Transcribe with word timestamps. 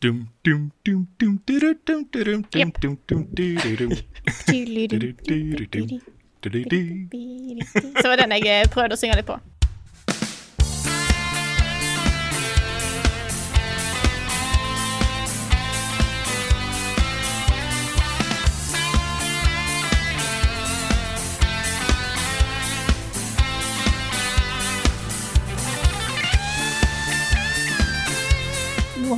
Dum, 0.00 0.28
dum, 0.44 0.70
dum, 0.84 1.08
dum, 1.18 1.40
durum, 1.44 1.74
dum, 1.84 2.04
durum, 2.12 2.44
dum, 2.52 2.72
dum, 2.80 2.98
dum, 3.08 3.26
durum. 3.34 3.90
Durum, 4.46 5.16
durum. 6.40 7.60
Så 8.02 8.08
var 8.08 8.16
den 8.16 8.36
jeg 8.38 8.46
eh, 8.46 8.68
prøvde 8.70 8.94
å 8.94 9.00
synge 9.00 9.18
litt 9.18 9.26
på. 9.26 9.40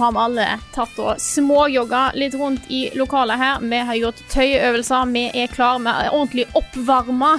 Har 0.01 0.13
vi 0.17 0.23
alle 0.25 0.47
tatt 0.75 0.99
og 1.03 1.21
småjogga 1.23 2.03
litt 2.19 2.35
rundt 2.41 2.67
i 2.73 2.87
lokalet 2.99 3.39
her. 3.41 3.61
Vi 3.63 3.81
har 3.91 4.01
gjort 4.01 4.23
tøyeøvelser, 4.33 5.13
vi 5.15 5.27
er 5.45 5.53
klare, 5.53 5.83
vi 5.85 5.93
er 6.07 6.15
ordentlig 6.17 6.47
oppvarma 6.59 7.37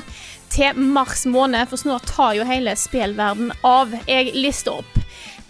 til 0.51 0.75
mars 0.95 1.25
måned, 1.25 1.67
for 1.71 1.79
snart 1.79 2.07
tar 2.11 2.33
jo 2.35 2.43
hele 2.47 2.73
spillverden 2.77 3.53
av. 3.63 3.93
Jeg 4.07 4.33
lister 4.35 4.81
opp. 4.81 4.97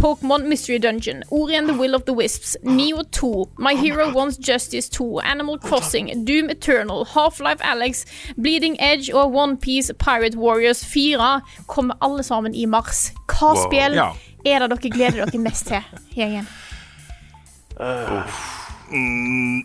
Pokémon 0.02 0.48
Mystery 0.50 0.80
Dungeon, 0.82 1.20
Ori 1.30 1.54
and 1.56 1.70
the 1.70 1.76
Will 1.78 1.94
of 1.94 2.06
the 2.08 2.14
Wisps, 2.14 2.56
Neo 2.64 3.04
2, 3.04 3.50
My 3.60 3.76
Hero 3.78 4.08
Wants 4.16 4.40
Justice 4.42 4.90
2, 4.90 5.20
Animal 5.22 5.60
Crossing, 5.60 6.08
Doom 6.26 6.50
Eternal, 6.50 7.06
Half-Life 7.06 7.62
Alex, 7.62 8.06
Bleeding 8.36 8.78
Edge 8.82 9.14
og 9.14 9.36
OnePiece 9.36 9.94
Pirate 9.94 10.38
Warriors 10.38 10.82
4 10.86 11.42
kommer 11.68 11.96
alle 12.02 12.24
sammen 12.26 12.56
i 12.56 12.66
mars. 12.66 13.12
Hva 13.28 13.54
Wow. 13.54 13.66
spill 13.68 13.94
Ja. 13.96 14.10
er 14.46 14.60
det 14.68 14.70
dere 14.82 14.90
gleder 14.90 15.26
dere 15.26 15.38
mest 15.40 15.68
til, 15.68 15.84
gjengen? 16.18 16.48
Mm, 18.92 19.62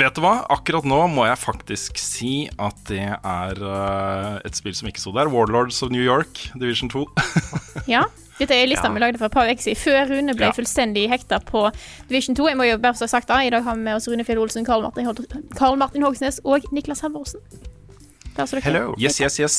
vet 0.00 0.16
du 0.16 0.22
hva? 0.24 0.40
Akkurat 0.52 0.86
nå 0.88 1.00
må 1.12 1.26
jeg 1.28 1.38
faktisk 1.40 2.00
si 2.00 2.32
at 2.58 2.78
det 2.88 3.02
er 3.04 3.60
uh, 3.62 4.38
et 4.46 4.56
spill 4.58 4.74
som 4.76 4.88
ikke 4.90 5.02
sto 5.02 5.12
der. 5.16 5.30
Warlords 5.32 5.82
of 5.84 5.92
New 5.94 6.02
York, 6.02 6.48
Division 6.58 6.90
2. 6.92 7.04
Ja, 7.90 8.04
dette 8.38 8.56
er 8.56 8.68
lista 8.70 8.88
vi 8.92 9.00
lagde 9.02 9.18
for 9.20 9.28
et 9.28 9.34
par 9.34 9.48
uker 9.50 9.62
siden, 9.62 9.78
før 9.78 10.10
Rune 10.10 10.34
ble 10.36 10.48
Ja. 10.48 10.54
fullstendig 10.56 11.06
hekta 11.12 11.38
på 11.44 11.66
Division 12.08 12.36
2. 12.38 12.48
Jeg 12.50 12.58
må 12.58 12.66
jo 12.68 12.78
bare 12.82 12.98
så 12.98 13.08
sagt 13.10 13.28
det, 13.30 13.38
I 13.46 13.52
dag 13.52 13.64
har 13.66 13.76
vi 13.78 13.84
med 13.86 13.98
oss 13.98 14.08
Rune 14.10 14.24
Fjell 14.26 14.40
Olsen, 14.42 14.64
Karl 14.66 14.82
Martin, 14.86 15.08
Karl 15.58 15.78
Martin 15.80 16.06
Hogsnes 16.06 16.40
og 16.44 16.66
Niklas 16.74 17.02
Halvorsen. 17.04 17.42
Hello. 18.64 18.94
Yes, 18.98 19.20
yes, 19.20 19.36
yes. 19.42 19.56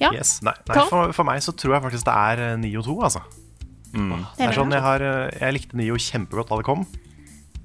Ja. 0.00 0.10
Yes. 0.12 0.40
Nei, 0.44 0.52
nei 0.68 0.86
for, 0.90 1.12
for 1.14 1.24
meg 1.28 1.40
så 1.44 1.54
tror 1.56 1.76
jeg 1.76 1.84
faktisk 1.86 2.08
det 2.08 2.14
er 2.18 2.42
eh, 2.50 2.56
Nio 2.60 2.82
2, 2.84 2.96
altså. 3.06 3.22
Det 4.36 4.44
er 4.44 4.56
sånn, 4.56 4.72
jeg, 4.74 4.82
har, 4.84 5.00
eh, 5.06 5.36
jeg 5.40 5.54
likte 5.56 5.78
Nio 5.78 5.96
kjempegodt 5.96 6.50
da 6.50 6.58
det 6.60 6.66
kom. 6.66 6.82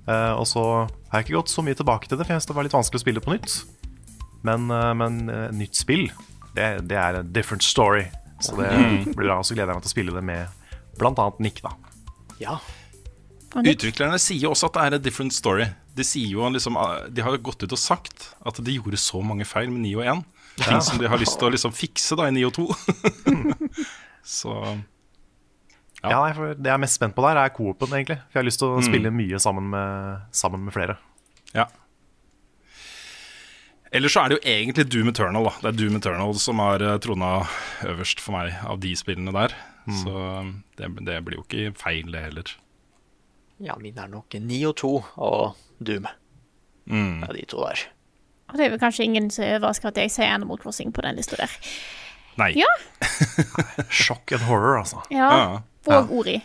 Eh, 0.09 0.33
og 0.33 0.47
så 0.49 0.63
har 1.11 1.19
jeg 1.19 1.27
ikke 1.27 1.37
gått 1.37 1.53
så 1.53 1.63
mye 1.65 1.77
tilbake 1.77 2.09
til 2.09 2.17
det, 2.17 2.25
for 2.25 2.33
jeg 2.35 2.47
det 2.49 2.57
var 2.57 2.67
litt 2.67 2.75
vanskelig 2.77 3.01
å 3.01 3.03
spille 3.03 3.23
på 3.23 3.35
nytt. 3.35 3.59
Men, 4.47 4.71
uh, 4.73 4.89
men 4.97 5.21
uh, 5.29 5.47
nytt 5.53 5.77
spill, 5.77 6.07
det, 6.55 6.87
det 6.89 6.97
er 6.97 7.19
a 7.19 7.21
different 7.21 7.61
story. 7.61 8.07
Så 8.41 8.55
det 8.57 8.71
blir 9.13 9.27
bra. 9.27 9.37
Og 9.37 9.45
så 9.45 9.53
gleder 9.53 9.69
jeg 9.69 9.77
meg 9.77 9.85
til 9.85 9.91
å 9.91 9.95
spille 9.95 10.15
det 10.15 10.23
med 10.25 10.61
annet 11.05 11.43
Nick, 11.45 11.61
da. 11.61 11.75
Ja. 12.41 12.57
Utviklerne 13.53 14.17
sier 14.21 14.49
også 14.49 14.69
at 14.69 14.77
det 14.77 14.83
er 14.83 14.97
a 14.97 15.01
different 15.03 15.35
story. 15.35 15.67
De, 15.97 16.05
sier 16.07 16.33
jo 16.33 16.49
liksom, 16.49 16.79
de 17.11 17.23
har 17.25 17.37
gått 17.43 17.65
ut 17.65 17.75
og 17.75 17.79
sagt 17.79 18.31
at 18.47 18.61
de 18.63 18.77
gjorde 18.77 18.99
så 19.01 19.21
mange 19.21 19.45
feil 19.45 19.69
med 19.73 19.85
9 19.85 19.93
og 19.99 20.07
1. 20.15 20.23
Ting 20.61 20.81
som 20.83 21.01
de 21.01 21.09
har 21.09 21.21
lyst 21.21 21.37
til 21.39 21.49
å 21.49 21.53
liksom 21.53 21.73
fikse 21.75 22.17
da 22.17 22.27
i 22.29 22.35
9 22.35 22.47
og 22.49 22.55
2. 22.57 22.65
så 24.37 24.55
Ja. 26.03 26.09
Ja, 26.15 26.19
nei, 26.23 26.31
for 26.33 26.55
Det 26.57 26.65
jeg 26.65 26.73
er 26.73 26.81
mest 26.81 26.97
spent 26.97 27.13
på 27.13 27.21
der, 27.21 27.37
er 27.37 27.51
coopen, 27.53 27.91
egentlig. 27.93 28.17
For 28.31 28.39
jeg 28.39 28.41
har 28.41 28.47
lyst 28.47 28.59
til 28.63 28.71
å 28.73 28.81
spille 28.81 29.11
mye 29.13 29.37
sammen 29.39 29.67
med, 29.69 30.23
sammen 30.33 30.63
med 30.65 30.73
flere. 30.73 30.95
Ja. 31.53 31.67
Ellers 33.91 34.13
så 34.15 34.23
er 34.23 34.31
det 34.31 34.37
jo 34.39 34.47
egentlig 34.47 34.85
Doom 34.89 35.09
Eternal. 35.11 35.43
da 35.49 35.51
Det 35.61 35.69
er 35.73 35.77
Doom 35.81 35.97
Eternal 35.99 36.33
som 36.39 36.61
har 36.63 36.81
uh, 36.81 36.95
trona 37.03 37.31
øverst 37.83 38.21
for 38.23 38.37
meg 38.37 38.53
av 38.63 38.79
de 38.83 38.93
spillene 38.95 39.33
der. 39.35 39.55
Så 40.01 40.13
det, 40.77 40.87
det 41.07 41.17
blir 41.25 41.39
jo 41.39 41.43
ikke 41.43 41.73
feil, 41.81 42.11
det 42.13 42.21
heller. 42.29 42.51
ja, 43.61 43.75
min 43.81 43.97
er 43.97 44.07
nok 44.09 44.33
Nio 44.39 44.71
2 44.77 44.91
og 45.17 45.57
Doom. 45.83 46.05
Mm. 46.85 47.21
Ja, 47.25 47.33
de 47.33 47.45
to 47.49 47.61
der. 47.65 47.81
og 48.49 48.57
det 48.57 48.65
er 48.65 48.69
vel 48.73 48.79
kanskje 48.81 49.03
ingen 49.05 49.29
som 49.29 49.43
er 49.45 49.57
overrasket 49.59 49.91
at 49.91 49.97
jeg 50.01 50.11
sier 50.11 50.33
Animal 50.33 50.57
Crossing 50.57 50.93
på 50.93 51.01
den 51.05 51.15
lista 51.19 51.35
der. 51.39 51.51
Nei. 52.39 52.51
Ja. 52.57 52.69
Sjokk 54.01 54.31
and 54.37 54.45
horror, 54.47 54.79
altså. 54.79 55.01
Ja. 55.11 55.27
Ja. 55.35 55.61
Og 55.87 56.13
Ori. 56.21 56.37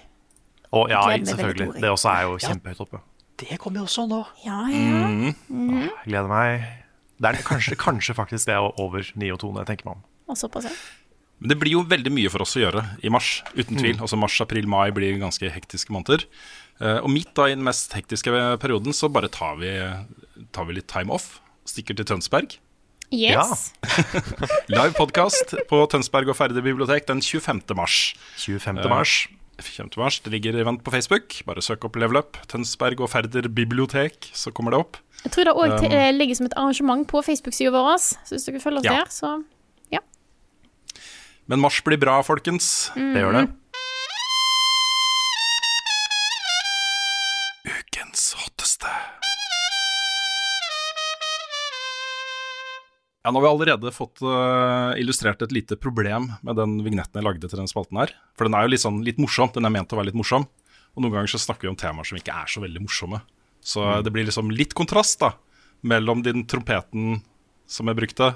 Og 0.73 0.91
ja, 0.91 1.03
selvfølgelig. 1.25 1.69
Ori. 1.69 1.81
Det 1.85 1.93
også 1.93 2.13
er 2.13 2.27
jo 2.27 2.39
kjempehøyt 2.43 2.83
oppe. 2.87 3.03
Det 3.37 3.59
kommer 3.61 3.83
jo 3.83 3.87
også 3.89 4.07
nå. 4.09 4.23
Ja, 4.47 4.63
ja. 4.73 5.09
Mm. 5.49 5.83
Jeg 5.83 5.91
gleder 6.07 6.31
meg. 6.31 6.69
Det 7.21 7.31
er 7.31 7.43
kanskje, 7.45 7.77
kanskje 7.81 8.17
faktisk 8.17 8.49
det 8.49 8.57
er 8.57 8.81
over 8.81 9.05
9 9.17 9.33
og 9.33 9.41
2 9.43 9.51
når 9.53 9.65
jeg 9.65 9.71
tenker 9.73 9.89
meg 9.89 9.99
om. 9.99 10.07
Og 10.33 10.39
såpass, 10.41 10.69
ja. 10.69 10.73
Men 11.37 11.53
det 11.53 11.59
blir 11.61 11.75
jo 11.77 11.83
veldig 11.85 12.13
mye 12.17 12.31
for 12.33 12.45
oss 12.47 12.57
å 12.57 12.63
gjøre 12.63 12.83
i 13.05 13.13
mars, 13.13 13.43
uten 13.53 13.77
tvil. 13.77 13.99
Altså 14.01 14.17
Mars, 14.17 14.39
april, 14.41 14.69
mai 14.73 14.89
blir 14.97 15.19
ganske 15.21 15.51
hektiske 15.53 15.93
måneder. 15.93 16.25
Eh, 16.81 17.01
og 17.03 17.11
midt 17.13 17.35
da 17.37 17.49
i 17.51 17.57
den 17.57 17.65
mest 17.67 17.93
hektiske 17.97 18.33
perioden 18.63 18.97
så 18.97 19.11
bare 19.13 19.29
tar 19.33 19.59
vi, 19.61 19.75
tar 20.57 20.69
vi 20.69 20.79
litt 20.79 20.89
time 20.89 21.13
off. 21.13 21.43
Stikker 21.69 21.99
til 21.99 22.09
Tønsberg. 22.09 22.57
Yes. 23.15 23.73
Live 24.73 24.97
podkast 24.99 25.55
på 25.71 25.79
Tønsberg 25.93 26.33
og 26.33 26.37
Færder 26.39 26.65
bibliotek 26.65 27.07
den 27.07 27.21
25. 27.23 27.63
mars. 27.79 28.15
25. 28.43 28.81
mars. 28.91 29.13
Uh, 29.31 29.63
25. 29.63 29.91
mars. 30.01 30.19
Det 30.25 30.33
ligger 30.35 30.59
event 30.59 30.83
på 30.85 30.91
Facebook. 30.91 31.37
Bare 31.47 31.63
søk 31.63 31.87
opp 31.87 31.97
Level 31.97 32.19
Up. 32.19 32.39
Tønsberg 32.51 33.01
og 33.01 33.13
Færder 33.13 33.47
bibliotek, 33.49 34.31
så 34.35 34.51
kommer 34.51 34.75
det 34.75 34.81
opp. 34.83 34.99
Jeg 35.23 35.33
tror 35.33 35.49
det 35.49 35.55
òg 35.55 35.77
Um, 35.87 36.19
ligger 36.19 36.35
som 36.35 36.47
et 36.47 36.57
arrangement 36.57 37.07
på 37.09 37.23
Facebook-sida 37.23 37.71
vår. 37.71 37.95
Så 37.99 38.35
hvis 38.35 38.45
dere 38.49 38.61
følger 38.61 38.83
oss 38.83 38.91
Ja. 38.91 38.99
der, 39.05 39.11
så 39.11 39.37
Men 41.47 41.61
mars 41.63 41.79
blir 41.87 41.95
bra, 41.97 42.17
folkens. 42.27 42.91
Det 42.97 43.23
gjør 43.23 43.37
det. 43.37 43.45
Ja, 53.27 53.33
Nå 53.35 53.41
har 53.41 53.43
vi 53.43 53.49
allerede 53.51 53.91
fått 53.91 54.21
uh, 54.23 54.95
illustrert 55.01 55.41
et 55.43 55.51
lite 55.51 55.75
problem 55.75 56.29
med 56.47 56.55
den 56.61 56.77
vignetten 56.87 57.19
jeg 57.19 57.27
lagde 57.27 57.49
til 57.51 57.59
den 57.59 57.67
spalten 57.67 57.99
her. 57.99 58.13
For 58.39 58.47
den 58.47 58.55
er 58.55 58.63
jo 58.63 58.71
litt, 58.71 58.83
sånn, 58.85 59.01
litt 59.03 59.19
morsom. 59.19 59.51
Den 59.51 59.67
er 59.67 59.73
ment 59.75 59.91
å 59.91 59.99
være 59.99 60.13
litt 60.13 60.19
morsom. 60.21 60.47
Og 60.95 61.03
noen 61.03 61.17
ganger 61.17 61.33
så 61.33 61.41
snakker 61.43 61.67
vi 61.67 61.73
om 61.73 61.79
temaer 61.81 62.07
som 62.07 62.21
ikke 62.21 62.37
er 62.39 62.53
så 62.53 62.63
veldig 62.63 62.85
morsomme. 62.85 63.19
Så 63.67 63.83
det 64.07 64.13
blir 64.15 64.29
liksom 64.29 64.53
litt 64.55 64.77
kontrast 64.79 65.19
da 65.25 65.33
mellom 65.83 66.23
den 66.23 66.45
trompeten 66.47 67.19
som 67.67 67.91
jeg 67.91 67.99
brukte, 67.99 68.31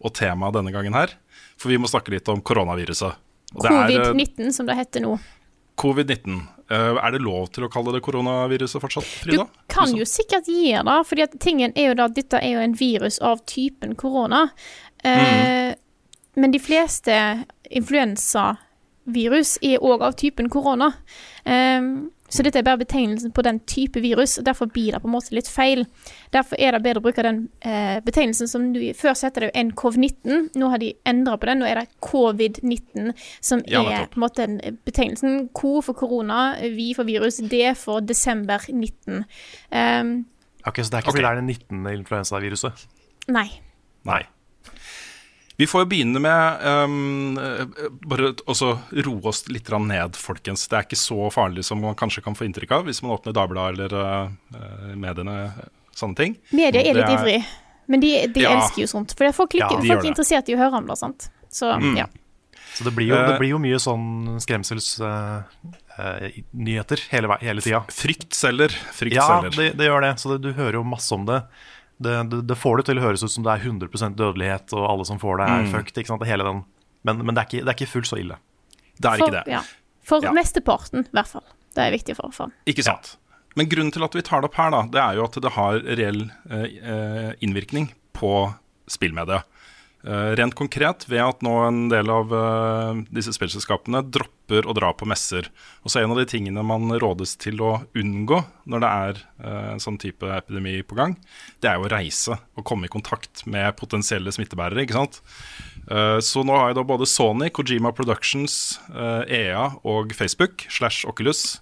og 0.00 0.14
temaet 0.16 0.56
denne 0.56 0.72
gangen 0.72 0.96
her. 0.96 1.12
For 1.60 1.68
vi 1.68 1.76
må 1.76 1.92
snakke 1.92 2.16
litt 2.16 2.32
om 2.32 2.40
koronaviruset. 2.40 3.20
Eh, 3.52 3.60
Covid-19, 3.60 4.54
som 4.56 4.72
det 4.72 4.78
heter 4.80 5.04
nå. 5.04 5.18
Covid-19. 5.80 6.40
Eh, 6.70 6.96
er 7.00 7.14
det 7.14 7.22
lov 7.24 7.48
til 7.54 7.66
å 7.66 7.70
kalle 7.72 7.94
det 7.96 8.02
koronaviruset 8.04 8.82
fortsatt, 8.82 9.08
Du 9.24 9.32
Frida? 9.32 9.46
kan 9.72 9.94
jo 9.96 10.04
sikkert 10.04 10.46
gi 10.46 10.74
det, 10.76 11.22
at 11.24 11.38
tingen 11.40 11.72
er 11.74 11.90
jo 11.90 11.98
da 11.98 12.04
at 12.10 12.14
dette 12.14 12.38
er 12.38 12.54
jo 12.54 12.64
en 12.64 12.76
virus 12.78 13.18
av 13.24 13.44
typen 13.46 13.96
korona. 13.96 14.50
Mm. 15.02 15.74
Men 16.36 16.52
de 16.52 16.58
fleste 16.60 17.14
influensavirus 17.70 19.56
er 19.64 19.80
òg 19.80 20.04
av 20.04 20.12
typen 20.20 20.50
korona. 20.52 20.92
Eh, 21.44 21.80
så 22.30 22.44
dette 22.46 22.60
er 22.60 22.66
bare 22.66 22.80
betegnelsen 22.80 23.34
på 23.34 23.44
den 23.46 23.60
type 23.68 24.00
virus, 24.00 24.38
og 24.38 24.46
derfor 24.46 24.70
blir 24.70 24.94
det 24.94 25.02
på 25.02 25.10
en 25.10 25.14
måte 25.16 25.34
litt 25.36 25.50
feil. 25.50 25.84
Derfor 26.34 26.58
er 26.62 26.76
det 26.76 26.82
bedre 26.84 27.02
å 27.02 27.04
bruke 27.04 27.24
den 27.26 27.42
eh, 27.66 27.98
betegnelsen 28.06 28.50
som 28.50 28.70
du 28.74 28.80
Før 28.96 29.14
så 29.18 29.28
heter 29.28 29.44
det 29.44 29.50
jo 29.50 29.64
NCOV-19, 29.68 30.50
nå 30.60 30.70
har 30.72 30.80
de 30.82 30.92
endra 31.08 31.36
på 31.40 31.50
den. 31.50 31.60
Nå 31.62 31.68
er 31.68 31.82
det 31.82 31.90
covid-19 32.06 33.12
som 33.44 33.62
er 33.66 33.74
ja, 33.74 34.02
på 34.10 34.20
en 34.20 34.24
måte 34.24 34.46
en 34.46 34.58
betegnelsen. 34.86 35.48
Ko 35.56 35.78
for 35.84 35.98
korona, 35.98 36.54
vi 36.62 36.92
for 36.96 37.08
virus, 37.08 37.42
D 37.50 37.62
for 37.78 38.04
desember 38.04 38.62
19. 38.70 39.24
Um, 39.70 40.20
Ok, 40.66 40.76
Så 40.84 40.90
det 40.92 40.98
er 40.98 41.04
ikke 41.04 41.14
fordi 41.14 41.24
det 41.24 41.30
er 41.30 41.38
det 41.40 41.44
19. 41.44 41.86
influensaviruset? 42.00 42.86
nei. 43.28 43.48
Nei. 44.04 44.22
Vi 45.60 45.66
får 45.68 45.82
jo 45.82 45.88
begynne 45.90 46.20
med 46.24 46.62
um, 46.64 47.34
bare 48.08 48.30
også 48.48 48.70
roe 49.04 49.28
oss 49.28 49.42
litt 49.52 49.68
ned, 49.68 50.16
folkens. 50.16 50.62
Det 50.70 50.78
er 50.78 50.86
ikke 50.86 50.96
så 50.96 51.26
farlig 51.34 51.66
som 51.68 51.82
man 51.84 51.98
kanskje 52.00 52.22
kan 52.24 52.32
få 52.38 52.46
inntrykk 52.46 52.70
av 52.78 52.86
hvis 52.88 53.02
man 53.04 53.12
åpner 53.18 53.34
Dagbladet 53.36 53.76
eller 53.76 53.92
uh, 54.00 54.94
mediene, 54.96 55.34
sånne 55.92 56.16
ting. 56.16 56.38
Media 56.56 56.80
er 56.80 56.96
litt 56.96 57.10
er... 57.10 57.18
ivrig, 57.18 57.44
men 57.92 58.00
de, 58.00 58.14
de 58.32 58.46
ja. 58.46 58.54
elsker 58.56 58.86
jo 58.86 58.88
sånt. 58.88 59.12
For 59.18 59.28
folk, 59.36 59.58
ja, 59.60 59.68
folk 59.68 60.00
er 60.00 60.08
interessert 60.14 60.48
i 60.48 60.56
å 60.56 60.62
høre 60.62 60.80
om 60.80 60.88
det. 60.88 60.96
sant? 60.96 61.28
Så 61.52 61.68
mm. 61.76 61.92
ja. 61.98 62.08
Så 62.78 62.86
det 62.86 62.94
blir, 62.96 63.10
jo, 63.10 63.18
det 63.20 63.36
blir 63.42 63.50
jo 63.52 63.58
mye 63.60 63.76
sånn 63.82 64.38
skremselsnyheter 64.40 65.44
uh, 67.02 67.04
uh, 67.04 67.12
hele, 67.12 67.36
hele 67.42 67.60
tida. 67.66 67.82
Frykt 67.92 68.32
selger. 68.38 68.72
Frykt 68.96 69.18
ja, 69.18 69.28
selger. 69.28 69.52
Det, 69.58 69.68
det, 69.76 69.84
gjør 69.90 70.00
det. 70.06 70.12
Så 70.22 70.32
det, 70.32 70.40
du 70.46 70.54
hører 70.56 70.80
jo 70.80 70.84
masse 70.88 71.12
om 71.12 71.28
det. 71.28 71.42
Det, 72.00 72.14
det, 72.32 72.42
det, 72.48 72.56
får 72.56 72.80
det 72.80 72.86
til 72.88 73.00
å 73.00 73.04
høres 73.04 73.24
ut 73.24 73.32
som 73.32 73.44
det 73.44 73.52
er 73.52 73.64
100% 73.68 74.16
dødelighet, 74.16 74.72
og 74.72 74.86
alle 74.88 75.06
som 75.08 75.20
får 75.20 75.40
det, 75.42 75.48
er 75.52 75.66
mm. 75.66 75.72
fucked. 75.74 75.98
Ikke 76.00 76.12
sant? 76.14 76.24
Hele 76.28 76.46
den. 76.46 76.62
Men, 77.04 77.20
men 77.24 77.36
det, 77.36 77.42
er 77.42 77.48
ikke, 77.50 77.64
det, 77.64 77.68
er 77.68 77.76
ikke, 77.76 77.90
fullt 77.92 78.08
så 78.08 78.20
ille. 78.20 78.38
Det 78.96 79.10
er 79.10 79.20
for, 79.20 79.26
ikke 79.26 79.36
det. 79.36 79.44
Ja. 79.52 79.60
For 80.10 80.24
ja. 80.24 80.32
mesteparten, 80.36 81.04
i 81.04 81.18
hvert 81.18 81.28
fall. 81.28 81.44
Det 81.76 81.84
er 81.84 81.92
viktig 81.94 82.16
for 82.18 82.32
å 82.32 82.34
få 82.34 82.48
Ikke 82.70 82.82
sant. 82.82 83.14
Men 83.58 83.68
grunnen 83.70 83.92
til 83.94 84.04
at 84.06 84.14
vi 84.16 84.24
tar 84.26 84.42
det 84.42 84.50
opp 84.50 84.56
her, 84.58 84.72
da, 84.74 84.80
det 84.94 85.02
er 85.02 85.18
jo 85.18 85.26
at 85.26 85.38
det 85.42 85.52
har 85.56 85.80
reell 86.00 86.20
eh, 86.50 86.66
eh 86.94 87.30
innvirkning 87.44 87.90
på 88.16 88.32
spillmediet. 88.90 89.46
Uh, 90.00 90.32
rent 90.32 90.54
konkret 90.56 91.04
ved 91.10 91.20
at 91.20 91.42
nå 91.44 91.50
en 91.66 91.80
del 91.92 92.08
av 92.08 92.30
uh, 92.32 93.00
disse 93.12 93.34
spillselskapene 93.36 94.00
dropper 94.08 94.64
å 94.64 94.72
dra 94.72 94.94
på 94.96 95.04
messer. 95.08 95.50
Og 95.84 95.92
så 95.92 96.00
er 96.00 96.06
en 96.06 96.14
av 96.14 96.20
de 96.22 96.24
tingene 96.30 96.64
man 96.64 96.88
rådes 97.02 97.34
til 97.40 97.60
å 97.60 97.74
unngå 97.92 98.38
når 98.64 98.80
det 98.80 98.92
er 99.04 99.20
uh, 99.44 99.66
en 99.74 99.82
sånn 99.84 99.98
type 100.00 100.24
epidemi 100.32 100.78
på 100.88 100.96
gang, 100.96 101.18
det 101.60 101.68
er 101.68 101.76
jo 101.76 101.84
å 101.84 101.92
reise 101.92 102.38
og 102.56 102.64
komme 102.64 102.88
i 102.88 102.92
kontakt 102.92 103.44
med 103.44 103.76
potensielle 103.76 104.32
smittebærere. 104.32 104.86
ikke 104.86 104.96
sant? 104.96 105.20
så 106.22 106.42
nå 106.46 106.54
har 106.54 106.68
jeg 106.68 106.76
da 106.76 106.82
både 106.86 107.06
Sony, 107.08 107.48
Kojima 107.50 107.90
Productions, 107.96 108.78
EA 108.94 109.24
e 109.64 109.78
og 109.88 110.12
Facebook 110.14 110.66
slash 110.70 111.08
Oculus 111.08 111.56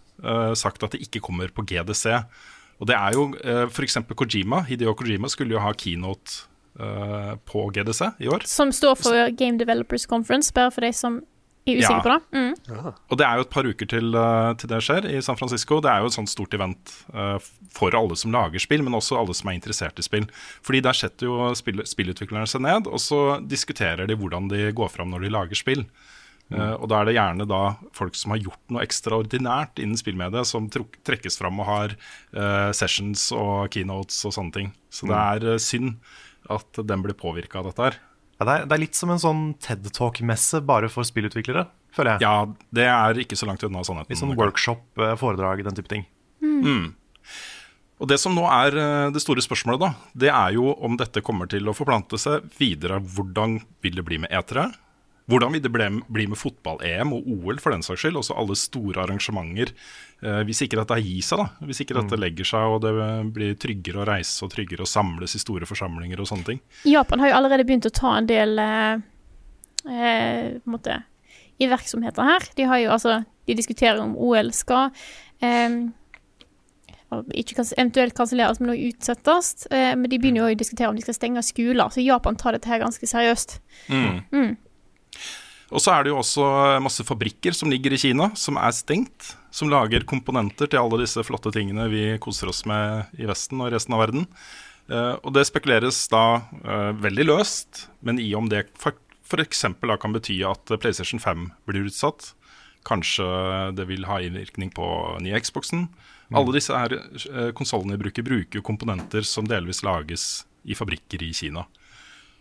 sagt 0.59 0.85
at 0.85 0.93
de 0.93 1.01
ikke 1.07 1.23
kommer 1.25 1.49
på 1.55 1.65
GDC. 1.71 2.19
Og 2.83 2.91
det 2.91 2.99
er 2.99 3.17
jo 3.17 3.29
f.eks. 3.71 3.97
Kojima. 4.19 4.61
Hideo 4.69 4.93
Kojima 4.99 5.31
skulle 5.33 5.57
jo 5.57 5.63
ha 5.63 5.73
keynote 5.73 6.48
uh, 6.81 7.35
på 7.49 7.69
GDC 7.75 8.13
i 8.25 8.31
år. 8.33 8.47
Som 8.49 8.73
står 8.75 8.99
for 9.01 9.35
Game 9.39 9.59
Developers 9.61 10.07
Conference, 10.07 10.53
bare 10.55 10.73
for 10.75 10.87
de 10.87 10.93
som 10.97 11.21
er 11.69 11.79
usikre 11.83 11.97
ja. 11.97 12.03
på 12.03 12.13
det. 12.13 12.39
Mm. 12.39 12.91
Og 13.09 13.21
det 13.21 13.27
er 13.27 13.39
jo 13.39 13.47
et 13.47 13.53
par 13.53 13.69
uker 13.69 13.91
til, 13.91 14.13
uh, 14.17 14.53
til, 14.59 14.71
det 14.73 14.83
skjer 14.85 15.09
i 15.11 15.23
San 15.25 15.39
Francisco. 15.41 15.81
Det 15.85 15.93
er 15.93 16.03
jo 16.03 16.11
et 16.11 16.17
sånt 16.17 16.33
stort 16.33 16.55
event 16.57 16.95
uh, 17.15 17.37
for 17.75 17.97
alle 17.99 18.19
som 18.19 18.35
lager 18.35 18.63
spill, 18.63 18.85
men 18.87 18.97
også 18.99 19.19
alle 19.21 19.37
som 19.37 19.51
er 19.51 19.59
interessert 19.59 19.99
i 20.01 20.07
spill. 20.07 20.29
Fordi 20.65 20.83
der 20.85 20.97
setter 20.97 21.31
jo 21.31 21.51
spill, 21.59 21.85
spillutviklerne 21.89 22.49
seg 22.49 22.65
ned, 22.65 22.89
og 22.91 23.03
så 23.03 23.41
diskuterer 23.45 24.09
de 24.09 24.19
hvordan 24.19 24.51
de 24.53 24.71
går 24.77 24.95
fram 24.95 25.13
når 25.13 25.27
de 25.27 25.35
lager 25.35 25.61
spill. 25.61 25.85
Uh, 26.49 26.79
og 26.81 26.87
da 26.89 27.03
er 27.03 27.09
det 27.11 27.19
gjerne 27.19 27.45
da 27.45 27.63
folk 27.97 28.15
som 28.17 28.33
har 28.33 28.41
gjort 28.41 28.73
noe 28.73 28.81
ekstraordinært 28.87 29.83
innen 29.83 30.01
spillmediet, 30.01 30.49
som 30.49 30.71
trekkes 30.73 31.37
fram 31.41 31.61
og 31.61 31.69
har 31.69 31.97
uh, 32.33 32.71
sessions 32.77 33.27
og 33.37 33.69
keynotes 33.75 34.23
og 34.25 34.33
sånne 34.39 34.55
ting. 34.55 34.73
Så 34.89 35.05
mm. 35.05 35.13
det 35.13 35.21
er 35.21 35.47
uh, 35.53 35.61
synd 35.61 35.99
at 36.53 36.81
den 36.89 37.05
blir 37.05 37.17
påvirka 37.19 37.61
av 37.61 37.71
dette 37.71 37.85
her. 37.85 37.99
Ja, 38.39 38.47
det, 38.47 38.53
er, 38.53 38.67
det, 38.67 38.77
er, 38.77 38.83
litt 38.85 38.99
som 38.99 39.11
en 39.11 39.21
sånn 39.23 39.45
TED 39.63 39.89
Talk-messe 39.97 40.61
bare 40.67 40.91
for 40.93 41.07
spillutviklere, 41.07 41.67
føler 41.95 42.17
jeg. 42.17 42.27
Ja, 42.27 42.47
det 42.75 42.87
er 42.93 43.23
ikke 43.25 43.39
så 43.39 43.49
langt 43.49 43.65
unna 43.67 43.83
sannheten. 43.87 44.13
Litt 44.15 44.23
sånn 44.23 44.37
workshop, 44.39 44.85
eh, 45.03 45.17
foredrag, 45.19 45.65
den 45.67 45.79
type 45.79 45.91
ting. 45.91 46.07
Mm. 46.45 46.61
Mm. 46.63 46.85
Og 47.99 48.07
Det 48.07 48.19
som 48.23 48.35
nå 48.37 48.45
er 48.47 48.77
eh, 48.79 49.11
det 49.15 49.23
store 49.25 49.43
spørsmålet, 49.43 49.83
da, 49.83 50.11
det 50.27 50.31
er 50.31 50.55
jo 50.55 50.71
om 50.87 50.95
dette 51.01 51.23
kommer 51.27 51.51
til 51.51 51.67
å 51.67 51.75
forplante 51.75 52.21
seg 52.21 52.47
videre. 52.61 53.01
Hvordan 53.03 53.59
vil 53.83 53.99
det 53.99 54.07
bli 54.07 54.21
med 54.23 54.31
etere? 54.31 54.69
Hvordan 55.29 55.53
vil 55.53 55.65
det 55.65 55.73
bli 55.75 56.25
med 56.31 56.39
fotball-EM 56.41 57.11
og 57.13 57.27
OL 57.35 57.59
for 57.61 57.75
den 57.75 57.83
saks 57.85 58.01
skyld? 58.01 58.17
Også 58.23 58.37
alle 58.39 58.57
store 58.57 59.03
arrangementer. 59.03 59.75
Eh, 60.19 60.41
hvis 60.49 60.65
ikke 60.65 60.81
dette 60.81 60.99
gir 60.99 61.23
seg, 61.23 61.43
da. 61.43 61.67
Hvis 61.69 61.83
ikke 61.85 61.95
dette 61.99 62.17
mm. 62.19 62.23
legger 62.25 62.49
seg 62.51 62.73
og 62.75 62.81
det 62.83 62.95
blir 63.35 63.55
tryggere 63.61 64.03
å 64.03 64.09
reise 64.09 64.43
og 64.47 64.51
tryggere 64.55 64.83
å 64.83 64.91
samles 64.91 65.37
i 65.39 65.43
store 65.43 65.69
forsamlinger 65.69 66.23
og 66.23 66.31
sånne 66.31 66.49
ting. 66.49 66.65
Japan 66.91 67.23
har 67.23 67.33
jo 67.33 67.39
allerede 67.39 67.67
begynt 67.69 67.87
å 67.87 67.95
ta 67.95 68.17
en 68.19 68.31
del 68.31 68.59
eh, 68.63 69.05
eh, 69.87 70.59
på 70.59 70.67
en 70.67 70.75
måte, 70.75 70.99
iverksomheter 71.63 72.27
her. 72.33 72.51
De 72.59 72.67
har 72.71 72.83
jo 72.85 72.93
altså 72.95 73.23
De 73.49 73.55
diskuterer 73.57 73.97
om 74.03 74.13
OL 74.21 74.51
skal 74.53 74.91
eh, 75.41 75.79
ikke 77.09 77.57
kan, 77.57 77.69
eventuelt 77.79 78.15
kanselleres, 78.17 78.61
men 78.61 78.75
også 78.75 78.89
utsettes. 78.91 79.53
Eh, 79.73 79.95
men 79.97 80.11
de 80.11 80.19
begynner 80.19 80.43
jo 80.43 80.51
å 80.51 80.59
diskutere 80.59 80.91
om 80.91 80.99
de 80.99 81.05
skal 81.05 81.17
stenge 81.17 81.45
skoler, 81.47 81.89
så 81.95 82.05
Japan 82.05 82.37
tar 82.37 82.57
dette 82.57 82.69
her 82.69 82.83
ganske 82.83 83.09
seriøst. 83.09 83.59
Mm. 83.89 84.19
Mm. 84.35 84.51
Og 85.69 85.83
så 85.85 85.93
er 85.93 86.05
det 86.05 86.13
jo 86.13 86.21
også 86.23 86.45
masse 86.81 87.05
fabrikker 87.05 87.53
som 87.57 87.69
ligger 87.69 87.93
i 87.93 88.01
Kina, 88.01 88.31
som 88.39 88.57
er 88.61 88.73
stengt. 88.73 89.35
Som 89.53 89.71
lager 89.73 90.07
komponenter 90.09 90.69
til 90.69 90.81
alle 90.81 91.03
disse 91.03 91.23
flotte 91.25 91.53
tingene 91.53 91.89
vi 91.93 92.05
koser 92.23 92.51
oss 92.53 92.63
med 92.69 93.13
i 93.21 93.29
Vesten 93.29 93.61
og 93.65 93.73
resten 93.75 93.97
av 93.97 94.03
verden. 94.07 94.27
Uh, 94.89 95.21
og 95.21 95.35
det 95.37 95.45
spekuleres 95.49 96.01
da 96.09 96.41
uh, 96.65 96.93
veldig 96.97 97.29
løst, 97.29 97.87
men 98.01 98.21
i 98.21 98.31
om 98.37 98.49
det 98.49 98.65
f.eks. 98.81 99.65
da 99.85 99.97
kan 100.01 100.17
bety 100.17 100.39
at 100.49 100.73
PlayStation 100.81 101.21
5 101.21 101.51
blir 101.69 101.89
utsatt. 101.91 102.33
Kanskje 102.89 103.27
det 103.77 103.85
vil 103.91 104.07
ha 104.09 104.23
innvirkning 104.25 104.73
på 104.73 104.87
nye 105.21 105.41
Xboxen. 105.45 105.91
Mm. 106.29 106.39
Alle 106.41 106.55
disse 106.57 107.53
konsollene 107.57 108.01
bruker, 108.01 108.25
bruker 108.25 108.65
komponenter 108.65 109.27
som 109.29 109.49
delvis 109.49 109.83
lages 109.85 110.47
i 110.65 110.77
fabrikker 110.77 111.21
i 111.25 111.35
Kina. 111.37 111.67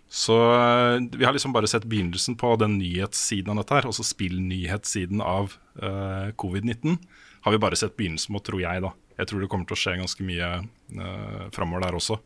Så 0.09 0.53
eh, 0.53 1.01
vi 1.11 1.25
har 1.25 1.33
liksom 1.33 1.53
bare 1.53 1.67
sett 1.67 1.83
begynnelsen 1.85 2.35
på 2.35 2.55
den 2.55 2.77
nyhetssiden 2.77 3.51
av 3.51 3.61
dette 3.61 3.75
her. 3.75 3.89
Også 3.89 4.05
spillnyhetssiden 4.07 5.21
av 5.21 5.57
uh, 5.83 6.31
covid-19 6.39 6.95
har 7.43 7.53
vi 7.53 7.59
bare 7.59 7.79
sett 7.79 7.97
begynnelsen 7.99 8.35
på, 8.35 8.43
tror 8.47 8.63
jeg. 8.63 8.83
da. 8.85 8.93
Jeg 9.19 9.29
tror 9.29 9.43
det 9.43 9.51
kommer 9.51 9.67
til 9.67 9.75
å 9.75 9.81
skje 9.81 9.97
ganske 9.99 10.27
mye 10.27 10.49
uh, 10.63 11.43
framover 11.55 11.83
der 11.83 11.99
også. 11.99 12.19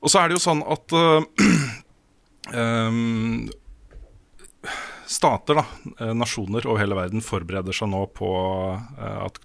Og 0.00 0.12
så 0.12 0.22
er 0.22 0.28
det 0.28 0.38
jo 0.38 0.44
sånn 0.44 0.64
at 0.64 0.96
uh, 0.96 1.20
um, 2.56 3.46
stater, 5.16 5.60
da, 5.60 6.12
nasjoner 6.16 6.64
over 6.66 6.80
hele 6.80 6.96
verden, 6.96 7.24
forbereder 7.24 7.76
seg 7.76 7.92
nå 7.92 8.00
på 8.16 8.28
at 8.98 9.38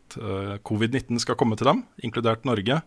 covid-19 0.65 1.19
skal 1.21 1.37
komme 1.37 1.53
til 1.59 1.69
dem, 1.69 1.83
inkludert 2.01 2.47
Norge. 2.49 2.79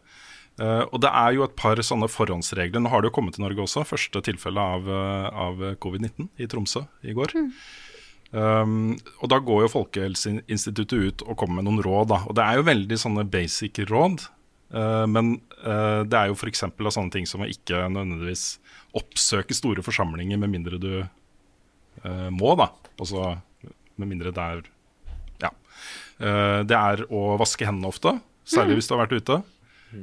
Uh, 0.55 0.87
og 0.95 1.01
det 1.03 1.11
er 1.11 1.33
jo 1.35 1.43
et 1.49 1.57
par 1.59 1.81
sånne 1.83 2.07
forhåndsregler. 2.11 2.83
Nå 2.83 2.91
har 2.93 3.03
det 3.03 3.11
jo 3.11 3.17
kommet 3.17 3.35
til 3.35 3.43
Norge 3.43 3.65
også, 3.65 3.83
første 3.89 4.21
tilfelle 4.23 4.63
av, 4.63 4.87
uh, 4.87 5.27
av 5.49 5.65
covid-19 5.83 6.29
i 6.39 6.47
Tromsø 6.51 6.85
i 7.03 7.15
går. 7.17 7.35
Mm. 7.35 7.49
Um, 8.35 8.77
og 9.23 9.31
da 9.31 9.41
går 9.43 9.65
jo 9.65 9.73
Folkehelseinstituttet 9.73 10.95
ut 10.95 11.25
og 11.27 11.39
kommer 11.39 11.59
med 11.59 11.67
noen 11.69 11.83
råd. 11.87 12.09
Da. 12.13 12.21
Og 12.31 12.39
det 12.39 12.45
er 12.47 12.59
jo 12.59 12.69
veldig 12.71 12.99
sånne 13.03 13.27
basic 13.31 13.83
råd. 13.91 14.29
Uh, 14.75 15.05
men 15.11 15.37
det 15.65 16.19
er 16.19 16.29
jo 16.29 16.35
f.eks. 16.37 16.61
sånne 16.67 17.13
ting 17.15 17.25
som 17.25 17.41
å 17.41 17.49
ikke 17.49 17.87
nødvendigvis 17.89 18.59
oppsøke 18.99 19.55
store 19.57 19.81
forsamlinger 19.87 20.37
med 20.43 20.51
mindre 20.53 20.77
du 20.83 20.91
må, 22.35 22.51
da. 22.59 22.67
Altså 23.01 23.31
med 23.97 24.11
mindre 24.11 24.33
det 24.35 24.45
er 24.45 24.61
Ja. 25.47 25.51
det 26.69 26.77
er 26.77 27.05
å 27.09 27.39
vaske 27.41 27.65
hendene 27.65 27.89
ofte, 27.89 28.13
særlig 28.45 28.75
mm. 28.75 28.81
hvis 28.81 28.91
du 28.91 28.93
har 28.93 29.03
vært 29.07 29.17
ute. 29.23 29.39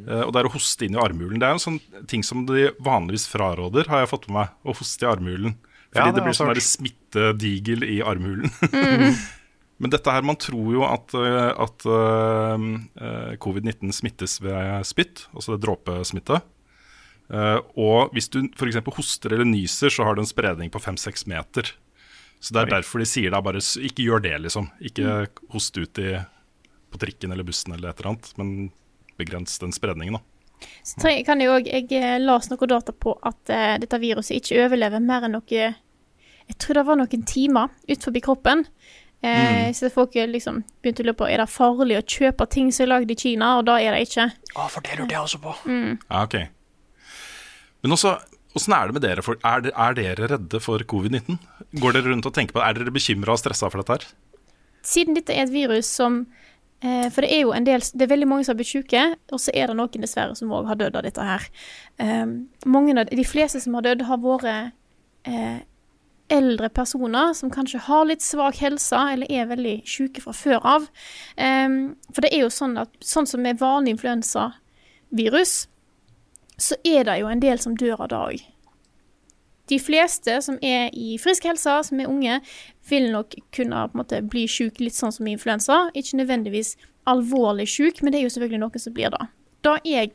Uh, 0.08 0.24
og 0.26 0.32
det 0.34 0.42
er 0.42 0.50
å 0.50 0.54
hoste 0.54 0.88
inn 0.88 0.96
i 0.98 1.02
armhulen. 1.02 1.42
Det 1.42 1.50
er 1.50 1.58
en 1.58 1.64
sånn 1.64 1.82
ting 2.12 2.24
som 2.26 2.46
de 2.50 2.70
vanligvis 2.84 3.28
fraråder, 3.32 3.90
har 3.92 4.04
jeg 4.04 4.12
fått 4.14 4.30
med 4.30 4.40
meg. 4.40 4.56
Å 4.64 4.78
hoste 4.80 5.08
i 5.08 5.12
armhulen. 5.12 5.58
Fordi 5.92 6.06
ja, 6.06 6.08
det, 6.08 6.20
det, 6.22 6.26
blir 6.26 6.38
sånn 6.38 6.66
smittedigel 6.66 7.86
i 7.88 8.00
armhulen. 8.06 8.52
Mm. 8.72 9.16
Men 9.82 9.90
dette 9.90 10.14
her, 10.14 10.22
man 10.22 10.38
tror 10.38 10.76
jo 10.76 10.84
at, 10.86 11.14
eh, 11.18 11.52
at 11.58 11.86
uh, 11.90 12.58
covid-19 13.42 13.90
smittes 13.98 14.38
ved 14.44 14.86
spytt, 14.86 15.24
altså 15.34 15.56
det 15.56 15.64
dråpesmitte. 15.66 16.38
Uh, 17.32 17.58
og 17.80 18.14
hvis 18.14 18.30
du 18.30 18.44
f.eks. 18.46 18.78
hoster 18.94 19.34
eller 19.34 19.50
nyser, 19.50 19.90
så 19.90 20.06
har 20.06 20.16
du 20.16 20.22
en 20.22 20.30
spredning 20.30 20.70
på 20.70 20.82
5-6 20.84 21.26
meter. 21.32 21.74
Så 22.38 22.54
det 22.54 22.62
er 22.62 22.70
Oi. 22.70 22.76
derfor 22.76 23.02
de 23.02 23.10
sier 23.10 23.34
da 23.34 23.42
bare 23.42 23.62
ikke 23.62 24.06
gjør 24.06 24.22
det, 24.28 24.36
liksom. 24.46 24.70
Ikke 24.86 25.18
mm. 25.26 25.42
host 25.56 25.82
ut 25.82 26.02
i, 26.02 26.14
på 26.94 27.02
trikken 27.02 27.34
eller 27.34 27.48
bussen 27.48 27.74
eller 27.74 27.90
et 27.90 28.04
eller 28.04 28.14
annet. 28.14 28.32
Men 28.38 28.54
begrense 29.22 29.62
den 29.62 29.74
spredningen. 29.76 30.20
da. 30.20 30.26
Så 30.86 31.10
kan 31.26 31.42
Jeg 31.42 31.50
også, 31.50 31.70
jeg 31.70 31.88
eh, 31.98 32.20
las 32.22 32.50
noe 32.52 32.70
data 32.70 32.94
på 32.94 33.16
at 33.26 33.54
uh, 33.54 33.78
dette 33.82 34.00
viruset 34.02 34.38
ikke 34.38 34.66
overlever 34.66 35.02
mer 35.02 35.26
enn 35.26 35.38
noe 35.38 35.62
Jeg 35.62 36.58
tror 36.62 36.78
det 36.78 36.86
var 36.86 37.00
noen 37.00 37.24
timer 37.26 37.72
utenfor 37.88 38.20
kroppen. 38.22 38.66
Uh, 39.22 39.70
mm. 39.70 39.74
Så 39.78 39.92
folk 39.94 40.18
liksom 40.18 40.64
begynte 40.82 41.04
å 41.04 41.12
lure 41.12 41.20
på 41.20 41.30
er 41.30 41.44
det 41.44 41.52
farlig 41.54 42.00
å 42.00 42.06
kjøpe 42.06 42.48
ting 42.50 42.72
som 42.74 42.88
er 42.88 42.94
lagd 42.96 43.14
i 43.14 43.18
Kina, 43.18 43.54
og 43.60 43.68
da 43.70 43.78
er 43.80 43.94
det 43.94 44.08
ikke. 44.10 44.28
Ja, 44.56 44.66
for 44.66 44.82
det 44.86 44.98
lurte 44.98 45.14
jeg 45.14 45.22
også 45.22 45.42
på. 45.44 45.54
Mm. 45.70 46.00
Ja, 46.10 46.24
ok. 46.26 46.38
Men 47.86 47.96
også, 47.98 48.16
åssen 48.58 48.76
er 48.78 48.90
det 48.90 48.98
med 48.98 49.06
dere? 49.06 49.26
For, 49.26 49.38
er, 49.46 49.70
er, 49.70 49.98
dere 49.98 50.32
redde 50.34 50.62
for 50.62 50.82
covid-19? 50.94 51.38
Går 51.82 51.96
dere 51.98 52.10
rundt 52.10 52.28
og 52.30 52.36
tenker 52.36 52.58
på 52.58 52.62
det? 52.62 52.68
Er 52.68 52.80
dere 52.80 52.98
bekymra 52.98 53.38
og 53.38 53.42
stressa 53.42 53.70
for 53.70 53.82
dette 53.82 54.00
her? 54.00 54.10
Siden 54.86 55.18
dette 55.18 55.34
er 55.38 55.46
et 55.46 55.54
virus 55.54 55.90
som 55.90 56.24
for 57.14 57.22
det 57.22 57.30
er 57.30 57.44
jo 57.44 57.52
en 57.54 57.66
del 57.68 57.84
Det 57.94 58.06
er 58.06 58.10
veldig 58.10 58.28
mange 58.30 58.46
som 58.46 58.56
har 58.56 58.62
blitt 58.62 58.72
syke, 58.72 59.04
og 59.32 59.42
så 59.42 59.54
er 59.54 59.70
det 59.70 59.78
noen 59.78 60.06
dessverre 60.06 60.38
som 60.38 60.54
òg 60.56 60.70
har 60.70 60.80
dødd 60.80 60.98
av 60.98 61.06
dette 61.06 61.26
her. 61.26 61.50
Eh, 62.02 62.26
mange 62.66 63.06
de 63.10 63.26
fleste 63.28 63.62
som 63.62 63.78
har 63.78 63.86
dødd, 63.86 64.08
har 64.10 64.22
vært 64.24 64.48
eh, 65.30 65.60
eldre 66.32 66.70
personer 66.74 67.34
som 67.38 67.52
kanskje 67.52 67.84
har 67.86 68.08
litt 68.08 68.24
svak 68.26 68.62
helse, 68.64 68.98
eller 69.14 69.32
er 69.32 69.50
veldig 69.50 69.76
syke 69.90 70.24
fra 70.24 70.34
før 70.36 70.66
av. 70.78 70.88
Um, 71.36 71.98
for 72.14 72.24
det 72.24 72.32
er 72.32 72.46
jo 72.46 72.54
sånn 72.54 72.78
at 72.82 72.94
sånn 73.04 73.28
som 73.30 73.44
med 73.44 73.60
vanlig 73.60 73.98
influensavirus, 73.98 75.56
så 76.62 76.78
er 76.88 77.06
det 77.10 77.20
jo 77.20 77.30
en 77.32 77.44
del 77.44 77.60
som 77.62 77.76
dør 77.78 78.06
av 78.06 78.12
det 78.12 78.22
òg. 78.22 78.44
De 79.72 79.80
fleste 79.80 80.38
som 80.44 80.58
er 80.66 80.90
i 80.98 81.16
frisk 81.22 81.46
helse, 81.48 81.78
som 81.88 82.00
er 82.02 82.10
unge, 82.12 82.40
vil 82.90 83.08
nok 83.14 83.38
kunne 83.56 83.86
måte 83.96 84.20
bli 84.28 84.48
syk 84.52 84.82
litt 84.84 84.98
sånn 84.98 85.14
som 85.16 85.30
influensa. 85.32 85.86
Ikke 85.96 86.20
nødvendigvis 86.20 86.76
alvorlig 87.10 87.70
syk, 87.72 88.02
men 88.02 88.12
det 88.12 88.20
er 88.20 88.28
jo 88.28 88.34
selvfølgelig 88.36 88.64
noen 88.66 88.84
som 88.84 88.96
blir 88.98 89.14
det. 89.14 89.30
Da 89.66 89.78
jeg 89.86 90.12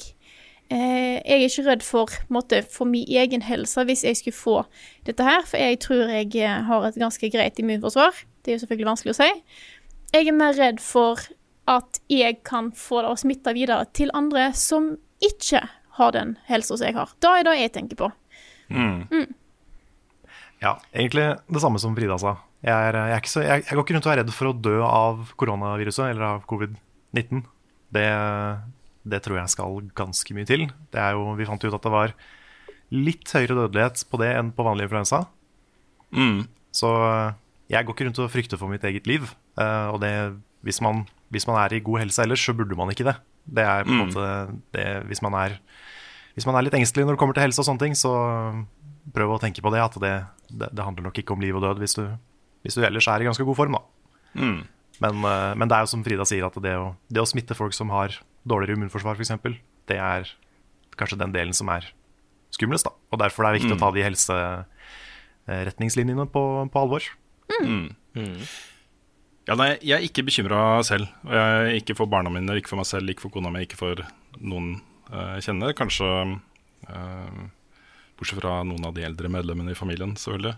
eh, 0.71 1.23
Jeg 1.23 1.37
er 1.39 1.47
ikke 1.47 1.67
redd 1.71 1.87
for, 1.87 2.13
måte, 2.29 2.63
for 2.63 2.89
min 2.91 3.07
egen 3.09 3.43
helse 3.47 3.85
hvis 3.87 4.05
jeg 4.05 4.19
skulle 4.19 4.37
få 4.37 4.57
dette 5.07 5.23
her, 5.23 5.47
for 5.47 5.63
jeg 5.63 5.81
tror 5.87 6.13
jeg 6.13 6.35
eh, 6.37 6.63
har 6.69 6.87
et 6.87 7.01
ganske 7.01 7.31
greit 7.31 7.59
immunforsvar. 7.63 8.23
Det 8.43 8.53
er 8.53 8.59
jo 8.59 8.65
selvfølgelig 8.67 8.91
vanskelig 8.91 9.15
å 9.15 9.21
si. 9.23 9.31
Jeg 10.15 10.29
er 10.29 10.37
mer 10.37 10.55
redd 10.59 10.83
for 10.83 11.23
at 11.67 12.01
jeg 12.11 12.43
kan 12.47 12.71
få 12.77 13.03
det 13.03 13.11
og 13.11 13.19
smitte 13.19 13.55
videre 13.57 13.89
til 13.95 14.13
andre 14.15 14.53
som 14.55 14.95
ikke 15.25 15.65
har 15.97 16.13
den 16.15 16.37
helsa 16.47 16.77
som 16.77 16.87
jeg 16.87 16.97
har. 16.97 17.11
Da 17.25 17.35
er 17.39 17.47
det 17.47 17.57
jeg 17.59 17.73
tenker 17.75 17.99
på. 18.05 18.11
Mm. 18.69 19.07
Mm. 19.11 19.35
Ja, 20.63 20.77
egentlig 20.95 21.27
det 21.53 21.63
samme 21.63 21.81
som 21.83 21.97
Frida 21.97 22.17
sa. 22.21 22.37
Jeg, 22.65 22.73
er, 22.73 22.97
jeg, 23.13 23.19
er 23.19 23.29
så, 23.31 23.43
jeg, 23.45 23.65
jeg, 23.67 23.77
går 23.77 23.85
ikke 23.85 23.97
rundt 23.97 24.09
og 24.09 24.13
er 24.15 24.21
redd 24.23 24.33
for 24.35 24.51
å 24.51 24.57
dø 24.57 24.79
av 24.87 25.35
koronaviruset 25.39 26.09
eller 26.09 26.25
av 26.31 26.47
covid-19. 26.51 27.45
Det, 27.95 28.09
det, 29.07 29.21
tror 29.23 29.41
jeg 29.41 29.53
skal 29.53 29.81
ganske 29.97 30.37
mye 30.37 30.49
til. 30.49 30.67
Jo, 30.67 31.27
vi 31.39 31.49
fant 31.49 31.67
ut 31.67 31.77
at 31.77 31.87
det 31.87 31.93
var 31.93 32.15
litt 32.95 33.31
høyere 33.35 33.59
dødelighet 33.63 34.07
på 34.11 34.21
det 34.23 34.33
enn 34.39 34.53
på 34.57 34.67
vanlig 34.67 34.89
influensa. 34.89 35.25
Mm. 36.17 36.47
Så 36.75 36.91
jeg 37.71 37.87
går 37.87 37.97
ikke 37.97 38.09
rundt 38.09 38.23
og 38.23 38.33
frykter 38.33 38.61
for 38.61 38.73
mitt 38.73 38.85
eget 38.87 39.09
liv. 39.11 39.29
Uh, 39.59 39.93
og 39.95 40.01
det, 40.03 40.13
hvis, 40.67 40.81
man, 40.85 41.05
hvis, 41.35 41.47
man, 41.49 41.59
er 41.63 41.77
i 41.77 41.83
god 41.85 42.05
helse 42.05 42.25
ellers, 42.25 42.43
så 42.43 42.55
burde 42.57 42.79
man 42.79 42.93
ikke 42.93 43.07
det. 43.09 43.17
Det 43.47 43.63
er 43.63 43.87
på 43.87 43.93
en 43.93 44.01
mm. 44.01 44.07
måte 44.09 44.57
det, 44.75 44.87
hvis, 45.11 45.23
man 45.23 45.37
er, 45.39 45.59
hvis 46.35 46.47
man 46.49 46.59
er 46.59 46.67
litt 46.67 46.77
engstelig 46.79 47.07
når 47.07 47.15
det 47.15 47.23
kommer 47.23 47.37
til 47.37 47.47
helse 47.47 47.63
og 47.63 47.69
sånne 47.69 47.85
ting, 47.85 47.99
så 47.99 48.15
prøv 49.15 49.35
å 49.35 49.43
tenke 49.43 49.63
på 49.65 49.73
det. 49.75 49.83
At 49.83 49.99
det, 50.03 50.15
det, 50.51 50.69
det 50.73 50.87
handler 50.87 51.05
nok 51.09 51.19
ikke 51.23 51.35
om 51.37 51.45
liv 51.45 51.55
og 51.59 51.65
død 51.65 51.83
hvis 51.83 51.97
du, 51.99 52.05
hvis 52.67 52.79
du 52.79 52.83
ellers 52.87 53.09
er 53.13 53.23
i 53.23 53.29
ganske 53.29 53.47
god 53.47 53.59
form, 53.59 53.75
da. 53.79 53.83
Mm. 54.37 54.61
Men, 55.05 55.15
uh, 55.25 55.53
men, 55.57 55.69
det 55.69 55.77
er 55.77 55.83
jo 55.85 55.93
som 55.93 56.05
Frida 56.07 56.25
sier, 56.29 56.45
at 56.47 56.57
det 56.63 56.75
å, 56.81 56.85
det 57.13 57.23
å 57.23 57.29
smitte 57.29 57.59
folk 57.59 57.75
som 57.77 57.89
har 57.93 58.09
dårligere 58.49 58.77
immunforsvar, 58.79 59.15
f.eks., 59.19 59.33
det 59.87 59.99
er 60.03 60.23
kanskje 60.99 61.21
den 61.21 61.35
delen 61.35 61.57
som 61.57 61.69
er 61.71 61.83
skumlest. 62.55 62.87
da. 62.89 62.93
Og 63.13 63.17
derfor 63.21 63.43
er 63.45 63.51
det 63.53 63.59
viktig 63.61 63.75
mm. 63.75 63.79
å 63.79 63.85
ta 63.85 63.91
de 63.95 64.07
helseretningslinjene 64.07 66.25
på, 66.33 66.43
på 66.73 66.79
alvor. 66.81 67.03
Mm. 67.61 67.89
Mm. 68.17 68.41
Ja, 69.47 69.55
nei, 69.55 69.77
jeg 69.79 69.95
er 69.95 70.03
ikke 70.09 70.27
bekymra 70.27 70.83
selv. 70.87 71.07
Jeg, 71.31 71.83
ikke 71.83 71.95
for 71.99 72.07
barna 72.11 72.31
mine, 72.35 72.57
ikke 72.59 72.71
for 72.73 72.81
meg 72.81 72.89
selv, 72.89 73.07
ikke 73.13 73.25
for 73.29 73.35
kona 73.37 73.49
mi, 73.55 73.61
ikke 73.67 73.79
for 73.79 73.95
noen 74.41 74.67
uh, 75.13 75.35
jeg 75.37 75.43
kjenner. 75.51 75.71
Kanskje 75.79 76.09
uh, 76.91 77.37
bortsett 78.19 78.41
fra 78.41 78.61
noen 78.67 78.87
av 78.89 78.95
de 78.97 79.05
eldre 79.07 79.31
medlemmene 79.33 79.75
i 79.75 79.79
familien, 79.79 80.17
selvfølgelig. 80.21 80.57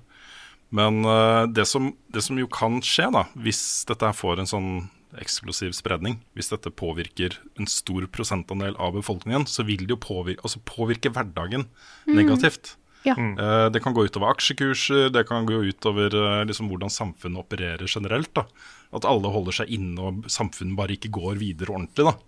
Men 0.74 1.00
uh, 1.04 1.46
det, 1.48 1.64
som, 1.68 1.92
det, 2.12 2.22
som, 2.24 2.38
jo 2.38 2.48
kan 2.52 2.80
skje, 2.84 3.08
da, 3.14 3.24
hvis 3.40 3.62
dette 3.88 4.12
får 4.16 4.42
en 4.42 4.50
sånn 4.50 4.72
eksplosiv 5.18 5.72
spredning, 5.72 6.18
hvis 6.36 6.50
dette 6.52 6.72
påvirker 6.76 7.38
en 7.56 7.68
stor 7.70 8.04
prosentandel 8.12 8.76
av 8.76 8.98
befolkningen, 8.98 9.46
så 9.48 9.64
vil 9.64 9.86
det 9.86 9.96
jo 9.96 10.02
påvirke, 10.04 10.44
altså 10.44 10.60
påvirke 10.68 11.12
hverdagen 11.14 11.64
mm. 11.64 12.12
negativt. 12.12 12.74
Ja. 13.06 13.14
Uh, 13.16 13.68
det 13.72 13.80
kan 13.80 13.94
gå 13.96 14.04
utover 14.04 14.34
aksjekurser, 14.34 15.08
det 15.14 15.24
kan 15.30 15.48
gå 15.48 15.62
utover 15.70 16.12
uh, 16.12 16.42
liksom, 16.44 16.68
hvordan 16.68 16.92
samfunnet 16.92 17.40
opererer 17.40 17.88
generelt. 17.88 18.34
Da. 18.36 18.44
At 18.92 19.08
alle 19.08 19.32
holder 19.32 19.62
seg 19.62 19.72
inne 19.72 20.10
og 20.10 20.28
samfunnet 20.32 20.76
bare 20.76 20.98
ikke 20.98 21.14
går 21.16 21.40
videre 21.40 21.72
ordentlig. 21.78 22.10
Da. 22.10 22.27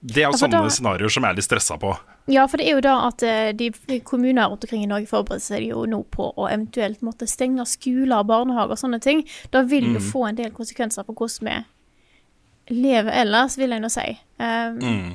Det 0.00 0.22
er 0.22 0.28
jo 0.28 0.36
ja, 0.36 0.40
sånne 0.44 0.60
da, 0.62 0.70
scenarioer 0.70 1.10
som 1.10 1.24
jeg 1.26 1.34
er 1.34 1.38
litt 1.40 1.46
stressa 1.46 1.78
på. 1.80 1.90
Ja, 2.30 2.44
for 2.50 2.60
det 2.60 2.68
er 2.68 2.76
jo 2.76 2.82
da 2.84 2.94
at 3.08 3.22
eh, 3.26 3.48
de 3.56 3.70
kommuner 4.06 4.50
rundt 4.50 4.66
omkring 4.66 4.84
i 4.84 4.90
Norge 4.90 5.08
forbereder 5.10 5.42
seg 5.42 5.64
jo 5.70 5.86
nå 5.90 6.02
på 6.12 6.28
å 6.30 6.46
eventuelt 6.46 7.00
måtte 7.06 7.26
stenge 7.30 7.64
skoler 7.66 8.26
barnehager 8.28 8.76
og 8.76 8.82
sånne 8.82 9.00
ting. 9.02 9.24
Da 9.54 9.64
vil 9.66 9.88
det 9.94 10.02
mm. 10.04 10.08
få 10.12 10.26
en 10.28 10.38
del 10.38 10.52
konsekvenser 10.54 11.08
på 11.08 11.16
hvordan 11.18 11.48
vi 11.48 12.78
lever 12.84 13.14
ellers, 13.24 13.56
vil 13.58 13.72
jeg 13.72 13.82
nå 13.82 13.90
si. 13.90 14.06
Um, 14.36 14.76
mm. 14.78 15.14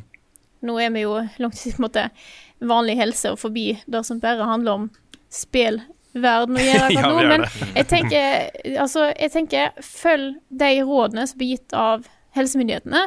Nå 0.68 0.78
er 0.82 0.94
vi 0.96 1.04
jo 1.04 1.20
langt 1.44 1.62
i 1.68 1.74
måte 1.84 2.08
vanlig 2.64 2.98
helse 2.98 3.34
og 3.34 3.42
forbi 3.42 3.68
det 3.86 4.02
som 4.08 4.22
bare 4.24 4.48
handler 4.48 4.80
om 4.80 4.90
spillverden 5.34 6.58
å 6.58 6.66
gjøre 6.70 6.90
akkurat 6.90 7.14
nå. 7.14 7.30
Men 7.30 7.46
jeg 7.78 7.90
tenker, 7.92 8.50
altså, 8.74 9.12
jeg 9.14 9.36
tenker 9.36 9.86
følg 9.86 10.42
de 10.50 10.74
rådene 10.82 11.28
som 11.30 11.40
blir 11.40 11.56
gitt 11.56 11.78
av 11.78 12.10
helsemyndighetene. 12.34 13.06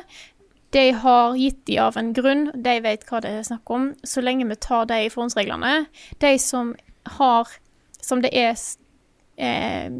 De 0.75 0.91
har 0.93 1.37
gitt 1.39 1.67
de 1.67 1.79
av 1.79 1.97
en 1.97 2.13
grunn, 2.13 2.51
de 2.55 2.81
vet 2.83 3.05
hva 3.09 3.21
det 3.23 3.31
er 3.31 3.43
snakk 3.47 3.71
om. 3.71 3.95
Så 4.05 4.21
lenge 4.25 4.49
vi 4.49 4.57
tar 4.61 4.87
de 4.91 5.11
forhåndsreglene. 5.13 5.87
De 6.23 6.39
som 6.43 6.75
har 7.19 7.49
Som 8.07 8.21
det 8.23 8.31
er 8.39 8.55
eh, 9.37 9.91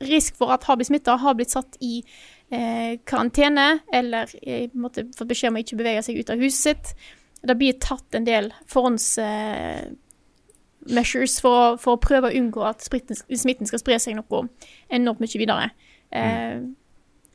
risk 0.00 0.36
for 0.36 0.52
at 0.52 0.64
har 0.64 0.76
blitt 0.76 0.88
smitta, 0.90 1.16
har 1.16 1.34
blitt 1.34 1.50
satt 1.54 1.76
i 1.80 2.04
eh, 2.50 2.98
karantene 3.08 3.78
eller 3.92 4.28
eh, 4.42 4.70
måtte 4.74 5.04
fått 5.16 5.28
beskjed 5.30 5.52
om 5.52 5.56
å 5.56 5.60
ikke 5.64 5.76
bevege 5.80 6.02
seg 6.04 6.18
ut 6.20 6.32
av 6.32 6.42
huset 6.42 6.60
sitt. 6.60 6.94
Det 7.40 7.56
blir 7.56 7.78
tatt 7.80 8.14
en 8.14 8.28
del 8.28 8.52
forhåndsmeasures 8.68 11.38
eh, 11.38 11.40
for, 11.40 11.80
for, 11.80 11.96
å 11.96 12.02
prøve 12.02 12.28
å 12.28 12.36
unngå 12.42 12.60
at 12.68 12.84
smitten 12.84 13.66
skal 13.70 13.80
spre 13.80 13.96
seg 14.02 14.18
noe 14.18 14.44
enormt 14.92 15.24
mye 15.24 15.40
videre. 15.40 15.72
Mm. 16.10 16.74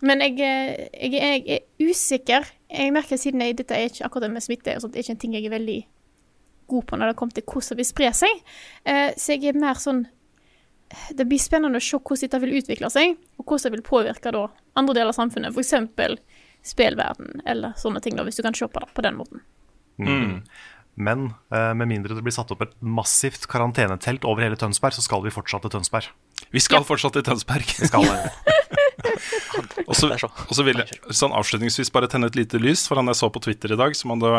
Men 0.03 0.21
jeg, 0.21 0.37
jeg, 0.39 1.13
jeg, 1.13 1.43
er 1.47 1.89
usikker. 1.89 2.47
Jeg 2.71 2.93
merker 2.93 3.19
siden 3.19 3.43
jeg, 3.43 3.57
dette 3.61 3.77
er 3.77 3.87
ikke 3.89 4.07
akkurat 4.07 4.27
det 4.27 4.33
med 4.33 4.43
smitte, 4.43 4.75
og 4.75 4.83
sånt, 4.83 4.93
det 4.95 5.01
er 5.01 5.07
ikke 5.07 5.15
en 5.15 5.21
ting 5.21 5.37
jeg 5.37 5.47
er 5.47 5.55
veldig 5.55 5.79
god 6.67 6.85
på 6.89 6.97
når 6.97 7.11
det 7.11 7.17
kommer 7.19 7.37
til 7.37 7.45
hvordan 7.45 7.71
det 7.71 7.79
vil 7.79 7.87
spre 7.87 8.11
seg. 8.17 8.43
Uh, 8.87 9.09
så 9.15 9.35
jeg 9.35 9.51
er 9.51 9.59
mer 9.61 9.81
sånn 9.81 10.05
Det 11.17 11.25
blir 11.25 11.41
spennende 11.41 11.81
å 11.81 11.83
se 11.83 11.97
hvordan 11.97 12.21
dette 12.21 12.39
vil 12.43 12.57
utvikle 12.59 12.91
seg, 12.93 13.15
og 13.39 13.45
hvordan 13.45 13.65
det 13.65 13.77
vil 13.77 13.87
påvirke 13.87 14.33
da 14.35 14.45
andre 14.77 14.95
deler 14.97 15.11
av 15.11 15.17
samfunnet, 15.17 15.55
f.eks. 15.55 16.21
spillverden 16.65 17.41
eller 17.45 17.73
sånne 17.79 18.01
ting, 18.05 18.15
da, 18.17 18.25
hvis 18.27 18.37
du 18.37 18.43
kan 18.45 18.55
se 18.57 18.67
på 18.69 18.83
det 18.83 18.93
på 18.93 19.05
den 19.05 19.17
måten. 19.17 19.41
Mm. 19.97 20.43
Men 20.95 21.25
uh, 21.51 21.73
med 21.75 21.89
mindre 21.89 22.15
det 22.15 22.23
blir 22.23 22.35
satt 22.35 22.53
opp 22.53 22.61
et 22.63 22.77
massivt 22.79 23.49
karantenetelt 23.51 24.27
over 24.27 24.45
hele 24.45 24.59
Tønsberg, 24.59 24.95
så 24.95 25.03
skal 25.03 25.25
vi 25.25 25.33
fortsatt 25.33 25.65
til 25.65 25.73
Tønsberg. 25.73 26.13
Vi 26.55 26.61
skal 26.63 26.81
ja. 26.83 26.87
fortsatt 26.87 27.15
til 27.17 27.25
Tønsberg. 27.25 27.67
Vi 27.79 27.89
skal. 27.89 28.05
Og 29.85 29.95
så 29.95 30.65
vil 30.65 30.79
jeg 30.81 31.15
sånn 31.15 31.35
avslutningsvis 31.35 31.91
bare 31.93 32.09
tenne 32.11 32.29
et 32.31 32.37
lite 32.37 32.59
lys 32.61 32.85
for 32.89 32.99
han 32.99 33.11
jeg 33.11 33.19
så 33.19 33.29
på 33.31 33.41
Twitter 33.43 33.75
i 33.75 33.79
dag, 33.79 33.95
som 33.97 34.13
hadde 34.15 34.31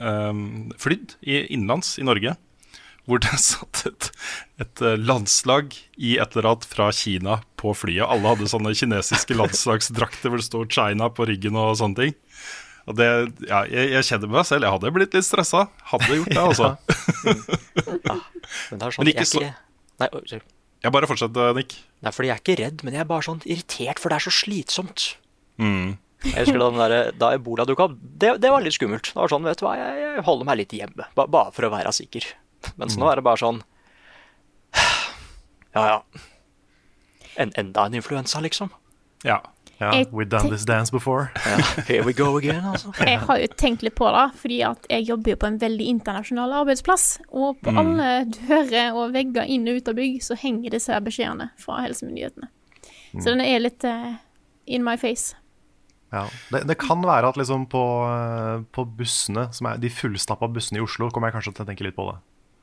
um, 0.00 0.42
flydd 0.80 1.16
i 1.26 1.42
innenlands 1.44 1.96
i 2.00 2.06
Norge. 2.06 2.36
Hvor 3.06 3.22
det 3.22 3.38
satt 3.42 3.84
et, 3.88 4.10
et, 4.62 4.82
eh, 4.82 4.96
landslag 4.98 5.74
i 5.94 6.16
et 6.18 6.34
eller 6.34 6.50
annet 6.52 6.66
fra 6.66 6.88
Kina 6.94 7.40
på 7.60 7.74
flyet. 7.78 8.06
Alle 8.06 8.32
hadde 8.34 8.50
sånne 8.50 8.74
kinesiske 8.76 9.36
landslagsdrakter 9.40 10.32
hvor 10.32 10.42
det 10.42 10.48
står 10.48 10.70
China 10.78 11.10
på 11.14 11.28
ryggen 11.30 11.58
og 11.60 11.76
sånne 11.78 12.00
ting. 12.02 12.18
Og 12.86 12.98
det, 12.98 13.06
ja, 13.48 13.64
jeg, 13.66 13.92
jeg 13.96 14.06
kjenner 14.10 14.30
meg 14.30 14.46
selv. 14.46 14.66
Jeg 14.66 14.74
hadde 14.76 14.92
blitt 14.94 15.14
litt 15.16 15.26
stressa. 15.26 15.64
Hadde 15.90 16.20
gjort 16.20 16.34
det, 16.34 16.42
altså. 16.42 16.68
ja. 18.06 18.18
Men 18.70 18.78
det 18.78 18.86
er 18.86 18.94
sånn, 18.94 19.00
men 19.02 19.10
ikke 19.10 19.26
så... 19.26 19.42
Nei, 19.96 20.10
ja, 20.84 20.92
bare 20.92 21.08
fortsett, 21.08 21.36
Nick. 21.56 21.76
Nei, 22.04 22.12
fordi 22.12 22.30
jeg 22.30 22.36
er 22.36 22.42
ikke 22.42 22.58
redd, 22.60 22.82
men 22.86 22.96
jeg 22.96 23.04
er 23.04 23.08
bare 23.08 23.26
sånn 23.26 23.40
irritert, 23.46 24.00
for 24.02 24.12
det 24.12 24.18
er 24.18 24.26
så 24.26 24.34
slitsomt. 24.34 25.06
Mm. 25.62 25.96
Jeg 26.26 26.46
husker 26.46 26.58
Da, 26.58 26.68
den 26.70 26.80
der, 26.80 27.10
da 27.16 27.32
ebola 27.36 27.66
dukka 27.68 27.88
opp, 27.88 27.96
det, 28.00 28.36
det, 28.42 28.50
var 28.52 28.64
litt 28.64 28.76
skummelt. 28.76 29.10
Det 29.12 29.18
var 29.18 29.32
sånn, 29.32 29.46
vet 29.46 29.60
du 29.60 29.66
hva, 29.66 29.74
jeg, 29.78 30.00
jeg 30.02 30.24
holder 30.26 30.48
meg 30.48 30.60
litt 30.62 30.74
hjemme, 30.76 31.08
ba, 31.18 31.26
bare 31.30 31.52
for 31.56 31.68
å 31.68 31.72
være 31.72 31.92
sikker. 31.96 32.28
Mens 32.80 32.96
mm. 32.96 33.02
nå 33.02 33.10
er 33.10 33.20
det 33.20 33.26
bare 33.26 33.38
sånn 33.38 33.60
Ja, 35.76 35.82
ja. 35.86 35.98
En, 37.36 37.52
enda 37.60 37.84
en 37.86 37.98
influensa, 37.98 38.40
liksom. 38.42 38.72
Ja. 39.26 39.42
Ja, 39.78 39.90
we've 40.10 40.28
done 40.28 40.48
this 40.48 40.64
dance 40.64 40.90
before. 40.90 41.28
ja, 41.44 41.82
here 41.88 42.02
we 42.02 42.12
go 42.12 42.36
again, 42.38 42.64
altså. 42.64 42.92
Jeg 43.06 43.18
har 43.18 43.38
jo 43.38 43.48
tenkt 43.56 43.82
litt 43.84 43.94
på 43.94 44.08
det, 44.08 44.26
fordi 44.40 44.60
at 44.64 44.86
jeg 44.90 45.04
jobber 45.04 45.34
jo 45.34 45.38
på 45.42 45.48
en 45.50 45.58
veldig 45.60 45.88
internasjonal 45.92 46.54
arbeidsplass. 46.62 47.18
Og 47.28 47.58
på 47.60 47.74
mm. 47.74 47.80
alle 47.82 48.10
dører 48.32 48.96
og 48.96 49.12
vegger 49.12 49.44
inn 49.44 49.68
og 49.68 49.80
ut 49.80 49.90
av 49.92 49.98
bygg 49.98 50.22
så 50.24 50.36
henger 50.40 50.72
disse 50.78 51.00
beskjedene 51.04 51.50
fra 51.60 51.82
helsemyndighetene. 51.84 52.48
Mm. 53.12 53.20
Så 53.20 53.34
den 53.34 53.44
er 53.44 53.60
litt 53.60 53.84
uh, 53.84 54.14
in 54.64 54.86
my 54.86 54.96
face. 55.00 55.36
Ja, 56.14 56.24
det, 56.54 56.64
det, 56.70 56.78
kan 56.80 57.02
være 57.04 57.28
at 57.28 57.36
liksom 57.36 57.66
på, 57.68 57.84
uh, 58.08 58.64
på 58.72 58.86
bussene, 58.96 59.50
som 59.52 59.68
er 59.68 59.82
de 59.82 59.92
fullstappa 59.92 60.48
bussene 60.48 60.80
i 60.80 60.86
Oslo, 60.86 61.10
kommer 61.12 61.28
jeg 61.28 61.36
kanskje 61.36 61.56
til 61.58 61.66
å 61.66 61.68
tenke 61.68 61.84
litt 61.84 61.98
på 61.98 62.08
det. 62.08 62.16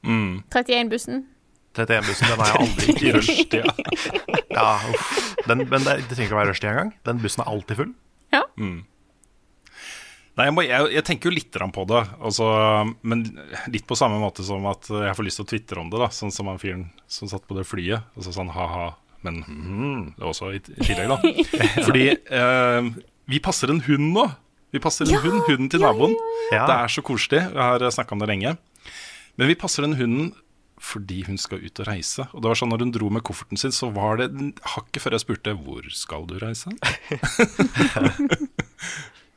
Mm. 0.10 0.42
31-bussen. 0.50 1.26
31-bussen, 1.74 2.30
den 2.30 2.42
er 2.44 2.50
jeg 2.50 2.64
aldri 2.64 2.96
i 3.08 3.14
rushtida. 3.18 3.76
Ja, 4.54 4.72
den, 5.50 5.66
men 5.68 5.86
det, 5.86 6.00
det 6.06 6.16
trenger 6.16 6.28
ikke 6.30 6.38
å 6.38 6.42
være 6.42 6.52
rushtid 6.54 6.72
engang. 6.72 6.92
Den 7.08 7.22
bussen 7.24 7.44
er 7.44 7.54
alltid 7.54 7.80
full. 7.82 7.94
Ja. 8.34 8.44
Mm. 8.62 8.82
Nei, 10.34 10.48
jeg, 10.48 10.54
må, 10.58 10.64
jeg, 10.66 10.90
jeg, 10.96 11.06
tenker 11.06 11.30
jo 11.30 11.36
litt 11.36 11.58
på 11.76 11.84
det, 11.92 12.00
altså, 12.18 12.46
men 13.06 13.22
litt 13.70 13.86
på 13.86 13.98
samme 13.98 14.18
måte 14.18 14.46
som 14.46 14.66
at 14.66 14.90
jeg 14.90 15.14
får 15.18 15.28
lyst 15.28 15.38
til 15.40 15.46
å 15.46 15.50
tvitre 15.52 15.82
om 15.84 15.92
det. 15.94 16.00
da 16.02 16.10
Sånn 16.14 16.34
som 16.34 16.50
han 16.50 16.62
fyren 16.62 16.88
som 17.06 17.30
satt 17.30 17.46
på 17.46 17.58
det 17.58 17.68
flyet. 17.70 18.08
Altså 18.18 18.34
sånn 18.34 18.50
ha-ha, 18.54 18.88
men 19.26 19.44
mm, 19.46 20.00
det 20.18 20.26
også 20.26 20.50
i, 20.58 20.62
i 20.74 20.80
tillegg, 20.82 21.14
da. 21.14 21.20
Fordi 21.88 22.08
eh, 22.18 22.90
vi 23.30 23.42
passer 23.46 23.74
en 23.74 23.84
hund 23.86 24.10
nå. 24.16 24.26
Vi 24.74 24.82
passer 24.82 25.06
en 25.06 25.14
ja, 25.14 25.22
hund, 25.22 25.44
hunden 25.46 25.70
til 25.70 25.86
naboen. 25.86 26.18
Ja, 26.50 26.64
ja, 26.64 26.66
det 26.66 26.78
er 26.80 26.96
så 26.96 27.06
koselig. 27.06 27.44
Vi 27.54 27.62
har 27.62 27.86
snakka 27.94 28.18
om 28.18 28.24
det 28.24 28.32
lenge. 28.32 28.56
Men 29.38 29.50
vi 29.50 29.58
passer 29.60 29.86
den 29.86 29.94
hunden 30.00 30.32
fordi 30.82 31.24
hun 31.28 31.38
skal 31.40 31.64
ut 31.64 31.80
og 31.84 31.88
reise. 31.88 32.26
Og 32.34 32.42
det 32.44 32.50
var 32.50 32.60
sånn 32.60 32.72
når 32.74 32.86
hun 32.86 32.94
dro 32.96 33.10
med 33.14 33.24
kofferten 33.26 33.60
sin, 33.60 33.74
så 33.76 33.90
var 33.94 34.20
det 34.22 34.30
hakket 34.76 35.04
før 35.04 35.16
jeg 35.16 35.26
spurte 35.26 35.56
'Hvor 35.58 35.90
skal 35.94 36.28
du 36.30 36.38
reise?' 36.42 36.74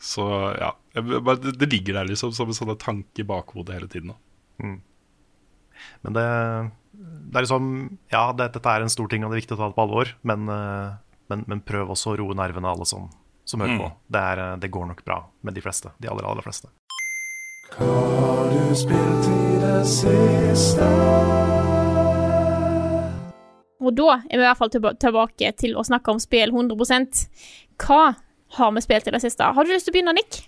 Så 0.07 0.23
ja, 0.61 0.71
det, 0.93 1.67
ligger 1.67 1.95
der 1.99 2.07
liksom 2.07 2.31
som 2.33 2.49
en 2.53 2.55
sånn 2.55 2.77
tanke 2.79 3.25
i 3.25 3.27
bakhodet 3.27 3.75
hele 3.75 3.89
tiden. 3.91 4.13
Mm. 4.63 4.79
Men 6.07 6.15
det, 6.15 6.27
det, 6.93 7.35
er 7.35 7.47
liksom 7.47 7.99
Ja, 8.13 8.31
det, 8.37 8.53
dette 8.55 8.71
er 8.71 8.85
en 8.85 8.93
stor 8.93 9.11
ting, 9.11 9.25
og 9.25 9.33
det 9.33 9.39
er 9.39 9.43
viktig 9.43 9.57
å 9.57 9.61
ta 9.61 9.71
det 9.71 9.79
på 9.79 9.87
alvor. 9.87 10.13
Men, 10.23 10.47
eh, 10.53 10.95
men, 11.33 11.43
men 11.51 11.65
prøv 11.67 11.91
også 11.97 12.13
å 12.13 12.19
roe 12.21 12.39
nervene, 12.39 12.71
alle 12.71 12.87
som, 12.89 13.09
som 13.45 13.65
hører 13.65 13.75
mm. 13.75 13.83
på. 13.83 13.91
Det, 14.07 14.23
er, 14.23 14.45
eh, 14.45 14.59
det, 14.63 14.73
går 14.77 14.87
nok 14.93 15.03
bra 15.09 15.19
med 15.43 15.59
de 15.59 15.65
fleste. 15.65 15.91
De 15.99 16.13
aller, 16.13 16.29
aller 16.29 16.47
fleste. 16.47 16.71
Hva 17.75 17.87
har 17.91 18.51
du 18.53 18.77
spilt 18.79 19.27
i 19.31 19.57
det 19.61 19.81
siste? 19.91 20.87
Og 23.87 23.95
da 23.95 24.13
er 24.19 24.35
vi 24.35 24.41
i 24.41 24.45
hvert 24.47 24.61
fall 24.61 24.73
tilbake 24.73 25.51
til 25.61 25.75
å 25.77 25.85
snakke 25.87 26.15
om 26.15 26.21
spill 26.23 26.55
100% 26.55 27.25
Hva 27.83 28.03
har 28.57 28.71
vi 28.77 28.85
spilt 28.85 29.11
i 29.11 29.15
det 29.15 29.23
siste? 29.25 29.51
Har 29.57 29.67
du 29.67 29.73
lyst 29.73 29.89
til 29.89 29.93
å 29.93 29.97
begynne, 29.99 30.15
Nick? 30.17 30.45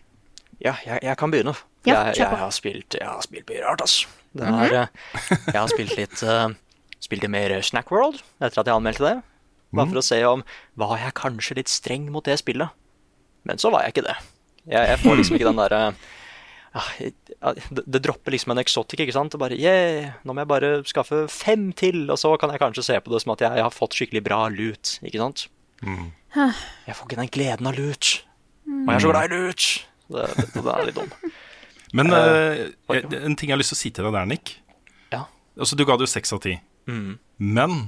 Ja, 0.62 0.74
jeg, 0.86 1.02
jeg 1.04 1.18
kan 1.18 1.30
begynne. 1.30 1.54
Ja, 1.86 2.08
jeg, 2.08 2.18
jeg, 2.22 2.38
har 2.40 2.54
spilt, 2.54 2.96
jeg 2.98 3.06
har 3.06 3.20
spilt 3.22 3.50
mye 3.50 3.62
rart, 3.62 3.82
altså. 3.84 4.08
Er, 4.38 4.50
mm 4.50 4.58
-hmm. 4.60 5.52
Jeg 5.52 5.60
har 5.60 5.68
spilt 5.68 5.96
litt 5.96 6.22
uh, 6.22 6.50
Spilt 7.00 7.30
mer 7.30 7.62
Snack 7.62 7.90
World 7.90 8.22
etter 8.40 8.60
at 8.60 8.66
jeg 8.66 8.74
anmeldte 8.74 9.04
det. 9.04 9.22
Bare 9.72 9.86
mm. 9.86 9.92
for 9.92 9.98
å 9.98 10.02
se 10.02 10.24
om 10.26 10.44
Var 10.74 10.98
jeg 10.98 11.14
kanskje 11.14 11.54
litt 11.54 11.68
streng 11.68 12.10
mot 12.12 12.24
det 12.24 12.38
spillet? 12.38 12.68
Men 13.44 13.58
så 13.58 13.70
var 13.70 13.82
jeg 13.82 13.88
ikke 13.88 14.08
det. 14.08 14.16
Jeg, 14.66 14.88
jeg 14.88 14.98
får 14.98 15.16
liksom 15.16 15.34
ikke 15.34 15.48
den 15.48 15.56
derre 15.56 15.88
uh, 15.88 15.94
det, 16.98 17.84
det, 17.84 18.00
dropper 18.04 18.34
liksom 18.34 18.54
en 18.54 18.62
eksotikk. 18.62 19.02
ikke 19.04 19.16
sant? 19.16 19.34
Og 19.36 19.42
bare 19.42 19.58
yeah, 19.58 20.14
nå 20.24 20.34
må 20.34 20.44
jeg 20.44 20.50
bare 20.50 20.70
skaffe 20.88 21.24
fem 21.32 21.70
til, 21.76 22.04
og 22.10 22.20
så 22.20 22.34
kan 22.40 22.52
jeg 22.54 22.62
kanskje 22.62 22.86
se 22.90 23.00
på 23.02 23.12
det 23.14 23.22
som 23.24 23.34
at 23.34 23.44
jeg 23.46 23.64
har 23.64 23.74
fått 23.74 23.98
skikkelig 23.98 24.24
bra 24.26 24.44
lut, 24.52 24.96
ikke 25.02 25.22
sant? 25.22 25.48
Mm. 25.82 26.08
Jeg 26.34 26.96
får 26.96 27.04
ikke 27.06 27.20
den 27.20 27.34
gleden 27.34 27.70
av 27.70 27.78
lut. 27.78 28.14
Og 28.68 28.90
jeg 28.90 28.96
er 28.96 29.04
så 29.04 29.12
glad 29.12 29.28
i 29.28 29.36
lut! 29.36 29.68
Det, 30.08 30.24
det, 30.38 30.48
det 30.56 30.72
er 30.72 30.88
litt 30.88 30.96
dum. 30.96 31.12
Men 31.98 32.12
uh, 32.12 32.66
en 32.92 33.36
ting 33.36 33.48
jeg 33.48 33.54
har 33.54 33.60
lyst 33.60 33.72
til 33.72 33.78
å 33.78 33.82
si 33.82 33.92
til 33.96 34.08
deg 34.08 34.16
der, 34.16 34.28
Nick. 34.28 34.58
Ja. 35.12 35.22
Altså, 35.56 35.76
du 35.76 35.86
ga 35.88 35.96
det 35.96 36.04
jo 36.04 36.12
seks 36.12 36.34
av 36.36 36.42
ti. 36.44 36.58
Mm. 36.88 37.16
Men 37.40 37.78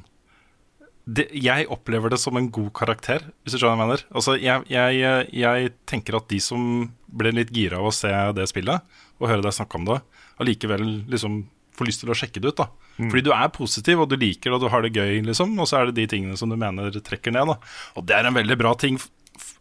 det, 1.05 1.27
jeg 1.37 1.69
opplever 1.73 2.13
det 2.13 2.21
som 2.23 2.37
en 2.39 2.49
god 2.53 2.71
karakter, 2.77 3.25
hvis 3.43 3.55
du 3.55 3.61
skjønner 3.61 3.77
hva 3.77 3.85
jeg 3.85 3.91
mener. 3.91 4.05
Altså, 4.15 4.37
jeg, 4.41 4.65
jeg, 4.71 5.29
jeg, 5.37 5.73
tenker 5.91 6.19
at 6.21 6.29
de 6.33 6.41
som 6.45 6.63
ble 7.11 7.33
litt 7.35 7.55
gira 7.55 7.81
av 7.81 7.91
å 7.91 7.95
se 7.95 8.11
det 8.37 8.47
spillet, 8.51 8.85
og 9.21 9.31
høre 9.31 9.45
deg 9.45 9.57
snakke 9.57 9.81
om 9.81 9.89
det, 9.89 10.01
allikevel 10.41 10.87
liksom 11.11 11.43
får 11.81 11.89
lyst 11.89 12.05
til 12.05 12.13
å 12.13 12.17
sjekke 12.17 12.43
det 12.43 12.53
ut. 12.53 12.61
da 12.61 12.67
mm. 12.99 13.09
Fordi 13.09 13.25
du 13.27 13.33
er 13.35 13.55
positiv, 13.55 14.03
og 14.03 14.11
du 14.11 14.19
liker 14.21 14.51
det, 14.51 14.59
og 14.59 14.65
du 14.65 14.69
har 14.73 14.85
det 14.85 14.93
gøy, 14.97 15.23
liksom. 15.29 15.55
Og 15.61 15.71
så 15.71 15.81
er 15.81 15.89
det 15.89 16.01
de 16.01 16.11
tingene 16.15 16.37
som 16.41 16.53
du 16.53 16.59
mener 16.61 16.93
trekker 16.93 17.35
ned. 17.35 17.55
da 17.55 17.57
Og 17.97 18.07
det 18.09 18.19
er 18.19 18.29
en 18.29 18.37
veldig 18.37 18.59
bra 18.61 18.75
ting 18.79 19.01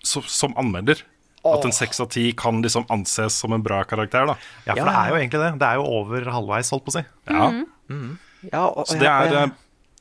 som 0.04 0.58
anmelder. 0.60 1.04
At 1.48 1.64
en 1.64 1.72
seks 1.72 2.02
av 2.04 2.10
ti 2.12 2.26
kan 2.36 2.60
liksom 2.64 2.84
anses 2.92 3.38
som 3.42 3.56
en 3.56 3.64
bra 3.64 3.82
karakter. 3.88 4.28
da 4.28 4.36
Ja, 4.66 4.74
for 4.74 4.82
ja. 4.82 4.90
det 4.90 4.96
er 4.98 5.14
jo 5.14 5.20
egentlig 5.22 5.42
det. 5.46 5.52
Det 5.62 5.70
er 5.70 5.80
jo 5.80 5.88
over 6.02 6.30
halvveis, 6.36 6.72
holdt 6.76 6.86
på 6.86 6.94
å 6.94 6.98
si. 6.98 7.06
Ja, 7.32 7.48
mm. 7.56 7.66
Mm. 7.90 8.12
ja 8.52 8.66
og, 8.68 8.82
og, 8.84 8.90
så 8.90 9.00
det 9.00 9.08
er 9.10 9.32
jeg, 9.34 9.54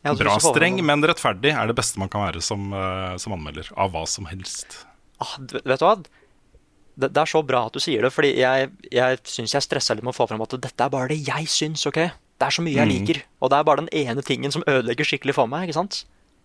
jeg, 0.02 0.18
bra 0.24 0.34
streng, 0.42 0.82
men 0.90 1.06
rettferdig 1.06 1.54
er 1.54 1.70
det 1.70 1.78
beste 1.78 2.02
man 2.02 2.10
kan 2.12 2.26
være 2.26 2.42
som, 2.44 2.72
uh, 2.74 3.14
som 3.22 3.36
anmelder. 3.38 3.70
Av 3.78 3.94
hva 3.94 4.02
som 4.10 4.26
helst. 4.30 4.80
Ah, 5.22 5.36
vet 5.38 5.78
du 5.78 5.86
hva? 5.86 5.94
Det, 6.98 7.12
det, 7.14 7.22
er 7.22 7.30
så 7.30 7.42
bra 7.46 7.64
at 7.68 7.76
du 7.76 7.82
sier 7.82 8.02
det, 8.02 8.10
fordi 8.14 8.32
jeg, 8.40 8.70
jeg 8.92 9.18
syns 9.30 9.54
jeg 9.54 9.64
stressa 9.64 9.94
litt 9.94 10.06
med 10.06 10.12
å 10.14 10.18
få 10.18 10.26
fram 10.30 10.42
at 10.42 10.56
dette 10.58 10.86
er 10.86 10.92
bare 10.92 11.12
det 11.12 11.20
jeg 11.22 11.50
syns. 11.52 11.86
ok? 11.86 12.00
Det 12.38 12.46
er 12.46 12.54
så 12.54 12.64
mye 12.64 12.74
jeg 12.74 12.88
mm. 12.88 12.94
liker, 12.94 13.20
og 13.42 13.52
det 13.52 13.58
er 13.58 13.66
bare 13.66 13.84
den 13.84 13.92
ene 14.00 14.24
tingen 14.26 14.54
som 14.54 14.64
ødelegger 14.66 15.06
skikkelig 15.06 15.36
for 15.38 15.50
meg. 15.50 15.68
ikke 15.68 15.78
sant? 15.78 16.02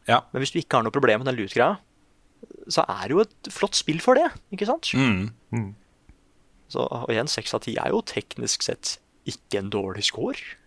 Ja. 0.10 0.24
Men 0.32 0.44
hvis 0.44 0.54
du 0.54 0.60
ikke 0.62 0.78
har 0.78 0.86
noe 0.86 0.94
problem 0.94 1.24
med 1.24 1.32
den 1.32 1.40
loot-greia, 1.40 1.78
så 2.72 2.86
er 2.90 3.08
det 3.08 3.16
jo 3.16 3.24
et 3.24 3.52
flott 3.54 3.78
spill 3.78 4.02
for 4.04 4.20
det. 4.20 4.30
ikke 4.54 4.68
sant? 4.70 4.90
Mm. 4.94 5.32
Mm. 5.54 5.72
Så, 6.74 6.86
og 6.86 7.10
igjen, 7.14 7.30
seks 7.30 7.54
av 7.54 7.64
ti 7.66 7.76
er 7.78 7.94
jo 7.94 8.02
teknisk 8.06 8.66
sett 8.66 8.98
ikke 9.30 9.62
en 9.62 9.74
dårlig 9.74 10.06
score. 10.10 10.58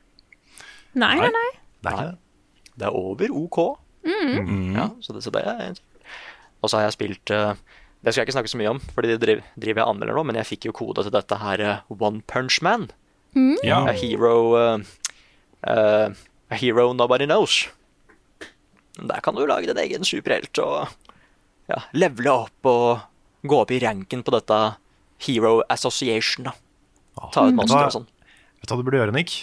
Nei, 0.97 1.15
nei, 1.21 1.31
nei. 1.33 1.49
nei. 1.85 2.07
Det 2.77 2.89
er 2.89 2.97
over 2.97 3.33
OK. 3.35 3.59
Mm. 4.07 4.77
Ja, 4.77 4.91
så 5.03 5.17
det, 5.17 5.25
så 5.25 5.33
det 5.35 5.43
er 5.43 5.75
Og 6.63 6.71
så 6.71 6.79
har 6.79 6.87
jeg 6.87 6.95
spilt 6.95 7.31
uh, 7.35 7.59
det 8.05 8.13
skal 8.13 8.23
jeg 8.23 8.29
ikke 8.29 8.37
snakke 8.37 8.53
så 8.53 8.61
mye 8.61 8.73
om, 8.75 8.81
fordi 8.95 9.15
det 9.15 9.21
driver, 9.23 9.49
driver 9.57 9.83
jeg 9.83 9.91
anmelder 9.91 10.19
nå, 10.19 10.25
men 10.29 10.39
jeg 10.41 10.51
fikk 10.51 10.69
jo 10.69 10.77
kode 10.77 11.07
til 11.07 11.15
dette 11.15 11.39
her 11.41 11.63
uh, 11.65 11.97
One 11.97 12.23
Punch 12.29 12.61
Man. 12.65 12.89
Mm. 13.37 13.57
Ja. 13.67 13.83
A 13.89 13.95
hero 13.97 14.37
uh, 14.57 14.85
uh, 15.67 16.09
A 16.47 16.59
hero 16.61 16.93
nobody 16.95 17.27
knows. 17.27 17.67
Der 18.97 19.21
kan 19.21 19.35
du 19.37 19.45
lage 19.47 19.67
din 19.69 19.81
egen 19.83 20.07
superhelt 20.07 20.57
og 20.63 20.87
ja, 21.69 21.83
levele 21.93 22.33
opp 22.47 22.71
og 22.71 23.03
gå 23.47 23.59
opp 23.65 23.73
i 23.75 23.81
ranken 23.83 24.23
på 24.25 24.33
dette 24.35 24.61
Hero 25.27 25.59
Association. 25.73 26.47
da. 26.47 26.55
Ta 27.33 27.49
ut 27.49 27.57
monstre 27.57 27.83
og 27.89 27.95
sånn. 27.99 28.09
Vet 28.61 28.69
du 28.69 28.75
hva 28.75 28.81
du 28.81 28.87
burde 28.87 29.03
gjøre, 29.03 29.17
Nick? 29.17 29.35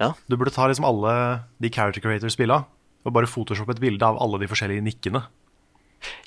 Ja? 0.00 0.14
Du 0.26 0.36
burde 0.40 0.52
ta 0.54 0.66
liksom 0.68 0.88
alle 0.88 1.14
de 1.60 1.70
character 1.72 2.02
creators-spilla 2.02 2.64
og 3.04 3.14
bare 3.16 3.28
photoshoppe 3.30 3.76
et 3.76 3.82
bilde 3.82 4.04
av 4.04 4.18
alle 4.20 4.40
de 4.42 4.48
forskjellige 4.50 4.84
nikkene. 4.84 5.22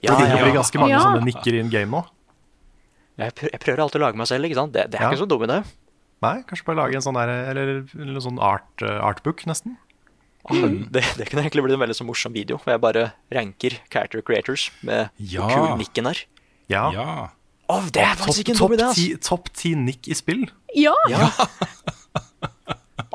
Ja, 0.03 0.17
det 0.19 0.27
blir 0.37 0.53
ganske 0.55 0.81
mange 0.81 0.93
ja. 0.93 1.03
sånne 1.05 1.23
nikker 1.27 1.57
in 1.57 1.71
game 1.73 1.89
nå. 1.89 2.03
Jeg 3.21 3.35
prøver, 3.37 3.53
jeg 3.53 3.61
prøver, 3.61 3.81
alltid 3.83 4.01
å 4.01 4.03
lage 4.07 4.19
meg 4.19 4.29
selv. 4.29 4.49
ikke 4.49 4.57
sant? 4.57 4.73
Det, 4.73 4.87
det 4.93 4.99
er 4.99 5.05
ja. 5.05 5.13
ikke 5.13 5.21
så 5.21 5.29
dum 5.29 5.45
idé. 5.45 5.61
Nei, 6.23 6.37
kanskje 6.49 6.67
bare 6.69 6.79
lage 6.79 6.97
en 6.97 7.05
sånn 7.05 7.17
der, 7.19 7.31
eller, 7.51 7.71
eller 7.97 8.17
en 8.17 8.25
sånn 8.25 8.39
art, 8.41 8.71
uh, 8.85 9.01
artbook, 9.05 9.43
nesten. 9.49 9.75
Mm. 10.49 10.89
Det, 10.91 11.03
det, 11.19 11.27
kunne 11.29 11.45
egentlig 11.45 11.63
blitt 11.65 11.77
en 11.77 11.83
veldig 11.83 11.95
så 11.95 12.07
morsom 12.07 12.33
video, 12.35 12.57
hvor 12.59 12.73
jeg 12.73 12.83
bare 12.83 13.05
ranker 13.33 13.77
character 13.91 14.23
creators 14.25 14.69
med 14.83 15.11
ja. 15.17 15.47
kul 15.51 15.77
nikken 15.79 16.09
her. 16.09 16.23
Ja. 16.71 16.87
ja. 16.95 17.07
Oh, 17.71 17.85
det 17.93 18.03
er 18.03 18.17
faktisk 18.19 18.43
ikke 18.43 18.55
en 18.57 18.61
dum 18.63 18.75
idé. 18.75 18.89
Topp 19.23 19.51
ti 19.55 19.73
nikk 19.79 20.09
i 20.11 20.17
spill. 20.17 20.45
Ja. 20.75 20.95
ja. 21.11 21.29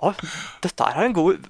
oh, 0.04 0.16
dette 0.64 0.88
er 0.88 1.08
en 1.08 1.16
god 1.16 1.42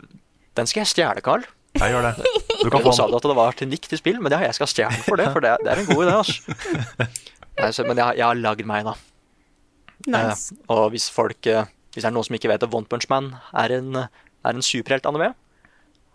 Den 0.56 0.66
skal 0.66 0.82
jeg 0.82 0.94
stjele, 0.94 1.22
Carl. 1.22 1.46
Jeg 1.78 1.94
gjør 1.94 2.06
det. 2.08 2.30
Du 2.58 2.70
kan 2.72 2.82
få 2.82 2.92
sa 2.96 3.06
at 3.06 3.26
det 3.30 3.36
var 3.38 3.58
til 3.58 3.70
nikk 3.70 3.86
til 3.90 4.00
spill, 4.00 4.18
men 4.22 4.34
ja, 4.34 4.40
jeg 4.48 4.56
skal 4.56 4.70
stjele 4.70 5.02
for 5.06 5.20
det, 5.20 5.28
for 5.34 5.44
det, 5.44 5.54
det, 5.62 5.70
er 5.72 5.82
en 5.82 5.88
god 5.90 6.04
idé. 6.04 6.14
Altså. 6.18 7.84
men 7.88 8.00
jeg, 8.00 8.18
jeg, 8.18 8.24
har 8.26 8.40
lagd 8.40 8.64
meg, 8.66 8.88
da. 8.88 8.94
Nice. 10.10 10.54
Eh, 10.54 10.64
og 10.74 10.92
hvis 10.94 11.08
folk 11.10 11.46
eh, 11.50 11.66
Hvis 11.90 12.04
det 12.04 12.08
er 12.08 12.14
noen 12.14 12.26
som 12.28 12.36
ikke 12.36 12.50
vet 12.52 12.62
at 12.62 12.74
One 12.74 12.86
Punch 12.86 13.08
Man 13.10 13.32
er 13.50 13.72
en, 13.74 13.96
er 13.98 14.52
en 14.52 14.62
superheltanime, 14.62 15.32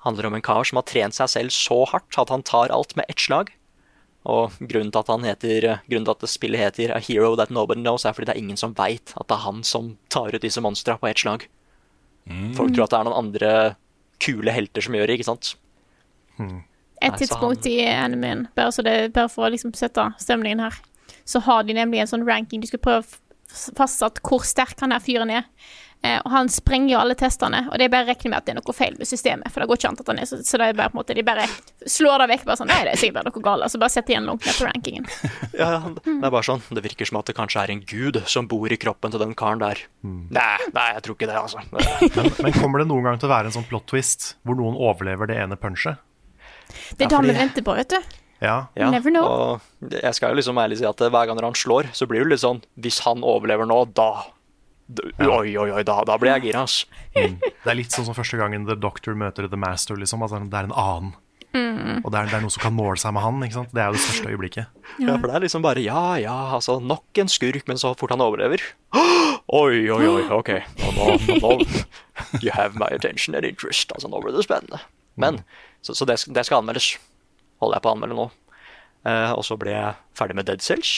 handler 0.05 0.29
om 0.29 0.37
en 0.37 0.43
kar 0.45 0.63
som 0.67 0.79
har 0.79 0.87
trent 0.87 1.15
seg 1.17 1.31
selv 1.31 1.55
så 1.55 1.81
hardt 1.91 2.19
at 2.19 2.31
han 2.31 2.45
tar 2.47 2.71
alt 2.75 2.95
med 2.99 3.07
ett 3.11 3.23
slag. 3.23 3.51
Og 4.23 4.55
grunnen 4.59 4.91
til 4.91 5.01
at 5.01 5.11
han 5.11 5.25
heter 5.27 5.67
Grunnen 5.91 6.07
til 6.07 6.15
at 6.15 6.31
spillet 6.31 6.61
heter 6.61 6.93
A 6.95 7.01
Hero 7.03 7.33
That 7.39 7.51
Nobody 7.51 7.83
Knows, 7.83 8.05
er 8.07 8.15
fordi 8.15 8.29
det 8.29 8.37
er 8.37 8.43
ingen 8.43 8.59
som 8.59 8.75
veit 8.77 9.15
at 9.15 9.27
det 9.27 9.35
er 9.35 9.45
han 9.47 9.63
som 9.67 9.95
tar 10.11 10.31
ut 10.31 10.43
disse 10.43 10.63
monstrene 10.63 10.99
på 10.99 11.09
ett 11.11 11.23
slag. 11.23 11.47
Mm. 12.27 12.53
Folk 12.55 12.71
tror 12.71 12.85
at 12.85 12.93
det 12.93 12.99
er 13.01 13.07
noen 13.09 13.19
andre 13.19 13.51
kule 14.21 14.53
helter 14.53 14.85
som 14.85 14.95
gjør 14.97 15.09
det, 15.09 15.19
ikke 15.19 15.29
sant? 15.31 15.55
Hmm. 16.37 16.63
Et 17.03 17.15
tidspunkt 17.19 17.65
i 17.67 17.81
animen, 17.83 18.47
bare, 18.55 18.85
det, 18.85 18.95
bare 19.15 19.31
for 19.31 19.47
å 19.47 19.51
liksom 19.51 19.73
sette 19.75 20.05
stemningen 20.21 20.63
her, 20.63 20.77
så 21.27 21.41
har 21.43 21.63
de 21.67 21.75
nemlig 21.75 22.03
en 22.03 22.09
sånn 22.09 22.25
ranking. 22.27 22.61
De 22.63 22.69
skal 22.69 22.81
prøve 22.83 23.03
å 23.03 23.07
fastsatt 23.77 24.21
hvor 24.25 24.45
sterk 24.47 24.79
han 24.81 24.95
her 24.95 25.03
fyren 25.03 25.31
er. 25.33 25.49
Eh, 26.03 26.19
og 26.19 26.33
han 26.33 26.49
sprenger 26.51 26.91
jo 26.91 26.99
alle 26.99 27.15
testene, 27.15 27.61
og 27.69 27.79
det 27.79 27.85
er 27.85 27.91
bare 27.93 28.03
å 28.03 28.09
regne 28.09 28.33
med 28.33 28.41
at 28.41 28.47
det 28.47 28.51
er 28.51 28.57
noe 28.57 28.75
feil 28.75 28.97
med 28.99 29.07
systemet. 29.07 29.47
For 29.53 29.63
det 29.63 29.69
går 29.71 29.79
ikke 29.79 29.91
an 29.93 29.99
at 30.01 30.09
han 30.11 30.19
er 30.19 30.27
så, 30.27 30.39
så 30.43 30.59
det 30.59 30.65
er 30.67 30.75
bare 30.75 30.91
på 30.91 30.97
en 30.97 30.99
måte 30.99 31.15
De 31.15 31.23
bare 31.23 31.45
slår 31.87 32.23
det 32.23 32.27
vekk. 32.33 32.43
Bare 32.49 32.59
sånn 32.59 32.71
Nei, 32.73 32.79
det 32.83 32.95
er 32.95 32.99
sikkert 32.99 33.29
noe 33.29 33.43
galt. 33.45 33.63
altså 33.63 33.79
bare 33.79 33.93
sett 33.93 34.11
igjen 34.11 34.27
langt 34.27 34.43
ned 34.43 34.57
på 34.57 34.67
rankingen. 34.67 35.07
ja, 35.61 35.69
det 35.95 36.15
er 36.17 36.33
bare 36.33 36.43
sånn. 36.49 36.63
Det 36.75 36.83
virker 36.83 37.07
som 37.07 37.21
at 37.21 37.31
det 37.31 37.37
kanskje 37.37 37.63
er 37.63 37.71
en 37.71 37.83
gud 37.87 38.19
som 38.27 38.49
bor 38.51 38.67
i 38.67 38.79
kroppen 38.83 39.15
til 39.15 39.23
den 39.23 39.31
karen 39.39 39.63
der. 39.63 39.85
Mm. 40.03 40.25
Nei, 40.35 40.57
nei, 40.75 40.87
jeg 40.97 41.05
tror 41.05 41.17
ikke 41.19 41.29
det, 41.31 41.39
altså. 41.39 41.63
men, 42.17 42.33
men, 42.35 42.57
kommer 42.57 42.83
det 42.83 42.89
noen 42.91 43.07
gang 43.07 43.21
til 43.21 43.31
å 43.31 43.35
være 43.37 43.51
en 43.51 43.55
sånn 43.55 43.69
plot 43.69 43.87
twist 43.93 44.33
hvor 44.43 44.59
noen 44.59 44.75
overlever 44.75 45.31
det 45.31 45.39
ene 45.39 45.55
punchet? 45.59 46.03
Det 46.97 47.05
er 47.05 47.07
ja, 47.07 47.15
da 47.15 47.23
vi 47.23 47.37
venter 47.37 47.63
på, 47.63 47.77
vet 47.79 47.95
du. 47.95 48.19
Ja. 48.43 48.57
ja. 48.75 48.91
Never 48.91 49.13
know. 49.13 49.25
Og 49.25 49.95
jeg 49.95 50.17
skal 50.17 50.33
jo 50.33 50.39
liksom 50.41 50.59
ærlig 50.59 50.81
si 50.81 50.87
at 50.87 50.99
hver 50.99 51.29
gang 51.29 51.39
han 51.39 51.57
slår, 51.57 51.93
så 51.95 52.07
blir 52.09 52.25
det 52.25 52.33
litt 52.33 52.43
sånn 52.43 52.59
Hvis 52.75 52.99
han 53.07 53.23
overlever 53.23 53.69
nå, 53.69 53.83
da 53.95 54.27
Oi, 55.23 55.55
oi, 55.55 55.69
oi, 55.71 55.81
da, 55.87 56.01
da 56.05 56.17
blir 56.19 56.33
jeg 56.35 56.49
gira, 56.49 56.65
ass. 56.67 56.83
Mm. 57.15 57.37
Det 57.39 57.71
er 57.71 57.77
litt 57.79 57.95
sånn 57.95 58.05
som 58.05 58.17
første 58.17 58.37
gangen 58.37 58.67
The 58.67 58.75
Doctor 58.77 59.15
møter 59.17 59.47
The 59.47 59.57
Master, 59.57 59.95
liksom. 59.97 60.21
Altså, 60.25 60.41
det 60.43 60.59
er 60.59 60.67
en 60.67 60.75
annen. 60.75 61.13
Og 61.53 62.09
det 62.11 62.17
er, 62.19 62.29
det 62.31 62.37
er 62.37 62.43
noe 62.43 62.53
som 62.53 62.63
kan 62.63 62.73
måle 62.73 62.97
seg 62.99 63.13
med 63.13 63.23
han. 63.23 63.41
ikke 63.45 63.57
sant? 63.59 63.73
Det 63.73 63.81
er 63.81 63.91
jo 63.91 63.97
det 63.97 64.03
største 64.03 64.31
øyeblikket. 64.33 64.81
Ja, 65.03 65.15
for 65.15 65.29
det 65.29 65.35
er 65.37 65.45
liksom 65.45 65.65
bare 65.65 65.83
ja, 65.83 66.03
ja, 66.21 66.35
altså 66.57 66.79
nok 66.81 67.21
en 67.21 67.29
skurk, 67.29 67.67
men 67.69 67.79
så 67.79 67.93
fort 67.97 68.13
han 68.13 68.23
overlever 68.25 68.63
Oi, 69.53 69.85
oi, 69.93 70.03
oi, 70.09 70.23
ok. 70.33 70.49
Nå, 70.81 70.93
nå, 70.97 71.37
nå. 71.43 71.53
You 72.41 72.53
have 72.55 72.79
my 72.79 72.89
attention 72.91 73.37
and 73.37 73.45
interest. 73.45 73.91
Altså, 73.93 74.09
nå 74.09 74.21
ble 74.23 74.33
det 74.33 74.45
spennende. 74.47 74.81
Men, 75.19 75.43
så, 75.85 75.93
så 75.93 76.07
det, 76.09 76.17
det 76.33 76.45
skal 76.47 76.63
anmeldes. 76.63 76.95
Holder 77.63 77.79
jeg 77.79 77.85
på 77.85 77.91
å 77.91 77.95
anmelde 77.97 78.19
nå. 78.19 78.29
Uh, 79.03 79.31
og 79.33 79.43
så 79.47 79.57
ble 79.59 79.73
jeg 79.73 79.95
ferdig 80.15 80.37
med 80.39 80.47
Dead 80.47 80.63
Cells. 80.63 80.93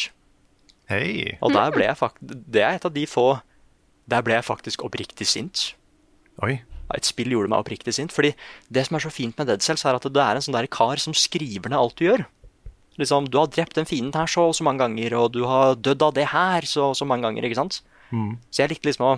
Hei! 0.90 1.38
Og 1.42 1.54
der 1.56 1.74
ble 1.74 1.88
jeg 1.88 1.98
fakt 1.98 2.20
det 2.22 2.62
er 2.62 2.78
et 2.78 2.86
av 2.86 2.94
de 2.94 3.08
få 3.10 3.40
Der 4.06 4.22
ble 4.22 4.36
jeg 4.36 4.46
faktisk 4.46 4.84
oppriktig 4.86 5.26
sint. 5.26 5.72
Oi. 6.46 6.60
Et 6.94 7.08
spill 7.08 7.32
gjorde 7.34 7.50
meg 7.50 7.64
oppriktig 7.64 7.96
sint. 7.98 8.14
Fordi 8.14 8.36
det 8.70 8.84
som 8.86 8.98
er 8.98 9.06
så 9.08 9.10
fint 9.10 9.38
med 9.40 9.50
Dead 9.50 9.64
Cells, 9.66 9.82
er 9.86 9.98
at 9.98 10.06
det 10.06 10.22
er 10.22 10.38
en 10.38 10.46
sånn 10.46 10.54
der 10.54 10.68
kar 10.70 11.02
som 11.02 11.16
skriver 11.18 11.72
ned 11.74 11.80
alt 11.80 11.98
du 11.98 12.06
gjør. 12.06 12.26
Liksom, 13.02 13.26
Du 13.34 13.40
har 13.40 13.50
drept 13.50 13.76
den 13.76 13.90
fienden 13.90 14.14
her 14.14 14.30
så 14.30 14.46
og 14.52 14.56
så 14.56 14.64
mange 14.64 14.86
ganger, 14.86 15.16
og 15.18 15.34
du 15.34 15.42
har 15.50 15.74
dødd 15.76 16.06
av 16.06 16.14
det 16.14 16.28
her 16.32 16.68
så 16.70 16.92
og 16.92 16.96
så 17.00 17.08
mange 17.10 17.26
ganger. 17.26 17.44
ikke 17.44 17.58
sant? 17.58 17.82
Så 18.54 18.62
jeg 18.62 18.76
likte 18.76 18.88
liksom 18.92 19.08
å 19.10 19.16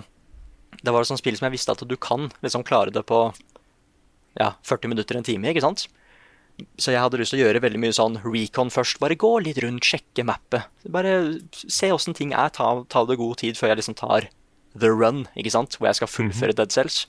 Det 0.82 0.92
var 0.92 1.00
et 1.00 1.08
sånt 1.08 1.20
spill 1.20 1.36
som 1.36 1.46
jeg 1.46 1.54
visste 1.58 1.72
at 1.72 1.84
du 1.88 1.96
kan 1.96 2.30
liksom 2.44 2.64
klare 2.64 2.92
det 2.92 3.04
på 3.08 3.20
ja, 4.38 4.52
40 4.62 4.88
minutter, 4.92 5.16
en 5.16 5.24
time, 5.24 5.48
ikke 5.48 5.64
sant? 5.64 5.86
Så 6.78 6.90
jeg 6.90 6.98
hadde 7.02 7.18
lyst 7.20 7.30
til 7.34 7.38
å 7.40 7.44
gjøre 7.46 7.60
veldig 7.62 7.78
mye 7.82 7.94
sånn 7.94 8.16
recon 8.24 8.70
først. 8.74 8.98
Bare 9.02 9.14
gå 9.18 9.30
litt 9.44 9.58
rundt, 9.62 9.86
sjekke 9.86 10.24
mappet. 10.26 10.66
Bare 10.90 11.12
se 11.54 11.90
åssen 11.94 12.14
ting 12.18 12.32
er. 12.34 12.50
Ta, 12.54 12.72
ta 12.90 13.04
det 13.06 13.18
god 13.20 13.36
tid 13.42 13.58
før 13.58 13.70
jeg 13.72 13.78
liksom 13.80 13.94
tar 13.98 14.26
the 14.78 14.90
run, 14.90 15.24
ikke 15.38 15.52
sant? 15.54 15.76
Hvor 15.78 15.86
jeg 15.90 15.98
skal 16.00 16.10
fullføre 16.10 16.54
Dead 16.58 16.74
Cells. 16.74 17.06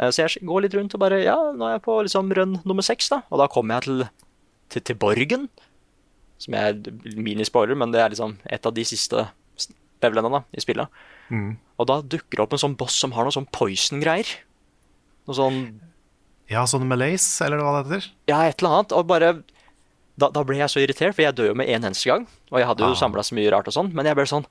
Eh, 0.00 0.08
Så 0.10 0.24
jeg 0.24 0.44
går 0.48 0.64
litt 0.64 0.74
rundt 0.74 0.94
og 0.96 1.00
bare 1.04 1.20
Ja, 1.24 1.36
nå 1.52 1.68
er 1.68 1.76
jeg 1.76 1.84
på 1.84 1.98
liksom 2.06 2.32
run 2.36 2.56
nummer 2.64 2.82
seks, 2.84 3.08
da. 3.12 3.20
Og 3.30 3.38
da 3.40 3.46
kommer 3.52 3.76
jeg 3.76 3.82
til, 3.88 4.04
til, 4.70 4.82
til 4.90 4.96
Borgen. 4.96 5.48
Som 6.40 6.56
er 6.58 6.74
minispoiler, 7.16 7.76
men 7.78 7.92
det 7.92 8.00
er 8.02 8.10
liksom 8.12 8.38
et 8.52 8.64
av 8.66 8.72
de 8.74 8.84
siste 8.84 9.26
levelene 10.02 10.32
da, 10.34 10.40
i 10.52 10.60
spillet. 10.60 10.88
Og 11.80 11.86
da 11.88 12.00
dukker 12.02 12.36
det 12.36 12.42
opp 12.44 12.52
en 12.56 12.60
sånn 12.60 12.74
boss 12.76 12.96
som 13.00 13.12
har 13.16 13.24
noe 13.24 13.32
sånn 13.32 13.46
poison-greier. 13.54 14.28
Noe 15.28 15.36
sånn 15.38 15.60
Ja, 16.52 16.64
sånn 16.68 16.84
Malaise, 16.88 17.44
eller 17.46 17.62
hva 17.64 17.78
det 17.82 17.86
heter. 17.88 18.08
Ja, 18.28 18.42
et 18.48 18.60
eller 18.60 18.78
annet. 18.80 18.92
Og 18.92 19.06
bare 19.08 19.30
Da, 20.16 20.28
da 20.30 20.44
ble 20.46 20.56
jeg 20.60 20.68
så 20.70 20.78
irritert, 20.78 21.14
for 21.16 21.24
jeg 21.24 21.34
dør 21.34 21.48
jo 21.48 21.54
med 21.58 21.66
én 21.66 21.82
eneste 21.82 22.06
gang. 22.06 22.26
Og 22.52 22.58
jeg 22.60 22.66
hadde 22.68 22.84
jo 22.86 22.92
Ah. 22.92 23.00
samla 23.00 23.24
så 23.26 23.34
mye 23.34 23.50
rart 23.50 23.66
og 23.66 23.74
sånn, 23.74 23.88
men 23.92 24.06
jeg 24.06 24.14
ble 24.14 24.24
sånn 24.30 24.46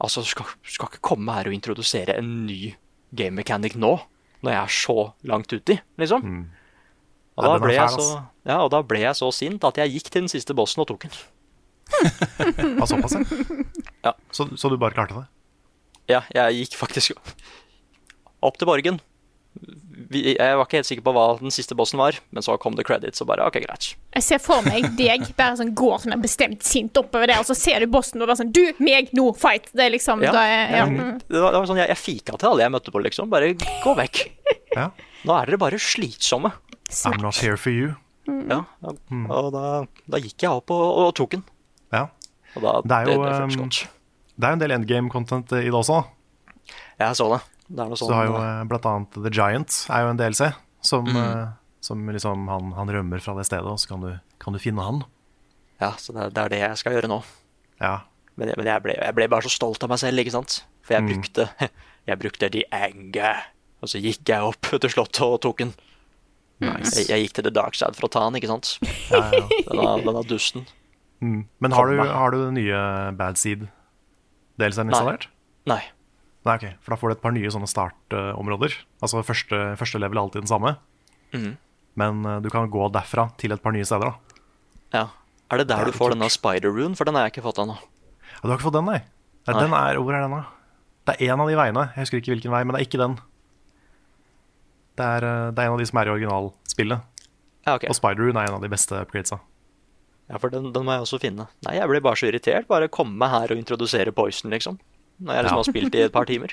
Altså, 0.00 0.20
du 0.22 0.28
skal, 0.30 0.46
skal 0.62 0.86
ikke 0.92 1.00
komme 1.02 1.32
her 1.34 1.48
og 1.48 1.54
introdusere 1.56 2.14
en 2.20 2.46
ny 2.46 2.76
game 3.12 3.34
mechanic 3.34 3.74
nå, 3.74 3.96
når 4.44 4.52
jeg 4.52 4.60
er 4.62 4.68
så 4.70 5.12
langt 5.26 5.50
uti, 5.52 5.74
liksom. 5.98 6.22
Og, 7.36 7.42
da 7.42 7.58
ble 7.58 7.72
jeg 7.74 7.88
så, 7.90 8.22
ja, 8.46 8.60
og 8.62 8.70
da 8.70 8.80
ble 8.86 9.00
jeg 9.00 9.16
så 9.18 9.32
sint 9.34 9.64
at 9.66 9.74
jeg 9.82 9.90
gikk 9.96 10.10
til 10.12 10.20
den 10.22 10.28
siste 10.30 10.54
bossen 10.54 10.84
og 10.84 10.86
tok 10.86 11.00
den. 11.08 11.10
Ja, 12.78 12.86
såpass, 12.86 13.16
ja. 13.18 13.64
Ja. 14.04 14.12
Så, 14.30 14.46
så 14.56 14.70
du 14.70 14.76
bare 14.78 14.94
klarte 14.94 15.18
det? 15.18 15.26
Ja, 16.14 16.22
jeg 16.32 16.60
gikk 16.68 16.78
faktisk 16.78 17.18
opp 18.40 18.56
til 18.56 18.66
Borgen. 18.70 19.00
Vi- 20.10 20.36
Jeg 20.38 20.56
var 20.56 20.64
ikke 20.66 20.78
helt 20.78 20.86
sikker 20.86 21.02
på 21.02 21.12
hva 21.16 21.24
den 21.40 21.50
siste 21.50 21.74
bossen 21.74 21.98
var, 21.98 22.14
men 22.30 22.42
så 22.42 22.54
kom 22.62 22.76
det 22.78 22.84
credits, 22.86 23.20
og 23.20 23.26
bare 23.26 23.46
OK, 23.48 23.58
greit. 23.64 23.88
Jeg 24.14 24.22
ser 24.22 24.38
for 24.38 24.62
meg 24.62 24.86
deg 24.96 25.24
bare 25.36 25.56
sånn 25.58 25.74
går 25.74 25.98
sånn 26.04 26.22
bestemt 26.22 26.62
sint 26.62 26.94
oppover 27.00 27.26
der, 27.26 27.40
og 27.42 27.46
så 27.48 27.56
ser 27.58 27.80
du 27.80 27.86
bossen 27.90 28.22
og 28.22 28.28
bare 28.30 28.38
sånn 28.38 28.52
Du, 28.54 28.62
meg, 28.78 29.10
nå, 29.12 29.32
fight! 29.36 29.66
Det 29.74 29.86
er 29.88 29.90
liksom 29.96 30.22
Ja, 30.22 30.32
da 30.32 30.42
er, 30.46 30.70
ja. 30.70 30.76
ja. 30.76 30.86
mm. 30.86 31.18
Det 31.28 31.40
var, 31.42 31.50
det 31.52 31.58
var 31.60 31.66
sånn, 31.72 31.80
jeg, 31.82 31.88
jeg 31.88 31.98
fika 32.04 32.38
til 32.38 32.48
alle 32.52 32.62
jeg 32.62 32.70
møtte 32.76 32.92
på, 32.94 33.02
liksom. 33.02 33.28
Bare 33.30 33.54
gå 33.58 33.96
vekk. 33.98 34.24
Ja. 34.78 34.90
Nå 35.24 35.32
er 35.34 35.46
dere 35.48 35.58
bare 35.58 35.78
slitsomme. 35.80 36.52
I'm 37.08 37.20
not 37.22 37.36
here 37.42 37.56
for 37.56 37.70
you. 37.74 37.94
Ja, 38.28 38.60
ja. 38.84 38.92
Og 39.32 39.48
da, 39.54 39.62
da 40.06 40.18
gikk 40.20 40.44
jeg 40.44 40.50
opp 40.52 40.70
og, 40.70 40.84
og 41.08 41.14
tok 41.16 41.30
den. 41.38 41.42
Ja. 41.90 42.04
Og 42.54 42.62
da, 42.62 42.74
Det 42.84 42.92
er 42.98 43.08
jo, 43.08 43.22
det, 43.24 43.32
det 43.32 43.58
um. 43.58 43.70
Det 44.38 44.44
er 44.46 44.52
jo 44.52 44.58
en 44.58 44.62
del 44.62 44.74
endgame-content 44.76 45.52
i 45.58 45.64
det 45.66 45.74
også. 45.74 46.04
Jeg 47.00 47.16
så 47.18 47.26
det. 47.32 47.40
Det 47.68 47.82
er 47.84 47.88
noe 47.90 47.96
Så 48.00 48.06
sånn 48.06 48.12
du 48.12 48.16
har 48.16 48.26
jo 48.30 48.36
eh, 48.40 48.62
blant 48.70 48.86
annet 48.88 49.18
The 49.18 49.30
Giant 49.34 49.78
er 49.92 50.04
jo 50.04 50.12
en 50.14 50.20
DLC, 50.20 50.48
som, 50.88 51.04
Mm. 51.04 51.16
eh, 51.20 51.48
som 51.84 52.06
liksom 52.08 52.46
han, 52.48 52.72
han 52.78 52.88
rømmer 52.94 53.20
fra 53.20 53.34
det 53.36 53.44
stedet, 53.48 53.66
og 53.68 53.78
så 53.82 53.88
kan 53.92 54.00
du, 54.06 54.12
kan 54.40 54.56
du 54.56 54.58
finne 54.62 54.84
han. 54.86 55.02
Ja, 55.80 55.92
så 56.00 56.14
det, 56.16 56.30
det 56.34 56.42
er 56.46 56.48
det 56.54 56.62
jeg 56.64 56.78
skal 56.80 56.96
gjøre 56.96 57.10
nå. 57.12 57.20
Ja. 57.80 57.98
Men, 58.38 58.52
men 58.56 58.66
jeg, 58.70 58.82
ble, 58.82 58.94
jeg 58.98 59.14
ble 59.14 59.28
bare 59.30 59.44
så 59.46 59.52
stolt 59.52 59.82
av 59.84 59.90
meg 59.92 60.00
selv, 60.00 60.18
ikke 60.22 60.32
sant? 60.34 60.62
For 60.86 60.96
jeg 60.96 61.06
brukte 61.10 61.48
Jeg 62.08 62.18
brukte 62.22 62.48
the 62.54 62.62
anger. 62.72 63.42
Og 63.84 63.90
så 63.92 64.00
gikk 64.00 64.24
jeg 64.32 64.40
opp 64.40 64.64
til 64.80 64.88
slottet 64.90 65.20
og 65.26 65.40
tok 65.44 65.58
den. 65.60 65.74
Nice. 66.64 66.94
Jeg, 66.96 67.10
jeg 67.12 67.26
gikk 67.26 67.34
til 67.36 67.44
the 67.46 67.52
dark 67.54 67.76
side 67.76 67.94
for 67.98 68.08
å 68.08 68.10
ta 68.14 68.22
den, 68.24 68.38
ikke 68.40 68.48
sant? 68.48 68.70
Ja, 69.12 69.20
ja. 69.34 69.42
Denne, 69.68 69.90
denne 70.06 70.22
dusten. 70.26 70.64
Mm. 71.20 71.42
Men 71.60 71.76
har 71.76 71.90
du, 71.92 72.00
har 72.00 72.32
du 72.32 72.38
den 72.46 72.56
nye 72.56 72.80
Bad 73.18 73.36
Seed-delseren 73.38 74.88
installert? 74.90 75.28
Nei. 75.68 75.76
Nei, 75.76 75.84
ok, 76.56 76.64
for 76.80 76.94
da 76.94 76.98
får 77.00 77.08
du 77.10 77.14
et 77.16 77.22
par 77.22 77.32
nye 77.34 77.50
sånne 77.52 77.68
startområder. 77.68 78.74
Altså 79.02 79.20
første, 79.26 79.58
første 79.80 80.00
level 80.00 80.18
er 80.18 80.22
alltid 80.22 80.44
den 80.44 80.50
samme. 80.50 80.76
Mm. 81.34 81.50
Men 81.98 82.24
eh, 82.24 82.40
du 82.44 82.48
kan 82.54 82.70
gå 82.70 82.88
derfra 82.94 83.28
til 83.40 83.52
et 83.52 83.62
par 83.62 83.74
nye 83.74 83.84
steder. 83.84 84.08
da. 84.12 84.42
Ja. 84.94 85.04
Er 85.50 85.62
det 85.62 85.68
der 85.68 85.80
Det 85.84 85.88
er 85.88 85.92
du 85.92 85.98
får 85.98 86.12
denne 86.14 86.28
spider 86.30 86.70
rune? 86.72 86.94
For 86.96 87.08
den 87.08 87.16
har 87.16 87.26
jeg 87.26 87.36
ikke 87.36 87.46
fått 87.48 87.58
ennå. 87.62 87.76
Ja, 87.78 88.40
du 88.44 88.48
har 88.52 88.58
ikke 88.58 88.68
fått 88.68 88.76
den, 88.78 88.88
nei? 88.88 89.00
nei, 89.48 89.54
Nei. 89.54 89.60
Den 89.64 89.72
er, 89.76 90.00
hvor 90.04 90.14
er 90.14 90.26
den, 90.26 90.36
da? 90.36 90.44
Det 91.08 91.14
er 91.18 91.32
en 91.32 91.40
av 91.40 91.48
de 91.48 91.56
veiene. 91.56 91.84
Jeg 91.96 92.04
husker 92.04 92.20
ikke 92.20 92.34
hvilken 92.34 92.52
vei, 92.52 92.64
men 92.68 92.76
det 92.76 92.82
er 92.82 92.88
ikke 92.88 93.00
den. 93.00 93.14
Det 94.98 95.06
er, 95.06 95.24
eh, 95.24 95.50
det 95.54 95.62
er 95.62 95.70
en 95.70 95.76
av 95.78 95.80
de 95.80 95.86
som 95.88 96.00
er 96.02 96.10
i 96.10 96.12
originalspillet. 96.16 97.06
Ja, 97.68 97.74
okay. 97.76 97.88
Og 97.88 97.96
Spider-Rune 97.96 98.40
er 98.42 98.50
en 98.50 98.58
av 98.58 98.64
de 98.64 98.70
beste 98.72 98.96
upgradesa. 99.00 99.40
Ja, 100.28 100.36
for 100.36 100.52
den, 100.52 100.68
den 100.74 100.84
må 100.84 100.92
jeg 100.92 101.06
også 101.06 101.20
finne. 101.22 101.46
Nei, 101.64 101.78
jeg 101.78 101.88
blir 101.88 102.04
bare 102.04 102.20
så 102.20 102.28
irritert. 102.28 102.68
Bare 102.68 102.90
komme 102.92 103.28
her 103.32 103.48
og 103.54 103.60
introdusere 103.60 104.12
Poison, 104.12 104.52
liksom. 104.52 104.76
Når 105.20 105.34
jeg 105.34 105.44
liksom 105.44 105.56
Ja. 105.58 105.62
har 105.62 105.68
spilt 105.72 105.94
i 105.94 106.02
et 106.06 106.12
par 106.12 106.24
timer. 106.26 106.52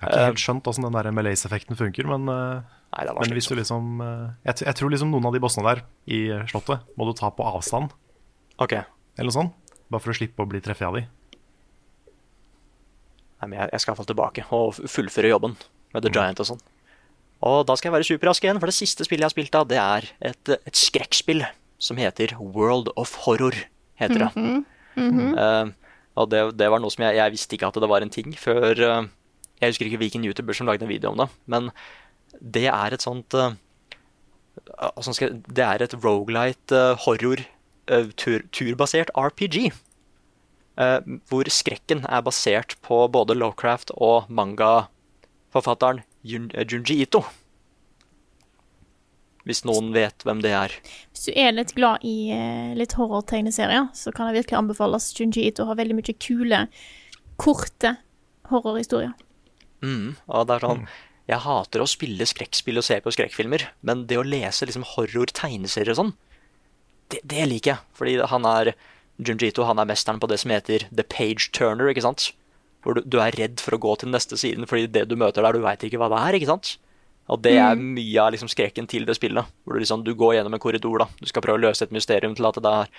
Jeg 0.00 0.08
har 0.08 0.10
ikke 0.16 0.26
helt 0.30 0.40
skjønt 0.40 0.68
åssen 0.70 0.82
den 0.86 0.92
der 0.96 1.10
Malaise-effekten 1.12 1.76
funker, 1.76 2.06
men, 2.08 2.24
eh, 2.28 2.62
Nei, 2.96 3.04
det 3.04 3.12
var 3.14 3.20
men 3.20 3.34
hvis 3.36 3.48
du 3.48 3.54
liksom 3.54 4.00
eh, 4.00 4.30
jeg, 4.48 4.64
jeg 4.66 4.74
tror 4.78 4.90
liksom 4.90 5.10
noen 5.12 5.26
av 5.28 5.32
de 5.36 5.40
bossene 5.44 5.66
der 5.68 5.82
i 6.08 6.30
eh, 6.32 6.46
slottet 6.48 6.80
må 6.96 7.04
du 7.06 7.12
ta 7.12 7.28
på 7.30 7.44
avstand, 7.44 7.90
Ok. 8.58 8.72
eller 8.72 9.28
noe 9.28 9.36
sånt. 9.36 9.52
Bare 9.90 10.00
for 10.00 10.10
å 10.10 10.16
slippe 10.16 10.40
å 10.42 10.48
bli 10.48 10.60
treffet 10.60 10.86
av 10.88 10.94
de. 10.96 11.04
Nei, 13.40 13.48
men 13.48 13.58
jeg, 13.58 13.70
jeg 13.72 13.80
skal 13.82 13.92
iallfall 13.94 14.08
tilbake 14.10 14.44
og 14.52 14.74
fullføre 14.90 15.30
jobben 15.32 15.56
med 15.94 16.04
The 16.04 16.10
Giant 16.12 16.40
og 16.40 16.46
sånn. 16.50 16.60
Og 17.42 17.62
da 17.66 17.76
skal 17.76 17.88
jeg 17.90 17.96
være 17.96 18.08
superrask 18.10 18.44
igjen, 18.44 18.58
for 18.60 18.68
det 18.68 18.76
siste 18.76 19.04
spillet 19.06 19.24
jeg 19.24 19.30
har 19.30 19.36
spilt 19.36 19.54
av, 19.56 19.68
det 19.70 19.78
er 19.80 20.08
et, 20.32 20.50
et 20.60 20.76
skrekkspill 20.76 21.44
som 21.80 21.96
heter 21.96 22.34
World 22.38 22.90
of 23.00 23.14
Horror. 23.24 23.56
heter 24.00 24.26
det. 24.26 24.64
Eh, 24.96 25.70
og 26.18 26.30
det, 26.32 26.40
det 26.58 26.68
var 26.70 26.80
noe 26.82 26.90
som 26.90 27.04
jeg, 27.06 27.16
jeg 27.20 27.32
visste 27.34 27.56
ikke 27.56 27.68
at 27.70 27.78
det 27.80 27.88
var 27.90 28.02
en 28.02 28.10
ting 28.10 28.32
før 28.38 28.72
eh, 28.74 29.08
Jeg 29.60 29.72
husker 29.74 29.86
ikke 29.86 30.00
hvilken 30.00 30.24
YouTuber 30.24 30.56
som 30.56 30.66
lagde 30.66 30.84
en 30.86 30.90
video 30.90 31.10
om 31.12 31.18
det, 31.20 31.28
men 31.46 31.70
det 32.40 32.66
er 32.72 32.94
et 32.96 33.02
sånt 33.04 33.34
eh, 33.34 33.52
Det 35.46 35.64
er 35.64 35.82
et 35.82 35.94
rogelight 36.04 36.72
uh, 36.72 36.96
horror 37.06 37.44
eh, 37.88 38.10
tur, 38.16 38.40
turbasert 38.52 39.10
RPG. 39.14 39.70
eh, 40.80 41.00
hvor 41.28 41.48
skrekken 41.50 42.04
er 42.08 42.22
basert 42.24 42.76
på 42.82 43.06
både 43.12 43.34
Lowcraft 43.36 43.90
og 43.96 44.30
mangaforfatteren 44.30 46.02
Jun, 46.24 46.50
eh, 46.54 46.66
Junji 46.66 47.02
Ito. 47.02 47.24
Hvis 49.48 49.62
noen 49.64 49.90
vet 49.94 50.24
hvem 50.26 50.42
det 50.44 50.52
er. 50.52 50.74
Hvis 51.14 51.28
du 51.30 51.32
er 51.32 51.54
litt 51.54 51.72
glad 51.76 52.04
i 52.04 52.30
eh, 52.34 52.72
litt 52.76 52.92
horror-tegneserier, 52.98 53.88
så 53.96 54.12
kan 54.12 54.28
det 54.28 54.42
virkelig 54.42 54.58
anbefales. 54.58 55.08
Junji 55.16 55.46
Ito 55.48 55.64
har 55.68 55.78
veldig 55.80 55.96
mye 55.96 56.16
kule, 56.20 56.64
korte 57.40 57.94
horrorhistorier. 58.50 59.14
Mm, 59.80 60.18
og 60.28 60.44
det 60.44 60.58
er 60.58 60.66
sånn 60.66 60.82
Jeg 61.30 61.40
hater 61.40 61.80
å 61.80 61.88
spille 61.88 62.26
skrekkspill 62.28 62.82
og 62.82 62.84
se 62.84 62.98
på 63.00 63.12
skrekkfilmer, 63.14 63.64
men 63.86 64.04
det 64.10 64.18
å 64.20 64.26
lese 64.26 64.66
liksom 64.68 64.84
horror-tegneserier 64.96 65.94
og 65.94 66.00
sånn, 66.02 66.12
det, 67.14 67.22
det 67.24 67.46
liker 67.48 67.76
jeg. 67.76 67.84
Fordi 67.96 68.18
han 68.32 68.48
er 68.50 68.74
Junji 69.20 69.50
Ito 69.50 69.66
han 69.68 69.80
er 69.80 69.88
mesteren 69.88 70.20
på 70.20 70.28
det 70.30 70.40
som 70.42 70.52
heter 70.52 70.86
the 70.90 71.06
page 71.06 71.50
turner, 71.56 71.90
ikke 71.92 72.04
sant? 72.04 72.30
Hvor 72.84 72.96
du, 72.96 73.04
du 73.04 73.18
er 73.20 73.36
redd 73.36 73.60
for 73.60 73.76
å 73.76 73.80
gå 73.80 73.96
til 73.96 74.08
den 74.08 74.16
neste 74.16 74.38
siden 74.40 74.68
fordi 74.68 74.88
det 74.92 75.06
du 75.10 75.16
møter 75.20 75.44
der, 75.44 75.56
du 75.56 75.64
veit 75.64 75.84
ikke 75.84 76.00
hva 76.00 76.08
det 76.12 76.20
er, 76.20 76.38
ikke 76.38 76.52
sant? 76.52 76.76
Og 77.30 77.38
det 77.44 77.54
er 77.62 77.78
mye 77.78 78.22
av 78.22 78.32
liksom 78.34 78.50
skrekken 78.50 78.88
til 78.90 79.04
det 79.06 79.14
spillet. 79.14 79.46
Hvor 79.62 79.76
du, 79.76 79.82
liksom, 79.82 80.02
du 80.06 80.12
går 80.18 80.36
gjennom 80.36 80.56
en 80.56 80.62
korridor, 80.62 81.04
da. 81.04 81.06
Du 81.20 81.28
skal 81.30 81.44
prøve 81.44 81.60
å 81.60 81.64
løse 81.68 81.86
et 81.86 81.94
mysterium 81.94 82.34
til 82.34 82.48
at 82.48 82.58
det 82.58 82.72
er, 82.82 82.90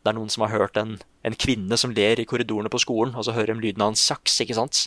det 0.00 0.12
er 0.12 0.16
noen 0.16 0.30
som 0.32 0.44
har 0.46 0.54
hørt 0.54 0.78
en, 0.78 0.94
en 1.26 1.36
kvinne 1.36 1.78
som 1.80 1.94
ler 1.96 2.22
i 2.22 2.26
korridorene 2.28 2.70
på 2.72 2.80
skolen, 2.82 3.16
og 3.18 3.26
så 3.26 3.34
hører 3.34 3.56
de 3.56 3.66
lyden 3.66 3.82
av 3.84 3.92
en 3.92 3.98
saks, 3.98 4.38
ikke 4.44 4.56
sant? 4.58 4.84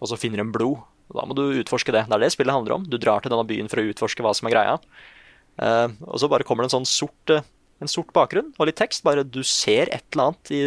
Og 0.00 0.08
så 0.10 0.18
finner 0.20 0.40
de 0.40 0.48
blod. 0.56 0.80
Og 1.10 1.20
Da 1.20 1.26
må 1.28 1.36
du 1.36 1.44
utforske 1.60 1.92
det. 1.94 2.06
Det 2.08 2.16
er 2.16 2.24
det 2.24 2.32
spillet 2.34 2.56
handler 2.56 2.78
om. 2.78 2.88
Du 2.88 2.96
drar 2.98 3.22
til 3.22 3.32
denne 3.32 3.46
byen 3.46 3.68
for 3.70 3.82
å 3.82 3.86
utforske 3.92 4.24
hva 4.24 4.32
som 4.36 4.48
er 4.48 4.56
greia. 4.56 4.80
Uh, 5.56 5.92
og 6.08 6.18
så 6.20 6.28
bare 6.28 6.44
kommer 6.44 6.64
det 6.64 6.72
en 6.72 6.78
sånn 6.80 6.88
sort, 6.88 7.32
eh, 7.32 7.44
en 7.80 7.88
sort 7.88 8.10
bakgrunn 8.16 8.50
og 8.58 8.68
litt 8.68 8.76
tekst. 8.80 9.04
Bare 9.06 9.24
du 9.24 9.42
ser 9.46 9.92
et 9.92 10.04
eller 10.12 10.32
annet 10.32 10.52
i, 10.52 10.62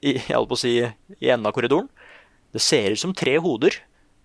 i, 0.00 0.16
jeg 0.18 0.34
holdt 0.34 0.50
på 0.50 0.58
å 0.58 0.64
si, 0.64 0.74
i 0.84 1.30
enden 1.30 1.48
av 1.48 1.54
korridoren. 1.56 1.88
Det 2.54 2.62
ser 2.62 2.92
ut 2.92 3.00
som 3.00 3.14
tre 3.16 3.38
hoder, 3.42 3.78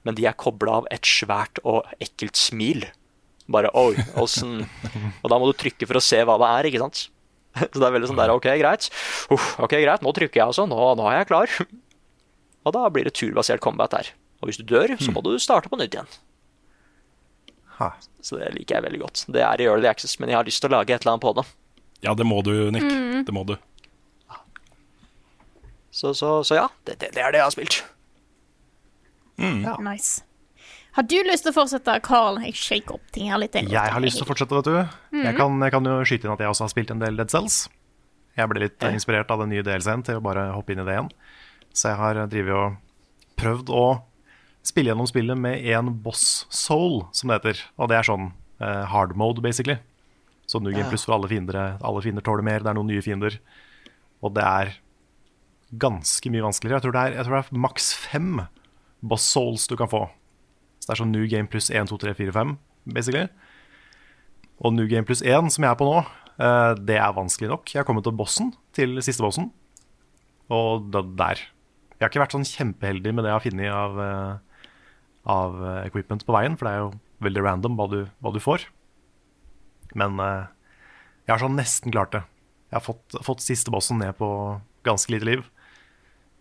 men 0.08 0.16
de 0.18 0.26
er 0.30 0.38
kobla 0.40 0.80
av 0.82 0.90
et 0.94 1.06
svært 1.06 1.62
og 1.68 1.88
ekkelt 2.02 2.40
smil. 2.40 2.86
Bare 3.50 3.72
oi, 3.74 3.98
åssen 4.22 4.62
Og 5.24 5.32
da 5.32 5.40
må 5.42 5.48
du 5.50 5.56
trykke 5.58 5.88
for 5.90 5.98
å 5.98 6.04
se 6.04 6.20
hva 6.22 6.36
det 6.38 6.50
er, 6.54 6.68
ikke 6.70 6.84
sant? 6.84 7.04
Så 7.74 7.82
det 7.82 7.88
er 7.88 7.96
veldig 7.96 8.12
sånn 8.12 8.20
der, 8.22 8.34
ok, 8.36 8.48
greit. 8.62 8.90
Uff, 9.34 9.56
ok, 9.58 9.74
greit, 9.82 10.06
nå 10.06 10.14
trykker 10.16 10.42
jeg 10.42 10.52
altså. 10.52 10.68
Nå, 10.70 10.80
nå 11.00 11.08
er 11.10 11.22
jeg 11.22 11.30
klar. 11.32 11.56
Og 12.70 12.76
da 12.76 12.86
blir 12.94 13.10
det 13.10 13.16
turbasert 13.18 13.64
combat 13.64 13.92
der. 13.96 14.12
Og 14.40 14.52
hvis 14.52 14.60
du 14.62 14.68
dør, 14.70 14.94
så 15.02 15.12
må 15.12 15.24
du 15.26 15.34
starte 15.42 15.72
på 15.72 15.80
nytt 15.80 15.98
igjen. 15.98 16.12
Ha. 17.80 17.90
Så 18.24 18.38
det 18.40 18.52
liker 18.56 18.78
jeg 18.78 18.86
veldig 18.86 19.02
godt. 19.02 19.24
Det 19.32 19.42
er 19.44 19.64
i 19.64 19.68
Early 19.68 19.90
Access, 19.90 20.18
men 20.20 20.32
jeg 20.32 20.38
har 20.38 20.48
lyst 20.48 20.62
til 20.64 20.72
å 20.72 20.78
lage 20.78 20.94
et 20.94 21.04
eller 21.04 21.16
annet 21.16 21.26
på 21.26 21.34
det. 21.40 21.46
Ja, 22.06 22.14
det 22.16 22.28
må 22.28 22.40
du, 22.46 22.54
Nick. 22.72 22.88
Det 23.28 23.36
må 23.36 23.44
du. 23.48 23.56
Så, 25.92 26.14
så, 26.14 26.44
så 26.48 26.56
ja, 26.60 26.68
det, 26.88 27.00
det, 27.02 27.12
det 27.16 27.24
er 27.24 27.34
det 27.34 27.42
jeg 27.42 27.48
har 27.48 27.56
spilt. 27.56 27.80
Nice. 29.40 30.24
Har 30.98 31.06
du 31.08 31.16
lyst 31.24 31.46
til 31.46 31.54
å 31.54 31.56
fortsette, 31.56 31.94
Carl? 32.04 32.40
Jeg 32.44 32.58
shaker 32.58 32.98
opp 32.98 33.12
ting 33.16 33.30
her 33.32 33.40
litt. 33.40 33.56
Jeg 33.56 33.94
har 33.94 34.02
lyst 34.04 34.20
til 34.20 34.26
å 34.26 34.30
fortsette, 34.30 34.58
vet 34.58 34.68
du. 34.68 35.22
Jeg, 35.22 35.36
kan, 35.38 35.60
jeg 35.64 35.74
kan 35.76 35.86
jo 35.88 36.00
skyte 36.08 36.28
inn 36.28 36.34
at 36.34 36.42
jeg 36.44 36.52
også 36.52 36.66
har 36.66 36.74
spilt 36.74 36.94
en 36.94 37.04
del 37.04 37.20
Dead 37.20 37.32
Cells. 37.32 37.62
Jeg 38.40 38.50
ble 38.52 38.64
litt 38.66 38.84
eh, 38.84 38.96
inspirert 38.96 39.32
av 39.32 39.44
den 39.44 39.54
nye 39.54 39.64
DLC-en 39.66 40.04
til 40.08 40.20
å 40.20 40.24
bare 40.24 40.50
hoppe 40.56 40.74
inn 40.74 40.82
i 40.82 40.88
det 40.88 40.96
igjen. 40.96 41.12
Så 41.72 41.92
jeg 41.92 42.00
har 42.02 42.22
drivet 42.32 42.56
og 42.58 42.78
prøvd 43.40 43.72
å 43.72 43.86
spille 44.66 44.92
gjennom 44.92 45.08
spillet 45.10 45.40
med 45.40 45.64
en 45.72 45.94
boss 46.04 46.46
soul, 46.52 47.04
som 47.16 47.32
det 47.32 47.40
heter. 47.40 47.64
Og 47.80 47.92
det 47.92 48.00
er 48.00 48.10
sånn 48.10 48.32
uh, 48.60 48.84
hard 48.92 49.16
mode, 49.20 49.44
basically. 49.46 49.78
Så 50.50 50.60
New 50.60 50.74
Game 50.74 50.90
Plus 50.90 51.06
for 51.06 51.16
alle 51.16 51.30
fiender. 51.30 51.78
Alle 51.86 52.04
fiender 52.04 52.26
tåler 52.26 52.46
mer, 52.46 52.64
det 52.66 52.74
er 52.74 52.80
noen 52.80 52.90
nye 52.90 53.06
fiender. 53.06 53.38
Og 54.26 54.34
det 54.36 54.46
er 54.46 54.74
ganske 55.80 56.32
mye 56.34 56.48
vanskeligere. 56.48 56.80
Jeg 56.80 56.88
tror 56.88 56.96
det 56.96 57.04
er, 57.06 57.20
jeg 57.20 57.28
tror 57.28 57.38
det 57.38 57.44
er 57.46 57.64
maks 57.68 57.92
fem 57.94 58.32
boss 59.02 59.26
souls 59.34 59.68
du 59.70 59.76
kan 59.80 59.90
få. 59.92 60.06
Så 60.80 60.88
det 60.88 60.96
er 60.96 61.02
sånn 61.04 61.14
New 61.14 61.28
Game 61.30 61.50
pluss 61.52 61.70
1, 61.72 61.90
2, 61.92 62.00
3, 62.02 62.16
4, 62.18 62.34
5, 62.36 62.56
basically. 62.96 63.28
Og 64.60 64.76
New 64.76 64.90
Game 64.92 65.08
pluss 65.08 65.24
1, 65.24 65.52
som 65.54 65.66
jeg 65.66 65.72
er 65.72 65.80
på 65.80 65.88
nå, 65.88 66.00
eh, 66.40 66.74
det 66.84 66.98
er 67.00 67.16
vanskelig 67.16 67.52
nok. 67.52 67.72
Jeg 67.72 67.82
har 67.82 67.88
kommet 67.88 68.08
til 68.08 68.16
bossen, 68.16 68.54
til 68.76 69.00
siste 69.06 69.24
bossen. 69.24 69.52
Og 70.52 70.90
da, 70.92 71.04
der. 71.04 71.44
Jeg 71.96 72.04
har 72.04 72.12
ikke 72.12 72.24
vært 72.24 72.36
sånn 72.36 72.48
kjempeheldig 72.48 73.14
med 73.14 73.26
det 73.26 73.32
jeg 73.32 73.38
har 73.38 73.46
funnet 73.46 73.76
av, 73.76 74.02
eh, 74.04 74.66
av 75.30 75.62
eh, 75.64 75.86
equipment 75.88 76.26
på 76.26 76.36
veien, 76.36 76.58
for 76.58 76.68
det 76.68 76.74
er 76.74 76.84
jo 76.84 76.92
veldig 77.24 77.46
random 77.46 77.80
hva 77.80 77.88
du, 77.92 78.00
hva 78.24 78.34
du 78.36 78.40
får. 78.44 78.68
Men 80.00 80.20
jeg 80.22 81.32
har 81.34 81.42
sånn 81.42 81.58
nesten 81.58 81.92
klart 81.92 82.14
det. 82.14 82.22
Jeg 82.70 82.78
har 82.78 82.84
fått, 82.86 83.16
fått 83.26 83.42
siste 83.42 83.74
bossen 83.74 83.98
ned 84.00 84.14
på 84.20 84.30
ganske 84.86 85.12
lite 85.12 85.28
liv. 85.28 85.48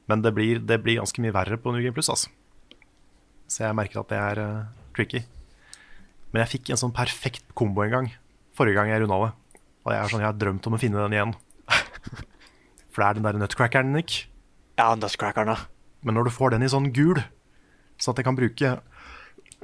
Men 0.08 0.22
det 0.22 0.34
blir, 0.36 0.60
det 0.60 0.78
blir 0.84 1.00
ganske 1.00 1.22
mye 1.24 1.34
verre 1.34 1.56
på 1.60 1.72
New 1.72 1.82
Game 1.82 1.96
Plus, 1.96 2.10
altså. 2.12 2.30
Så 3.48 3.64
jeg 3.64 3.76
merker 3.76 4.02
at 4.02 4.12
det 4.12 4.20
er 4.20 4.40
uh, 4.44 4.88
tricky. 4.96 5.22
Men 6.32 6.44
jeg 6.44 6.52
fikk 6.58 6.72
en 6.72 6.80
sånn 6.80 6.94
perfekt 6.94 7.46
kombo 7.56 7.84
en 7.84 7.94
gang. 7.94 8.11
Forrige 8.56 8.76
gang 8.76 8.92
jeg 8.92 9.02
runda 9.02 9.20
det. 9.24 9.30
Og 9.87 9.94
jeg, 9.94 10.00
er 10.02 10.12
sånn, 10.12 10.22
jeg 10.24 10.28
har 10.28 10.37
drømt 10.37 10.68
om 10.68 10.76
å 10.76 10.80
finne 10.80 11.00
den 11.00 11.16
igjen. 11.16 11.32
For 12.92 13.00
det 13.00 13.08
er 13.08 13.18
den 13.18 13.28
der 13.28 13.40
nutcrackeren, 13.40 13.94
Nick. 13.96 14.26
Ja, 14.78 14.92
Nutcrackerne. 14.94 15.56
Men 16.04 16.18
når 16.18 16.28
du 16.28 16.34
får 16.34 16.54
den 16.54 16.66
i 16.66 16.70
sånn 16.70 16.90
gul, 16.94 17.18
sånn 17.98 18.14
at 18.14 18.20
jeg 18.20 18.28
kan 18.28 18.38
bruke 18.38 18.74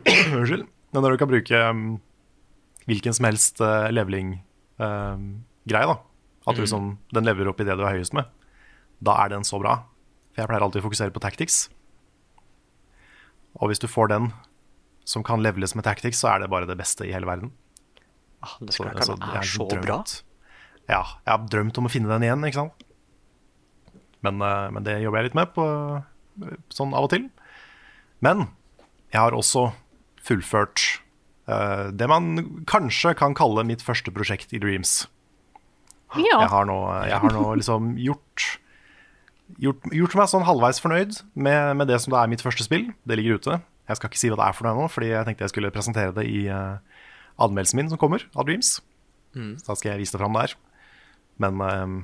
Unnskyld. 0.39 0.67
Men 0.95 1.05
når 1.05 1.15
du 1.15 1.21
kan 1.21 1.31
bruke 1.31 1.61
um, 1.71 1.85
hvilken 2.89 3.15
som 3.17 3.29
helst 3.29 3.61
uh, 3.63 3.91
leveling-greie, 3.95 5.87
da. 5.91 5.97
At 6.45 6.59
du 6.59 6.65
liksom, 6.65 6.97
den 7.15 7.27
lever 7.27 7.49
opp 7.49 7.63
i 7.63 7.67
det 7.67 7.77
du 7.79 7.85
er 7.85 7.97
høyest 7.97 8.17
med. 8.17 8.29
Da 9.05 9.17
er 9.23 9.33
den 9.33 9.47
så 9.47 9.61
bra. 9.63 9.79
For 10.35 10.43
jeg 10.43 10.51
pleier 10.51 10.67
alltid 10.67 10.83
å 10.83 10.87
fokusere 10.89 11.15
på 11.15 11.23
tactics. 11.25 11.67
Og 13.61 13.71
hvis 13.71 13.83
du 13.83 13.87
får 13.91 14.11
den 14.11 14.33
som 15.05 15.23
kan 15.27 15.43
leveles 15.45 15.75
med 15.77 15.85
tactics, 15.85 16.23
så 16.23 16.33
er 16.33 16.45
det 16.45 16.51
bare 16.53 16.67
det 16.67 16.79
beste 16.81 17.05
i 17.07 17.13
hele 17.13 17.29
verden. 17.29 17.53
Ah, 18.45 18.57
det 18.61 18.75
skal 18.75 18.91
så 19.05 19.17
jeg 19.19 19.37
er 19.41 19.49
så 19.49 19.69
drømt- 19.69 19.85
bra. 19.87 19.99
Ja, 20.89 21.03
jeg 21.25 21.31
har 21.33 21.47
drømt 21.49 21.79
om 21.79 21.87
å 21.89 21.93
finne 21.93 22.09
den 22.13 22.25
igjen, 22.27 22.45
ikke 22.45 22.61
sant. 22.61 22.85
Men, 24.25 24.41
eh, 24.41 24.71
men 24.71 24.85
det 24.85 24.99
jobber 25.03 25.21
jeg 25.21 25.31
litt 25.31 25.39
med 25.39 25.55
på, 25.55 25.65
sånn 26.73 26.95
av 26.97 27.05
og 27.07 27.11
til. 27.13 27.29
Men 28.21 28.49
jeg 29.13 29.21
har 29.21 29.37
også 29.37 29.73
fullført 30.25 30.81
uh, 31.49 31.91
det 31.93 32.09
man 32.09 32.65
kanskje 32.67 33.15
kan 33.19 33.35
kalle 33.37 33.65
mitt 33.69 33.85
første 33.85 34.11
prosjekt 34.15 34.55
i 34.57 34.61
Dreams. 34.63 35.07
Jeg 36.17 36.49
har 36.49 36.65
nå, 36.65 36.79
jeg 37.05 37.21
har 37.21 37.35
nå 37.35 37.45
liksom 37.61 37.95
gjort, 38.01 38.47
gjort, 39.61 39.87
gjort 39.95 40.17
meg 40.19 40.31
sånn 40.33 40.47
halvveis 40.47 40.81
fornøyd 40.83 41.21
med, 41.35 41.77
med 41.81 41.91
det 41.91 42.01
som 42.03 42.15
da 42.15 42.23
er 42.23 42.31
mitt 42.33 42.45
første 42.45 42.67
spill. 42.67 42.89
Det 43.07 43.19
ligger 43.21 43.41
ute. 43.41 43.59
Jeg 43.89 43.99
skal 43.99 44.11
ikke 44.11 44.21
si 44.21 44.31
hva 44.33 44.41
det 44.41 44.47
er 44.49 44.57
for 44.57 44.67
noe 44.67 44.75
ennå, 44.75 44.89
fordi 44.93 45.11
jeg 45.13 45.29
tenkte 45.29 45.45
jeg 45.45 45.53
skulle 45.53 45.73
presentere 45.75 46.15
det 46.17 46.25
i 46.31 46.47
uh, 46.49 46.81
anmeldelsen 47.43 47.81
min 47.81 47.91
som 47.93 48.01
kommer, 48.01 48.25
av 48.33 48.49
Dreams. 48.49 48.79
Så 49.61 49.67
da 49.67 49.77
skal 49.77 49.95
jeg 49.95 50.05
vise 50.05 50.15
det 50.15 50.23
fram 50.23 50.37
der. 50.39 50.55
Men 51.43 51.61
eh, 51.67 51.95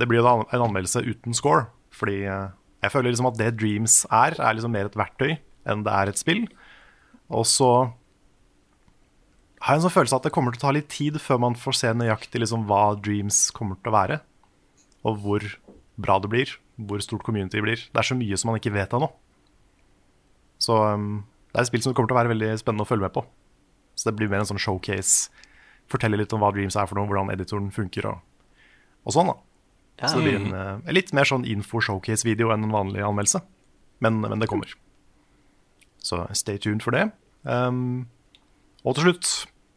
det 0.00 0.08
blir 0.08 0.22
jo 0.22 0.24
da 0.24 0.34
en 0.40 0.62
anmeldelse 0.64 1.02
uten 1.04 1.36
score, 1.36 1.66
fordi 1.92 2.22
uh, 2.24 2.54
jeg 2.82 2.94
føler 2.94 3.12
liksom 3.12 3.28
at 3.28 3.38
det 3.38 3.50
Dreams 3.60 4.02
er, 4.08 4.38
er 4.40 4.56
liksom 4.56 4.72
mer 4.74 4.88
et 4.88 4.96
verktøy 4.98 5.34
enn 5.68 5.84
det 5.86 5.92
er 5.94 6.10
et 6.10 6.18
spill. 6.18 6.46
Og 7.32 7.44
så 7.48 7.70
har 9.62 9.76
jeg 9.76 9.82
en 9.82 9.84
sånn 9.84 9.94
følelse 9.94 10.18
at 10.18 10.26
det 10.26 10.32
kommer 10.34 10.54
til 10.54 10.62
å 10.62 10.64
ta 10.64 10.74
litt 10.74 10.88
tid 10.90 11.20
før 11.22 11.38
man 11.44 11.58
får 11.58 11.78
se 11.78 11.92
nøyaktig 11.94 12.42
liksom 12.42 12.64
hva 12.66 12.96
Dreams 12.98 13.44
kommer 13.54 13.78
til 13.78 13.92
å 13.92 13.94
være. 13.94 14.18
Og 15.06 15.20
hvor 15.22 15.46
bra 16.02 16.18
det 16.22 16.30
blir, 16.32 16.56
hvor 16.88 17.02
stort 17.04 17.24
community 17.26 17.62
blir. 17.64 17.80
Det 17.90 18.02
er 18.02 18.08
så 18.08 18.16
mye 18.18 18.38
som 18.38 18.50
man 18.50 18.60
ikke 18.60 18.74
vet 18.74 18.94
ennå. 18.96 19.08
Så 20.62 20.76
um, 20.94 21.22
det 21.50 21.58
er 21.60 21.64
et 21.66 21.70
spill 21.70 21.84
som 21.84 21.94
kommer 21.96 22.10
til 22.10 22.16
å 22.16 22.20
være 22.20 22.32
veldig 22.32 22.50
spennende 22.60 22.86
å 22.86 22.88
følge 22.88 23.06
med 23.06 23.14
på. 23.16 23.24
Så 23.98 24.08
det 24.08 24.16
blir 24.18 24.30
mer 24.32 24.42
en 24.42 24.48
sånn 24.48 24.62
showcase. 24.62 25.32
Fortelle 25.92 26.20
litt 26.20 26.32
om 26.32 26.42
hva 26.42 26.52
Dreams 26.54 26.78
er 26.78 26.88
for 26.88 26.98
noe, 26.98 27.08
hvordan 27.10 27.32
editoren 27.34 27.72
funker 27.74 28.08
og, 28.08 28.22
og 29.04 29.16
sånn. 29.16 29.32
da. 29.32 29.36
Ja. 30.00 30.08
Så 30.08 30.18
det 30.18 30.24
blir 30.24 30.38
en, 30.40 30.54
eh, 30.56 30.78
en 30.80 30.96
litt 30.96 31.12
mer 31.14 31.28
sånn 31.28 31.44
info-showcase-video 31.46 32.54
enn 32.54 32.66
en 32.66 32.74
vanlig 32.74 33.04
anmeldelse. 33.06 33.42
Men, 34.02 34.22
men 34.24 34.40
det 34.42 34.48
kommer. 34.50 34.72
Så 36.02 36.24
stay 36.34 36.58
tuned 36.58 36.82
for 36.82 36.96
det. 36.96 37.10
Um, 37.42 38.08
og 38.82 38.96
til 38.96 39.10
slutt 39.10 39.28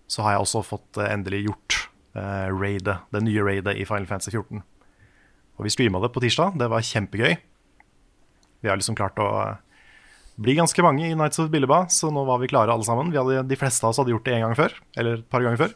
så 0.09 0.23
har 0.25 0.35
jeg 0.35 0.45
også 0.45 0.63
fått 0.65 1.01
eh, 1.01 1.11
endelig 1.11 1.43
gjort 1.47 1.77
uh, 2.17 2.47
raidet, 2.53 2.97
det 3.13 3.21
nye 3.25 3.43
raidet 3.45 3.75
i 3.77 3.85
Final 3.89 4.07
Fantasy 4.09 4.31
14. 4.31 4.63
Og 5.55 5.67
vi 5.67 5.71
streama 5.73 6.01
det 6.03 6.11
på 6.15 6.23
tirsdag. 6.23 6.57
Det 6.59 6.67
var 6.71 6.83
kjempegøy. 6.83 7.35
Vi 8.65 8.69
har 8.71 8.79
liksom 8.79 8.97
klart 8.97 9.19
å 9.21 9.27
eh, 9.43 9.55
bli 10.41 10.55
ganske 10.57 10.83
mange 10.83 11.05
i 11.07 11.15
Nights 11.15 11.39
of 11.39 11.51
Billeba, 11.53 11.85
så 11.93 12.09
nå 12.11 12.25
var 12.27 12.41
vi 12.41 12.49
klare 12.51 12.73
alle 12.73 12.83
sammen. 12.87 13.11
Vi 13.13 13.19
hadde, 13.21 13.43
de 13.47 13.59
fleste 13.59 13.85
av 13.85 13.93
oss 13.93 14.01
hadde 14.01 14.11
gjort 14.11 14.25
det 14.27 14.35
en 14.39 14.45
gang 14.47 14.57
før, 14.57 14.75
eller 14.99 15.21
et 15.21 15.29
par 15.31 15.45
ganger 15.45 15.61
før. 15.61 15.75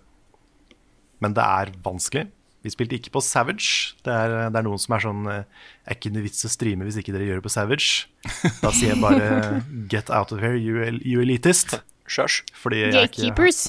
Men 1.23 1.35
det 1.37 1.45
er 1.45 1.71
vanskelig. 1.85 2.25
Vi 2.65 2.71
spilte 2.73 2.97
ikke 2.97 3.13
på 3.15 3.21
Savage. 3.23 3.93
Det 4.03 4.11
er, 4.11 4.33
det 4.51 4.59
er 4.59 4.65
noen 4.67 4.81
som 4.83 4.95
er 4.97 5.03
sånn 5.05 5.27
eh, 5.31 5.43
Er 5.87 5.95
ikke 5.95 6.09
noe 6.11 6.25
vits 6.25 6.43
å 6.43 6.49
streame 6.51 6.83
hvis 6.83 6.97
ikke 6.99 7.13
dere 7.15 7.29
gjør 7.29 7.39
det 7.39 7.45
på 7.45 7.53
Savage. 7.53 8.09
Da 8.63 8.71
sier 8.75 8.91
jeg 8.95 8.99
bare 8.99 9.61
Get 9.91 10.11
out 10.11 10.33
of 10.35 10.43
here, 10.43 10.59
you, 10.59 10.81
you 10.99 11.23
elitist. 11.23 11.77
Shush. 12.09 12.41
Fordi 12.59 12.81
jeg 12.81 12.89
er 12.91 13.07
ikke- 13.07 13.29
Gatekeepers. 13.29 13.61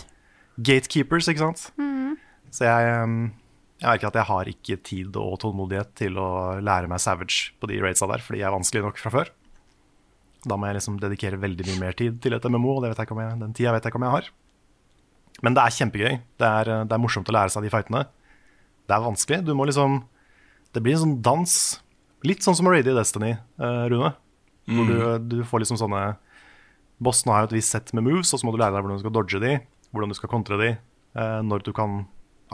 Gatekeepers, 0.59 1.29
ikke 1.31 1.45
sant? 1.45 1.69
Så 2.51 2.67
jeg, 2.67 2.91
um, 3.05 3.31
jeg 3.81 3.89
merker 3.89 4.11
at 4.11 4.17
jeg 4.19 4.29
har 4.29 4.49
ikke 4.51 4.77
tid 4.85 5.15
og 5.17 5.39
tålmodighet 5.41 5.95
til 5.97 6.19
å 6.21 6.29
lære 6.61 6.89
meg 6.91 7.01
Savage 7.01 7.55
på 7.61 7.71
de 7.71 7.79
raidsa 7.81 8.09
der, 8.11 8.21
fordi 8.21 8.43
jeg 8.43 8.49
er 8.51 8.53
vanskelig 8.53 8.83
nok 8.85 9.01
fra 9.01 9.13
før. 9.15 9.31
Da 10.45 10.57
må 10.57 10.69
jeg 10.69 10.77
liksom 10.77 10.99
dedikere 11.01 11.41
veldig 11.41 11.67
mye 11.69 11.81
mer 11.81 11.97
tid 11.97 12.21
til 12.21 12.37
et 12.37 12.45
MMO, 12.45 12.77
og 12.77 12.85
det 12.85 12.93
vet 12.93 13.01
jeg 13.01 13.09
ikke 13.09 13.17
om 13.17 13.23
jeg, 13.25 13.39
den 13.41 13.57
tida 13.57 13.73
vet 13.73 13.87
jeg 13.87 13.93
ikke 13.93 14.01
om 14.01 14.07
jeg 14.07 14.17
har. 14.19 14.31
Men 15.41 15.57
det 15.57 15.65
er 15.65 15.77
kjempegøy. 15.79 16.19
Det 16.41 16.51
er, 16.61 16.73
det 16.85 16.97
er 16.97 17.01
morsomt 17.01 17.29
å 17.33 17.37
lære 17.37 17.53
seg 17.55 17.65
de 17.65 17.73
fightene. 17.73 18.05
Det 18.85 18.97
er 18.97 19.05
vanskelig. 19.07 19.41
Du 19.47 19.55
må 19.57 19.69
liksom 19.69 20.03
Det 20.75 20.83
blir 20.85 20.95
en 20.95 21.03
sånn 21.03 21.17
dans. 21.25 21.55
Litt 22.23 22.45
sånn 22.45 22.55
som 22.55 22.69
å 22.69 22.75
raide 22.75 22.93
i 22.93 22.95
Destiny, 22.95 23.33
eh, 23.33 23.85
Rune. 23.91 24.13
Hvor 24.71 24.87
du, 24.87 24.99
du 25.25 25.39
får 25.49 25.65
liksom 25.65 25.81
sånne 25.81 26.19
Bossene 27.01 27.33
har 27.33 27.47
jo 27.47 27.49
et 27.49 27.57
visst 27.57 27.73
sett 27.73 27.95
med 27.97 28.05
moves, 28.05 28.29
og 28.35 28.39
så 28.43 28.47
må 28.47 28.53
du 28.53 28.61
lære 28.61 28.77
deg 28.77 28.85
hvordan 28.85 28.99
du 28.99 29.03
skal 29.03 29.15
dodge 29.17 29.39
de, 29.41 29.55
hvordan 29.89 30.13
du 30.13 30.17
skal 30.19 30.29
kontre 30.29 30.59
de, 30.61 30.67
eh, 31.17 31.39
når 31.49 31.65
du 31.65 31.71
kan 31.73 32.03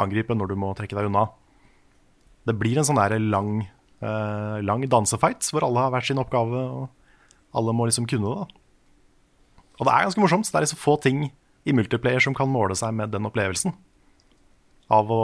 angripe, 0.00 0.34
når 0.36 0.52
du 0.52 0.58
må 0.60 0.72
trekke 0.76 0.96
deg 0.98 1.08
unna. 1.08 1.26
Det 2.46 2.54
blir 2.58 2.78
en 2.78 2.86
sånn 2.86 3.00
der 3.00 3.16
lang, 3.22 3.66
eh, 4.00 4.58
lang 4.62 4.84
dansefight 4.90 5.48
hvor 5.50 5.66
alle 5.66 5.82
har 5.82 5.94
hver 5.94 6.06
sin 6.06 6.22
oppgave, 6.22 6.62
og 6.62 7.56
alle 7.56 7.74
må 7.74 7.88
liksom 7.88 8.06
kunne 8.10 8.28
det. 8.28 8.46
da. 8.46 8.62
Og 9.76 9.84
det 9.88 9.92
er 9.92 10.06
ganske 10.06 10.22
morsomt. 10.22 10.48
Det 10.48 10.56
er 10.56 10.64
liksom 10.64 10.80
få 10.80 10.96
ting 11.02 11.26
i 11.66 11.74
multiplayer 11.74 12.22
som 12.22 12.34
kan 12.36 12.48
måle 12.48 12.76
seg 12.78 12.94
med 12.96 13.12
den 13.12 13.26
opplevelsen. 13.28 13.74
Av 14.92 15.10
å, 15.10 15.22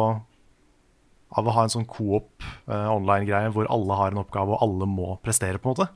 av 1.38 1.46
å 1.46 1.54
ha 1.54 1.64
en 1.64 1.72
sånn 1.72 1.88
coop 1.88 2.42
eh, 2.42 2.88
online-greie 2.90 3.52
hvor 3.54 3.70
alle 3.70 3.98
har 4.00 4.12
en 4.12 4.24
oppgave, 4.24 4.56
og 4.56 4.64
alle 4.66 4.88
må 4.90 5.14
prestere, 5.22 5.62
på 5.62 5.70
en 5.70 5.76
måte. 5.76 5.90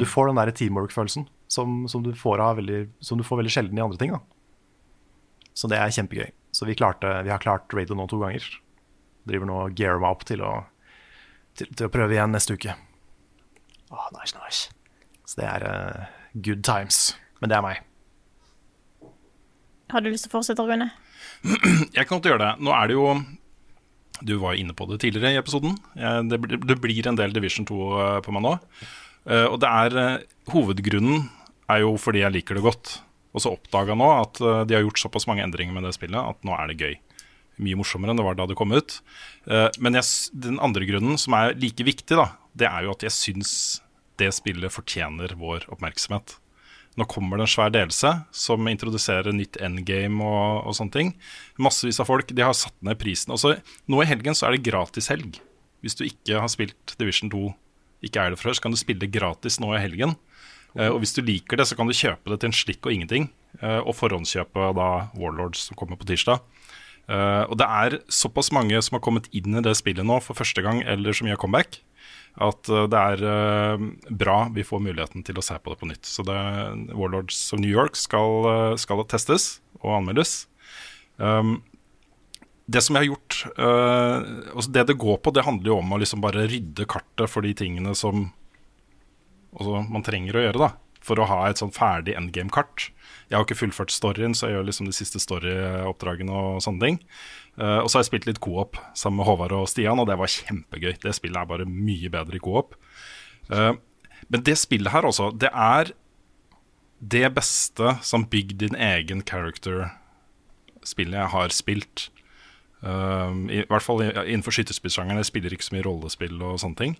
Du 0.00 0.04
får 0.08 0.26
den 0.26 0.40
der 0.40 0.50
teamwork-følelsen 0.50 1.28
som, 1.52 1.82
som, 1.86 2.02
du 2.02 2.10
får 2.18 2.40
veldig, 2.58 2.86
som 3.04 3.20
du 3.20 3.24
får 3.26 3.42
veldig 3.42 3.52
sjelden 3.52 3.78
i 3.78 3.84
andre 3.84 4.00
ting. 4.00 4.14
da. 4.16 4.18
Så 5.54 5.68
det 5.70 5.78
er 5.78 5.92
kjempegøy. 5.94 6.32
Så 6.52 6.68
vi, 6.68 6.76
klarte, 6.76 7.10
vi 7.24 7.32
har 7.32 7.40
klart 7.42 7.72
radio 7.74 7.96
nå 7.96 8.06
to 8.10 8.20
ganger. 8.20 8.44
Driver 9.28 9.48
nå 9.48 9.58
og 9.66 9.78
gearer 9.78 10.02
meg 10.02 10.12
opp 10.12 10.26
til 10.28 10.42
å, 10.44 10.52
til, 11.56 11.70
til 11.72 11.88
å 11.88 11.92
prøve 11.92 12.16
igjen 12.16 12.34
neste 12.34 12.58
uke. 12.58 12.74
Åh, 13.92 14.08
nice, 14.18 14.36
nice. 14.36 14.68
Så 15.28 15.40
det 15.40 15.48
er 15.48 15.64
uh, 15.64 16.10
good 16.44 16.64
times. 16.66 17.14
Men 17.40 17.52
det 17.52 17.58
er 17.58 17.64
meg. 17.64 17.80
Har 19.92 20.04
du 20.04 20.10
lyst 20.12 20.26
til 20.26 20.32
å 20.32 20.38
fortsette, 20.38 20.64
Rune? 20.64 20.90
Jeg 21.96 22.06
kan 22.06 22.16
godt 22.16 22.28
gjøre 22.30 22.44
det. 22.44 22.52
Nå 22.64 22.72
er 22.76 22.88
det 22.88 22.96
jo 22.96 23.06
Du 24.22 24.36
var 24.38 24.54
inne 24.54 24.74
på 24.76 24.86
det 24.86 25.00
tidligere 25.02 25.34
i 25.34 25.40
episoden. 25.40 25.74
Det, 26.30 26.38
det 26.62 26.76
blir 26.80 27.08
en 27.08 27.18
del 27.18 27.32
Division 27.34 27.66
2 27.66 27.78
eh, 27.98 28.18
på 28.22 28.34
meg 28.34 28.44
nå. 28.44 28.52
Eh, 29.26 29.46
og 29.48 29.58
det 29.62 29.70
er 29.70 29.96
eh, 29.98 30.26
Hovedgrunnen 30.52 31.24
er 31.72 31.82
jo 31.82 31.96
fordi 31.98 32.22
jeg 32.22 32.36
liker 32.36 32.58
det 32.58 32.62
godt. 32.62 32.92
Og 33.32 33.44
så 33.44 33.54
oppdaga 33.54 33.96
nå 33.96 34.08
at 34.14 34.40
de 34.68 34.76
har 34.76 34.84
gjort 34.84 35.00
såpass 35.00 35.26
mange 35.28 35.44
endringer 35.44 35.74
med 35.76 35.86
det 35.88 35.94
spillet 35.96 36.20
at 36.20 36.44
nå 36.44 36.52
er 36.56 36.68
det 36.68 36.80
gøy. 36.80 36.98
Mye 37.62 37.78
morsommere 37.80 38.12
enn 38.12 38.20
det 38.20 38.26
var 38.26 38.36
da 38.36 38.44
det 38.48 38.56
kom 38.58 38.74
ut. 38.74 38.98
Men 39.80 39.96
jeg, 39.96 40.04
den 40.44 40.60
andre 40.60 40.84
grunnen, 40.88 41.16
som 41.20 41.36
er 41.38 41.56
like 41.56 41.86
viktig, 41.86 42.18
da, 42.18 42.28
det 42.52 42.68
er 42.68 42.84
jo 42.84 42.92
at 42.92 43.06
jeg 43.06 43.16
syns 43.16 43.54
det 44.20 44.30
spillet 44.36 44.72
fortjener 44.72 45.32
vår 45.40 45.64
oppmerksomhet. 45.72 46.36
Nå 47.00 47.06
kommer 47.08 47.40
det 47.40 47.46
en 47.46 47.52
svær 47.54 47.70
delelse 47.72 48.10
som 48.36 48.68
introduserer 48.68 49.32
nytt 49.32 49.56
endgame 49.64 50.20
og, 50.20 50.66
og, 50.66 50.76
sånne 50.76 50.96
ting. 50.96 51.12
Massevis 51.56 52.02
av 52.02 52.10
folk 52.10 52.34
de 52.36 52.44
har 52.44 52.56
satt 52.56 52.76
ned 52.84 53.00
prisen. 53.00 53.32
Også, 53.32 53.54
nå 53.88 54.02
i 54.02 54.08
helgen 54.10 54.36
så 54.36 54.48
er 54.48 54.56
det 54.56 54.66
gratis 54.66 55.08
helg. 55.12 55.40
Hvis 55.82 55.96
du 55.98 56.04
ikke 56.04 56.42
har 56.42 56.52
spilt 56.52 56.94
Division 57.00 57.32
2, 57.32 57.46
ikke 58.06 58.20
er 58.20 58.34
det 58.34 58.42
før, 58.42 58.52
så 58.54 58.66
kan 58.66 58.74
du 58.74 58.80
spille 58.80 59.08
gratis 59.10 59.56
nå 59.62 59.72
i 59.72 59.80
helgen. 59.80 60.14
Uh, 60.78 60.88
og 60.90 61.02
hvis 61.02 61.14
du 61.16 61.22
liker 61.24 61.60
det, 61.60 61.68
så 61.68 61.76
kan 61.78 61.88
du 61.88 61.96
kjøpe 61.96 62.32
det 62.32 62.40
til 62.42 62.50
en 62.50 62.56
slikk 62.56 62.86
og 62.86 62.94
ingenting. 62.94 63.30
Uh, 63.60 63.80
og 63.84 63.96
forhåndskjøpe 63.98 64.72
da 64.78 64.88
Warlords 65.18 65.68
som 65.68 65.78
kommer 65.78 66.00
på 66.00 66.08
tirsdag. 66.08 66.42
Uh, 67.10 67.44
og 67.50 67.56
det 67.60 67.66
er 67.66 67.98
såpass 68.12 68.52
mange 68.54 68.78
som 68.84 68.96
har 68.96 69.02
kommet 69.04 69.26
inn 69.34 69.58
i 69.58 69.64
det 69.64 69.74
spillet 69.78 70.06
nå 70.06 70.20
for 70.24 70.38
første 70.38 70.62
gang, 70.64 70.80
eller 70.88 71.16
som 71.16 71.28
gjør 71.28 71.40
comeback, 71.44 71.82
at 72.40 72.68
eh, 72.72 72.86
det 72.88 72.96
er 72.96 73.82
bra 74.08 74.36
vi 74.54 74.62
får 74.64 74.80
muligheten 74.80 75.20
til 75.26 75.36
å 75.36 75.42
se 75.44 75.58
på 75.60 75.68
det 75.68 75.76
på 75.82 75.88
nytt. 75.90 76.08
Så 76.08 76.24
det, 76.24 76.36
Warlords 76.96 77.42
of 77.52 77.60
New 77.60 77.68
York 77.68 77.98
skal, 78.00 78.78
skal 78.80 79.04
testes 79.04 79.58
og 79.82 79.98
anmeldes. 79.98 80.46
Um, 81.20 81.58
det 82.72 82.80
som 82.84 82.96
jeg 82.96 83.04
har 83.04 83.10
gjort 83.10 83.36
uh, 83.58 84.62
Det 84.72 84.86
det 84.88 84.96
går 84.96 85.18
på, 85.20 85.32
det 85.34 85.44
handler 85.44 85.72
jo 85.72 85.78
om 85.82 85.92
å 85.92 85.98
liksom 86.00 86.22
bare 86.24 86.46
rydde 86.48 86.86
kartet 86.88 87.30
for 87.30 87.44
de 87.44 87.52
tingene 87.58 87.92
som 87.98 88.30
altså, 89.56 89.84
man 89.92 90.06
trenger 90.06 90.38
å 90.38 90.44
gjøre. 90.46 90.66
da 90.66 91.00
For 91.02 91.18
å 91.18 91.28
ha 91.30 91.44
et 91.48 91.60
sånn 91.60 91.74
ferdig 91.74 92.16
endgame-kart. 92.18 92.90
Jeg 93.30 93.38
har 93.38 93.46
ikke 93.46 93.58
fullført 93.58 93.94
storyen, 93.94 94.36
så 94.36 94.48
jeg 94.48 94.58
gjør 94.58 94.68
liksom 94.68 94.88
de 94.90 94.96
siste 94.96 95.22
storyoppdragene 95.22 96.32
og 96.36 96.60
sånne 96.64 96.84
ting. 96.84 97.00
Uh, 97.56 97.80
og 97.82 97.88
så 97.88 97.98
har 97.98 98.04
jeg 98.04 98.10
spilt 98.12 98.28
litt 98.28 98.42
co-op 98.44 98.78
sammen 98.98 99.20
med 99.20 99.28
Håvard 99.28 99.54
og 99.56 99.70
Stian, 99.70 100.00
og 100.00 100.08
det 100.10 100.18
var 100.20 100.30
kjempegøy. 100.30 100.94
Det 101.02 101.16
spillet 101.16 101.40
er 101.40 101.48
bare 101.48 101.68
mye 101.68 102.12
bedre 102.12 102.38
i 102.38 102.44
co-op. 102.44 102.76
Uh, 103.50 103.74
men 104.32 104.44
det 104.46 104.56
spillet 104.60 104.92
her 104.94 105.08
også, 105.08 105.32
det 105.34 105.50
er 105.50 105.92
det 107.02 107.26
beste 107.34 107.96
som 108.06 108.28
bygg 108.30 108.54
din 108.60 108.76
egen 108.78 109.24
character-spillet 109.26 111.18
jeg 111.18 111.32
har 111.34 111.54
spilt. 111.54 112.06
Uh, 112.82 113.30
I 113.46 113.62
hvert 113.70 113.84
fall 113.86 114.02
innenfor 114.02 114.54
skytterspillsjangeren. 114.56 115.20
Jeg 115.22 115.30
spiller 115.30 115.54
ikke 115.54 115.68
så 115.68 115.76
mye 115.76 115.86
rollespill 115.86 116.42
og 116.42 116.58
sånne 116.62 116.78
ting. 116.80 116.98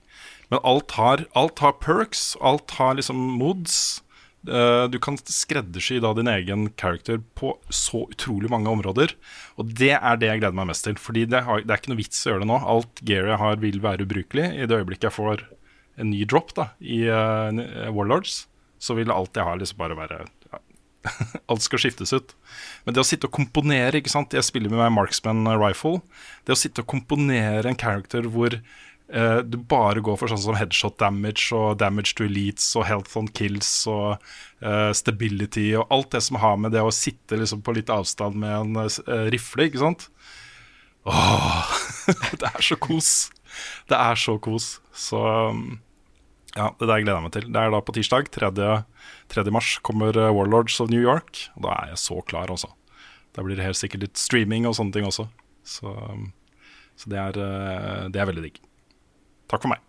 Men 0.52 0.62
alt 0.68 0.94
har, 0.98 1.26
alt 1.38 1.62
har 1.64 1.78
perks, 1.82 2.32
alt 2.40 2.76
har 2.78 2.96
liksom 2.98 3.18
mods. 3.40 4.02
Uh, 4.46 4.90
du 4.90 4.98
kan 5.02 5.18
skreddersy 5.18 6.00
da 6.02 6.12
din 6.18 6.30
egen 6.30 6.68
character 6.78 7.20
på 7.38 7.54
så 7.70 8.04
utrolig 8.08 8.50
mange 8.52 8.70
områder. 8.70 9.16
Og 9.58 9.74
det 9.78 9.94
er 9.98 10.20
det 10.20 10.30
jeg 10.30 10.42
gleder 10.42 10.58
meg 10.58 10.70
mest 10.70 10.86
til. 10.86 10.98
Fordi 10.98 11.26
det, 11.30 11.42
har, 11.46 11.64
det 11.66 11.74
er 11.74 11.82
ikke 11.82 11.94
noe 11.94 12.02
vits 12.02 12.22
å 12.26 12.32
gjøre 12.32 12.44
det 12.44 12.50
nå. 12.52 12.60
Alt 12.76 13.02
Gary 13.06 13.34
har, 13.42 13.58
vil 13.62 13.82
være 13.82 14.06
ubrukelig. 14.06 14.48
I 14.54 14.70
det 14.70 14.78
øyeblikket 14.82 15.10
jeg 15.10 15.18
får 15.18 15.46
en 16.00 16.08
ny 16.10 16.22
drop 16.28 16.54
da 16.56 16.70
i 16.80 17.02
uh, 17.10 17.90
Warlords, 17.92 18.46
så 18.82 18.96
vil 18.98 19.12
alt 19.14 19.36
jeg 19.36 19.46
har, 19.46 19.58
liksom 19.60 19.82
bare 19.82 19.98
være 19.98 20.22
Alt 21.50 21.64
skal 21.64 21.82
skiftes 21.82 22.12
ut. 22.14 22.34
Men 22.84 22.94
det 22.94 23.02
å 23.02 23.06
sitte 23.06 23.28
og 23.28 23.34
komponere 23.34 24.00
ikke 24.00 24.12
sant? 24.12 24.34
Jeg 24.36 24.46
spiller 24.46 24.72
med 24.72 24.80
meg 24.82 24.94
Marksman 24.94 25.44
Rifle. 25.58 26.00
Det 26.46 26.54
å 26.54 26.58
sitte 26.58 26.84
og 26.84 26.90
komponere 26.92 27.68
en 27.68 27.78
character 27.78 28.28
hvor 28.30 28.54
eh, 28.54 29.40
du 29.42 29.58
bare 29.70 30.04
går 30.04 30.18
for 30.20 30.30
sånn 30.32 30.42
som 30.44 30.58
headshot 30.58 30.98
damage 31.02 31.50
og 31.56 31.78
damage 31.82 32.14
to 32.18 32.26
elites 32.28 32.70
og 32.78 32.86
health 32.88 33.18
on 33.18 33.30
kills 33.34 33.70
og 33.90 34.14
eh, 34.62 34.90
stability 34.96 35.70
og 35.76 35.86
alt 35.94 36.12
det 36.14 36.22
som 36.28 36.40
har 36.42 36.58
med 36.60 36.74
det 36.76 36.84
å 36.84 36.94
sitte 36.94 37.38
liksom 37.40 37.64
på 37.66 37.76
litt 37.78 37.92
avstand 37.92 38.38
med 38.42 38.58
en 38.60 38.82
eh, 38.86 39.28
rifle, 39.34 39.68
ikke 39.70 39.82
sant? 39.82 40.08
Åh, 41.08 41.78
det 42.40 42.50
er 42.52 42.62
så 42.62 42.78
kos. 42.78 43.14
Det 43.90 43.98
er 43.98 44.18
så 44.18 44.36
kos. 44.42 44.76
Så 44.94 45.18
um, 45.18 45.80
ja, 46.56 46.68
det 46.78 46.88
der 46.88 47.00
gleder 47.00 47.16
jeg 47.16 47.26
meg 47.26 47.34
til. 47.34 47.48
Det 47.48 47.60
er 47.60 47.72
da 47.72 47.80
på 47.84 47.94
tirsdag, 47.96 48.28
3. 48.34 48.50
3. 49.32 49.46
mars, 49.54 49.76
kommer 49.86 50.16
Warlords 50.30 50.78
of 50.82 50.90
New 50.92 51.02
York. 51.02 51.46
Og 51.56 51.66
da 51.66 51.76
er 51.78 51.94
jeg 51.94 52.02
så 52.04 52.20
klar, 52.28 52.52
altså. 52.52 52.70
Da 53.32 53.44
blir 53.44 53.56
det 53.56 53.64
helt 53.64 53.80
sikkert 53.80 54.04
litt 54.04 54.20
streaming 54.20 54.68
og 54.68 54.76
sånne 54.76 54.92
ting 54.96 55.08
også. 55.08 55.26
Så, 55.64 55.88
um, 55.88 56.28
så 57.00 57.08
det, 57.08 57.22
er, 57.22 57.40
det 58.12 58.20
er 58.20 58.28
veldig 58.28 58.44
digg. 58.44 58.60
Takk 59.48 59.64
for 59.64 59.72
meg. 59.72 59.80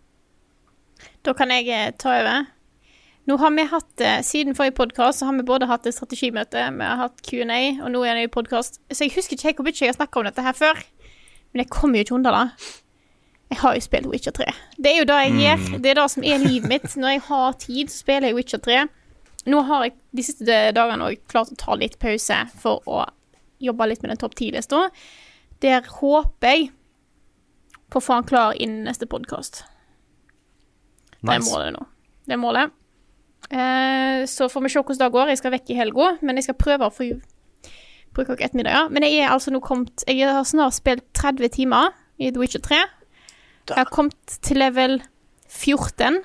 Da 1.23 1.33
kan 1.35 1.51
jeg 1.53 1.69
eh, 1.71 1.91
ta 1.99 2.17
over. 2.19 2.45
Nå 3.23 3.37
har 3.39 3.51
vi 3.55 3.63
hatt, 3.71 4.01
eh, 4.03 4.21
Siden 4.27 4.55
forrige 4.55 4.75
podkast 4.75 5.23
har 5.23 5.35
vi 5.37 5.45
både 5.47 5.69
hatt 5.69 5.87
et 5.87 5.95
strategimøte, 5.95 6.59
vi 6.75 6.83
har 6.83 6.99
hatt 6.99 7.21
Q&A, 7.23 7.61
og 7.79 7.93
nå 7.93 8.03
er 8.03 8.19
det 8.19 8.31
podkast. 8.35 8.81
Så 8.91 9.07
jeg 9.07 9.15
husker 9.15 9.39
ikke 9.39 9.61
hvor 9.61 9.69
mye 9.69 9.79
jeg 9.79 9.93
har 9.93 9.99
snakka 9.99 10.19
om 10.19 10.27
dette 10.27 10.43
her 10.43 10.57
før. 10.57 10.81
Men 11.53 11.63
jeg 11.63 11.71
kommer 11.71 11.99
jo 11.99 12.07
ikke 12.07 12.17
unna 12.17 12.33
det. 12.35 12.71
Jeg 13.53 13.61
har 13.61 13.77
jo 13.77 13.85
spilt 13.85 14.09
Witcher 14.09 14.33
3. 14.35 14.49
Det 14.81 14.91
er 14.91 14.99
jo 14.99 15.07
det 15.07 15.19
jeg 15.21 15.33
gjør. 15.37 15.63
Mm. 15.63 15.81
Det 15.83 15.89
er 15.91 15.97
det 15.99 16.09
som 16.11 16.23
er 16.25 16.43
livet 16.43 16.69
mitt. 16.71 16.95
Når 16.97 17.13
jeg 17.13 17.21
har 17.29 17.57
tid, 17.61 17.91
så 17.93 17.97
spiller 18.01 18.27
jeg 18.31 18.37
Witcher 18.39 18.63
3. 18.65 18.77
Nå 19.49 19.59
har 19.67 19.87
jeg 19.87 19.97
de 20.15 20.23
siste 20.25 20.59
dagene 20.75 21.09
òg 21.09 21.25
klart 21.31 21.51
å 21.51 21.59
ta 21.59 21.75
litt 21.79 21.97
pause 22.01 22.37
for 22.61 22.85
å 22.87 23.03
jobbe 23.63 23.87
litt 23.89 24.03
med 24.03 24.13
den 24.13 24.21
topp 24.21 24.37
ti-lista. 24.39 24.85
Der 25.63 25.83
håper 25.99 26.55
jeg 26.55 26.71
på 27.91 27.99
å 27.99 28.03
få 28.03 28.19
den 28.19 28.29
klar 28.29 28.55
innen 28.55 28.87
neste 28.87 29.07
podkast. 29.09 29.63
Nice. 31.23 31.27
Det 31.27 31.35
er 31.35 31.45
målet 31.47 31.75
nå. 31.75 31.85
Det 32.23 32.35
er 32.35 32.41
målet. 32.41 32.73
Eh, 33.51 34.23
så 34.31 34.47
får 34.49 34.63
vi 34.63 34.71
se 34.71 34.81
hvordan 34.81 35.03
det 35.03 35.13
går. 35.13 35.31
Jeg 35.31 35.41
skal 35.41 35.55
vekk 35.55 35.71
i 35.71 35.79
helga, 35.79 36.09
men 36.21 36.39
jeg 36.39 36.47
skal 36.47 36.59
prøve 36.59 36.87
å 36.87 36.93
få 36.93 37.09
bruke 38.13 38.33
noen 38.33 38.45
ettermiddager. 38.47 38.91
Men 38.93 39.07
jeg 39.07 39.23
er 39.23 39.33
altså 39.33 39.53
nå 39.53 39.61
kommet 39.63 40.05
Jeg 40.07 40.29
har 40.29 40.45
snart 40.47 40.77
spilt 40.77 41.05
30 41.17 41.55
timer 41.57 41.91
i 42.21 42.31
The 42.31 42.41
Witcher 42.41 42.63
3. 42.63 42.81
Jeg 43.69 43.79
har 43.79 43.91
kommet 43.91 44.37
til 44.43 44.59
level 44.59 44.99
14. 45.49 46.21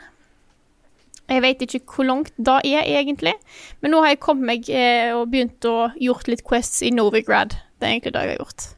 Jeg 1.28 1.44
vet 1.44 1.62
ikke 1.64 1.82
hvor 1.84 2.06
langt 2.08 2.32
det 2.40 2.56
er, 2.64 2.86
egentlig. 2.88 3.34
Men 3.82 3.92
nå 3.92 4.00
har 4.00 4.14
jeg 4.14 4.22
kommet 4.24 4.48
meg 4.48 4.70
eh, 4.72 5.12
og 5.12 5.28
begynt 5.32 5.64
å 5.68 5.90
gjort 6.00 6.30
litt 6.30 6.44
Quests 6.46 6.80
i 6.86 6.92
Novigrad. 6.94 7.58
Det 7.78 7.86
er 7.86 7.96
egentlig 7.96 8.14
det 8.14 8.24
jeg 8.24 8.32
har 8.32 8.40
gjort. 8.42 8.68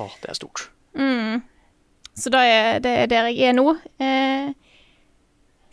Å, 0.00 0.06
det 0.22 0.30
er 0.32 0.38
stort. 0.38 0.62
Mm. 0.96 1.42
Så 2.16 2.32
det 2.32 2.40
er, 2.40 2.80
det 2.84 2.94
er 3.02 3.10
der 3.10 3.28
jeg 3.30 3.50
er 3.50 3.56
nå. 3.56 3.74
Eh, 4.00 4.50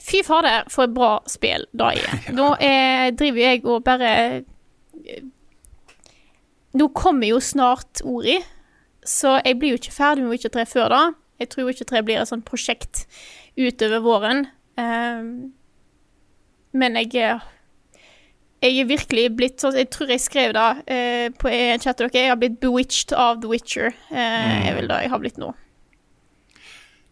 fy 0.03 0.21
fader, 0.27 0.67
for 0.71 0.87
et 0.87 0.95
bra 0.95 1.13
spill 1.31 1.65
det 1.75 1.93
er. 1.95 2.19
Nå 2.37 2.51
er, 2.63 3.15
driver 3.17 3.43
jeg 3.43 3.63
og 3.65 3.83
bare 3.87 4.13
eh, 4.27 5.23
Nå 6.77 6.91
kommer 6.93 7.25
jo 7.25 7.39
snart 7.41 8.03
Ori, 8.05 8.35
så 9.07 9.39
jeg 9.39 9.57
blir 9.57 9.73
jo 9.73 9.79
ikke 9.79 9.95
ferdig 9.95 10.25
med 10.25 10.35
Witcher 10.35 10.51
3 10.53 10.65
før 10.69 10.91
da. 10.93 10.99
Jeg 11.41 11.49
tror 11.49 11.65
Witcher 11.69 11.87
3 11.89 12.03
blir 12.05 12.19
et 12.21 12.29
sånt 12.29 12.45
prosjekt 12.45 13.07
utover 13.57 14.03
våren. 14.05 14.43
Eh, 14.77 15.31
men 16.75 16.99
jeg 16.99 17.39
jeg 18.57 18.81
er 18.81 18.87
virkelig 18.89 19.27
blitt 19.37 19.61
sånn 19.61 19.77
Jeg 19.77 19.89
tror 19.93 20.09
jeg 20.09 20.23
skrev 20.23 20.55
det 20.57 20.67
eh, 20.89 21.27
på 21.37 21.49
en 21.51 21.81
chat 21.81 21.99
dere. 21.99 22.09
Jeg 22.15 22.31
har 22.31 22.39
blitt 22.41 22.57
bewitched 22.63 23.13
av 23.13 23.41
The 23.43 23.51
Witcher. 23.51 23.91
Eh, 24.09 24.17
mm. 24.17 24.69
Vil 24.79 24.89
da 24.89 25.01
jeg 25.03 25.13
har 25.13 25.21
blitt 25.21 25.37
nå. 25.41 25.51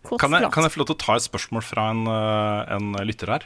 Kan 0.05 0.33
jeg, 0.37 0.49
kan 0.53 0.65
jeg, 0.65 0.73
få 0.73 0.81
lov 0.81 0.89
til 0.89 0.97
å 0.97 1.01
ta 1.01 1.17
et 1.17 1.25
spørsmål 1.25 1.65
fra 1.65 1.87
en, 1.93 2.05
eh, 2.09 2.73
en, 2.75 2.93
lytter 3.05 3.31
her, 3.33 3.45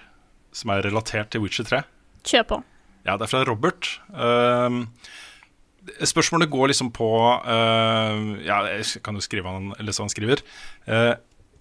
som 0.56 0.74
er 0.74 0.84
relatert 0.84 1.32
til 1.32 1.44
Witcher 1.44 1.68
3? 1.68 1.82
Kjør 2.28 2.48
på. 2.48 2.62
Ja, 3.08 3.16
det 3.16 3.28
er 3.28 3.32
fra 3.32 3.44
Robert. 3.48 3.88
Uh, 4.12 4.84
spørsmålet 6.04 6.52
går 6.52 6.74
liksom 6.74 6.92
på 6.94 7.08
uh, 7.08 8.18
Ja, 8.44 8.60
jeg 8.68 9.00
kan 9.06 9.16
jo 9.16 9.24
skrive 9.24 9.48
han, 9.48 9.72
lese 9.80 10.02
hva 10.02 10.10
han 10.10 10.14
skriver. 10.14 10.44
Uh, 10.84 11.16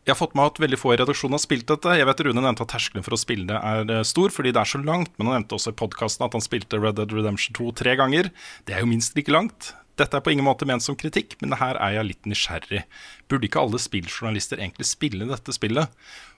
jeg 0.09 0.15
har 0.15 0.23
fått 0.23 0.37
med 0.39 0.49
at 0.49 0.59
veldig 0.63 0.79
få 0.81 0.95
i 0.95 0.99
redaksjonen 1.03 1.37
har 1.37 1.43
spilt 1.43 1.69
dette. 1.69 1.97
Jeg 1.99 2.07
vet 2.09 2.21
Rune 2.25 2.41
nevnte 2.41 2.65
at 2.65 2.71
terskelen 2.73 3.05
for 3.05 3.13
å 3.13 3.21
spille 3.21 3.45
det 3.49 3.59
er 3.59 4.07
stor 4.09 4.33
fordi 4.33 4.55
det 4.57 4.63
er 4.63 4.71
så 4.71 4.81
langt, 4.81 5.11
men 5.17 5.29
han 5.29 5.43
nevnte 5.43 5.59
også 5.59 5.75
i 5.75 5.77
podkasten 5.77 6.25
at 6.25 6.37
han 6.37 6.45
spilte 6.45 6.81
Red 6.81 6.97
Dead 6.97 7.13
Redemption 7.13 7.57
2 7.59 7.75
tre 7.77 7.93
ganger. 8.01 8.31
Det 8.65 8.77
er 8.77 8.85
jo 8.85 8.89
minst 8.89 9.19
like 9.19 9.33
langt. 9.35 9.75
Dette 10.01 10.17
er 10.17 10.25
på 10.25 10.33
ingen 10.33 10.47
måte 10.47 10.67
ment 10.69 10.85
som 10.85 10.97
kritikk, 10.97 11.37
men 11.43 11.57
her 11.61 11.77
er 11.83 11.97
jeg 11.99 12.09
litt 12.09 12.29
nysgjerrig. 12.31 12.85
Burde 13.29 13.49
ikke 13.49 13.61
alle 13.61 13.81
spilljournalister 13.83 14.63
egentlig 14.63 14.89
spille 14.89 15.29
dette 15.29 15.53
spillet? 15.53 15.93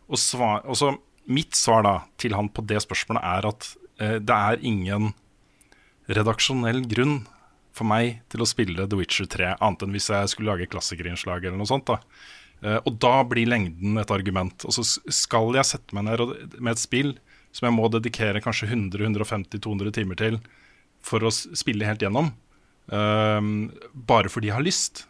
Og, 0.08 0.18
svar, 0.18 0.64
og 0.64 0.80
så, 0.80 0.94
mitt 1.30 1.54
svar 1.54 1.84
da 1.86 1.94
til 2.18 2.34
han 2.34 2.50
på 2.50 2.64
det 2.66 2.80
spørsmålet 2.82 3.22
er 3.22 3.50
at 3.52 3.68
eh, 4.00 4.16
det 4.18 4.40
er 4.50 4.64
ingen 4.66 5.12
redaksjonell 6.10 6.82
grunn 6.90 7.20
for 7.76 7.86
meg 7.86 8.18
til 8.32 8.42
å 8.42 8.48
spille 8.48 8.88
The 8.88 8.98
Witcher 8.98 9.28
3, 9.30 9.54
annet 9.62 9.86
enn 9.86 9.94
hvis 9.94 10.10
jeg 10.10 10.32
skulle 10.32 10.50
lage 10.50 10.70
klassikerinnslag 10.72 11.44
eller 11.44 11.60
noe 11.60 11.70
sånt. 11.70 11.86
da. 11.86 12.00
Eh, 12.62 12.78
og 12.84 12.98
da 13.00 13.20
blir 13.28 13.48
lengden 13.48 13.98
et 14.00 14.12
argument. 14.14 14.66
Og 14.68 14.76
så 14.76 14.84
skal 14.84 15.54
jeg 15.56 15.68
sette 15.68 15.96
meg 15.96 16.08
ned 16.08 16.58
med 16.58 16.74
et 16.74 16.82
spill 16.82 17.14
som 17.56 17.66
jeg 17.66 17.76
må 17.76 17.88
dedikere 17.90 18.42
kanskje 18.44 18.70
100-150-200 18.70 19.96
timer 19.96 20.18
til 20.20 20.38
for 21.02 21.24
å 21.24 21.32
spille 21.32 21.88
helt 21.88 22.02
gjennom 22.04 22.28
um, 22.92 23.70
bare 23.94 24.30
fordi 24.30 24.50
jeg 24.50 24.58
har 24.58 24.66
lyst, 24.66 25.04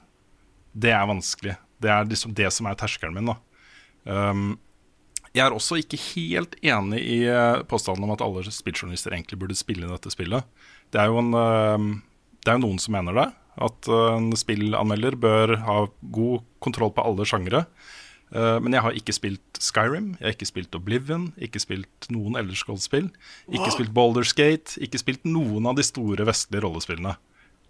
det 0.72 0.92
er 0.94 1.08
vanskelig. 1.10 1.56
Det 1.82 1.90
er 1.92 2.08
liksom 2.08 2.34
det 2.38 2.48
som 2.54 2.68
er 2.70 2.78
terskelen 2.78 3.16
min. 3.16 3.32
da. 3.32 3.36
Um, 4.04 4.52
jeg 5.34 5.44
er 5.44 5.54
også 5.54 5.78
ikke 5.78 6.00
helt 6.14 6.56
enig 6.64 7.00
i 7.06 7.18
uh, 7.30 7.62
påstanden 7.68 8.06
om 8.06 8.14
at 8.14 8.22
alle 8.24 8.42
spilljournalister 8.50 9.14
egentlig 9.14 9.38
burde 9.42 9.58
spille 9.58 9.90
dette 9.90 10.12
spillet. 10.12 10.46
Det 10.90 11.02
er 11.02 11.10
jo, 11.10 11.20
en, 11.22 11.34
uh, 11.34 12.32
det 12.40 12.52
er 12.52 12.58
jo 12.58 12.64
noen 12.64 12.80
som 12.82 12.96
mener 12.96 13.16
det. 13.16 13.28
At 13.60 13.88
uh, 13.90 14.16
en 14.16 14.30
spillanmelder 14.38 15.18
bør 15.20 15.56
ha 15.66 15.80
god 16.14 16.46
kontroll 16.64 16.94
på 16.96 17.04
alle 17.04 17.26
sjangere. 17.28 17.66
Uh, 18.30 18.60
men 18.62 18.76
jeg 18.76 18.84
har 18.84 18.96
ikke 18.96 19.14
spilt 19.16 19.60
Skyrim, 19.60 20.12
jeg 20.20 20.28
har 20.28 20.36
ikke 20.36 20.48
spilt 20.48 20.76
Oblivion, 20.78 21.30
ikke 21.42 21.60
spilt 21.62 22.06
noen 22.14 22.38
Elderscroll-spill. 22.40 23.10
Ikke 23.50 23.72
spilt 23.74 23.92
Boulderskate, 23.96 24.78
ikke 24.80 25.00
spilt 25.02 25.26
noen 25.28 25.66
av 25.68 25.76
de 25.76 25.84
store 25.86 26.24
vestlige 26.28 26.64
rollespillene. 26.64 27.16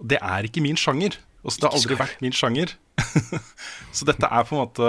Det 0.01 0.21
er 0.21 0.47
ikke 0.47 0.63
min 0.65 0.79
sjanger. 0.81 1.17
Også, 1.41 1.63
det 1.63 1.71
har 1.71 1.79
aldri 1.79 1.97
vært 1.97 2.21
min 2.25 2.37
sjanger. 2.37 2.75
så 3.97 4.07
dette 4.09 4.29
er 4.29 4.45
på 4.45 4.57
en 4.57 4.61
måte 4.61 4.89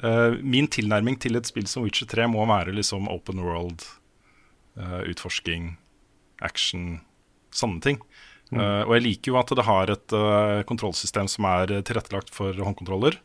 uh, 0.00 0.38
Min 0.40 0.70
tilnærming 0.72 1.18
til 1.20 1.36
et 1.36 1.48
spill 1.48 1.68
som 1.68 1.84
Witcher 1.84 2.08
3 2.08 2.28
må 2.32 2.46
være 2.48 2.72
liksom 2.76 3.10
open 3.12 3.42
world, 3.44 3.84
uh, 4.80 5.02
utforsking, 5.04 5.74
action, 6.40 7.02
sånne 7.52 7.84
ting. 7.84 8.00
Mm. 8.48 8.60
og 8.86 8.92
jeg 8.96 9.02
liker 9.04 9.28
jo 9.28 9.36
at 9.36 9.50
det 9.52 9.64
har 9.66 9.90
et 9.92 10.12
kontrollsystem 10.64 11.26
som 11.28 11.44
er 11.50 11.72
tilrettelagt 11.84 12.30
for 12.32 12.56
håndkontroller 12.56 13.18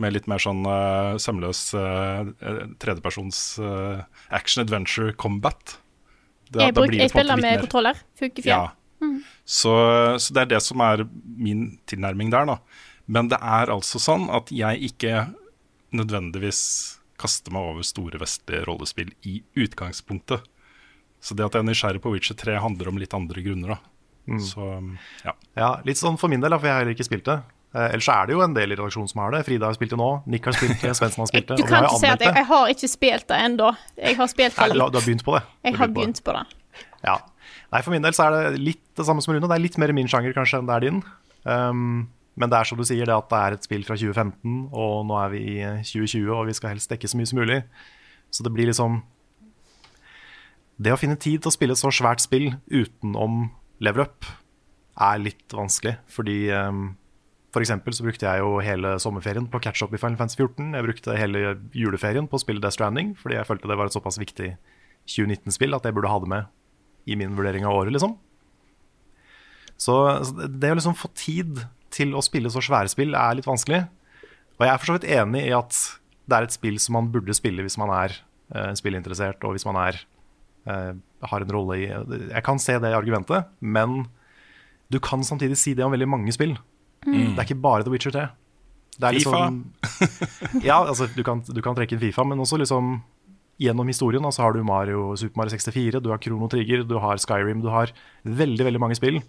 med 0.00 0.14
litt 0.16 0.26
mer 0.30 0.42
sånn 0.42 0.64
uh, 0.66 1.14
sømløs 1.22 1.60
uh, 1.78 2.26
tredjepersons 2.82 3.42
uh, 3.62 4.02
action 4.34 4.64
adventure 4.64 5.14
combat. 5.20 5.76
Det, 6.50 6.66
jeg, 6.66 6.74
bruk, 6.76 6.94
jeg 6.98 7.12
spiller 7.12 7.40
med 7.40 7.62
kontroller. 7.62 8.00
Funker 8.18 8.42
fint. 8.42 8.50
Ja. 8.50 8.74
Mm. 9.02 9.20
Så, 9.44 9.74
så, 10.22 10.34
det 10.34 10.44
er 10.44 10.52
det 10.56 10.62
som 10.64 10.82
er 10.84 11.04
min 11.24 11.78
tilnærming 11.90 12.32
der, 12.34 12.48
da. 12.48 12.58
Men 13.06 13.30
det 13.30 13.38
er 13.38 13.72
altså 13.72 14.00
sånn 14.02 14.28
at 14.32 14.50
jeg 14.54 14.90
ikke 14.90 15.26
nødvendigvis 15.94 16.60
kaster 17.20 17.54
meg 17.54 17.70
over 17.70 17.86
store 17.86 18.18
vestlige 18.18 18.64
rollespill 18.66 19.12
i 19.28 19.38
utgangspunktet. 19.60 20.46
Så 21.24 21.36
det 21.36 21.46
at 21.46 21.56
jeg 21.56 21.64
er 21.64 21.68
nysgjerrig 21.70 22.02
på 22.04 22.12
Witcher 22.12 22.36
3, 22.36 22.58
handler 22.60 22.90
om 22.90 22.98
litt 23.00 23.14
andre 23.16 23.44
grunner, 23.44 23.76
da. 23.76 23.93
Mm. 24.30 24.40
Så, 24.40 24.68
ja. 25.24 25.34
ja. 25.58 25.70
Litt 25.84 26.00
sånn 26.00 26.16
for 26.20 26.32
min 26.32 26.44
del, 26.44 26.56
for 26.56 26.68
jeg 26.68 26.74
har 26.76 26.84
heller 26.84 26.96
ikke 26.96 27.06
spilt 27.06 27.26
det. 27.28 27.38
Eh, 27.74 27.88
ellers 27.90 28.08
er 28.12 28.28
det 28.28 28.36
jo 28.36 28.42
en 28.44 28.54
del 28.54 28.72
i 28.72 28.76
redaksjonen 28.78 29.10
som 29.10 29.20
har 29.24 29.34
det. 29.34 29.42
Frida 29.48 29.68
har 29.68 29.76
spilt 29.76 29.94
det 29.94 30.00
nå, 30.00 30.10
Nick 30.30 30.48
har 30.48 30.56
spilt 30.56 30.78
det, 30.78 30.94
Svendsen 30.98 31.24
har 31.24 31.30
spilt 31.30 31.48
det. 31.50 31.60
Du 31.60 31.66
kan 31.68 31.88
ikke 31.88 32.00
si 32.00 32.10
at 32.10 32.22
jeg, 32.22 32.34
jeg, 32.38 32.48
har 32.50 32.74
ikke 32.74 32.90
spilt 32.92 33.28
det 33.30 33.38
ennå. 33.50 33.70
Jeg 33.98 34.18
har 34.20 34.30
spilt 34.30 34.58
det 34.58 34.68
litt. 34.72 34.82
Du 34.94 35.00
har 35.00 35.06
begynt 35.08 35.24
på 35.26 35.36
det? 35.36 35.44
Jeg 35.66 35.80
har 35.80 35.94
begynt 35.98 36.20
på 36.24 36.36
det. 36.38 36.44
Ja. 37.04 37.18
Nei, 37.74 37.80
for 37.82 37.90
min 37.90 38.04
del 38.06 38.14
så 38.14 38.28
er 38.28 38.36
det 38.36 38.60
litt 38.62 38.84
det 38.96 39.06
samme 39.06 39.24
som 39.24 39.34
Rune. 39.34 39.48
Det 39.50 39.56
er 39.58 39.64
litt 39.64 39.80
mer 39.82 39.92
min 39.96 40.10
sjanger 40.10 40.36
kanskje 40.36 40.60
enn 40.62 40.68
det 40.70 40.76
er 40.76 40.86
din. 40.86 41.00
Um, 41.44 42.04
men 42.38 42.50
det 42.50 42.58
er 42.58 42.68
som 42.68 42.78
du 42.78 42.86
sier, 42.86 43.06
det 43.06 43.14
at 43.14 43.26
det 43.30 43.40
er 43.40 43.56
et 43.56 43.66
spill 43.66 43.82
fra 43.86 43.96
2015, 43.98 44.54
og 44.74 44.94
nå 45.06 45.18
er 45.22 45.34
vi 45.34 45.42
i 45.54 45.58
2020, 45.86 46.30
og 46.34 46.48
vi 46.48 46.54
skal 46.56 46.72
helst 46.72 46.90
dekke 46.90 47.10
så 47.10 47.18
mye 47.18 47.30
som 47.30 47.42
mulig. 47.42 47.60
Så 48.34 48.46
det 48.46 48.54
blir 48.54 48.70
liksom 48.70 49.02
Det 50.74 50.90
å 50.90 50.98
finne 50.98 51.14
tid 51.14 51.38
til 51.42 51.52
å 51.52 51.54
spille 51.54 51.74
et 51.76 51.78
så 51.78 51.92
svært 51.94 52.22
spill 52.24 52.48
utenom 52.66 53.44
level 53.84 54.06
up 54.06 54.28
er 55.04 55.22
litt 55.22 55.54
vanskelig, 55.54 55.96
fordi 56.10 56.38
um, 56.54 56.92
for 57.54 57.62
eksempel 57.62 57.94
så 57.94 58.06
brukte 58.06 58.26
jeg 58.26 58.42
jo 58.42 58.58
hele 58.64 58.96
sommerferien 59.02 59.46
på 59.50 59.60
catch 59.62 59.84
up 59.84 59.94
i 59.94 60.00
Final 60.00 60.18
Fantasy 60.18 60.40
14. 60.40 60.72
Jeg 60.74 60.86
brukte 60.86 61.18
hele 61.18 61.56
juleferien 61.74 62.26
på 62.30 62.38
å 62.38 62.42
spille 62.42 62.62
Death 62.62 62.78
Stranding, 62.78 63.14
fordi 63.18 63.38
jeg 63.38 63.46
følte 63.46 63.70
det 63.70 63.78
var 63.78 63.90
et 63.90 63.94
såpass 63.94 64.18
viktig 64.18 64.54
2019-spill 65.10 65.76
at 65.76 65.86
jeg 65.86 65.94
burde 65.94 66.10
ha 66.10 66.20
det 66.22 66.30
med 66.32 67.10
i 67.10 67.18
min 67.20 67.36
vurdering 67.36 67.66
av 67.68 67.76
året, 67.76 67.94
liksom. 67.94 68.16
Så, 69.78 69.94
det 70.48 70.70
å 70.72 70.78
liksom 70.78 70.96
få 70.96 71.10
tid 71.18 71.60
til 71.94 72.14
å 72.14 72.22
spille 72.24 72.50
så 72.50 72.62
svære 72.64 72.90
spill 72.90 73.14
er 73.18 73.38
litt 73.38 73.48
vanskelig. 73.48 73.84
Og 74.56 74.64
jeg 74.64 74.72
er 74.72 74.80
for 74.80 74.90
så 74.90 74.96
vidt 74.96 75.10
enig 75.14 75.44
i 75.48 75.54
at 75.54 75.78
det 76.24 76.36
er 76.36 76.46
et 76.46 76.56
spill 76.56 76.78
som 76.82 76.96
man 76.98 77.10
burde 77.12 77.36
spille 77.36 77.62
hvis 77.62 77.78
man 77.80 77.92
er 77.94 78.16
uh, 78.54 78.72
spillinteressert, 78.78 79.42
og 79.44 79.54
hvis 79.54 79.66
man 79.68 79.78
er, 79.82 79.98
har 80.64 81.44
en 81.44 81.52
rolle 81.52 81.76
i 81.76 81.88
Jeg 81.88 82.42
kan 82.44 82.58
se 82.62 82.78
det 82.80 82.94
argumentet, 82.96 83.50
men 83.60 84.06
du 84.92 85.00
kan 85.02 85.24
samtidig 85.24 85.58
si 85.60 85.74
det 85.76 85.84
om 85.84 85.92
veldig 85.92 86.08
mange 86.08 86.32
spill. 86.32 86.54
Mm. 87.04 87.34
Det 87.34 87.38
er 87.38 87.46
ikke 87.48 87.62
bare 87.64 87.84
The 87.84 87.92
Witcher 87.92 88.14
3. 88.14 88.28
FIFA? 88.94 89.10
Liksom, 89.10 89.64
ja, 90.68 90.78
altså, 90.78 91.08
du 91.10 91.22
kan, 91.26 91.42
du 91.42 91.60
kan, 91.62 91.74
trekke 91.74 91.96
inn 91.96 92.02
Fifa, 92.02 92.24
men 92.24 92.40
også 92.40 92.60
liksom 92.60 93.00
gjennom 93.60 93.88
historien 93.90 94.24
så 94.34 94.44
har 94.44 94.54
du 94.54 94.62
Mario, 94.66 95.14
Super 95.18 95.42
Mario 95.42 95.54
64, 95.54 96.00
du 96.02 96.10
har 96.10 96.20
Krono 96.22 96.48
Trigger, 96.50 96.84
du 96.86 96.96
har 97.02 97.18
Skyrim. 97.22 97.62
Du 97.62 97.70
har 97.70 97.92
veldig 98.22 98.66
veldig 98.66 98.82
mange 98.82 98.98
spill 98.98 99.20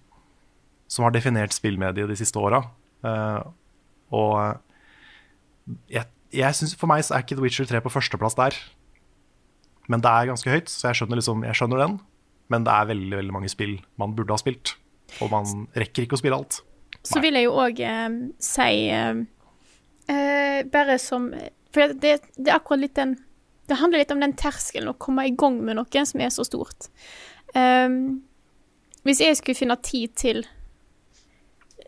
som 0.90 1.06
har 1.06 1.14
definert 1.14 1.54
spillmediet 1.54 2.10
de 2.10 2.18
siste 2.18 2.38
åra. 2.38 2.62
Uh, 3.06 3.42
og 4.14 4.62
jeg, 5.90 6.06
jeg 6.34 6.58
synes, 6.58 6.76
for 6.78 6.90
meg 6.90 7.06
så 7.06 7.16
er 7.16 7.26
ikke 7.26 7.38
The 7.38 7.46
Witcher 7.46 7.70
3 7.70 7.82
på 7.86 7.94
førsteplass 7.94 8.38
der. 8.38 8.58
Men 9.92 10.02
det 10.04 10.12
er 10.12 10.30
ganske 10.32 10.52
høyt, 10.52 10.72
så 10.72 10.90
jeg 10.90 11.02
skjønner, 11.02 11.20
liksom, 11.22 11.44
jeg 11.46 11.58
skjønner 11.60 11.84
den. 11.84 12.00
Men 12.54 12.66
det 12.66 12.74
er 12.74 12.90
veldig, 12.92 13.18
veldig 13.20 13.36
mange 13.36 13.52
spill 13.52 13.78
man 14.02 14.16
burde 14.18 14.36
ha 14.36 14.42
spilt. 14.42 14.76
Og 15.22 15.32
man 15.34 15.68
rekker 15.78 16.06
ikke 16.06 16.18
å 16.18 16.22
spille 16.22 16.38
alt. 16.38 16.60
Så 17.06 17.22
vil 17.22 17.38
jeg 17.38 17.48
jo 17.48 17.56
òg 17.62 17.80
eh, 17.86 18.18
si 18.42 18.70
eh, 18.90 19.20
eh, 20.10 20.60
Bare 20.74 20.96
som 21.02 21.28
For 21.74 21.94
det, 21.94 22.16
det, 22.34 22.48
er 22.48 22.56
akkurat 22.56 22.82
litt 22.82 22.96
den 22.98 23.14
Det 23.70 23.78
handler 23.78 24.02
litt 24.02 24.14
om 24.16 24.24
den 24.24 24.34
terskelen 24.40 24.90
å 24.90 24.98
komme 24.98 25.28
i 25.28 25.36
gang 25.38 25.60
med 25.66 25.78
noe 25.78 26.06
som 26.10 26.22
er 26.22 26.32
så 26.34 26.46
stort. 26.48 26.90
Um, 27.54 28.26
hvis 29.06 29.22
jeg 29.22 29.38
skulle 29.38 29.58
finne 29.58 29.78
tid 29.86 30.16
til 30.18 30.42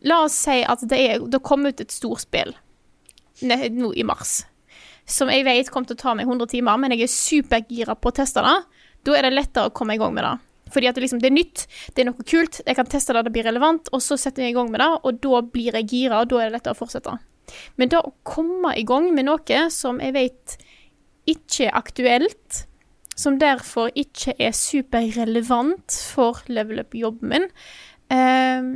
La 0.06 0.22
oss 0.26 0.38
si 0.46 0.62
at 0.62 0.84
det, 0.86 0.98
er, 0.98 1.26
det 1.26 1.42
kom 1.46 1.66
ut 1.66 1.82
et 1.82 1.94
storspill 1.94 2.54
nå 3.42 3.90
i 3.94 4.06
mars. 4.06 4.40
Som 5.08 5.32
jeg 5.32 5.46
vet 5.48 5.70
kommer 5.72 5.88
til 5.90 5.98
å 5.98 6.02
ta 6.02 6.14
meg 6.18 6.28
100 6.28 6.52
timer, 6.52 6.80
men 6.82 6.94
jeg 6.94 7.06
er 7.06 7.14
supergira 7.14 7.96
på 7.96 8.12
å 8.12 8.18
teste 8.18 8.44
det. 8.44 8.58
Da 9.08 9.16
er 9.16 9.28
det 9.28 9.36
lettere 9.36 9.70
å 9.70 9.76
komme 9.76 9.96
i 9.96 10.02
gang 10.02 10.14
med 10.16 10.28
det. 10.28 10.36
Fordi 10.74 10.90
at 10.90 10.98
det, 10.98 11.06
liksom, 11.06 11.22
det 11.24 11.30
er 11.30 11.38
nytt, 11.38 11.64
det 11.96 12.04
er 12.04 12.10
noe 12.10 12.28
kult, 12.28 12.60
jeg 12.66 12.76
kan 12.76 12.90
teste 12.92 13.16
det, 13.16 13.24
det 13.24 13.34
blir 13.38 13.48
relevant, 13.48 13.88
og 13.96 14.04
så 14.04 14.18
setter 14.20 14.44
jeg 14.44 14.52
i 14.52 14.58
gang 14.58 14.72
med 14.74 14.82
det, 14.84 14.90
og 15.00 15.22
da 15.24 15.42
blir 15.48 15.78
jeg 15.80 15.88
gira, 15.94 16.22
og 16.22 16.32
da 16.32 16.42
er 16.42 16.50
det 16.50 16.58
lettere 16.58 16.76
å 16.76 16.80
fortsette. 16.82 17.14
Men 17.80 17.92
da 17.94 18.02
å 18.04 18.12
komme 18.28 18.74
i 18.76 18.84
gang 18.88 19.08
med 19.16 19.30
noe 19.30 19.62
som 19.72 20.02
jeg 20.04 20.16
vet 20.18 20.58
ikke 21.28 21.70
er 21.70 21.78
aktuelt, 21.80 22.66
som 23.18 23.40
derfor 23.42 23.90
ikke 23.98 24.36
er 24.44 24.54
superrelevant 24.56 25.96
for 26.14 26.44
level 26.52 26.84
up-jobben 26.84 27.32
min, 27.32 27.48
um, 28.14 28.70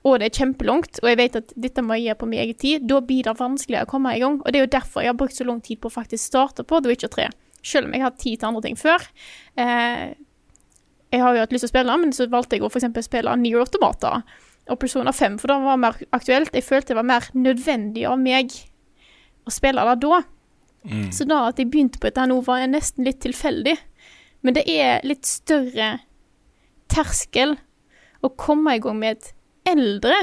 og 0.00 0.16
det 0.20 0.30
er 0.30 0.38
kjempelangt, 0.40 1.02
og 1.02 1.10
jeg 1.10 1.18
vet 1.20 1.36
at 1.42 1.50
dette 1.60 1.82
må 1.84 1.98
jeg 1.98 2.08
gjøre 2.08 2.20
på 2.22 2.28
min 2.30 2.40
egen 2.40 2.56
tid, 2.56 2.84
da 2.88 3.02
blir 3.04 3.26
det 3.26 3.36
vanskeligere 3.36 3.84
å 3.84 3.90
komme 3.90 4.14
i 4.16 4.22
gang. 4.22 4.38
Og 4.40 4.48
det 4.48 4.60
er 4.60 4.64
jo 4.64 4.72
derfor 4.72 5.04
jeg 5.04 5.12
har 5.12 5.18
brukt 5.20 5.36
så 5.36 5.44
lang 5.44 5.60
tid 5.64 5.80
på 5.82 5.90
å 5.90 5.92
faktisk 5.92 6.24
starte 6.30 6.64
på 6.64 6.80
The 6.80 6.88
Witcher 6.88 7.10
3. 7.12 7.26
Selv 7.60 7.88
om 7.88 7.92
jeg 7.92 8.00
har 8.00 8.08
hatt 8.08 8.22
tid 8.22 8.40
til 8.40 8.48
andre 8.48 8.62
ting 8.64 8.78
før. 8.80 9.04
Eh, 9.60 10.06
jeg 11.12 11.20
har 11.20 11.36
jo 11.36 11.42
hatt 11.44 11.52
lyst 11.52 11.66
til 11.66 11.68
å 11.68 11.74
spille, 11.74 11.96
men 12.00 12.14
så 12.16 12.30
valgte 12.32 12.56
jeg 12.56 12.64
å 12.64 12.70
f.eks. 12.70 12.88
spille 13.04 13.34
New 13.42 13.60
Automata 13.60 14.22
og 14.70 14.78
Persona 14.80 15.12
5, 15.12 15.36
for 15.42 15.50
det 15.50 15.56
var 15.66 15.80
mer 15.82 15.98
aktuelt. 16.16 16.54
Jeg 16.54 16.64
følte 16.64 16.94
det 16.94 17.00
var 17.00 17.08
mer 17.10 17.26
nødvendig 17.36 18.06
av 18.08 18.20
meg 18.22 18.54
å 19.44 19.52
spille 19.52 19.84
det 19.90 19.96
da. 20.06 20.20
Mm. 20.88 21.10
Så 21.12 21.26
da 21.28 21.42
at 21.50 21.60
jeg 21.60 21.68
begynte 21.72 22.00
på 22.00 22.08
dette 22.08 22.24
nå, 22.30 22.38
var 22.46 22.62
jeg 22.62 22.72
nesten 22.72 23.04
litt 23.04 23.20
tilfeldig. 23.24 23.76
Men 24.46 24.56
det 24.56 24.64
er 24.70 25.04
litt 25.04 25.28
større 25.28 25.98
terskel 26.88 27.58
å 28.24 28.32
komme 28.40 28.78
i 28.78 28.82
gang 28.82 28.96
med 29.02 29.18
et 29.18 29.34
eldre 29.68 30.16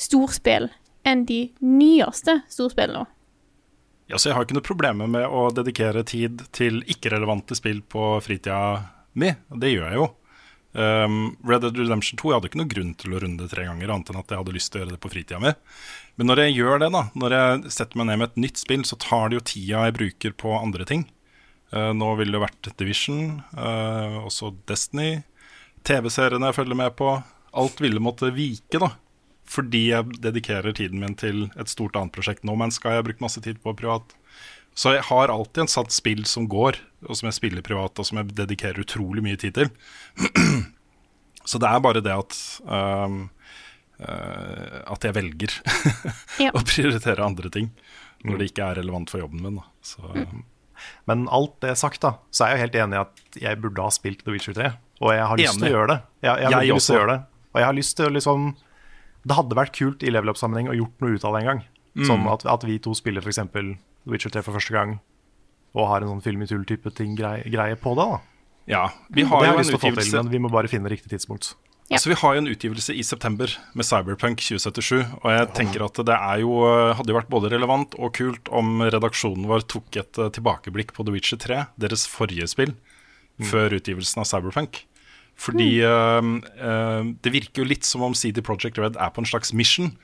storspill 0.00 0.70
enn 1.06 1.24
de 1.28 1.42
nyeste 1.64 2.40
storspillene. 2.50 3.06
Ja, 4.10 4.18
så 4.18 4.30
jeg 4.30 4.34
har 4.34 4.46
ikke 4.46 4.56
noe 4.56 4.66
problem 4.66 5.04
med 5.12 5.22
å 5.22 5.48
dedikere 5.54 6.02
tid 6.02 6.42
til 6.56 6.80
ikke-relevante 6.90 7.54
spill 7.54 7.78
på 7.86 8.16
fritida 8.24 8.80
mi. 9.14 9.30
Det 9.62 9.70
gjør 9.70 9.86
jeg 9.86 10.00
jo. 10.00 10.08
Um, 10.72 11.36
Red 11.46 11.62
Dead 11.62 11.78
Redemption 11.78 12.18
2 12.18 12.30
jeg 12.30 12.36
hadde 12.36 12.50
ikke 12.50 12.58
noen 12.60 12.72
grunn 12.72 12.90
til 12.98 13.14
å 13.14 13.20
runde 13.22 13.42
det 13.46 13.50
tre 13.50 13.64
ganger, 13.66 13.90
annet 13.90 14.10
enn 14.12 14.18
at 14.20 14.30
jeg 14.30 14.38
hadde 14.38 14.54
lyst 14.54 14.70
til 14.70 14.80
å 14.80 14.82
gjøre 14.84 14.94
det 14.96 15.00
på 15.02 15.10
fritida 15.10 15.40
mi. 15.42 15.54
Men 16.18 16.30
når 16.30 16.44
jeg 16.44 16.56
gjør 16.58 16.82
det, 16.82 16.90
da, 16.94 17.04
når 17.22 17.36
jeg 17.36 17.72
setter 17.78 18.00
meg 18.00 18.10
ned 18.10 18.20
med 18.20 18.28
et 18.28 18.42
nytt 18.46 18.62
spill, 18.62 18.84
så 18.86 18.98
tar 19.02 19.30
det 19.30 19.38
jo 19.38 19.46
tida 19.52 19.86
jeg 19.86 19.96
bruker 19.98 20.36
på 20.42 20.54
andre 20.58 20.86
ting. 20.90 21.06
Uh, 21.70 21.90
nå 21.94 22.12
ville 22.18 22.34
det 22.34 22.42
vært 22.42 22.70
Division, 22.82 23.44
uh, 23.54 24.22
også 24.26 24.52
Destiny, 24.70 25.20
TV-seriene 25.86 26.50
jeg 26.50 26.58
følger 26.58 26.82
med 26.82 26.98
på. 26.98 27.14
Alt 27.50 27.80
ville 27.82 28.02
måtte 28.02 28.30
vike, 28.34 28.78
da. 28.82 28.92
Fordi 29.50 29.88
jeg 29.90 30.20
dedikerer 30.22 30.74
tiden 30.76 31.02
min 31.02 31.16
til 31.18 31.48
et 31.58 31.70
stort 31.70 31.96
annet 31.98 32.14
prosjekt. 32.14 32.44
nå, 32.46 32.54
men 32.54 32.70
skal 32.70 32.98
jeg 32.98 33.04
bruke 33.04 33.18
brukt 33.18 33.26
masse 33.26 33.42
tid 33.42 33.58
på 33.62 33.74
privat. 33.74 34.14
Så 34.74 34.94
jeg 34.94 35.02
har 35.08 35.32
alltid 35.32 35.64
en 35.64 35.70
satt 35.70 35.92
spill 35.92 36.22
som 36.26 36.46
går, 36.48 36.78
og 37.08 37.16
som 37.18 37.26
jeg 37.26 37.38
spiller 37.40 37.64
privat, 37.66 37.98
og 37.98 38.06
som 38.06 38.20
jeg 38.20 38.36
dedikerer 38.38 38.84
utrolig 38.84 39.24
mye 39.24 39.40
tid 39.40 39.58
til. 39.58 39.72
Så 41.44 41.58
det 41.58 41.66
er 41.66 41.82
bare 41.82 42.02
det 42.04 42.12
at 42.12 42.36
um, 42.68 43.22
uh, 43.98 44.80
At 44.92 45.02
jeg 45.02 45.16
velger 45.16 45.54
ja. 46.44 46.52
å 46.52 46.60
prioritere 46.62 47.24
andre 47.24 47.50
ting 47.50 47.72
når 48.20 48.36
det 48.36 48.50
ikke 48.50 48.66
er 48.68 48.76
relevant 48.82 49.10
for 49.10 49.22
jobben 49.22 49.40
min. 49.40 49.56
Så, 49.80 50.04
um. 50.04 50.44
Men 51.08 51.24
alt 51.32 51.56
det 51.64 51.72
sagt, 51.80 52.02
da, 52.04 52.18
så 52.30 52.44
er 52.44 52.54
jeg 52.54 52.66
helt 52.66 52.76
enig 52.82 52.98
i 52.98 53.00
at 53.00 53.40
jeg 53.40 53.60
burde 53.62 53.84
ha 53.84 53.92
spilt 53.94 54.20
The 54.26 54.34
Witcher 54.34 54.56
3. 54.56 54.70
Og 55.00 55.14
jeg 55.16 55.26
har 55.30 55.40
lyst 55.40 55.56
til 55.56 55.70
å 55.70 55.72
gjøre 55.72 55.88
det. 55.94 55.98
Jeg, 56.20 56.28
jeg, 56.44 56.52
jeg 56.52 56.76
lyst 56.76 56.90
til 56.90 56.96
å 56.96 57.00
gjøre 57.00 57.14
det. 57.14 57.20
Og 57.50 57.60
jeg 57.60 57.66
har 57.66 57.76
lyst 57.76 57.96
til 57.98 58.08
å 58.08 58.14
liksom 58.14 58.50
Det 59.26 59.36
hadde 59.36 59.56
vært 59.58 59.76
kult 59.76 60.02
i 60.06 60.10
level 60.12 60.32
up-sammenheng 60.32 60.70
å 60.72 60.76
gjort 60.78 61.02
noe 61.02 61.16
ut 61.18 61.24
av 61.28 61.34
det 61.34 61.42
en 61.42 61.48
gang. 61.50 61.62
Mm. 61.98 62.04
Sånn 62.08 62.26
at, 62.32 62.46
at 62.48 62.62
vi 62.64 62.78
to 62.80 62.94
spiller 62.96 63.20
f.eks. 63.20 63.42
Witcher 64.08 64.32
3 64.32 64.42
for 64.46 64.56
første 64.56 64.72
gang, 64.72 64.94
og 65.76 65.90
har 65.90 66.00
en 66.00 66.14
sånn 66.14 66.22
film 66.24 66.40
i 66.40 66.48
tull-type 66.48 66.88
ting 66.96 67.18
greie, 67.18 67.44
greie 67.52 67.76
på 67.76 67.92
det. 67.98 68.06
da 68.06 68.20
Ja, 68.70 68.84
vi 69.10 69.22
Det 69.22 69.28
har 69.28 69.44
har 69.44 69.58
jo 69.58 69.58
en 69.58 69.74
utgivelse 69.74 70.08
til 70.08 70.22
men 70.22 70.32
vi 70.32 70.40
må 70.40 70.48
bare 70.48 70.70
finne 70.72 70.88
riktig 70.88 71.12
tidspunkt. 71.12 71.52
Ja. 71.90 71.98
Altså, 71.98 72.12
vi 72.12 72.16
har 72.20 72.34
jo 72.36 72.40
en 72.44 72.48
utgivelse 72.48 72.94
i 72.94 73.02
september 73.02 73.50
med 73.74 73.84
Cyberpunk 73.84 74.38
2077, 74.46 75.00
og 75.24 75.30
jeg 75.34 75.48
tenker 75.58 75.82
at 75.82 75.98
det 76.06 76.14
er 76.14 76.42
jo, 76.44 76.52
hadde 76.94 77.10
jo 77.10 77.16
vært 77.18 77.32
både 77.32 77.50
relevant 77.50 77.96
og 77.98 78.12
kult 78.14 78.46
om 78.54 78.78
redaksjonen 78.86 79.48
vår 79.50 79.66
tok 79.66 79.98
et 79.98 80.20
eh, 80.22 80.30
tilbakeblikk 80.36 80.94
på 80.94 81.02
The 81.02 81.16
Witcher 81.16 81.40
3, 81.42 81.64
deres 81.82 82.06
forrige 82.06 82.46
spill, 82.46 82.76
før 83.42 83.74
utgivelsen 83.74 84.22
av 84.22 84.28
Cyberpunk. 84.30 84.84
Fordi 85.40 85.68
eh, 85.80 86.30
uh, 86.60 87.02
det 87.24 87.32
virker 87.32 87.62
jo 87.62 87.70
litt 87.70 87.86
som 87.88 88.04
om 88.04 88.16
CD 88.16 88.42
Projekt 88.44 88.80
Red 88.80 88.98
er 89.00 89.12
på 89.14 89.22
en 89.22 89.30
slags 89.30 89.54
mission 89.56 89.94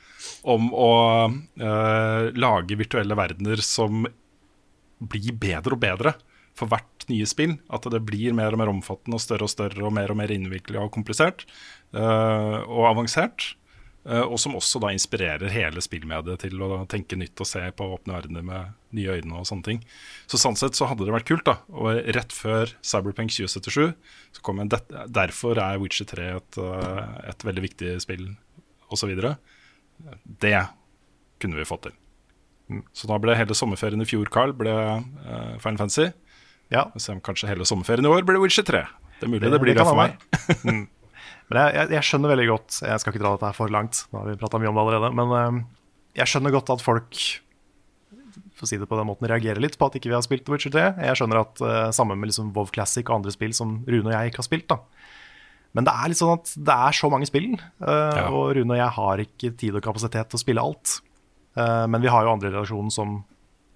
om 0.48 0.70
å 0.72 0.92
uh, 1.28 2.22
lage 2.32 2.78
virtuelle 2.78 3.18
verdener 3.18 3.60
som 3.64 4.06
blir 4.96 5.36
bedre 5.36 5.76
og 5.76 5.82
bedre 5.82 6.14
for 6.56 6.72
hvert 6.72 7.04
nye 7.12 7.28
spill. 7.28 7.58
At 7.68 7.84
det 7.92 8.00
blir 8.08 8.36
mer 8.36 8.56
og 8.56 8.62
mer 8.62 8.72
omfattende 8.72 9.18
og 9.18 9.24
større 9.24 9.44
og 9.44 9.52
større 9.52 9.84
og 9.84 9.92
mer 9.92 10.14
og 10.14 10.20
mer 10.22 10.32
innvikla 10.32 10.86
og 10.86 10.94
komplisert 10.94 11.44
og 11.92 12.82
avansert. 12.88 13.52
Eh, 14.08 14.22
og 14.22 14.38
som 14.40 14.54
også 14.58 14.80
da 14.82 14.92
inspirerer 14.94 15.50
hele 15.52 15.82
spillmediet 15.84 16.44
til 16.46 16.62
å 16.62 16.84
tenke 16.90 17.18
nytt 17.18 17.38
og 17.42 17.48
se 17.50 17.62
på 17.76 17.88
åpne 17.96 18.16
verdener 18.16 18.46
med 18.46 18.72
nye 18.96 19.18
øyne 19.18 19.40
og 19.40 19.46
sånne 19.50 19.66
ting. 19.66 19.82
Så 20.30 20.38
sånn 20.40 20.56
sett 20.56 20.78
så 20.78 20.88
hadde 20.90 21.04
det 21.06 21.12
vært 21.14 21.28
kult, 21.28 21.44
da. 21.48 21.58
Og 21.74 22.00
rett 22.16 22.32
før 22.32 22.72
Cyberpunk 22.86 23.34
2077 23.34 23.92
så 24.38 24.42
kom 24.46 24.60
en 24.62 24.70
Derfor 24.70 25.58
er 25.60 25.78
Witcher 25.82 26.08
3 26.08 26.30
et, 26.38 26.58
eh, 26.62 27.30
et 27.32 27.46
veldig 27.50 27.66
viktig 27.68 27.94
spill, 28.04 28.28
osv. 28.92 29.12
Det 30.40 30.56
kunne 31.42 31.56
vi 31.58 31.64
fått 31.68 31.88
til. 31.88 31.96
Så 32.96 33.06
da 33.06 33.18
ble 33.22 33.36
hele 33.38 33.54
sommerferien 33.54 34.02
i 34.02 34.06
fjor, 34.08 34.26
Carl, 34.32 34.50
ble 34.58 34.72
uh, 34.74 35.54
Final 35.62 35.78
Fantasy. 35.84 36.08
Ja, 36.72 36.88
se 36.98 37.12
om 37.14 37.20
kanskje 37.22 37.46
hele 37.46 37.66
sommerferien 37.68 38.06
i 38.08 38.10
år 38.10 38.24
blir 38.26 38.40
Witcher 38.42 38.66
3. 38.66 38.80
Det 39.20 39.28
er 39.28 39.30
mulig 39.30 39.44
det, 39.44 39.52
Det- 39.54 39.60
blir 39.62 39.74
det 39.76 39.84
det, 39.84 39.86
for 39.86 39.96
meg. 40.00 40.88
Men 41.50 41.60
jeg, 41.62 41.74
jeg, 41.78 41.90
jeg 41.94 42.06
skjønner 42.08 42.32
veldig 42.32 42.46
godt 42.50 42.76
Jeg 42.82 42.98
skal 42.98 43.12
ikke 43.12 43.22
dra 43.22 43.30
dette 43.36 43.46
her 43.46 43.54
for 43.54 43.70
langt, 43.70 44.00
nå 44.10 44.18
har 44.18 44.30
vi 44.32 44.38
prata 44.40 44.58
mye 44.58 44.70
om 44.72 44.78
det 44.78 44.82
allerede. 44.82 45.10
Men 45.14 45.34
eh, 45.38 45.58
jeg 46.20 46.32
skjønner 46.32 46.54
godt 46.56 46.72
at 46.74 46.82
folk 46.82 47.20
for 48.56 48.64
å 48.64 48.68
si 48.70 48.78
det 48.80 48.88
på 48.88 48.96
den 48.96 49.08
måten, 49.08 49.28
reagerer 49.28 49.60
litt 49.60 49.76
på 49.76 49.86
at 49.88 49.96
ikke 49.98 50.08
vi 50.08 50.16
har 50.16 50.24
spilt 50.24 50.46
The 50.46 50.54
Witcher 50.54 50.72
3. 50.72 50.84
Jeg 51.04 51.18
skjønner 51.20 51.42
at 51.42 51.60
uh, 51.60 51.90
Sammen 51.92 52.16
med 52.20 52.30
liksom 52.30 52.54
WoW 52.56 52.70
Classic 52.72 53.04
og 53.04 53.18
andre 53.18 53.32
spill 53.34 53.52
som 53.56 53.82
Rune 53.84 54.08
og 54.08 54.14
jeg 54.14 54.30
ikke 54.32 54.40
har 54.40 54.46
spilt. 54.48 54.66
da 54.72 54.78
Men 55.76 55.84
det 55.84 55.92
er 55.92 56.08
litt 56.12 56.20
sånn 56.22 56.32
at 56.38 56.52
det 56.56 56.76
er 56.88 56.96
så 56.96 57.10
mange 57.12 57.28
spill, 57.28 57.50
uh, 57.84 58.16
Ja. 58.16 58.24
og 58.32 58.54
Rune 58.56 58.72
og 58.76 58.80
jeg 58.80 58.94
har 58.96 59.22
ikke 59.26 59.50
tid 59.60 59.76
og 59.76 59.84
kapasitet 59.84 60.32
til 60.32 60.40
å 60.40 60.42
spille 60.42 60.64
alt. 60.64 60.94
Uh, 61.56 61.84
men 61.92 62.00
vi 62.04 62.08
har 62.12 62.24
jo 62.24 62.32
andre 62.32 62.48
i 62.48 62.54
redaksjonen 62.54 62.92
som 62.92 63.18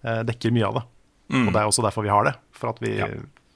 eh, 0.04 0.22
dekker 0.28 0.52
mye 0.56 0.68
av 0.68 0.80
det. 0.80 0.86
Og 1.30 1.52
det 1.52 1.60
er 1.60 1.68
også 1.68 1.84
derfor 1.84 2.02
vi 2.04 2.10
har 2.12 2.24
det. 2.26 2.32
For 2.56 2.72
at, 2.72 2.80
vi, 2.82 2.96
Ja. 2.98 3.06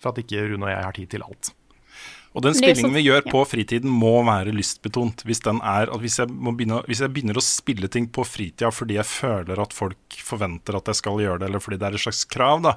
for 0.00 0.12
at 0.12 0.20
ikke 0.20 0.44
Rune 0.52 0.68
og 0.68 0.70
jeg 0.70 0.84
har 0.86 0.94
tid 0.96 1.08
til 1.16 1.24
alt. 1.24 1.54
Og 2.34 2.42
den 2.42 2.54
spillingen 2.54 2.90
så- 2.90 2.96
vi 2.96 3.04
gjør 3.06 3.22
ja. 3.22 3.30
på 3.30 3.44
fritiden 3.46 3.90
må 3.90 4.24
være 4.26 4.50
lystbetont. 4.52 5.22
Hvis, 5.22 5.40
den 5.44 5.60
er, 5.62 5.86
hvis, 6.02 6.18
jeg 6.18 6.28
må 6.28 6.50
begynne, 6.56 6.82
hvis 6.88 7.00
jeg 7.04 7.12
begynner 7.14 7.38
å 7.38 7.44
spille 7.44 7.88
ting 7.88 8.08
på 8.10 8.24
fritida 8.26 8.72
fordi 8.74 8.98
jeg 8.98 9.06
føler 9.06 9.60
at 9.62 9.72
folk 9.72 10.18
forventer 10.18 10.74
at 10.76 10.90
jeg 10.90 10.98
skal 10.98 11.20
gjøre 11.22 11.38
det, 11.38 11.48
eller 11.48 11.62
fordi 11.62 11.78
det 11.78 11.86
er 11.86 11.94
et 11.94 12.02
slags 12.02 12.24
krav, 12.26 12.62
da, 12.66 12.74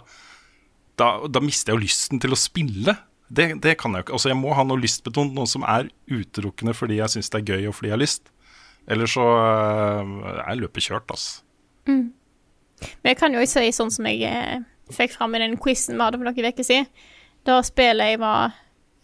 da, 1.02 1.10
da 1.28 1.42
mister 1.42 1.74
jeg 1.74 1.80
jo 1.80 1.86
lysten 1.88 2.22
til 2.22 2.32
å 2.32 2.38
spille. 2.38 2.98
Det, 3.28 3.62
det 3.62 3.74
kan 3.82 3.92
jeg 3.92 4.04
jo 4.04 4.06
ikke. 4.06 4.14
Altså, 4.20 4.30
jeg 4.30 4.40
må 4.40 4.54
ha 4.56 4.64
noe 4.64 4.80
lystbetont, 4.80 5.34
noe 5.34 5.50
som 5.50 5.66
er 5.68 5.90
utelukkende 6.08 6.76
fordi 6.78 7.02
jeg 7.02 7.16
syns 7.18 7.34
det 7.34 7.42
er 7.42 7.50
gøy 7.58 7.68
og 7.68 7.76
fordi 7.76 7.90
jeg 7.90 7.98
har 7.98 8.04
lyst. 8.06 8.32
Eller 8.88 9.10
så 9.12 9.26
øh, 9.26 10.14
er 10.46 10.62
løpet 10.62 10.86
kjørt, 10.86 11.10
altså. 11.12 11.42
Men 11.90 13.10
jeg 13.10 13.18
kan 13.18 13.34
jo 13.34 13.42
si 13.50 13.72
sånn 13.74 13.92
som 13.92 14.06
jeg 14.08 14.22
eh, 14.30 14.62
fikk 14.94 15.18
fram 15.18 15.34
i 15.36 15.42
den 15.42 15.58
quizen 15.60 15.98
vi 15.98 16.06
hadde 16.06 16.22
for 16.22 16.30
noen 16.30 16.54
uker 16.54 16.64
siden. 16.68 16.88
Da 17.48 17.58
spillet 17.66 18.14
jeg 18.14 18.22
var 18.22 18.54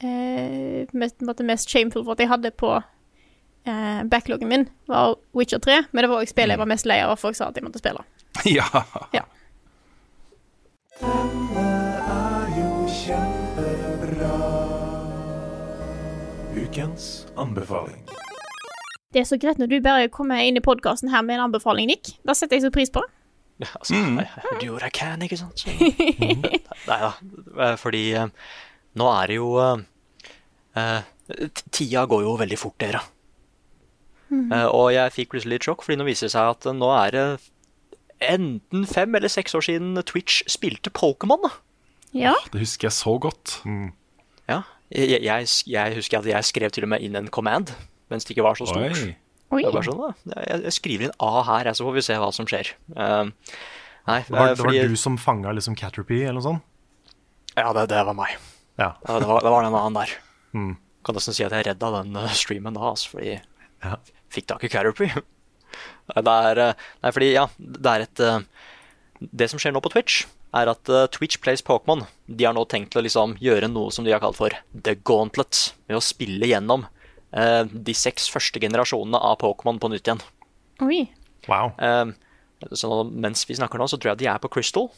eh, 0.08 0.90
mest, 0.94 1.20
på 1.20 1.46
mest 1.48 1.70
shameful 1.70 2.04
for 2.06 2.16
at 2.16 2.24
jeg 2.24 2.32
hadde 2.32 2.52
på 2.52 2.74
eh, 2.78 4.04
backloggen 4.12 4.50
min, 4.50 4.68
var 4.88 5.16
Witcher 5.36 5.60
3. 5.60 5.84
Men 5.92 6.06
det 6.06 6.12
var 6.12 6.24
òg 6.24 6.32
spillet 6.32 6.56
jeg 6.56 6.64
var 6.64 6.72
mest 6.72 6.90
lei 6.90 7.00
av, 7.04 7.16
folk 7.20 7.38
sa 7.40 7.50
at 7.50 7.60
jeg 7.60 7.66
måtte 7.66 7.82
spille. 7.84 8.04
ja. 8.58 8.68
Ja. 9.14 9.26
Ukens 16.54 17.26
anbefaling. 17.38 18.04
Det 19.14 19.22
er 19.22 19.28
så 19.30 19.38
greit 19.38 19.60
når 19.62 19.70
du 19.70 19.76
bare 19.86 20.10
kommer 20.10 20.42
inn 20.42 20.58
i 20.58 20.64
podkasten 20.64 21.12
her 21.14 21.22
med 21.26 21.38
en 21.38 21.48
anbefaling, 21.48 21.90
Nick. 21.90 22.16
Da 22.26 22.34
setter 22.38 22.58
jeg 22.58 22.66
så 22.68 22.74
pris 22.74 22.94
på. 22.94 23.04
Ja, 23.62 23.68
altså, 23.78 23.94
mm. 23.94 24.16
jeg 24.18 24.66
gjør 24.66 24.82
jeg 24.82 24.94
can, 24.98 25.22
ikke 25.22 25.38
sant? 25.38 25.62
Så, 25.62 25.70
Nei 26.90 26.96
da. 27.04 27.12
Fordi 27.78 28.02
eh, 28.18 28.32
nå 28.98 29.10
er 29.12 29.30
det 29.30 29.36
jo 29.38 29.52
eh, 29.62 29.84
Tida 30.74 32.06
går 32.10 32.24
jo 32.26 32.38
veldig 32.40 32.58
fort, 32.60 32.78
dere. 32.82 33.04
Eh, 34.34 34.68
og 34.70 34.88
jeg 34.94 35.14
fikk 35.14 35.34
plutselig 35.34 35.58
litt 35.60 35.68
sjokk, 35.68 35.84
fordi 35.86 36.00
nå 36.00 36.08
viser 36.08 36.30
det 36.30 36.34
seg 36.36 36.54
at 36.56 36.68
eh, 36.70 36.78
nå 36.78 36.90
er 36.96 37.16
det 37.16 37.26
enten 38.24 38.86
fem 38.90 39.16
eller 39.18 39.32
seks 39.32 39.56
år 39.58 39.66
siden 39.68 40.00
Twitch 40.08 40.42
spilte 40.52 40.94
Pokémon. 40.96 41.52
Ja. 42.16 42.34
Det 42.54 42.62
husker 42.64 42.90
jeg 42.90 42.96
så 42.98 43.18
godt. 43.22 43.60
Ja, 44.48 44.62
jeg, 44.94 45.22
jeg, 45.26 45.50
jeg 45.70 45.98
husker 45.98 46.22
at 46.22 46.30
jeg 46.30 46.48
skrev 46.50 46.74
til 46.74 46.88
og 46.88 46.94
med 46.94 47.04
inn 47.06 47.18
en 47.20 47.30
command 47.34 47.74
mens 48.12 48.28
det 48.28 48.36
ikke 48.36 48.46
var 48.46 48.58
så 48.60 48.68
stort. 48.70 49.00
Oi. 49.02 49.14
Oi. 49.54 49.62
Var 49.74 49.86
sånn. 49.86 50.02
Jeg, 50.30 50.60
jeg 50.68 50.74
skriver 50.76 51.08
inn 51.08 51.16
A 51.24 51.44
her, 51.48 51.70
så 51.74 51.86
får 51.88 51.96
vi 51.98 52.04
se 52.06 52.18
hva 52.22 52.30
som 52.36 52.46
skjer. 52.50 52.74
Uh, 52.94 53.32
nei, 54.10 54.20
Det 54.28 54.34
var, 54.34 54.52
eh, 54.52 54.58
det 54.60 54.68
var 54.68 54.92
du 54.94 55.00
som 55.00 55.18
fanga 55.22 55.54
liksom 55.58 55.78
Caterpie, 55.80 56.28
eller 56.28 56.38
noe 56.38 56.46
sånt? 56.46 57.16
Ja, 57.58 57.72
det, 57.74 57.88
det 57.90 58.02
var 58.06 58.18
meg. 58.18 58.38
Ja. 58.82 58.92
Det, 59.02 59.26
var, 59.30 59.42
det 59.46 59.54
var 59.54 59.66
den 59.66 59.78
annen 59.78 59.98
der. 59.98 60.14
Mm. 60.54 60.76
Kan 61.04 61.16
nesten 61.18 61.36
si 61.36 61.44
at 61.46 61.52
jeg 61.56 61.66
redda 61.68 61.90
den 62.00 62.16
eh, 62.16 62.34
streamen 62.38 62.76
da, 62.78 62.92
altså, 62.94 63.10
fordi 63.16 63.40
Ja. 63.84 63.98
fikk 64.32 64.46
tak 64.48 64.64
i 64.64 64.70
Caterpie. 64.72 65.12
Det 66.14 66.28
er, 66.30 66.60
eh, 66.62 66.74
nei, 67.02 67.12
fordi, 67.16 67.32
ja, 67.34 67.48
det 67.58 67.90
er 67.90 68.02
et 68.06 68.20
eh, 68.22 68.40
Det 69.34 69.48
som 69.50 69.58
skjer 69.60 69.74
nå 69.74 69.82
på 69.82 69.90
Twitch, 69.94 70.26
er 70.54 70.70
at 70.70 70.90
Twitch 71.16 71.40
Plays 71.42 71.64
Pokémon 71.66 72.04
De 72.30 72.46
har 72.46 72.54
nå 72.54 72.62
tenkt 72.70 72.92
til 72.94 73.02
å 73.02 73.04
liksom 73.08 73.34
gjøre 73.42 73.70
noe 73.72 73.90
som 73.96 74.06
de 74.06 74.12
har 74.14 74.22
kalt 74.22 74.38
for 74.38 74.54
The 74.76 74.94
Gauntlet. 75.02 75.72
med 75.88 75.98
å 75.98 76.04
spille 76.04 76.46
gjennom 76.52 76.86
eh, 77.34 77.64
de 77.66 77.94
seks 77.98 78.28
første 78.30 78.62
generasjonene 78.62 79.18
av 79.18 79.40
Pokémon 79.42 79.80
på 79.82 79.90
nytt 79.90 80.06
igjen. 80.12 80.22
Oi. 80.86 81.08
Wow. 81.50 81.74
Eh, 81.82 82.14
så 82.78 83.02
mens 83.10 83.48
vi 83.50 83.58
snakker 83.58 83.82
nå, 83.82 83.88
så 83.90 83.98
tror 83.98 84.14
jeg 84.14 84.22
de 84.22 84.30
er 84.30 84.38
på 84.44 84.52
Crystal. 84.54 84.92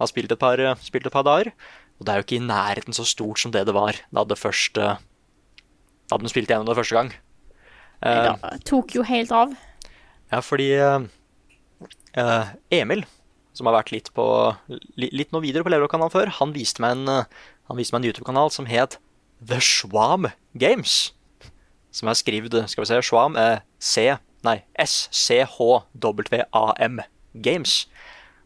Har 0.00 0.08
spilt 0.10 0.32
et 0.32 0.40
par, 0.40 0.58
spilt 0.82 1.06
et 1.06 1.12
par 1.14 1.22
dager. 1.28 1.52
Og 1.98 2.06
det 2.06 2.12
er 2.12 2.16
jo 2.20 2.24
ikke 2.26 2.40
i 2.40 2.46
nærheten 2.46 2.92
så 2.96 3.04
stort 3.06 3.38
som 3.38 3.52
det 3.54 3.66
det 3.68 3.74
var 3.76 3.92
da 4.12 4.24
det 4.24 4.38
første 4.40 4.96
Da 6.10 6.16
den 6.20 6.28
spilte 6.28 6.52
gjennom 6.52 6.66
det 6.68 6.76
første 6.76 6.94
gang. 6.98 7.12
Eh, 8.04 8.34
Det 8.52 8.64
tok 8.68 8.94
jo 8.98 9.02
helt 9.02 9.32
av. 9.32 9.54
ja, 10.32 10.40
fordi 10.40 10.72
eh, 10.74 11.00
eh, 12.18 12.44
Emil, 12.70 13.04
som 13.54 13.66
har 13.70 13.76
vært 13.82 13.92
litt 13.94 14.10
på 14.14 14.26
litt 14.98 15.32
noe 15.32 15.40
videre 15.44 15.64
på 15.64 15.70
Level-kanalen 15.72 16.10
før, 16.12 16.28
han 16.40 16.52
viste 16.52 16.80
meg 16.82 16.90
en, 16.98 17.08
eh, 17.08 17.24
han 17.70 17.76
viste 17.78 17.92
meg 17.94 18.02
en 18.02 18.08
YouTube-kanal 18.10 18.50
som 18.52 18.66
het 18.66 18.98
The 19.40 19.60
Schwam 19.60 20.26
Games. 20.58 21.12
Som 21.94 22.08
er 22.10 22.14
skrevet 22.18 22.68
Skal 22.68 22.82
vi 22.84 22.88
se 22.90 23.00
Schwam 23.06 23.36
er 23.38 23.62
C 23.78 24.16
Nei, 24.44 24.58
S-C-H-W-A-M 24.76 27.00
Games. 27.40 27.86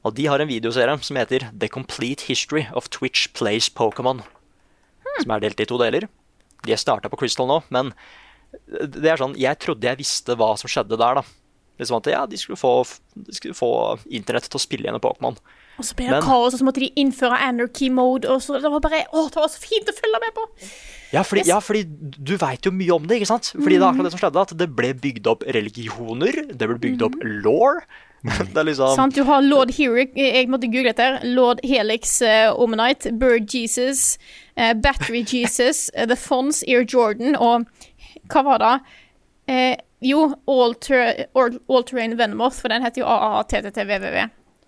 Og 0.09 0.15
de 0.17 0.25
har 0.31 0.41
en 0.41 0.49
videoserie 0.49 0.95
som 1.05 1.19
heter 1.21 1.51
The 1.53 1.69
Complete 1.69 2.25
History 2.31 2.65
of 2.73 2.89
Twitch 2.95 3.29
Plays 3.37 3.69
Pokémon. 3.69 4.23
Som 5.21 5.35
er 5.35 5.43
delt 5.45 5.61
i 5.61 5.67
to 5.69 5.77
deler. 5.81 6.07
De 6.65 6.73
er 6.73 6.81
starta 6.81 7.11
på 7.13 7.19
Crystal 7.21 7.49
nå, 7.51 7.61
men 7.75 7.93
det 8.73 9.11
er 9.13 9.21
sånn 9.21 9.37
Jeg 9.39 9.61
trodde 9.61 9.85
jeg 9.85 10.01
visste 10.01 10.35
hva 10.39 10.55
som 10.59 10.71
skjedde 10.71 10.97
der, 10.97 11.21
da. 11.21 11.25
Liksom 11.79 12.01
at 12.01 12.09
ja, 12.11 12.25
de 12.27 12.39
skulle 12.41 12.59
få, 12.59 12.73
de 13.15 13.35
skulle 13.37 13.55
få 13.55 13.69
internett 14.11 14.49
til 14.51 14.59
å 14.59 14.63
spille 14.63 14.89
igjen 14.89 14.99
Pokémon. 15.03 15.37
Og 15.79 15.87
så 15.87 15.95
ble 15.95 16.09
det 16.09 16.17
Men- 16.17 16.25
kaos, 16.27 16.57
og 16.57 16.59
så 16.59 16.67
måtte 16.67 16.83
de 16.83 16.89
innføre 16.99 17.39
anarchy 17.39 17.87
mode. 17.95 18.27
Og 18.27 18.41
så, 18.43 18.59
det 18.59 18.73
var 18.73 18.83
bare 18.83 19.05
Å, 19.13 19.29
det 19.31 19.39
var 19.39 19.53
så 19.53 19.61
fint 19.63 19.87
å 19.87 19.95
følge 19.95 20.23
med 20.25 20.35
på! 20.35 20.47
Ja, 21.13 21.23
fordi, 21.23 21.45
ja, 21.47 21.61
fordi 21.63 21.85
du 21.87 22.35
veit 22.37 22.67
jo 22.67 22.73
mye 22.75 22.97
om 22.97 23.07
det, 23.07 23.21
ikke 23.21 23.31
sant? 23.31 23.53
Fordi 23.55 23.79
det 23.79 23.85
er 23.85 23.93
akkurat 23.93 24.09
det 24.09 24.17
som 24.17 24.25
skjedde, 24.25 24.43
at 24.43 24.57
det 24.59 24.69
ble 24.77 24.91
bygd 25.07 25.31
opp 25.31 25.47
religioner, 25.47 26.43
det 26.51 26.69
ble 26.69 26.81
bygd 26.83 27.05
opp 27.07 27.15
law. 27.47 27.79
Det 28.53 28.59
er 28.59 28.67
liksom 28.67 28.97
Sant, 28.99 29.15
du 29.15 29.23
har 29.29 29.45
lord 29.45 29.71
Heric 29.77 30.17
Jeg 30.19 30.49
måtte 30.51 30.67
google 30.71 30.91
dette. 30.91 31.21
Lord 31.27 31.61
Helix 31.67 32.19
uh, 32.25 32.51
Omenite, 32.59 33.13
Bird 33.19 33.47
Jesus, 33.55 34.19
uh, 34.59 34.73
Battery 34.75 35.23
Jesus, 35.35 35.87
uh, 35.97 36.07
The 36.09 36.19
Fonz, 36.19 36.65
Ear 36.67 36.83
Jordan 36.83 37.39
og 37.39 37.69
Hva 38.33 38.45
var 38.47 38.65
det? 38.65 38.75
Uh, 39.49 39.75
jo, 40.05 40.27
All, 40.51 40.75
All, 41.35 41.85
Terrain 41.87 42.17
Venomoth, 42.19 42.61
for 42.61 42.71
den 42.71 42.85
heter 42.85 43.03
jo 43.03 43.09
AATTTVVV. 43.11 44.19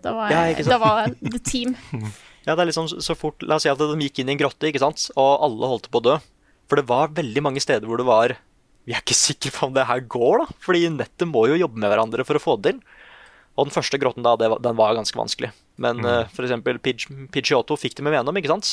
Det 0.01 0.13
var, 0.17 0.33
Ja, 0.33 0.47
det 0.55 0.81
var 0.81 1.15
The 1.21 1.39
Team. 1.39 1.77
Ja, 2.47 2.55
det 2.57 2.63
er 2.63 2.71
liksom 2.71 2.87
så 2.89 3.13
fort 3.15 3.43
La 3.45 3.59
oss 3.59 3.67
si 3.67 3.69
at 3.69 3.79
de 3.79 4.01
gikk 4.01 4.23
inn 4.23 4.31
i 4.31 4.33
en 4.33 4.39
grotte, 4.41 4.65
ikke 4.71 4.81
sant? 4.81 5.11
og 5.13 5.43
alle 5.45 5.69
holdt 5.75 5.91
på 5.93 6.01
å 6.01 6.05
dø. 6.07 6.15
For 6.73 6.81
det 6.81 6.87
var 6.89 7.13
veldig 7.13 7.43
mange 7.45 7.61
steder 7.61 7.85
hvor 7.85 8.01
det 8.01 8.07
var 8.09 8.33
vi 8.89 8.95
er 8.97 9.03
ikke 9.05 9.15
sikre 9.15 9.53
på 9.55 9.69
om 9.69 9.75
det 9.77 9.85
her 9.87 10.01
går, 10.09 10.41
da. 10.43 10.57
Fordi 10.65 10.89
nettet 10.95 11.29
må 11.29 11.45
jo 11.51 11.59
jobbe 11.61 11.79
med 11.83 11.93
hverandre 11.93 12.25
for 12.27 12.39
å 12.39 12.43
få 12.43 12.57
det 12.59 12.73
til. 12.73 12.81
Og 13.61 13.69
den 13.69 13.75
første 13.75 13.99
grotten 14.01 14.25
da, 14.25 14.33
det, 14.41 14.49
den 14.65 14.79
var 14.79 14.97
ganske 14.97 15.19
vanskelig. 15.19 15.51
Men 15.81 16.01
mm. 16.01 16.09
uh, 16.09 16.33
for 16.33 16.47
eksempel 16.47 16.81
Pidgeotto 16.81 17.77
fikk 17.81 17.99
de 17.99 18.07
med 18.07 18.17
gjennom, 18.17 18.41
ikke 18.41 18.53
sant? 18.55 18.73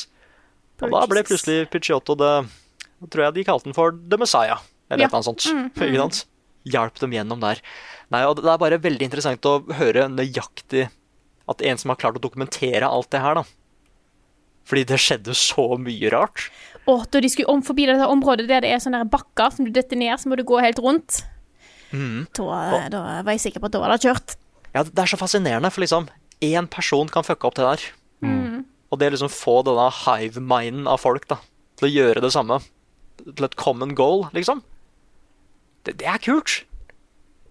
Og 0.79 0.93
da 0.93 1.03
ble 1.09 1.23
plutselig 1.27 1.65
Pidgeotto 1.73 2.15
det 2.19 2.31
Da 3.01 3.09
tror 3.11 3.25
jeg 3.25 3.38
de 3.39 3.45
kalte 3.47 3.69
den 3.69 3.75
for 3.77 3.95
The 3.95 4.19
Messiah, 4.21 4.63
eller 4.91 5.07
ja. 5.07 5.11
noe 5.11 5.25
sånt. 5.25 5.47
Mm, 5.51 5.67
mm. 5.67 5.83
Ikke 5.89 6.03
sant? 6.05 6.23
Hjalp 6.67 6.99
dem 7.03 7.13
gjennom 7.15 7.43
der. 7.43 7.61
Nei, 8.13 8.23
og 8.27 8.39
Det 8.39 8.49
er 8.51 8.63
bare 8.63 8.81
veldig 8.83 9.07
interessant 9.09 9.45
å 9.47 9.59
høre 9.77 10.07
nøyaktig 10.11 10.88
at 11.47 11.63
en 11.63 11.79
som 11.79 11.93
har 11.93 11.99
klart 11.99 12.17
å 12.19 12.23
dokumentere 12.23 12.88
alt 12.88 13.09
det 13.13 13.21
her, 13.23 13.39
da. 13.39 13.45
Fordi 14.67 14.83
det 14.89 14.99
skjedde 14.99 15.35
så 15.38 15.69
mye 15.79 16.11
rart. 16.11 16.49
Og 16.91 17.05
da 17.11 17.21
de 17.23 17.29
skulle 17.31 17.51
om 17.51 17.63
forbi 17.63 17.85
dette 17.88 18.07
området 18.07 18.47
der 18.49 18.63
det 18.63 18.73
er 18.73 18.83
sånne 18.83 19.05
bakker 19.11 19.53
som 19.55 19.67
du 19.67 19.71
detter 19.75 19.99
ned, 19.99 20.15
så 20.19 20.27
må 20.27 20.39
du 20.39 20.43
gå 20.47 20.59
helt 20.63 20.81
rundt. 20.83 21.21
Mm. 21.91 22.27
Da, 22.35 22.88
da, 22.91 23.03
var 23.23 23.35
jeg 23.35 23.45
sikker 23.47 23.63
på 23.63 23.69
at 23.69 23.77
da 23.77 23.83
var 23.83 23.95
det 23.95 24.03
kjørt. 24.03 24.35
Ja, 24.76 24.84
det 24.84 25.03
er 25.03 25.09
så 25.09 25.20
fascinerende, 25.20 25.72
for 25.74 25.84
liksom 25.84 26.09
én 26.43 26.68
person 26.70 27.09
kan 27.09 27.26
fucke 27.26 27.49
opp 27.49 27.57
det 27.57 27.65
der. 27.65 27.86
Mm. 28.22 28.65
Og 28.91 28.99
det 28.99 29.11
liksom 29.13 29.32
få 29.32 29.59
denne 29.68 29.89
hive-minen 30.03 30.88
av 30.89 31.01
folk 31.03 31.28
da, 31.30 31.39
til 31.80 31.89
å 31.89 31.93
gjøre 31.93 32.24
det 32.24 32.34
samme, 32.36 32.59
til 33.24 33.47
et 33.47 33.59
common 33.59 33.95
goal, 33.97 34.28
liksom, 34.36 34.63
det, 35.88 35.97
det 36.01 36.09
er 36.09 36.22
kult. 36.24 36.61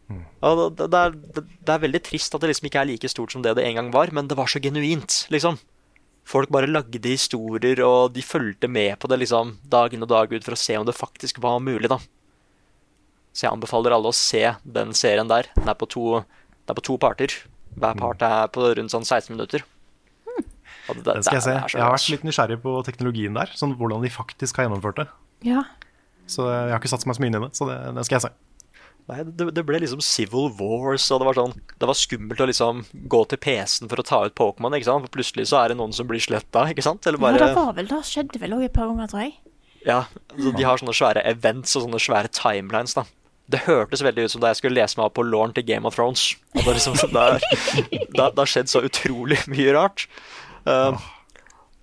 Mm. 0.06 0.22
Og 0.46 0.60
det, 0.78 0.90
det, 0.92 1.00
er, 1.00 1.16
det, 1.34 1.72
er, 1.72 1.82
veldig 1.82 2.02
trist 2.06 2.36
at 2.36 2.44
det 2.44 2.52
liksom 2.52 2.68
ikke 2.68 2.84
er 2.84 2.90
like 2.92 3.10
stort 3.10 3.34
som 3.34 3.42
det 3.42 3.56
det 3.58 3.64
en 3.66 3.80
gang 3.80 3.90
var, 3.94 4.12
men 4.14 4.30
det 4.30 4.38
var 4.38 4.50
så 4.50 4.62
genuint, 4.62 5.24
liksom. 5.34 5.58
Folk 6.26 6.50
bare 6.50 6.70
lagde 6.70 7.06
historier, 7.06 7.80
og 7.86 8.14
de 8.16 8.22
fulgte 8.26 8.70
med 8.70 8.96
på 8.98 9.10
det 9.10 9.20
liksom 9.22 9.56
dag 9.70 9.94
inn 9.94 10.02
og 10.02 10.10
dag 10.10 10.32
ut 10.32 10.46
for 10.46 10.56
å 10.56 10.58
se 10.58 10.74
om 10.78 10.86
det 10.86 10.96
faktisk 10.96 11.38
var 11.42 11.60
mulig, 11.62 11.90
da. 11.92 12.00
Så 13.36 13.44
jeg 13.44 13.52
anbefaler 13.52 13.94
alle 13.94 14.10
å 14.10 14.16
se 14.16 14.42
den 14.64 14.94
serien 14.96 15.28
der. 15.28 15.50
Den 15.58 15.68
er 15.68 15.76
på 15.78 15.86
to, 15.92 16.22
er 16.72 16.78
på 16.78 16.86
to 16.88 16.98
parter. 17.00 17.34
Hver 17.76 17.96
mm. 17.96 18.02
part 18.02 18.24
er 18.24 18.52
på 18.52 18.70
rundt 18.78 18.94
sånn 18.94 19.06
16 19.06 19.34
minutter. 19.34 19.64
Det, 20.86 21.02
den 21.02 21.24
skal 21.26 21.40
jeg 21.40 21.46
se. 21.48 21.54
Jeg 21.74 21.82
har 21.82 21.94
vært 21.96 22.10
litt 22.12 22.26
nysgjerrig 22.26 22.58
på 22.62 22.74
teknologien 22.86 23.36
der. 23.36 23.50
Sånn 23.58 23.74
hvordan 23.78 24.04
de 24.04 24.10
faktisk 24.12 24.60
har 24.60 24.68
gjennomført 24.68 25.00
det. 25.02 25.06
Ja. 25.46 25.64
Så 26.30 26.46
jeg 26.50 26.74
har 26.74 26.78
ikke 26.78 26.90
satt 26.90 27.06
meg 27.06 27.18
så 27.18 27.22
mye 27.22 27.32
inn 27.32 27.38
i 27.38 27.42
det, 27.42 27.54
så 27.58 27.66
det, 27.68 27.78
det 27.96 28.04
skal 28.06 28.18
jeg 28.18 28.26
se. 28.26 28.32
Nei, 29.06 29.20
det, 29.22 29.44
det, 29.54 29.62
ble 29.62 29.78
liksom 29.82 30.00
Civil 30.02 30.48
Wars, 30.58 31.04
og 31.14 31.20
det 31.22 31.26
var 31.28 31.36
sånn 31.38 31.52
Det 31.78 31.86
var 31.86 31.94
skummelt 31.94 32.40
å 32.42 32.48
liksom 32.50 32.80
gå 33.06 33.20
til 33.30 33.38
PC-en 33.38 33.90
for 33.92 34.02
å 34.02 34.04
ta 34.06 34.18
ut 34.26 34.34
Pokémon, 34.38 34.74
ikke 34.74 34.88
sant? 34.88 35.06
For 35.06 35.18
plutselig 35.20 35.46
så 35.52 35.60
er 35.60 35.70
det 35.70 35.76
noen 35.78 35.94
som 35.94 36.08
blir 36.10 36.22
sletta, 36.22 36.64
ikke 36.72 36.82
sant? 36.82 37.06
Eller 37.06 37.22
bare 37.22 37.38
Ja, 37.38 37.52
det 37.52 37.58
var 37.58 37.76
vel 37.76 37.90
da 37.90 38.00
skjedde 38.06 38.42
vel 38.42 38.56
òg 38.56 38.66
et 38.66 38.74
par 38.74 38.90
ganger, 38.90 39.12
tror 39.12 39.22
jeg. 39.22 39.36
Ja, 39.86 40.00
så 40.34 40.50
de 40.50 40.66
har 40.66 40.82
sånne 40.82 40.96
svære 40.98 41.22
events 41.30 41.76
og 41.78 41.86
sånne 41.86 42.02
svære 42.02 42.32
timelines, 42.34 42.96
da. 42.98 43.06
Det 43.52 43.62
hørtes 43.66 44.02
veldig 44.02 44.26
ut 44.26 44.32
som 44.34 44.42
da 44.42 44.50
jeg 44.50 44.60
skulle 44.60 44.78
lese 44.80 44.98
meg 44.98 45.08
opp 45.08 45.16
på 45.18 45.24
Lauren 45.26 45.52
til 45.54 45.66
Game 45.66 45.86
of 45.86 45.94
Thrones. 45.94 46.32
Og 46.56 46.64
det, 46.64 46.78
liksom, 46.80 46.96
det, 47.14 48.26
har 48.26 48.50
skjedd 48.50 48.70
så 48.72 48.82
utrolig 48.86 49.38
mye 49.52 49.74
rart. 49.76 50.08
Uh, 50.66 50.98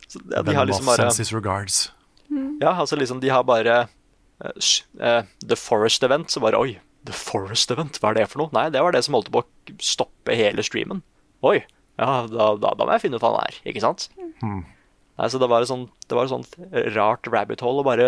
så, 0.08 0.20
ja, 0.34 0.44
de 0.44 0.58
har 0.58 0.68
liksom 0.68 0.90
bare 0.92 1.08
regards. 1.32 1.86
Ja, 2.60 2.74
altså 2.74 2.98
liksom, 3.00 3.22
de 3.24 3.32
har 3.32 3.46
bare 3.48 3.86
uh, 4.44 5.24
The 5.48 5.60
Forest 5.60 6.04
Event, 6.04 6.32
så 6.34 6.44
bare 6.44 6.60
Oi, 6.60 6.76
The 7.08 7.16
Forest 7.16 7.72
Event, 7.72 8.00
hva 8.02 8.12
er 8.12 8.22
det 8.22 8.30
for 8.32 8.44
noe? 8.44 8.54
Nei, 8.56 8.68
det 8.74 8.84
var 8.84 8.96
det 8.96 9.04
som 9.08 9.16
holdt 9.18 9.32
på 9.34 9.44
å 9.44 9.78
stoppe 9.84 10.36
hele 10.36 10.64
streamen. 10.66 11.04
Oi, 11.48 11.62
ja, 12.00 12.24
da, 12.28 12.54
da, 12.60 12.74
da 12.76 12.88
må 12.88 12.96
jeg 12.96 13.06
finne 13.06 13.20
ut 13.20 13.24
hva 13.24 13.34
han 13.36 13.48
er, 13.48 13.60
ikke 13.70 13.84
sant? 13.84 14.10
Hmm. 14.42 14.64
Nei, 15.20 15.30
så 15.30 15.40
det 15.42 15.50
var 15.52 15.62
et 15.62 15.70
sånt, 15.70 15.92
det 16.10 16.18
var 16.18 16.26
et 16.26 16.34
sånt 16.34 16.56
rart 16.96 17.28
rabbit 17.30 17.62
hole 17.62 17.84
å 17.84 17.86
bare 17.86 18.08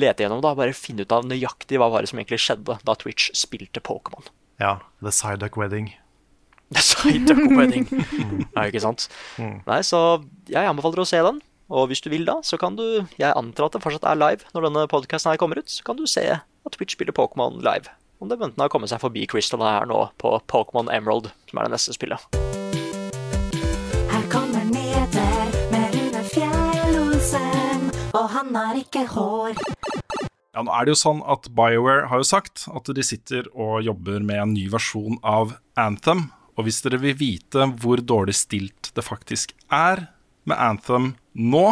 lete 0.00 0.24
gjennom, 0.24 0.42
da. 0.44 0.54
Bare 0.58 0.76
finne 0.76 1.06
ut 1.06 1.14
av 1.14 1.26
nøyaktig 1.28 1.80
hva 1.80 1.90
var 1.92 2.04
det 2.04 2.12
som 2.12 2.20
egentlig 2.20 2.42
skjedde 2.44 2.78
da 2.86 2.96
Twitch 2.98 3.30
spilte 3.36 3.82
Pokémon. 3.84 4.28
Ja, 4.62 4.78
The 5.02 5.12
Psyduck 5.12 5.58
Wedding. 5.60 5.92
The 6.74 6.82
Psyduck 6.82 7.44
Wedding. 7.56 7.86
ja, 8.56 8.64
ikke 8.66 8.82
sant? 8.82 9.08
Mm. 9.38 9.60
Nei, 9.68 9.82
så 9.86 10.22
jeg 10.50 10.66
anbefaler 10.68 11.04
å 11.04 11.08
se 11.08 11.20
den. 11.26 11.42
Og 11.66 11.88
hvis 11.90 12.02
du 12.04 12.10
vil 12.12 12.26
da, 12.28 12.38
så 12.46 12.54
kan 12.62 12.76
du 12.78 12.84
Jeg 13.18 13.32
antar 13.34 13.66
at 13.66 13.74
det 13.74 13.82
fortsatt 13.82 14.04
er 14.06 14.18
live 14.20 14.46
når 14.54 14.68
denne 14.68 14.84
podkasten 14.90 15.32
her 15.32 15.40
kommer 15.42 15.58
ut. 15.58 15.70
Så 15.70 15.86
kan 15.86 15.98
du 15.98 16.06
se 16.10 16.24
at 16.30 16.76
Twitch 16.78 16.94
spiller 16.94 17.16
Pokémon 17.16 17.58
live. 17.62 17.90
Om 18.22 18.30
det 18.30 18.38
enten 18.40 18.62
har 18.62 18.72
kommet 18.72 18.90
seg 18.92 19.02
forbi 19.02 19.26
Crystal 19.28 19.64
her 19.66 19.88
nå 19.90 20.06
på 20.22 20.38
Pokémon 20.48 20.88
Emerald, 20.92 21.34
som 21.50 21.60
er 21.60 21.68
det 21.68 21.76
neste 21.76 21.98
spillet. 21.98 22.55
Og 28.16 28.32
han 28.32 28.54
har 28.56 28.78
ikke 28.80 29.04
hår. 29.12 29.58
Ja, 30.56 30.62
nå 30.64 30.72
er 30.72 30.86
det 30.86 30.94
jo 30.94 31.00
sånn 31.02 31.20
at 31.28 31.50
BioWare 31.52 32.08
har 32.08 32.22
jo 32.22 32.26
sagt 32.26 32.64
at 32.72 32.88
de 32.96 33.04
sitter 33.04 33.48
og 33.52 33.82
jobber 33.84 34.24
med 34.24 34.40
en 34.40 34.54
ny 34.56 34.66
versjon 34.72 35.18
av 35.20 35.58
Anthem. 35.76 36.30
Og 36.56 36.64
hvis 36.64 36.80
dere 36.84 37.00
vil 37.02 37.18
vite 37.18 37.66
hvor 37.82 38.00
dårlig 38.00 38.38
stilt 38.38 38.90
det 38.96 39.04
faktisk 39.04 39.52
er 39.68 40.06
med 40.48 40.56
Anthem 40.56 41.12
nå, 41.36 41.66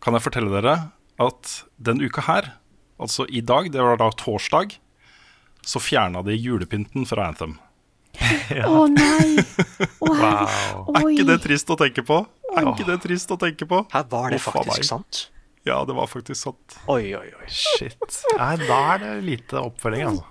kan 0.00 0.16
jeg 0.16 0.24
fortelle 0.24 0.52
dere 0.54 0.76
at 1.20 1.58
den 1.76 2.00
uka 2.00 2.24
her 2.24 2.54
altså 3.00 3.26
i 3.28 3.42
dag, 3.44 3.68
det 3.72 3.84
var 3.84 4.00
da 4.00 4.08
torsdag, 4.16 4.78
så 5.60 5.80
fjerna 5.80 6.22
de 6.24 6.36
julepynten 6.36 7.04
fra 7.08 7.28
Anthem. 7.28 7.58
Å 8.20 8.56
ja. 8.56 8.64
oh, 8.68 8.86
nei! 8.88 9.44
Oh, 10.00 10.08
wow. 10.08 10.88
Er 10.96 11.04
ikke 11.12 11.28
det 11.28 11.38
trist 11.44 11.68
å 11.72 11.76
tenke 11.80 12.04
på? 12.04 12.22
Er 12.56 12.72
ikke 12.72 12.88
det 12.88 12.98
trist 13.04 13.30
å 13.32 13.38
tenke 13.40 13.68
på? 13.68 13.84
Her 13.92 14.08
var 14.10 14.32
det 14.32 14.40
faktisk 14.42 14.88
sant? 14.88 15.28
Ja, 15.68 15.84
det 15.84 15.92
var 15.92 16.06
faktisk 16.06 16.40
sant. 16.40 16.76
Oi, 16.88 17.12
oi, 17.16 17.28
oi. 17.36 17.48
Shit. 17.52 18.20
Nei, 18.38 18.54
da 18.64 18.78
er 18.94 19.02
det 19.04 19.14
lite 19.26 19.60
oppfølging, 19.60 20.06
altså. 20.08 20.26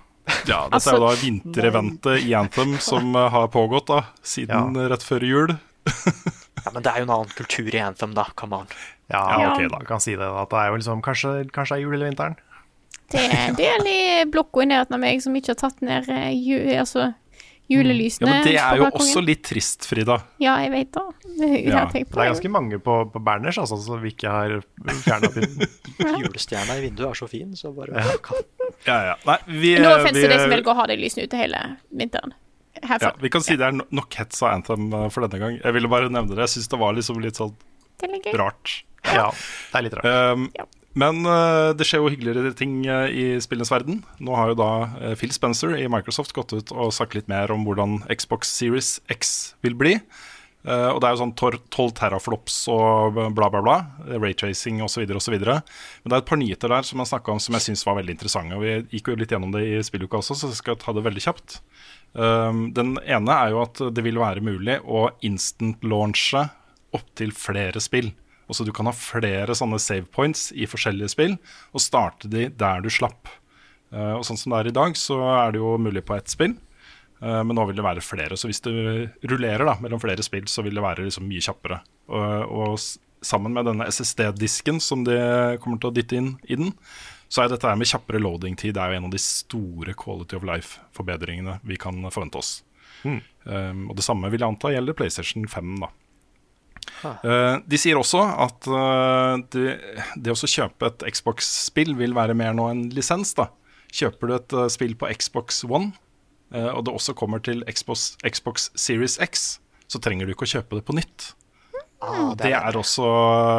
Ja, 0.46 0.60
dette 0.66 0.76
altså, 0.76 0.92
er 0.92 0.98
jo 0.98 1.06
da 1.06 1.14
vintereventet 1.18 2.26
i 2.26 2.34
Anthem 2.38 2.76
som 2.82 3.14
eh, 3.18 3.28
har 3.34 3.48
pågått 3.50 3.88
da, 3.90 4.02
siden 4.22 4.76
ja. 4.78 4.86
rett 4.92 5.02
før 5.06 5.26
jul. 5.26 5.54
ja, 5.90 6.72
Men 6.74 6.84
det 6.84 6.92
er 6.92 7.02
jo 7.02 7.08
en 7.08 7.14
annen 7.16 7.32
kultur 7.38 7.70
i 7.70 7.82
Anthem, 7.82 8.14
da. 8.14 8.28
Come 8.38 8.62
on. 8.62 8.70
Ja, 9.10 9.24
ok, 9.50 9.64
da 9.72 9.80
kan 9.86 10.02
si 10.02 10.14
det. 10.18 10.26
At 10.26 10.52
det 10.52 10.60
er 10.60 10.70
jo 10.70 10.78
liksom, 10.78 11.02
kanskje, 11.02 11.34
kanskje 11.54 11.78
er 11.78 11.84
jul 11.84 11.96
eller 11.96 12.12
vinteren. 12.12 12.38
Det 13.10 13.22
er 13.26 13.48
en 13.48 13.58
del 13.58 13.88
i 13.90 14.00
blokka 14.30 14.62
i 14.62 14.68
nærheten 14.70 14.94
av 14.94 15.02
meg 15.02 15.22
som 15.22 15.34
ikke 15.34 15.56
har 15.56 15.62
tatt 15.64 15.80
ned 15.82 16.06
jul, 16.10 16.62
ju, 16.62 16.76
altså, 16.78 17.10
julelysene. 17.70 18.26
Ja, 18.26 18.34
Men 18.34 18.46
det 18.46 18.54
er 18.58 18.80
jo 18.80 18.88
også 18.90 19.22
litt 19.24 19.42
trist, 19.46 19.86
Frida. 19.88 20.18
Ja, 20.42 20.56
jeg 20.64 20.72
vet 20.74 20.90
da. 20.96 21.04
Jeg 21.40 21.62
ja, 21.70 21.84
det 21.92 22.02
er 22.02 22.30
ganske 22.32 22.50
mange 22.52 22.80
på, 22.82 22.96
på 23.12 23.22
Berners 23.24 23.60
altså, 23.62 23.78
som 23.84 24.02
vi 24.02 24.12
ikke 24.14 24.32
har 24.32 24.56
fjerna 25.06 25.30
pynten. 25.36 25.70
Julestjerna 26.00 26.76
i 26.80 26.84
vinduet 26.88 27.12
er 27.12 27.20
så 27.22 27.30
fin, 27.30 27.54
så 27.56 27.72
bare 27.76 28.02
ja. 28.02 28.18
ja, 28.90 28.98
ja. 29.12 29.16
Nei, 29.28 29.38
vi, 29.46 29.74
Nå 29.80 29.94
fins 30.04 30.18
det 30.18 30.28
de 30.32 30.40
som 30.42 30.52
velger 30.52 30.74
å 30.74 30.78
ha 30.82 30.88
det 30.90 30.98
lysene 31.00 31.28
ute 31.30 31.40
hele 31.40 31.64
vinteren. 32.02 32.36
Herfra. 32.80 33.10
Ja, 33.10 33.14
vi 33.20 33.30
kan 33.32 33.44
si 33.44 33.56
det 33.60 33.66
er 33.66 33.76
nok 33.76 34.14
hets 34.16 34.42
av 34.44 34.54
Anthem 34.54 34.90
eh, 34.94 35.08
for 35.12 35.26
denne 35.26 35.40
gang. 35.42 35.58
Jeg 35.60 35.76
ville 35.76 35.90
bare 35.90 36.10
nevne 36.10 36.32
det. 36.32 36.44
Jeg 36.46 36.56
syns 36.56 36.70
det 36.72 36.80
var 36.80 36.94
liksom 36.96 37.22
litt 37.22 37.40
sånn 37.40 37.54
rart. 38.38 38.76
Ja, 39.04 39.28
det 39.30 39.80
er 39.80 39.86
litt 39.86 39.96
rart. 39.98 40.06
Um, 40.08 40.46
ja. 40.56 40.66
Men 40.98 41.22
uh, 41.22 41.70
det 41.78 41.86
skjer 41.86 42.02
jo 42.02 42.10
hyggeligere 42.10 42.50
ting 42.58 42.80
uh, 42.88 43.06
i 43.06 43.36
spillenes 43.42 43.70
verden. 43.70 44.00
Nå 44.18 44.34
har 44.34 44.50
jo 44.50 44.58
da 44.58 44.70
uh, 44.96 45.14
Phil 45.18 45.30
Spencer 45.34 45.76
i 45.78 45.86
Microsoft 45.90 46.34
gått 46.34 46.54
ut 46.56 46.72
og 46.74 46.90
sagt 46.94 47.14
litt 47.14 47.30
mer 47.30 47.52
om 47.54 47.62
hvordan 47.66 48.00
Xbox 48.10 48.50
Series 48.50 48.98
X 49.12 49.54
vil 49.62 49.78
bli. 49.78 49.98
og 50.60 50.98
det 51.00 51.08
er 51.08 51.14
jo 51.14 51.20
sånn 51.22 51.32
12 51.40 51.92
teraflops 51.96 52.56
og 52.68 53.14
bla, 53.32 53.46
bla, 53.48 53.62
bla. 53.64 53.76
Raytracing 54.20 54.82
osv. 54.84 55.06
osv. 55.16 55.36
Men 55.40 55.62
det 55.64 56.12
er 56.12 56.18
et 56.18 56.28
par 56.28 56.36
nyheter 56.36 56.68
der 56.68 56.84
som 56.84 57.00
jeg 57.00 57.08
snakka 57.08 57.32
om 57.32 57.40
som 57.40 57.56
jeg 57.56 57.64
syns 57.64 57.86
var 57.88 57.96
veldig 57.96 58.12
interessante. 58.18 58.58
Og 58.58 58.66
Vi 58.66 58.98
gikk 58.98 59.08
jo 59.08 59.16
litt 59.16 59.32
gjennom 59.32 59.54
det 59.54 59.62
i 59.64 59.78
spilluka 59.86 60.20
også, 60.20 60.36
så 60.36 60.50
jeg 60.50 60.58
skal 60.58 60.76
ta 60.76 60.92
det 60.92 61.06
veldig 61.06 61.24
kjapt. 61.24 61.62
den 62.76 62.92
ene 63.06 63.38
er 63.38 63.54
jo 63.54 63.62
at 63.62 63.80
det 63.94 64.04
vil 64.04 64.20
være 64.20 64.44
mulig 64.44 64.76
å 64.84 65.06
instant-launche 65.24 66.50
opptil 66.92 67.32
flere 67.32 67.80
spill. 67.80 68.10
Også 68.50 68.66
du 68.66 68.72
kan 68.74 68.88
ha 68.90 68.94
flere 68.96 69.54
sånne 69.56 69.78
save 69.82 70.08
points 70.10 70.48
i 70.52 70.66
forskjellige 70.70 71.12
spill, 71.14 71.36
og 71.74 71.84
starte 71.84 72.30
de 72.30 72.48
der 72.50 72.82
du 72.82 72.90
slapp. 72.92 73.30
Uh, 73.94 74.16
og 74.18 74.24
sånn 74.26 74.38
som 74.38 74.54
det 74.54 74.60
er 74.60 74.70
i 74.70 74.78
dag, 74.80 74.96
så 74.98 75.18
er 75.34 75.54
det 75.54 75.62
jo 75.62 75.76
mulig 75.82 76.02
på 76.06 76.16
ett 76.16 76.30
spill, 76.30 76.56
uh, 77.22 77.42
men 77.42 77.54
nå 77.58 77.66
vil 77.68 77.78
det 77.78 77.86
være 77.86 78.04
flere. 78.04 78.38
Så 78.38 78.50
hvis 78.50 78.62
du 78.64 78.72
rullerer 79.30 79.66
da, 79.66 79.76
mellom 79.82 80.02
flere 80.02 80.26
spill, 80.26 80.48
så 80.50 80.66
vil 80.66 80.76
det 80.78 80.84
være 80.84 81.06
liksom 81.06 81.26
mye 81.30 81.46
kjappere. 81.46 81.80
Og, 82.10 82.58
og 82.60 83.24
sammen 83.26 83.54
med 83.54 83.68
denne 83.68 83.86
SSD-disken 83.90 84.80
som 84.82 85.04
de 85.06 85.16
kommer 85.62 85.80
til 85.80 85.90
å 85.90 85.94
dytte 85.94 86.18
inn 86.18 86.34
i 86.48 86.58
den, 86.58 86.74
så 87.30 87.44
er 87.44 87.52
dette 87.52 87.68
her 87.68 87.78
med 87.78 87.86
kjappere 87.86 88.18
loading-tid 88.18 88.74
Det 88.74 88.82
er 88.82 88.90
jo 88.90 88.98
en 88.98 89.04
av 89.06 89.12
de 89.12 89.20
store 89.22 89.92
quality 89.94 90.34
of 90.34 90.46
life-forbedringene 90.48 91.60
vi 91.62 91.76
kan 91.78 92.00
forvente 92.10 92.40
oss. 92.40 92.56
Mm. 93.06 93.20
Um, 93.44 93.84
og 93.92 93.94
det 94.00 94.04
samme 94.04 94.28
vil 94.32 94.42
jeg 94.42 94.50
anta 94.50 94.72
gjelder 94.74 94.96
PlayStation 94.98 95.46
5. 95.48 95.76
da 95.84 95.92
Uh, 97.00 97.60
de 97.64 97.78
sier 97.80 97.98
også 97.98 98.20
at 98.44 98.68
uh, 98.68 99.40
det, 99.52 99.78
det 100.20 100.34
å 100.34 100.36
kjøpe 100.36 100.90
et 100.90 101.04
Xbox-spill 101.16 101.94
vil 101.98 102.16
være 102.16 102.36
mer 102.36 102.56
nå 102.56 102.68
enn 102.72 102.86
lisens. 102.94 103.32
da. 103.38 103.50
Kjøper 103.90 104.30
du 104.30 104.36
et 104.36 104.56
uh, 104.56 104.68
spill 104.72 104.96
på 104.98 105.10
Xbox 105.16 105.64
One, 105.68 105.92
og 106.50 106.80
det 106.82 106.90
også 106.90 107.14
kommer 107.14 107.38
til 107.46 107.60
Xbox, 107.70 108.16
Xbox, 108.26 108.72
Series 108.74 109.20
X, 109.22 109.60
så 109.86 110.00
trenger 110.02 110.26
du 110.26 110.32
ikke 110.34 110.48
å 110.48 110.50
kjøpe 110.50 110.80
det 110.80 110.82
på 110.88 110.96
nytt. 110.98 111.28
Ah, 112.02 112.32
det, 112.34 112.50
er 112.56 112.74
også 112.74 113.06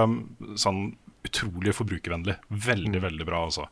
um, 0.03 0.17
sånn 0.59 0.89
utrolig 1.23 1.71
forbrukervennlig. 1.77 2.35
Veldig, 2.49 2.97
mm. 2.97 3.05
veldig 3.05 3.27
bra, 3.29 3.45
altså. 3.47 3.67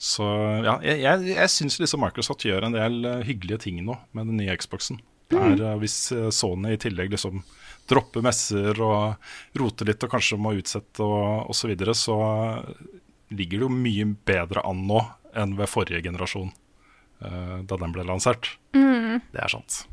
Så 0.00 0.26
ja, 0.64 0.78
jeg, 0.84 1.00
jeg, 1.02 1.26
jeg 1.32 1.50
syns 1.52 1.78
liksom 1.80 2.02
Microsoft 2.04 2.44
gjør 2.46 2.66
en 2.66 2.74
del 2.74 3.04
eh, 3.08 3.22
hyggelige 3.24 3.62
ting 3.64 3.78
nå 3.86 3.96
med 4.16 4.28
den 4.30 4.40
nye 4.40 4.56
Xboxen. 4.58 4.98
Det 5.32 5.38
er, 5.40 5.54
eh, 5.56 5.76
hvis 5.80 5.96
eh, 6.12 6.28
Sony 6.34 6.74
i 6.74 6.80
tillegg 6.80 7.14
liksom 7.14 7.40
dropper 7.90 8.24
messer 8.24 8.80
og 8.82 9.60
roter 9.60 9.90
litt 9.90 10.04
og 10.06 10.12
kanskje 10.14 10.40
må 10.40 10.54
utsette 10.58 11.04
og 11.04 11.50
osv., 11.52 11.60
så, 11.60 11.70
videre, 11.72 11.96
så 11.98 12.18
ligger 13.34 13.62
det 13.62 13.66
jo 13.66 13.72
mye 13.72 14.10
bedre 14.26 14.64
an 14.68 14.84
nå 14.88 15.00
enn 15.34 15.56
ved 15.58 15.70
forrige 15.70 16.04
generasjon, 16.04 16.52
uh, 17.24 17.58
da 17.66 17.80
den 17.80 17.94
ble 17.94 18.06
lansert. 18.06 18.54
Det 18.72 19.42
er 19.42 19.50
sant. 19.50 19.84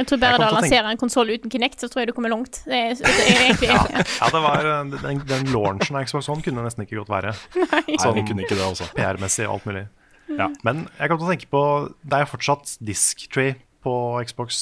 Jeg 0.00 0.08
tror 0.08 0.20
bare 0.22 0.36
Jeg 0.36 0.40
da 0.40 0.50
lansere 0.54 0.92
en 0.94 1.00
konsoll 1.00 1.32
uten 1.34 1.52
Kinect, 1.52 1.82
så 1.82 1.88
tror 1.90 2.02
jeg 2.02 2.10
du 2.10 2.14
kommer 2.16 2.32
langt. 2.32 2.62
Det 2.64 2.78
er, 2.78 2.94
det 2.96 3.24
er 3.26 3.40
egentlig 3.46 3.68
Ja, 3.68 3.80
ja 3.92 4.28
det 4.32 4.42
var, 4.46 4.68
eh, 4.70 4.92
den, 4.94 5.22
den 5.28 5.50
launchen 5.52 5.98
av 5.98 6.06
Xbox 6.08 6.30
One 6.32 6.44
kunne 6.46 6.64
nesten 6.64 6.86
ikke 6.86 7.00
godt 7.02 7.12
være. 7.12 7.34
Nei, 7.58 7.96
vi 8.16 8.24
kunne 8.24 8.46
ikke 8.46 8.56
det 8.56 8.64
også. 8.72 8.88
PR-messig 8.96 9.48
og 9.48 9.58
alt 9.58 9.68
mulig. 9.68 9.84
Ja. 10.30 10.46
Men 10.64 10.86
jeg 10.96 11.10
kom 11.10 11.18
til 11.18 11.26
å 11.26 11.30
tenke 11.32 11.48
på 11.50 11.60
Det 12.06 12.20
er 12.20 12.28
fortsatt 12.30 12.76
disk 12.86 13.24
tree 13.34 13.56
på 13.82 13.92
Xbox 14.28 14.60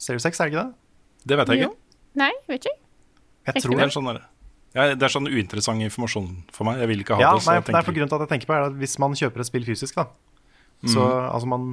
Series 0.00 0.24
6, 0.24 0.40
er 0.40 0.48
det 0.48 0.54
ikke 0.54 0.64
det? 0.64 0.77
Det 1.28 1.36
vet 1.40 1.52
jeg 1.52 1.62
Jo. 1.62 1.68
ikke. 1.70 2.00
Nei, 2.22 2.30
vet 2.48 2.64
ikke. 2.66 2.78
Jeg 3.48 3.54
Riktig. 3.54 3.62
tror 3.64 3.76
Det 3.78 3.84
er, 3.86 3.92
sånn 3.94 4.08
der, 4.10 4.18
ja, 4.76 4.86
det 4.94 5.02
er 5.06 5.12
sånn 5.12 5.28
uinteressant 5.28 5.84
informasjon 5.84 6.26
for 6.52 6.68
meg. 6.68 6.80
Jeg 6.82 6.88
vil 6.90 7.04
ikke 7.04 7.16
ha 7.16 7.22
Ja, 7.22 7.30
det. 7.36 7.42
Så 7.44 7.52
nei, 7.52 7.58
jeg 7.60 7.72
nei, 7.76 7.82
for 7.86 7.96
grunnen 7.96 8.10
til 8.12 8.18
at 8.18 8.24
jeg 8.26 8.32
tenker 8.34 8.50
på 8.50 8.56
er 8.56 8.66
at 8.68 8.76
Hvis 8.80 8.98
man 9.00 9.12
kjøper 9.16 9.40
et 9.44 9.48
spill 9.50 9.64
fysisk, 9.68 9.94
da 10.00 10.08
Så 10.88 11.02
altså 11.04 11.48
man 11.50 11.68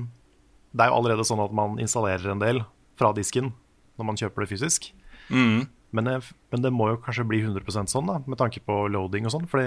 Det 0.75 0.85
er 0.85 0.91
jo 0.91 0.97
allerede 0.99 1.25
sånn 1.27 1.39
at 1.43 1.53
man 1.55 1.77
installerer 1.79 2.31
en 2.35 2.39
del 2.43 2.61
fra 2.99 3.11
disken 3.15 3.53
når 3.97 4.05
man 4.09 4.17
kjøper 4.19 4.43
det 4.43 4.49
fysisk. 4.51 4.89
mm, 5.29 5.67
Men, 5.95 6.05
jeg, 6.05 6.21
men 6.51 6.61
det 6.61 6.71
må 6.75 6.89
jo 6.91 6.97
kanskje 6.99 7.23
bli 7.27 7.39
100% 7.43 7.87
sånn, 7.87 8.07
da 8.07 8.19
med 8.27 8.37
tanke 8.37 8.59
på 8.59 8.89
loading 8.91 9.25
og 9.25 9.31
sånn. 9.31 9.47
Fordi 9.47 9.63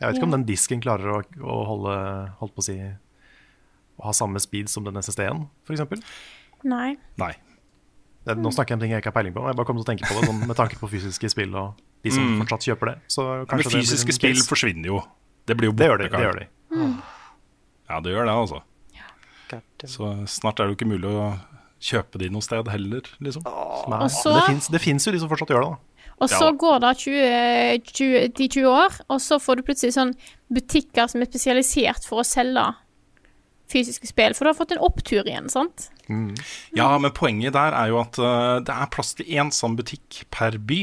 vet 0.00 0.16
ikke 0.16 0.24
om 0.24 0.32
den 0.32 0.46
disken 0.48 0.80
klarer 0.80 1.18
å, 1.18 1.20
å 1.44 1.58
holde 1.68 1.94
Holdt 2.40 2.54
på 2.56 2.62
å 2.64 2.64
si 2.64 2.78
Å 2.80 4.06
ha 4.08 4.12
samme 4.16 4.40
speed 4.40 4.70
som 4.72 4.84
den 4.88 4.96
SSD-en, 4.96 5.48
f.eks. 5.68 5.82
Nei. 6.64 6.96
nei. 7.20 7.34
Det- 8.26 8.36
Nå 8.36 8.50
snakker 8.52 8.68
jeg 8.68 8.76
om 8.76 8.80
ting 8.80 8.90
jeg 8.92 9.02
ikke 9.02 9.12
har 9.12 9.22
peiling 9.22 9.32
på. 9.34 9.46
Jeg 9.48 9.56
bare 9.56 9.64
kom 9.66 9.76
til 9.76 9.84
å 9.84 9.88
tenke 9.88 10.04
på 10.06 10.20
det 10.20 10.28
sånn, 10.28 10.46
med 10.46 10.56
tanke 10.56 10.76
på 10.78 10.88
fysiske 10.90 11.30
spill 11.30 11.54
og 11.56 11.74
de 12.04 12.10
som 12.10 12.22
Mm. 12.22 12.42
fortsatt 12.44 12.66
kjøper 12.68 12.86
det. 12.92 12.98
Så 13.08 13.22
Men 13.24 13.46
kanskje 13.46 13.70
det 13.72 13.80
fysiske 13.80 14.12
spill 14.12 14.34
case. 14.36 14.48
forsvinner 14.48 14.86
jo. 14.86 15.02
Det 15.46 15.56
blir 15.56 15.68
jo 15.68 15.72
Det 15.72 15.86
gjør 15.88 15.98
de. 15.98 16.08
Det 16.08 16.20
gjør 16.20 16.38
de. 16.38 16.46
Ja, 17.88 18.00
det 18.00 18.10
gjør 18.12 18.26
det, 18.26 18.34
altså. 18.34 18.62
Så 19.86 20.28
snart 20.28 20.60
er 20.60 20.68
det 20.68 20.76
jo 20.78 20.84
ikke 20.84 20.92
mulig 20.92 21.08
å 21.10 21.40
kjøpe 21.80 22.18
de 22.18 22.28
noe 22.28 22.42
sted 22.42 22.68
heller, 22.68 23.00
liksom. 23.20 23.42
Nei, 23.88 24.06
så- 24.08 24.34
det, 24.70 24.80
fins, 24.80 25.06
jo 25.06 25.12
de 25.12 25.18
som 25.18 25.28
fortsatt 25.28 25.48
gjør 25.48 25.62
det, 25.64 25.70
da. 25.70 25.78
Og 26.20 26.28
så 26.28 26.40
Ja. 26.42 26.52
går 26.52 26.80
det 26.80 26.98
20, 26.98 27.82
20, 27.92 28.28
10-20 28.34 28.66
år, 28.66 29.00
og 29.08 29.18
så 29.20 29.40
får 29.40 29.56
du 29.56 29.62
plutselig 29.62 29.94
sånn 29.94 30.14
butikker 30.52 31.08
som 31.08 31.22
er 31.22 31.24
spesialisert 31.26 32.04
for 32.06 32.20
å 32.20 32.24
selge 32.26 32.74
fysiske 33.70 34.06
spill. 34.06 34.34
For 34.34 34.44
du 34.44 34.48
har 34.52 34.54
fått 34.54 34.72
en 34.72 34.78
opptur 34.78 35.24
igjen, 35.24 35.48
sant? 35.50 35.88
Ja, 36.76 36.90
men 36.98 37.12
poenget 37.16 37.54
der 37.56 37.76
er 37.76 37.92
jo 37.92 38.00
at 38.02 38.18
eh, 38.18 38.56
det 38.66 38.74
er 38.74 38.90
plass 38.94 39.14
til 39.18 39.30
én 39.30 39.52
sånn 39.54 39.76
butikk 39.78 40.24
per 40.34 40.58
by. 40.58 40.82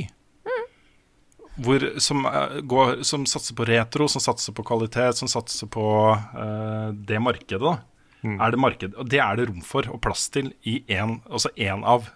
Hvor, 1.58 1.82
som, 2.04 2.26
eh, 2.30 2.60
går, 2.70 3.02
som 3.08 3.26
satser 3.30 3.58
på 3.58 3.66
retro, 3.68 4.08
som 4.12 4.24
satser 4.24 4.54
på 4.54 4.66
kvalitet, 4.68 5.18
som 5.18 5.30
satser 5.32 5.70
på 5.74 5.86
uh, 6.14 6.90
det 6.94 7.22
markedet. 7.24 7.64
da 7.66 7.80
er 8.28 8.52
det 8.52 8.60
marked, 8.60 8.96
Og 8.98 9.10
det 9.10 9.20
er 9.24 9.38
det 9.38 9.48
rom 9.50 9.62
for 9.66 9.88
og 9.94 10.02
plass 10.04 10.28
til 10.34 10.52
i 10.68 10.82
én 10.90 11.20
altså 11.30 11.52
én 11.56 11.84
av 11.86 12.10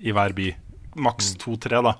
i 0.00 0.14
hver 0.14 0.34
by. 0.34 0.52
Maks 1.02 1.32
to-tre, 1.40 1.80
da. 1.84 1.94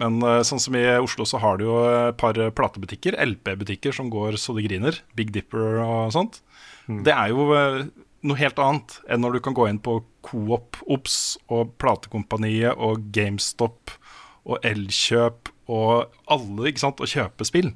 Men 0.00 0.22
uh, 0.24 0.42
sånn 0.46 0.60
som 0.62 0.74
i 0.74 0.84
Oslo 0.98 1.26
så 1.28 1.38
har 1.42 1.58
du 1.58 1.66
jo 1.68 1.76
et 1.86 2.16
par 2.18 2.34
platebutikker, 2.34 3.14
LP-butikker, 3.14 3.94
som 3.94 4.10
går 4.10 4.38
så 4.40 4.56
det 4.56 4.66
griner. 4.66 4.98
Big 5.14 5.32
Dipper 5.34 5.82
og 5.84 6.12
sånt. 6.14 6.40
Det 6.88 7.12
er 7.14 7.30
jo 7.30 7.46
eh, 7.54 7.84
noe 8.22 8.38
helt 8.38 8.58
annet 8.62 8.98
enn 9.10 9.22
når 9.24 9.36
du 9.36 9.44
kan 9.44 9.56
gå 9.56 9.66
inn 9.68 9.80
på 9.82 9.98
Coop, 10.26 10.78
Ops 10.86 11.36
og 11.52 11.74
Platekompaniet 11.82 12.78
og 12.78 13.08
GameStop 13.14 13.94
og 14.42 14.66
Elkjøp 14.66 15.50
og 15.72 16.12
alle, 16.30 16.68
ikke 16.68 16.82
sant, 16.82 17.02
og 17.02 17.10
kjøpe 17.10 17.46
spill. 17.46 17.72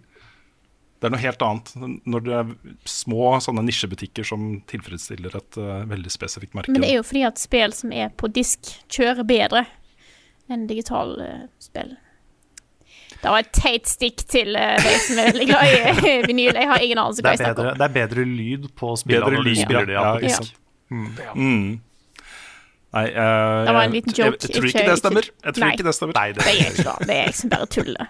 Det 0.97 1.09
er 1.09 1.12
noe 1.12 1.20
helt 1.20 1.42
annet 1.44 2.01
når 2.09 2.24
det 2.24 2.36
er 2.38 2.53
små 2.88 3.34
sånne 3.44 3.66
nisjebutikker 3.66 4.26
som 4.26 4.47
tilfredsstiller 4.70 5.34
et 5.36 5.59
uh, 5.61 5.84
veldig 5.90 6.12
spesifikt 6.12 6.57
marked. 6.57 6.72
Men 6.72 6.86
det 6.86 6.94
er 6.94 7.01
jo 7.01 7.07
fordi 7.07 7.26
at 7.28 7.42
spill 7.42 7.74
som 7.76 7.92
er 7.92 8.14
på 8.16 8.30
disk, 8.32 8.72
kjører 8.92 9.26
bedre 9.28 9.66
enn 10.51 10.66
digitale 10.70 11.28
uh, 11.28 11.47
spill. 11.62 11.94
Det 13.22 13.32
var 13.32 13.38
et 13.42 13.52
teit 13.56 13.88
stikk 13.90 14.22
til 14.28 14.54
uh, 14.54 14.76
de 14.82 14.92
som 15.06 15.18
er 15.22 15.30
veldig 15.32 15.46
glad 15.48 15.72
i 15.72 16.14
vinyl. 16.28 16.54
Jeg 16.60 16.68
har 16.70 16.84
ingen 16.84 17.00
anelse 17.02 17.22
Det 17.22 17.26
hva 17.26 17.32
jeg 17.34 17.42
snakker 17.42 17.70
om. 17.72 17.78
det 17.80 17.86
er 17.88 17.94
bedre 17.96 18.24
lyd 18.28 18.68
på 18.76 18.92
spillene 19.00 19.32
når 19.38 19.48
du 19.48 19.54
spiller 19.56 19.88
de 19.88 19.96
ja. 19.96 20.04
Ja, 20.04 20.14
disk. 20.22 20.54
Mm. 20.92 21.80
Nei, 22.96 23.06
uh, 23.12 23.64
Det 23.66 23.74
var 23.76 23.82
en 23.82 23.92
liten 23.96 24.14
joke, 24.16 24.38
Jeg, 24.40 24.52
tror 24.54 24.68
ikke- 24.70 24.86
det 24.88 24.98
stemmer. 25.00 25.26
Jeg 25.44 25.54
tror 25.56 25.64
Nei. 25.66 25.72
ikke 25.74 25.86
det 25.88 25.94
stemmer. 25.94 26.14
Nei, 26.20 26.28
det 26.32 26.44
Det 26.44 26.52
er 26.52 26.70
ikke 26.70 26.84
det. 26.84 27.06
Det 27.06 27.16
er 27.16 27.24
jeg 27.26 27.34
som 27.40 27.50
bare 27.50 27.66
tuller. 27.66 28.06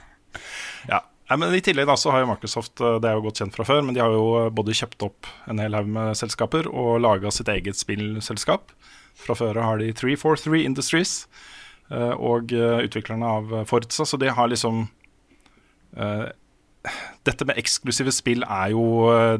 Ja. 0.90 1.00
Nei, 1.30 1.36
men 1.42 1.54
I 1.54 1.60
tillegg 1.60 1.86
da, 1.88 1.96
så 1.98 2.12
har 2.14 2.20
jo 2.22 2.26
Microsoft 2.30 2.80
eh, 2.80 2.98
det 3.02 3.08
er 3.10 3.16
jo 3.18 3.24
godt 3.24 3.40
kjent 3.40 3.56
fra 3.56 3.64
før, 3.66 3.80
men 3.82 3.94
de 3.96 4.00
har 4.00 4.12
jo 4.14 4.50
både 4.54 4.70
kjøpt 4.78 5.02
opp 5.02 5.26
en 5.50 5.58
hel 5.58 5.74
haug 5.74 5.88
med 5.90 6.14
selskaper 6.14 6.68
og 6.70 7.00
laga 7.02 7.32
sitt 7.34 7.48
eget 7.50 7.74
spillselskap. 7.74 8.70
Fra 9.16 9.34
før 9.34 9.58
har 9.58 9.78
de 9.78 9.88
343 9.96 10.62
Industries 10.68 11.26
og 11.94 12.52
eh, 12.56 12.82
utviklerne 12.86 13.28
av 13.38 13.54
eh, 13.54 13.64
Forza, 13.68 14.06
så 14.06 14.18
det 14.18 14.34
har 14.34 14.50
liksom 14.50 14.86
eh, 15.96 16.26
Dette 17.26 17.46
med 17.46 17.58
eksklusive 17.58 18.12
spill 18.14 18.44
er 18.46 18.72
jo 18.74 18.84
eh, 19.10 19.38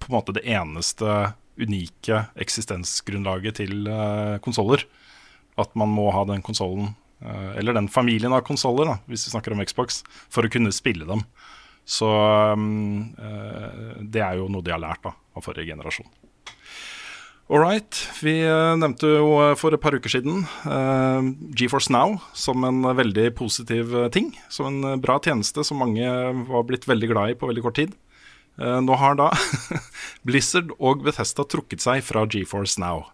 på 0.00 0.08
en 0.08 0.16
måte 0.16 0.34
det 0.36 0.46
eneste 0.48 1.32
unike 1.56 2.26
eksistensgrunnlaget 2.40 3.60
til 3.62 3.88
uh, 3.88 4.36
konsoller. 4.44 4.84
At 5.56 5.72
man 5.78 5.88
må 5.88 6.10
ha 6.12 6.24
den 6.28 6.42
konsollen, 6.44 6.90
eh, 7.24 7.54
eller 7.56 7.72
den 7.72 7.88
familien 7.88 8.34
av 8.36 8.42
konsoller, 8.44 8.98
hvis 9.08 9.24
vi 9.24 9.32
snakker 9.32 9.54
om 9.54 9.62
Xbox, 9.64 10.02
for 10.28 10.44
å 10.44 10.50
kunne 10.52 10.74
spille 10.76 11.08
dem. 11.08 11.22
Så 11.88 12.10
eh, 12.12 14.02
det 14.04 14.20
er 14.20 14.36
jo 14.36 14.50
noe 14.52 14.66
de 14.66 14.74
har 14.74 14.82
lært 14.82 15.00
da, 15.06 15.14
av 15.32 15.46
forrige 15.48 15.72
generasjon. 15.72 16.10
All 17.46 17.60
right. 17.62 17.94
Vi 18.26 18.40
eh, 18.42 18.72
nevnte 18.74 19.06
jo 19.06 19.28
eh, 19.38 19.52
for 19.58 19.74
et 19.74 19.82
par 19.82 19.94
uker 19.94 20.10
siden 20.10 20.40
eh, 20.66 21.28
GeForce 21.54 21.92
Now 21.94 22.16
som 22.34 22.64
en 22.66 22.80
eh, 22.82 22.96
veldig 22.98 23.28
positiv 23.38 23.94
ting. 24.14 24.32
Som 24.50 24.66
en 24.72 25.00
bra 25.02 25.20
tjeneste 25.22 25.62
som 25.66 25.78
mange 25.78 26.08
var 26.48 26.66
blitt 26.66 26.88
veldig 26.90 27.10
glad 27.12 27.30
i 27.30 27.38
på 27.38 27.46
veldig 27.46 27.62
kort 27.68 27.78
tid. 27.78 27.94
Eh, 28.58 28.80
nå 28.82 28.98
har 28.98 29.14
da 29.20 29.30
Blizzard 30.26 30.74
og 30.80 31.06
Bethesda 31.06 31.46
trukket 31.46 31.86
seg 31.86 32.02
fra 32.08 32.26
GeForce 32.26 32.82
Now. 32.82 33.06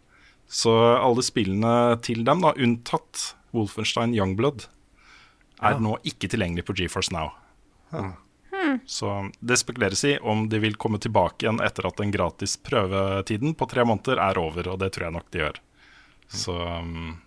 Så 0.49 0.73
alle 0.97 1.25
spillene 1.25 1.99
til 2.05 2.25
dem, 2.25 2.41
da, 2.45 2.55
unntatt 2.57 3.35
Wolfenstein 3.53 4.17
Youngblood, 4.17 4.65
er 5.63 5.77
nå 5.81 5.99
ikke 6.09 6.29
tilgjengelig 6.33 6.65
på 6.69 6.75
GeForce 6.81 7.13
Now. 7.15 7.35
Så 8.87 9.31
det 9.41 9.57
spekuleres 9.61 10.05
i 10.09 10.19
om 10.19 10.49
de 10.49 10.59
vil 10.63 10.77
komme 10.81 10.99
tilbake 11.03 11.47
igjen 11.47 11.61
etter 11.65 11.87
at 11.89 11.99
den 12.01 12.13
gratis 12.15 12.57
prøvetiden 12.63 13.55
på 13.59 13.65
tre 13.71 13.83
måneder 13.89 14.17
er 14.23 14.37
over, 14.41 14.65
og 14.73 14.77
det 14.83 14.91
tror 14.95 15.05
jeg 15.09 15.17
nok 15.19 15.29
de 15.35 15.39
gjør. 15.45 15.57
Så 16.33 16.55
um, 16.57 17.21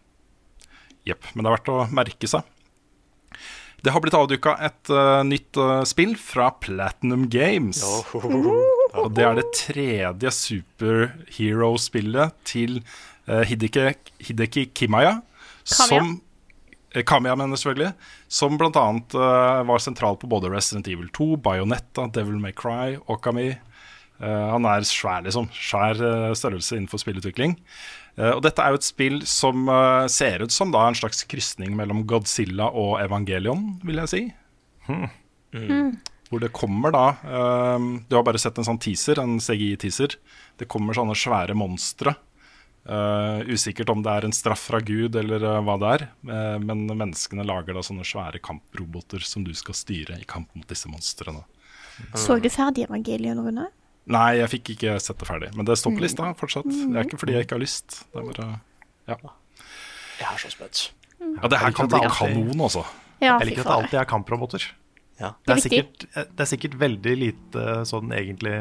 jepp. 1.06 1.24
Men 1.34 1.44
det 1.44 1.50
er 1.50 1.58
verdt 1.58 1.74
å 1.74 1.88
merke 1.94 2.28
seg. 2.30 2.42
Det 3.86 3.92
har 3.94 4.02
blitt 4.02 4.18
avduka 4.18 4.56
et 4.66 4.90
uh, 4.90 5.22
nytt 5.28 5.58
uh, 5.62 5.84
spill 5.86 6.16
fra 6.18 6.50
Platinum 6.58 7.28
Games. 7.30 7.84
Og 8.96 9.12
det 9.14 9.24
er 9.28 9.36
det 9.38 9.54
tredje 9.54 10.32
superhero-spillet 10.34 12.34
til 12.48 12.80
uh, 13.30 13.44
Hideki, 13.46 13.94
Hideki 14.26 14.70
Kimaya. 14.74 15.22
Kamiya. 15.66 15.90
Som 15.90 16.22
eh, 17.02 17.36
mener 17.36 17.60
selvfølgelig. 17.60 17.94
Som 18.28 18.58
bl.a. 18.58 18.86
Uh, 19.14 19.66
var 19.68 19.84
sentral 19.84 20.18
på 20.18 20.30
både 20.32 20.52
Resident 20.54 20.88
Evil 20.88 21.10
2, 21.10 21.36
Bayonetta, 21.44 22.08
Devil 22.14 22.40
May 22.40 22.56
Cry, 22.56 22.98
Okami. 23.08 23.52
Uh, 24.22 24.54
han 24.54 24.66
er 24.66 24.88
svær, 24.88 25.26
liksom. 25.26 25.50
Svær 25.52 26.00
uh, 26.00 26.34
størrelse 26.38 26.78
innenfor 26.78 27.02
spillutvikling. 27.04 27.58
Uh, 28.16 28.32
og 28.38 28.42
dette 28.46 28.64
er 28.64 28.72
jo 28.72 28.80
et 28.80 28.88
spill 28.88 29.18
som 29.28 29.68
eh, 29.68 30.06
ser 30.12 30.46
ut 30.46 30.54
som 30.54 30.72
da 30.72 30.86
en 30.88 30.96
slags 30.96 31.26
krysning 31.28 31.74
mellom 31.76 32.06
Godzilla 32.08 32.70
og 32.72 33.02
Evangelion, 33.04 33.74
vil 33.84 34.00
jeg 34.06 34.12
si. 34.12 34.22
Hvor 36.26 36.42
det 36.42 36.54
kommer 36.56 36.94
da 36.94 37.04
eh, 37.22 37.86
Du 38.10 38.16
har 38.18 38.24
bare 38.28 38.40
sett 38.42 38.58
en 38.60 38.68
sånn 38.68 38.80
teaser, 38.82 39.20
en 39.22 39.36
CGI-teaser. 39.44 40.16
Det 40.60 40.70
kommer 40.72 40.96
sånne 40.96 41.18
svære 41.18 41.58
monstre. 41.58 42.16
Eh, 42.86 43.40
usikkert 43.50 43.90
om 43.90 44.04
det 44.06 44.12
er 44.14 44.28
en 44.28 44.36
straff 44.36 44.68
fra 44.70 44.78
Gud 44.86 45.16
eller 45.18 45.42
uh, 45.42 45.62
hva 45.66 45.76
det 45.82 45.94
er. 45.96 46.04
Uh, 46.22 46.58
men 46.62 46.84
menneskene 46.92 47.46
lager 47.48 47.74
da 47.74 47.82
sånne 47.86 48.06
svære 48.06 48.42
kamproboter 48.46 49.26
som 49.26 49.46
du 49.46 49.50
skal 49.58 49.78
styre 49.78 50.20
i 50.22 50.28
kamp 50.30 50.52
mot 50.54 50.68
disse 50.70 50.90
monstrene. 50.92 51.42
Så 52.14 52.38
du 52.44 52.50
ferdig 52.52 52.86
evangeliet, 52.86 53.40
Rune? 53.42 53.70
Nei, 54.12 54.28
jeg 54.38 54.52
fikk 54.52 54.76
ikke 54.76 55.00
sett 55.02 55.18
det 55.18 55.26
ferdig. 55.26 55.50
Men 55.58 55.66
det 55.66 55.80
står 55.82 55.96
på 55.96 56.04
lista 56.04 56.30
fortsatt. 56.38 56.70
Det 56.70 56.94
er 56.94 57.08
ikke 57.08 57.18
fordi 57.24 57.38
jeg 57.40 57.48
ikke 57.48 57.58
har 57.58 57.64
lyst. 57.64 58.04
Det 58.12 58.22
er 58.22 58.30
bare 58.30 58.48
Ja, 59.10 59.18
Jeg 60.20 60.30
er 60.30 60.40
så 60.44 60.54
spent. 60.54 60.86
ja 61.26 61.50
det 61.50 61.58
her 61.64 61.74
kan 61.74 61.90
bli 61.90 62.06
kanon, 62.06 62.62
altså. 62.62 62.86
Ja, 63.18 63.40
Jeg 63.40 63.50
liker 63.50 63.64
at 63.64 63.72
det 63.72 63.78
alltid 63.80 64.00
er 64.04 64.10
kamproboter. 64.12 64.70
Ja. 65.18 65.32
Det 65.48 65.56
er, 65.56 65.62
sikkert, 65.64 66.06
det 66.14 66.44
er 66.44 66.50
sikkert 66.52 66.76
veldig 66.78 67.14
lite 67.18 67.66
sånn 67.88 68.12
egentlig 68.14 68.58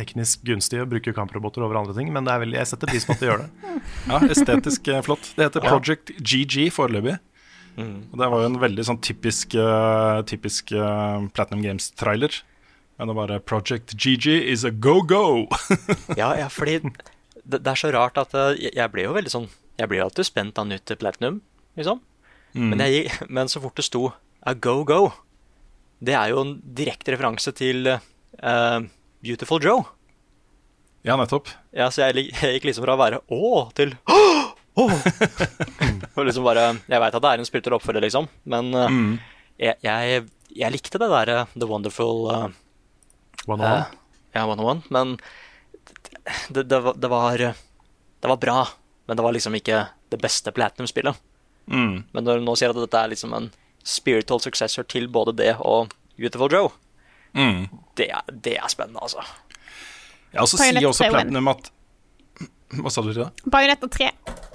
teknisk 0.00 0.42
gunstig 0.48 0.80
å 0.82 0.88
bruke 0.88 1.14
kamproboter 1.16 1.62
over 1.66 1.78
andre 1.80 1.94
ting, 1.96 2.10
men 2.14 2.26
det 2.26 2.34
er 2.34 2.42
veldig, 2.44 2.58
jeg 2.58 2.70
setter 2.72 2.90
pris 2.90 3.06
på 3.06 3.14
at 3.16 3.22
de 3.22 3.28
gjør 3.30 3.42
det. 3.44 3.50
Ja, 4.10 4.20
estetisk 4.34 4.88
eh, 4.90 5.02
flott. 5.06 5.32
Det 5.36 5.46
heter 5.46 5.66
Project 5.68 6.12
GG 6.18 6.70
foreløpig. 6.74 7.18
Og 7.80 8.16
det 8.18 8.26
var 8.28 8.42
jo 8.42 8.48
en 8.50 8.58
veldig 8.60 8.84
sånn 8.84 8.98
typisk, 9.00 9.54
uh, 9.56 10.20
typisk 10.28 10.72
uh, 10.76 11.22
Platinum 11.32 11.62
Games-trailer. 11.64 12.34
Men 13.00 13.08
det 13.08 13.14
var 13.16 13.32
Project 13.48 13.94
GG 13.96 14.34
is 14.52 14.66
a 14.68 14.72
go-go! 14.74 15.46
Ja, 16.20 16.34
ja, 16.36 16.50
fordi 16.52 16.80
det, 16.82 17.62
det 17.62 17.70
er 17.70 17.80
så 17.80 17.92
rart 17.94 18.20
at 18.20 18.34
jeg- 18.60 18.74
blir 18.74 18.90
ble 18.92 19.06
jo 19.06 19.14
veldig 19.16 19.32
sånn 19.32 19.46
Jeg 19.80 19.88
ble 19.88 20.02
jo 20.02 20.08
alltid 20.10 20.28
spent 20.28 20.60
av 20.60 20.68
nytt 20.68 20.92
Platinum, 21.00 21.40
liksom. 21.80 22.02
Men, 22.52 22.82
jeg, 22.82 23.08
men 23.30 23.48
så 23.48 23.62
fort 23.62 23.78
det 23.78 23.86
sto 23.86 24.10
a 24.42 24.52
go-go, 24.52 25.12
det 26.04 26.16
er 26.16 26.32
jo 26.32 26.42
en 26.42 26.54
direkte 26.76 27.14
referanse 27.14 27.52
til 27.56 27.86
eh, 27.88 28.80
Beautiful 29.20 29.62
Joe. 29.62 29.84
ja, 31.02 31.16
nettopp. 31.16 31.48
Ja, 31.76 31.90
så 31.92 32.08
jeg, 32.08 32.30
jeg 32.40 32.58
gikk 32.58 32.70
liksom 32.70 32.86
fra 32.86 32.96
å 32.96 33.00
være 33.00 33.22
å 33.28 33.68
til 33.76 33.96
«Å» 34.08 34.20
Og 34.80 36.22
liksom 36.26 36.44
bare 36.46 36.62
Jeg 36.88 37.00
veit 37.02 37.16
at 37.16 37.22
det 37.24 37.30
er 37.30 37.40
en 37.42 37.48
spirituell 37.48 37.76
oppfølger, 37.76 38.04
liksom, 38.06 38.28
men 38.48 38.70
eh, 38.78 38.98
jeg, 39.66 39.76
jeg, 39.84 40.22
jeg 40.56 40.72
likte 40.72 41.00
det 41.02 41.08
derre 41.10 41.42
The 41.52 41.68
Wonderful 41.68 42.30
eh, 42.32 42.46
One 43.50 43.58
on 43.58 43.66
one. 43.66 43.86
Ja, 44.36 44.44
101, 44.46 44.84
men 44.94 45.16
det, 46.54 46.62
det, 46.70 46.78
var, 46.84 46.94
det, 46.94 47.08
var, 47.10 47.42
det 48.20 48.30
var 48.30 48.38
bra, 48.40 48.58
men 49.08 49.18
det 49.18 49.24
var 49.26 49.34
liksom 49.34 49.56
ikke 49.58 49.80
det 50.12 50.20
beste 50.22 50.52
Platinum-spillet. 50.54 51.18
Mm. 51.66 52.04
Men 52.12 52.26
når 52.26 52.38
du 52.38 52.46
nå 52.46 52.54
sier 52.58 52.70
at 52.70 52.78
dette 52.78 53.00
er 53.00 53.10
liksom 53.10 53.34
en 53.34 53.48
spiritual 53.82 54.42
successor 54.44 54.86
til 54.86 55.08
både 55.10 55.34
det 55.40 55.54
og 55.58 55.90
Beautiful 56.20 56.52
Joe, 56.52 56.70
Mm. 57.36 57.68
det 57.98 58.08
er, 58.10 58.32
det 58.32 58.56
er 58.58 58.70
spennende, 58.72 59.02
altså. 59.04 59.22
Ja, 60.30 60.44
og 60.44 60.50
så 60.50 60.60
sier 60.60 60.78
også 60.86 61.08
Platinum 61.10 61.50
at 61.50 61.70
Hva 62.78 62.90
sa 62.92 63.02
du 63.02 63.10
til 63.10 63.24
det? 63.24 63.30
Bajonetta 63.50 63.88
3. 63.90 64.10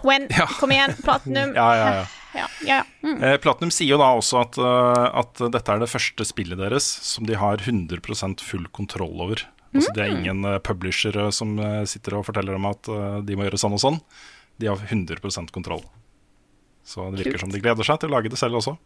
When? 0.08 0.30
Ja. 0.32 0.46
Kom 0.60 0.72
igjen, 0.72 0.96
Platinum. 1.04 1.52
Ja, 1.60 1.68
ja, 1.76 1.90
ja. 1.98 2.06
ja, 2.36 2.46
ja. 2.68 2.78
Mm. 3.04 3.18
Eh, 3.20 3.36
Platinum 3.44 3.74
sier 3.76 3.96
jo 3.96 4.00
da 4.00 4.14
også 4.16 4.40
at, 4.44 4.60
uh, 4.62 5.10
at 5.20 5.44
dette 5.52 5.74
er 5.74 5.84
det 5.84 5.92
første 5.92 6.28
spillet 6.28 6.60
deres 6.62 6.88
som 7.04 7.28
de 7.28 7.36
har 7.40 7.60
100% 7.60 8.46
full 8.46 8.70
kontroll 8.76 9.20
over. 9.28 9.44
Altså 9.76 9.92
Det 9.92 10.06
er 10.06 10.14
ingen 10.16 10.48
uh, 10.48 10.62
publishere 10.64 11.28
som 11.36 11.58
uh, 11.60 11.84
sitter 11.84 12.16
og 12.16 12.24
forteller 12.30 12.56
dem 12.56 12.70
at 12.70 12.88
de 13.28 13.36
må 13.36 13.50
gjøre 13.50 13.60
sånn 13.60 13.76
og 13.76 13.84
sånn. 13.84 14.00
De 14.64 14.72
har 14.72 14.80
100% 14.80 15.52
kontroll. 15.52 15.84
Så 16.88 17.10
det 17.12 17.26
virker 17.26 17.42
som 17.42 17.52
de 17.52 17.60
gleder 17.60 17.84
seg 17.84 18.00
til 18.00 18.14
å 18.14 18.16
lage 18.16 18.32
det 18.32 18.40
selv 18.40 18.62
også. 18.62 18.78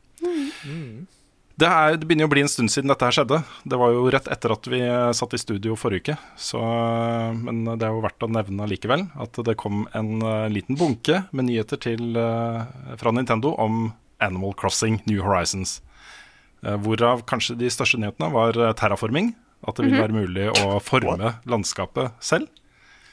Det, 1.60 1.68
er, 1.68 1.98
det 2.00 2.08
begynner 2.08 2.24
jo 2.24 2.30
å 2.30 2.34
bli 2.34 2.44
en 2.46 2.52
stund 2.52 2.72
siden 2.72 2.92
dette 2.92 3.08
her 3.08 3.16
skjedde. 3.18 3.42
Det 3.68 3.80
var 3.82 3.92
jo 3.92 4.06
rett 4.14 4.30
etter 4.32 4.54
at 4.56 4.70
vi 4.72 4.80
eh, 4.86 5.10
satt 5.18 5.36
i 5.36 5.42
studio 5.42 5.76
forrige 5.80 6.14
uke. 6.14 6.16
Så, 6.40 6.62
eh, 6.62 7.34
men 7.36 7.66
det 7.68 7.84
er 7.84 7.92
jo 7.92 8.04
verdt 8.06 8.26
å 8.26 8.32
nevne 8.32 8.70
likevel 8.70 9.08
at 9.20 9.42
det 9.48 9.58
kom 9.60 9.84
en 9.98 10.24
eh, 10.24 10.48
liten 10.54 10.80
bunke 10.80 11.24
med 11.36 11.50
nyheter 11.50 11.82
til, 11.84 12.16
fra 13.00 13.14
Nintendo 13.16 13.54
om 13.60 13.90
Animal 14.24 14.56
Crossing 14.60 15.02
New 15.10 15.22
Horizons. 15.24 15.80
Hvorav 16.60 17.22
kanskje 17.28 17.56
de 17.56 17.70
største 17.72 18.00
nyhetene 18.02 18.32
var 18.34 18.58
terraforming. 18.76 19.32
At 19.68 19.80
det 19.80 19.90
vil 19.90 20.00
være 20.00 20.16
mulig 20.16 20.48
å 20.64 20.80
forme 20.84 21.34
landskapet 21.50 22.16
selv. 22.24 22.48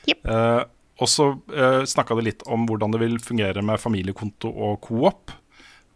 Yep. 0.06 0.20
Eh, 0.30 0.62
og 1.02 1.10
så 1.10 1.30
eh, 1.52 1.82
snakka 1.88 2.16
det 2.18 2.26
litt 2.28 2.44
om 2.48 2.66
hvordan 2.68 2.94
det 2.94 3.02
vil 3.02 3.18
fungere 3.22 3.64
med 3.66 3.82
familiekonto 3.82 4.50
og 4.50 4.78
coop. 4.86 5.34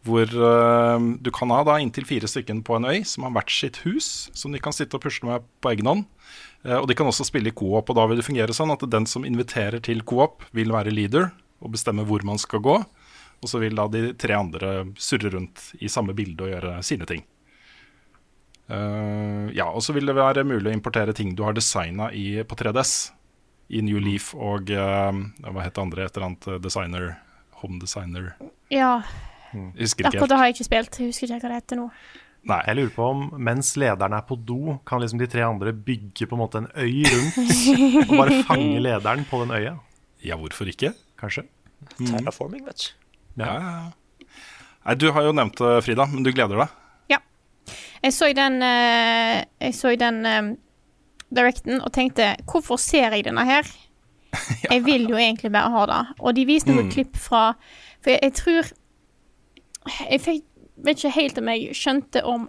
Hvor 0.07 0.31
uh, 0.33 0.97
du 1.21 1.29
kan 1.35 1.51
ha 1.53 1.61
da 1.67 1.77
inntil 1.81 2.07
fire 2.09 2.29
stykker 2.31 2.63
på 2.65 2.79
en 2.79 2.89
øy 2.89 3.03
som 3.05 3.27
har 3.27 3.35
hvert 3.35 3.53
sitt 3.53 3.83
hus, 3.85 4.31
som 4.37 4.55
de 4.55 4.63
kan 4.63 4.73
sitte 4.73 4.97
og 4.97 5.05
pusle 5.05 5.29
med 5.29 5.45
på 5.61 5.75
egen 5.75 5.91
hånd. 5.91 6.07
Uh, 6.65 6.79
og 6.81 6.89
de 6.89 6.97
kan 6.97 7.09
også 7.09 7.27
spille 7.29 7.53
i 7.53 7.57
co-op, 7.57 7.93
og 7.93 7.99
da 7.99 8.07
vil 8.09 8.21
det 8.21 8.25
fungere 8.25 8.57
sånn 8.57 8.73
at 8.73 8.87
den 8.89 9.09
som 9.11 9.29
inviterer 9.29 9.83
til 9.85 10.01
co-op, 10.09 10.47
vil 10.57 10.73
være 10.73 10.95
leader 10.95 11.29
og 11.61 11.75
bestemme 11.77 12.07
hvor 12.09 12.25
man 12.25 12.41
skal 12.41 12.65
gå. 12.65 12.79
Og 13.41 13.49
så 13.49 13.61
vil 13.61 13.77
da 13.77 13.87
de 13.93 14.11
tre 14.21 14.37
andre 14.37 14.73
surre 15.01 15.33
rundt 15.37 15.71
i 15.81 15.89
samme 15.93 16.17
bilde 16.17 16.45
og 16.45 16.53
gjøre 16.55 16.75
sine 16.85 17.09
ting. 17.09 17.25
Uh, 18.71 19.53
ja, 19.53 19.69
og 19.69 19.83
så 19.85 19.93
vil 19.97 20.09
det 20.09 20.17
være 20.17 20.47
mulig 20.49 20.71
å 20.71 20.77
importere 20.77 21.13
ting 21.17 21.35
du 21.37 21.45
har 21.45 21.57
designa 21.57 22.09
på 22.49 22.61
3DS. 22.65 23.11
I 23.71 23.85
New 23.87 24.01
Leaf 24.03 24.33
og 24.35 24.67
hva 24.67 25.63
het 25.63 25.77
det 25.77 25.83
andre? 25.83 26.07
Et 26.09 26.17
eller 26.17 26.33
annet 26.33 26.49
designer. 26.65 27.13
Home 27.61 27.77
designer. 27.79 28.33
ja. 28.73 29.03
Jeg 29.53 29.85
husker 29.85 30.05
ikke 30.05 30.09
Akkurat 30.09 30.21
helt. 30.21 30.31
det 30.31 30.39
har 30.39 30.45
jeg 30.51 30.55
ikke 30.57 30.65
spilt. 30.69 30.99
Jeg 31.01 31.07
husker 31.13 31.27
ikke 31.27 31.41
hva 31.41 31.49
det 31.55 31.61
heter 31.63 31.81
nå. 31.81 31.87
Nei. 32.51 32.59
Jeg 32.67 32.77
lurer 32.79 32.93
på 32.95 33.07
om 33.13 33.23
mens 33.51 33.75
lederen 33.77 34.15
er 34.17 34.23
på 34.29 34.37
do, 34.49 34.79
kan 34.89 35.01
liksom 35.03 35.19
de 35.21 35.27
tre 35.29 35.43
andre 35.45 35.73
bygge 35.77 36.27
på 36.31 36.37
en 36.37 36.41
måte 36.41 36.63
en 36.63 36.69
øy 36.73 37.03
rundt 37.05 37.37
og 38.11 38.15
bare 38.17 38.39
fange 38.49 38.81
lederen 38.81 39.25
på 39.29 39.43
den 39.45 39.51
øya? 39.59 39.75
Ja, 40.25 40.37
hvorfor 40.41 40.69
ikke? 40.71 40.95
Kanskje? 41.21 41.45
Terraforming, 41.99 42.65
vet 42.67 42.87
du. 42.87 43.43
Ja, 43.45 43.53
ja, 43.55 43.75
ja. 43.77 44.27
Nei, 44.87 44.95
du 44.97 45.11
har 45.13 45.23
jo 45.29 45.33
nevnt 45.37 45.59
det, 45.61 45.75
Frida, 45.85 46.07
men 46.09 46.25
du 46.25 46.31
gleder 46.33 46.57
deg? 46.63 46.73
Ja. 47.13 47.19
Jeg 48.03 48.15
så 48.17 48.31
i 48.33 48.37
den 48.37 48.57
eh, 48.65 49.45
Jeg 49.61 49.75
så 49.77 49.93
i 49.93 49.99
den 50.01 50.23
eh, 50.27 50.51
directen 51.31 51.81
og 51.85 51.93
tenkte 51.93 52.33
Hvorfor 52.49 52.81
ser 52.81 53.13
jeg 53.15 53.27
denne 53.29 53.45
her? 53.45 53.69
Jeg 54.71 54.85
vil 54.87 55.09
jo 55.11 55.17
egentlig 55.19 55.51
bare 55.53 55.71
ha 55.75 55.85
det. 55.91 56.01
Og 56.21 56.35
de 56.37 56.45
viste 56.49 56.71
noen 56.73 56.87
Mm. 56.89 56.93
klipp 56.95 57.17
fra 57.21 57.53
For 58.01 58.13
jeg, 58.15 58.21
jeg 58.23 58.35
tror 58.41 58.69
Jeg 60.11 60.23
fikk, 60.25 60.49
vet 60.87 60.99
ikke 60.99 61.17
helt 61.19 61.39
om 61.41 61.53
jeg 61.53 61.77
skjønte 61.77 62.25
om 62.29 62.49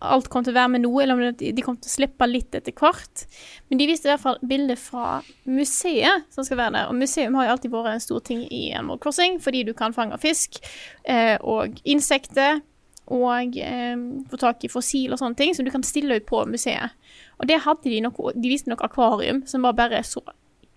alt 0.00 0.30
kom 0.32 0.44
til 0.44 0.54
å 0.54 0.56
være 0.56 0.72
med 0.74 0.84
noe, 0.84 1.02
eller 1.02 1.18
om 1.18 1.36
de 1.36 1.64
kom 1.64 1.76
til 1.76 1.90
å 1.90 1.92
slippe 1.92 2.28
litt 2.28 2.56
etter 2.56 2.72
hvert. 2.76 3.26
Men 3.68 3.80
de 3.80 3.88
viste 3.90 4.08
i 4.08 4.12
hvert 4.12 4.22
fall 4.22 4.40
bilder 4.48 4.78
fra 4.80 5.20
museet 5.48 6.26
som 6.32 6.46
skal 6.46 6.60
være 6.60 6.76
der. 6.78 6.88
Og 6.88 6.96
museum 6.96 7.36
har 7.36 7.46
jo 7.46 7.54
alltid 7.54 7.74
vært 7.74 7.92
en 7.92 8.04
stor 8.06 8.24
ting 8.24 8.46
i 8.48 8.70
Animal 8.72 9.00
Crossing, 9.02 9.38
fordi 9.44 9.62
du 9.68 9.74
kan 9.76 9.96
fange 9.96 10.18
fisk 10.22 10.60
eh, 11.04 11.36
og 11.40 11.80
insekter. 11.84 12.62
Og 13.10 13.56
eh, 13.58 14.00
få 14.30 14.38
tak 14.40 14.64
i 14.64 14.70
fossil 14.70 15.12
og 15.12 15.20
sånne 15.20 15.36
ting 15.36 15.52
som 15.56 15.66
du 15.66 15.72
kan 15.74 15.84
stille 15.84 16.20
ut 16.20 16.28
på 16.28 16.44
museet. 16.48 16.96
Og 17.42 17.48
det 17.50 17.62
hadde 17.64 17.90
de 17.90 18.00
noe 18.04 18.34
De 18.36 18.52
viste 18.52 18.70
noe 18.70 18.86
akvarium 18.86 19.42
som 19.50 19.66
var 19.66 19.76
bare 19.76 20.04
så 20.06 20.22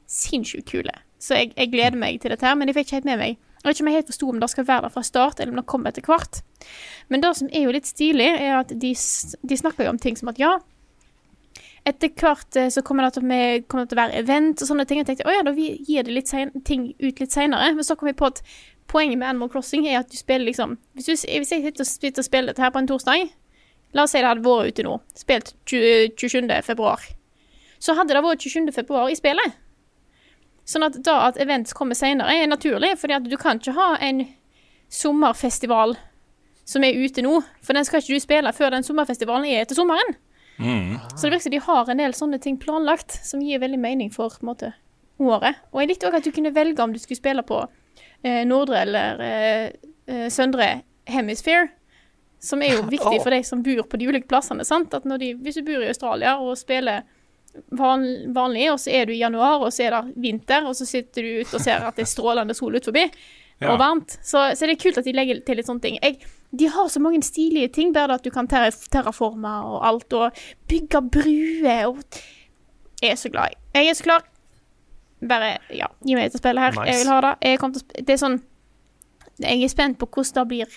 sinnssykt 0.10 0.72
kule. 0.72 0.96
Så 1.22 1.38
jeg, 1.40 1.54
jeg 1.56 1.72
gleder 1.72 2.00
meg 2.00 2.20
til 2.20 2.34
dette 2.34 2.46
her, 2.46 2.58
men 2.60 2.68
jeg 2.68 2.76
fikk 2.76 2.90
ikke 2.90 3.00
helt 3.00 3.12
med 3.14 3.22
meg. 3.22 3.38
Jeg 3.64 3.70
vet 3.70 3.78
ikke 3.78 3.86
om 3.86 3.90
jeg 3.90 4.02
helt 4.02 4.12
forsto 4.12 4.28
om 4.30 4.40
det 4.42 4.50
skal 4.52 4.68
være 4.68 4.84
der 4.84 4.92
fra 4.92 5.02
start, 5.08 5.40
eller 5.40 5.54
om 5.54 5.60
det 5.62 5.70
kommer 5.72 5.94
etter 5.94 6.04
hvert. 6.04 6.42
Men 7.08 7.24
det 7.24 7.32
som 7.40 7.48
er 7.48 7.64
jo 7.64 7.72
litt 7.72 7.88
stilig, 7.88 8.28
er 8.28 8.58
at 8.60 8.74
de, 8.76 8.92
de 8.92 9.58
snakker 9.60 9.88
jo 9.88 9.94
om 9.94 10.00
ting 10.04 10.20
som 10.20 10.32
at 10.34 10.42
ja, 10.42 10.58
etter 11.88 12.12
hvert 12.16 12.60
eh, 12.60 12.70
så 12.72 12.84
kommer 12.84 13.08
det 13.08 13.24
med, 13.24 13.66
kommer 13.68 13.86
det 13.86 13.92
til 13.94 14.00
å 14.00 14.04
være 14.04 14.20
event 14.22 14.62
og 14.64 14.70
sånne 14.70 14.86
ting. 14.88 15.02
Jeg 15.02 15.10
tenkte 15.10 15.28
å 15.28 15.36
ja, 15.36 15.44
da 15.44 15.54
gir 15.56 16.04
det 16.04 16.16
litt 16.16 16.32
sen, 16.32 16.54
ting 16.68 16.92
ut 17.00 17.20
litt 17.20 17.32
seinere. 17.32 17.74
Men 17.76 17.88
så 17.88 17.98
kom 18.00 18.08
vi 18.08 18.16
på 18.20 18.30
at 18.32 18.40
poenget 18.92 19.20
med 19.20 19.30
Animal 19.30 19.52
Crossing 19.52 19.88
er 19.88 20.00
at 20.02 20.12
du 20.12 20.18
spiller 20.20 20.48
liksom 20.48 20.78
Hvis, 20.94 21.08
du, 21.08 21.16
hvis 21.16 21.52
jeg 21.52 21.64
sitter 21.64 21.84
og, 21.84 21.90
sitter 21.90 22.24
og 22.24 22.28
spiller 22.28 22.52
dette 22.52 22.64
her 22.64 22.72
på 22.76 22.82
en 22.84 22.90
torsdag 22.90 23.30
La 23.94 24.04
oss 24.04 24.16
si 24.16 24.20
det 24.20 24.28
hadde 24.28 24.44
vært 24.44 24.74
ute 24.74 24.86
nå, 24.88 24.96
spilt 25.14 25.52
27. 25.70 26.48
februar. 26.66 27.04
Så 27.78 27.94
hadde 27.94 28.16
det 28.16 28.24
vært 28.26 28.42
27. 28.42 28.72
februar 28.74 29.12
i 29.12 29.18
spillet. 29.20 29.60
Sånn 30.66 30.86
at 30.88 30.96
da 31.04 31.18
at 31.28 31.40
events 31.44 31.76
kommer 31.76 31.98
senere, 31.98 32.32
er 32.32 32.48
naturlig, 32.48 32.94
fordi 33.02 33.18
at 33.18 33.26
du 33.28 33.36
kan 33.40 33.60
ikke 33.60 33.76
ha 33.76 33.94
en 34.00 34.24
sommerfestival 34.94 35.98
som 36.64 36.86
er 36.88 36.96
ute 36.96 37.24
nå, 37.26 37.42
for 37.64 37.76
den 37.76 37.84
skal 37.84 38.00
ikke 38.00 38.16
du 38.16 38.24
spille 38.24 38.54
før 38.56 38.72
den 38.72 38.86
sommerfestivalen 38.88 39.50
er 39.50 39.66
etter 39.66 39.76
sommeren. 39.76 40.16
Så 41.18 41.26
det 41.26 41.34
virker 41.34 41.44
som 41.44 41.52
de 41.52 41.62
har 41.66 41.90
en 41.90 42.02
del 42.02 42.14
sånne 42.16 42.40
ting 42.40 42.58
planlagt 42.62 43.16
som 43.26 43.42
gir 43.42 43.60
veldig 43.60 43.80
mening 43.82 44.12
for 44.14 44.36
måte, 44.46 44.72
året. 45.20 45.60
Og 45.74 45.82
jeg 45.82 45.92
likte 45.92 46.10
òg 46.10 46.20
at 46.20 46.28
du 46.28 46.32
kunne 46.36 46.54
velge 46.56 46.84
om 46.84 46.94
du 46.94 47.00
skulle 47.02 47.20
spille 47.20 47.44
på 47.48 47.60
eh, 48.24 48.44
nordre 48.48 48.84
eller 48.86 49.24
eh, 49.24 49.66
eh, 50.08 50.28
søndre 50.32 50.84
hemisphere. 51.10 51.68
Som 52.44 52.64
er 52.64 52.78
jo 52.78 52.86
viktig 52.96 53.20
for 53.24 53.34
de 53.34 53.42
som 53.48 53.64
bor 53.66 53.84
på 53.90 54.00
de 54.00 54.08
ulike 54.10 54.30
plassene. 54.30 54.66
sant? 54.68 54.94
At 54.94 55.08
de, 55.20 55.34
Hvis 55.36 55.60
du 55.60 55.66
bor 55.68 55.84
i 55.84 55.92
Australia 55.92 56.38
og 56.40 56.58
spiller 56.60 57.04
vanlig, 57.78 58.68
og 58.72 58.80
så 58.82 58.92
er 58.94 59.06
du 59.10 59.14
i 59.14 59.20
januar, 59.22 59.62
og 59.66 59.72
så 59.74 59.86
er 59.88 59.96
det 59.98 60.14
vinter, 60.24 60.66
og 60.70 60.76
så 60.78 60.86
sitter 60.90 61.22
du 61.26 61.42
ute 61.44 61.58
og 61.60 61.62
ser 61.64 61.86
at 61.86 61.96
det 62.00 62.06
er 62.08 62.12
strålende 62.12 62.56
sol 62.58 62.76
ut 62.80 62.86
forbi, 62.90 63.08
Ja. 63.62 63.70
og 63.72 63.78
varmt, 63.80 64.18
så, 64.26 64.50
så 64.58 64.66
det 64.68 64.74
er 64.74 64.80
kult 64.82 64.98
at 64.98 65.06
de 65.06 65.14
legger 65.16 65.38
til 65.46 65.56
litt 65.60 65.68
sånne 65.70 65.80
ting. 65.84 65.98
Jeg, 66.02 66.18
de 66.52 66.68
har 66.74 66.88
så 66.90 67.00
mange 67.00 67.22
stilige 67.24 67.70
ting, 67.72 67.94
bare 67.96 68.18
at 68.18 68.24
du 68.26 68.32
kan 68.34 68.48
terra, 68.50 68.72
terraforme 68.92 69.52
og 69.70 69.86
alt, 69.88 70.14
og 70.18 70.42
bygge 70.68 71.02
bruer 71.14 71.86
og 71.92 72.02
Jeg 73.04 73.12
er 73.12 73.16
så 73.20 73.30
glad. 73.30 73.54
Jeg 73.76 73.88
er 73.90 73.94
så 74.00 74.04
klar. 74.04 74.26
Bare, 75.28 75.58
ja, 75.76 75.88
gi 76.04 76.16
meg 76.16 76.26
et 76.32 76.38
spill 76.40 76.60
her. 76.60 76.72
Nice. 76.76 76.88
Jeg 76.90 77.00
vil 77.04 77.12
ha 77.14 77.22
det. 77.22 77.32
Jeg 77.44 78.06
det 78.08 78.14
er 78.14 78.20
sånn 78.22 78.42
Jeg 79.44 79.64
er 79.64 79.72
spent 79.72 79.98
på 80.00 80.08
hvordan 80.08 80.34
det 80.42 80.48
blir 80.52 80.76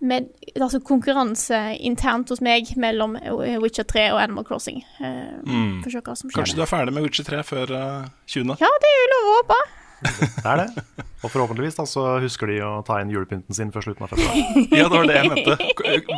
med 0.00 0.28
altså 0.60 0.78
konkurranse 0.84 1.58
internt 1.82 2.30
hos 2.30 2.42
meg 2.44 2.70
mellom 2.78 3.16
Witcher 3.62 3.86
3 3.88 4.04
og 4.14 4.20
Animal 4.22 4.46
Crossing. 4.46 4.84
Uh, 5.00 5.40
Mm. 5.48 5.82
Hva 5.82 6.14
som 6.14 6.28
skjer. 6.30 6.36
Kanskje 6.42 6.58
du 6.58 6.62
er 6.62 6.70
ferdig 6.70 6.94
med 6.94 7.02
Witcher 7.06 7.26
3 7.26 7.42
før 7.46 7.72
uh, 7.74 8.06
20. 8.26 8.54
Ja, 8.62 8.70
det 8.82 8.90
er 8.92 8.98
jo 9.00 9.08
lov 9.14 9.28
å 9.28 9.34
håpe. 9.40 9.58
Det 9.98 10.46
er 10.46 10.60
det. 10.60 10.82
Og 11.24 11.32
forhåpentligvis 11.32 11.74
da, 11.80 11.84
så 11.90 12.04
husker 12.22 12.46
de 12.52 12.60
å 12.62 12.82
ta 12.86 13.00
inn 13.02 13.10
julepynten 13.10 13.56
sin 13.56 13.72
før 13.74 13.82
slutten 13.88 14.06
av 14.06 14.12
februar. 14.12 14.36
Ja, 14.70 14.84
det 14.86 14.94
var 14.94 15.08
det 15.10 15.16
jeg 15.16 15.30
mente. 15.32 15.56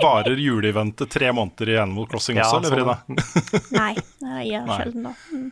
Varer 0.03 0.43
juleeventet 0.45 1.09
tre 1.15 1.31
måneder 1.33 1.73
i 1.73 1.79
Animal 1.81 2.09
Crossing 2.11 2.37
Ja, 2.37 2.45
også, 2.51 2.61
eller 2.61 2.85
sånn. 2.85 3.17
Frida? 3.17 3.71
Nei, 3.81 3.95
det 4.21 4.45
gjør 4.51 4.69
sjelden 4.77 5.09
da. 5.09 5.15
Mm. 5.33 5.49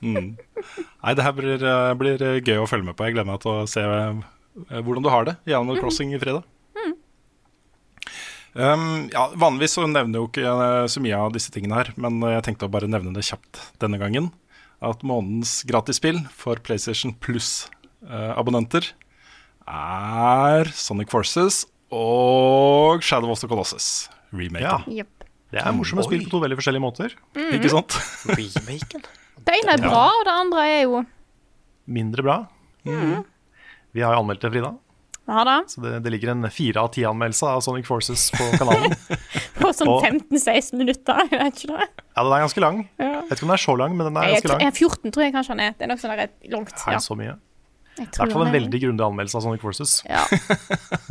Mm. 0.00 0.28
Nei, 0.76 1.14
det 1.16 1.24
her 1.24 1.34
blir, 1.36 1.64
eh, 1.72 1.94
blir 2.00 2.22
gøy 2.44 2.60
å 2.60 2.68
følge 2.68 2.90
med 2.90 2.96
på. 2.98 3.08
Jeg 3.08 3.16
gleder 3.16 3.30
meg 3.32 3.40
til 3.44 3.52
å 3.52 3.64
se 3.68 3.84
eh, 3.84 4.20
hvordan 4.80 5.04
du 5.04 5.10
har 5.12 5.28
det 5.28 5.38
i 5.48 5.56
Animal 5.56 5.80
Crossing 5.80 6.12
i 6.16 6.20
fredag. 6.20 6.44
Um, 8.54 9.08
ja, 9.12 9.28
vanligvis 9.38 9.76
så 9.78 9.84
nevner 9.86 10.22
jo 10.22 10.26
ikke 10.26 10.42
eh, 10.42 10.86
så 10.90 11.02
mye 11.02 11.18
av 11.18 11.34
disse 11.36 11.52
tingene 11.54 11.76
her, 11.78 11.92
men 12.00 12.18
jeg 12.26 12.42
tenkte 12.48 12.66
å 12.66 12.72
bare 12.72 12.88
nevne 12.90 13.12
det 13.14 13.26
kjapt 13.28 13.60
denne 13.82 14.00
gangen. 14.00 14.30
At 14.82 15.04
månedens 15.06 15.60
gratisspill 15.68 16.22
for 16.34 16.58
PlayStation 16.64 17.12
Plus-abonnenter 17.22 18.88
er 19.70 20.70
Sonic 20.74 21.12
Forces 21.12 21.62
og 21.94 23.04
Shadow 23.04 23.30
of 23.30 23.42
the 23.42 23.50
Colossus. 23.50 24.08
Remaken. 24.32 24.64
Ja. 24.64 25.04
Yep. 25.04 25.28
Det 25.50 25.62
er 25.66 25.74
morsomme 25.74 26.04
spill 26.06 26.22
på 26.26 26.30
to 26.30 26.40
veldig 26.42 26.58
forskjellige 26.60 26.82
måter. 26.84 27.14
Ikke 27.34 27.70
sant? 27.72 27.96
Remaken? 28.30 29.06
Det 29.40 29.56
ene 29.60 29.74
er 29.74 29.82
bra, 29.82 30.04
og 30.14 30.26
det 30.26 30.36
andre 30.36 30.66
er 30.68 30.82
jo 30.84 31.00
Mindre 31.90 32.22
bra. 32.22 32.36
Vi 32.86 34.02
har 34.04 34.14
jo 34.14 34.20
anmeldt 34.22 34.44
det, 34.44 34.50
Frida. 34.52 34.70
Ja 35.30 35.42
da. 35.46 35.56
Så 35.70 35.82
det, 35.84 35.92
det 36.04 36.10
ligger 36.14 36.32
en 36.32 36.48
fire 36.50 36.82
av 36.82 36.88
ti-anmeldelse 36.94 37.46
av 37.46 37.60
Sonic 37.62 37.86
Forces 37.86 38.30
på 38.34 38.46
kanalen. 38.58 38.96
På 39.60 39.70
sånn 39.76 39.90
15-16 39.92 40.80
minutter. 40.80 41.20
Jeg 41.30 41.38
vet 41.38 41.60
ikke 41.60 41.76
det. 41.76 41.86
Ja, 42.16 42.24
den 42.24 42.32
er 42.34 42.42
ganske 42.46 42.64
lang. 42.64 42.80
Ja. 42.98 43.10
Jeg 43.12 43.28
vet 43.28 43.36
ikke 43.38 43.46
om 43.46 43.52
den 43.52 43.58
er 43.58 43.62
så 43.66 43.76
lang, 43.78 43.94
men 43.94 44.08
den 44.08 44.18
er 44.18 44.34
ganske 44.34 44.50
lang. 44.54 44.64
jeg, 44.66 44.76
14 44.80 45.14
tror 45.14 45.26
jeg 45.26 45.36
kanskje 45.36 45.54
han 45.54 45.62
er. 45.68 45.76
Det 45.76 45.86
er 45.86 45.92
nok 45.92 46.02
sånn 46.02 46.16
der 46.16 46.34
langt. 46.56 46.74
Ja. 46.82 47.02
så 47.04 47.16
mye? 47.18 47.36
Jeg 48.00 48.06
I 48.06 48.20
hvert 48.22 48.32
fall 48.32 48.46
en 48.46 48.54
veldig 48.54 48.78
grundig 48.80 49.04
anmeldelse 49.04 49.38
av 49.38 49.44
Sonic 49.44 49.62
Forces. 49.64 50.00
Ja. 50.08 50.24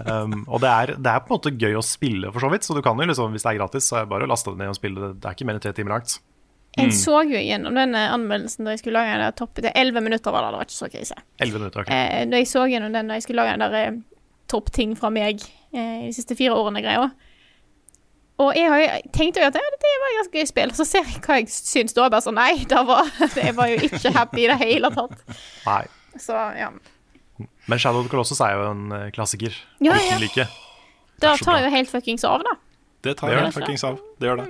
Um, 0.09 0.45
og 0.47 0.61
det 0.63 0.69
er, 0.71 0.91
det 0.95 1.11
er 1.11 1.19
på 1.21 1.27
en 1.27 1.35
måte 1.35 1.51
gøy 1.59 1.75
å 1.75 1.81
spille, 1.83 2.29
for 2.31 2.41
så 2.41 2.49
vidt. 2.49 2.63
Så 2.65 2.73
du 2.73 2.79
kan 2.81 2.97
jo 2.97 3.05
liksom, 3.05 3.33
hvis 3.35 3.43
det 3.43 3.51
er 3.51 3.57
gratis, 3.59 3.89
så 3.91 3.99
er 3.99 4.05
det 4.05 4.11
bare 4.13 4.25
å 4.25 4.29
laste 4.31 4.53
det 4.53 4.61
ned 4.61 4.71
og 4.71 4.77
spille 4.77 5.01
det. 5.03 5.09
Det 5.19 5.27
er 5.27 5.35
ikke 5.35 5.47
mer 5.49 5.59
enn 5.59 5.63
tre 5.65 5.73
timer 5.75 5.93
langt. 5.97 6.15
Jeg 6.79 6.95
så 6.97 7.21
jo 7.27 7.39
gjennom 7.41 7.75
denne 7.77 8.01
anmeldelsen 8.13 8.65
da 8.67 8.73
jeg 8.75 8.81
skulle 8.83 8.99
lage 8.99 9.15
den 9.15 9.25
der 9.25 9.35
topp 9.37 9.59
11 9.63 10.03
minutter, 10.05 10.31
var 10.35 10.45
det, 10.45 10.51
det 10.53 10.59
var 10.61 10.69
ikke 10.69 10.77
så 10.77 10.89
krise. 10.93 11.17
Elleve 11.39 11.61
minutter. 11.63 11.81
okay. 11.85 12.03
Eh, 12.21 12.27
da 12.31 12.41
jeg 12.41 12.49
så 12.51 12.65
gjennom 12.71 12.93
den 12.95 13.09
da 13.11 13.17
jeg 13.19 13.25
skulle 13.27 13.43
lage 13.43 13.57
den 13.57 13.65
der 13.65 13.79
eh, 13.89 13.97
topp 14.49 14.71
ting 14.75 14.95
fra 14.97 15.11
meg 15.13 15.41
eh, 15.73 16.05
de 16.07 16.13
siste 16.15 16.37
fire 16.39 16.57
årene-greia. 16.57 17.09
Og 18.39 18.53
jeg 18.55 18.69
har 18.71 18.79
jo 18.79 18.87
tenkt 19.11 19.37
at 19.37 19.43
ja, 19.43 19.49
det 19.51 19.89
var 19.99 20.13
et 20.13 20.19
ganske 20.21 20.39
gøy 20.39 20.47
spill. 20.47 20.71
Så 20.77 20.85
ser 20.87 21.03
jeg 21.03 21.19
hva 21.25 21.41
jeg 21.41 21.49
syns 21.51 21.95
da. 21.95 22.05
og 22.05 22.13
Bare 22.13 22.23
sånn 22.23 22.37
Nei, 22.39 22.53
det 22.71 22.83
var, 22.87 23.09
jeg 23.43 23.55
var 23.57 23.67
jo 23.73 23.81
ikke 23.89 24.13
happy 24.15 24.45
i 24.45 24.47
det 24.53 24.59
hele 24.61 24.91
tatt. 24.95 25.19
Nei. 25.65 25.83
Så 26.19 26.37
ja. 26.55 26.71
Men 27.69 27.79
Shadow 27.79 27.99
of 28.01 28.07
the 28.07 28.11
Colossus 28.11 28.39
er 28.43 28.55
jo 28.55 28.69
en 28.71 28.87
eh, 28.95 29.09
klassiker. 29.15 29.55
Ja, 29.83 29.97
ja. 29.99 30.17
like. 30.23 30.47
Da 31.19 31.35
så 31.35 31.49
tar 31.49 31.65
jo 31.65 31.71
helt 31.73 31.91
fuckings 31.91 32.23
av, 32.27 32.43
da. 32.47 32.55
Det 33.03 33.17
tar 33.19 33.29
Det 33.29 33.35
helt 33.41 33.51
det. 33.51 33.59
fuckings 33.59 33.83
av. 33.87 33.99
Det 34.19 34.27
gjør 34.31 34.41
det. 34.41 34.47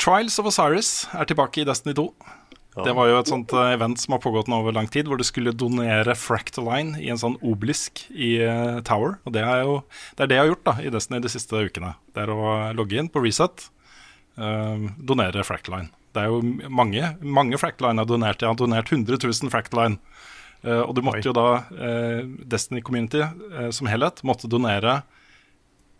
Trials 0.00 0.38
of 0.40 0.48
Osiris 0.50 1.04
er 1.14 1.28
tilbake 1.28 1.62
i 1.62 1.68
Destiny 1.68 1.94
2. 1.96 2.08
Det 2.74 2.90
var 2.96 3.06
jo 3.06 3.18
et 3.20 3.30
sånt 3.30 3.52
eh, 3.54 3.72
event 3.76 4.00
som 4.02 4.16
har 4.16 4.22
pågått 4.22 4.48
nå 4.50 4.58
over 4.64 4.74
lang 4.74 4.88
tid, 4.90 5.06
hvor 5.06 5.20
du 5.20 5.24
skulle 5.26 5.54
donere 5.54 6.16
Fractaline 6.18 6.98
i 6.98 7.06
en 7.12 7.20
sånn 7.20 7.36
obelisk 7.46 8.02
i 8.10 8.34
uh, 8.42 8.80
Tower. 8.86 9.20
Og 9.22 9.36
det 9.36 9.44
er 9.46 9.62
jo 9.62 9.76
det 10.16 10.24
er 10.24 10.30
det 10.30 10.38
jeg 10.38 10.42
har 10.42 10.50
gjort 10.50 10.66
da 10.66 10.74
i 10.82 10.90
Destiny 10.90 11.22
de 11.22 11.30
siste 11.30 11.54
ukene. 11.54 11.92
Det 12.10 12.24
er 12.24 12.32
å 12.34 12.48
logge 12.74 12.98
inn 12.98 13.10
på 13.12 13.22
Reset, 13.22 13.68
uh, 14.42 14.88
donere 14.98 15.46
Fractaline. 15.46 15.92
Det 16.14 16.24
er 16.24 16.34
jo 16.34 16.42
mange, 16.70 17.14
mange 17.22 17.58
Fractaline 17.62 18.02
har 18.02 18.10
donert. 18.10 18.42
Jeg 18.42 18.50
har 18.50 18.58
donert 18.58 18.90
100 18.90 19.22
000 19.22 19.54
Fractaline. 19.54 20.02
Uh, 20.66 20.82
og 20.82 20.96
du 20.98 21.04
måtte 21.06 21.22
Oi. 21.22 21.28
jo 21.30 21.36
da, 21.36 21.48
Destiny 22.50 22.82
Community 22.82 23.22
som 23.76 23.86
helhet, 23.90 24.24
måtte 24.26 24.50
donere 24.50 25.02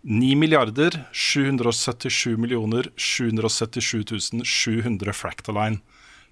9 0.05 0.37
milliarder 0.37 0.99
777 1.13 2.37
millioner 2.37 2.91
777 2.97 4.45
700 4.45 5.13
Fractaline 5.17 5.81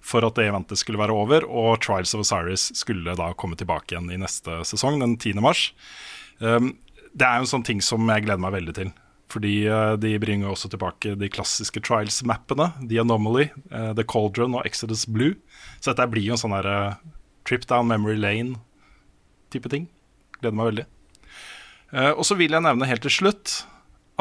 for 0.03 0.25
at 0.27 0.35
det 0.37 0.49
eventet 0.49 0.77
skulle 0.77 0.99
være 0.99 1.15
over, 1.15 1.45
og 1.47 1.79
Trials 1.81 2.13
of 2.13 2.25
Osiris 2.25 2.67
skulle 2.77 3.15
da 3.17 3.31
komme 3.39 3.57
tilbake 3.57 3.95
igjen 3.95 4.11
i 4.11 4.19
neste 4.19 4.59
sesong, 4.67 4.99
den 5.01 5.15
10. 5.15 5.39
mars. 5.41 5.69
Um, 6.43 6.75
det 7.15 7.25
er 7.25 7.39
jo 7.39 7.45
en 7.45 7.53
sånn 7.53 7.65
ting 7.65 7.81
som 7.81 8.03
jeg 8.11 8.25
gleder 8.25 8.43
meg 8.43 8.53
veldig 8.57 8.75
til. 8.77 8.91
Fordi 9.31 9.53
uh, 9.65 9.95
de 9.97 10.11
bringer 10.21 10.51
også 10.51 10.69
tilbake 10.69 11.15
de 11.17 11.29
klassiske 11.31 11.81
Trials-mappene. 11.81 12.73
The 12.83 12.99
Anomaly, 13.01 13.47
uh, 13.71 13.93
The 13.97 14.05
Cauldron 14.05 14.59
og 14.59 14.67
Exodus 14.67 15.07
Blue. 15.09 15.37
Så 15.79 15.93
dette 15.93 16.09
blir 16.11 16.27
jo 16.27 16.35
en 16.35 16.43
sånn 16.43 16.57
eh, 16.59 16.99
trip 17.47 17.65
down 17.71 17.89
memory 17.89 18.19
lane-type 18.19 19.71
ting. 19.71 19.87
Gleder 20.41 20.59
meg 20.59 20.69
veldig. 20.69 20.85
Eh, 21.93 22.11
og 22.11 22.25
så 22.25 22.37
vil 22.39 22.55
jeg 22.55 22.65
nevne 22.65 22.89
helt 22.89 23.05
til 23.05 23.13
slutt 23.13 23.59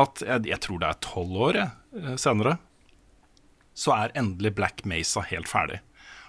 at 0.00 0.22
jeg, 0.24 0.44
jeg 0.48 0.60
tror 0.64 0.80
det 0.80 0.90
er 0.90 1.00
tolv 1.04 1.38
år 1.48 1.58
jeg, 1.58 1.70
eh, 2.00 2.16
senere, 2.20 2.58
så 3.72 3.94
er 3.96 4.16
endelig 4.18 4.54
Black 4.58 4.84
Mesa 4.88 5.24
helt 5.30 5.48
ferdig. 5.48 5.80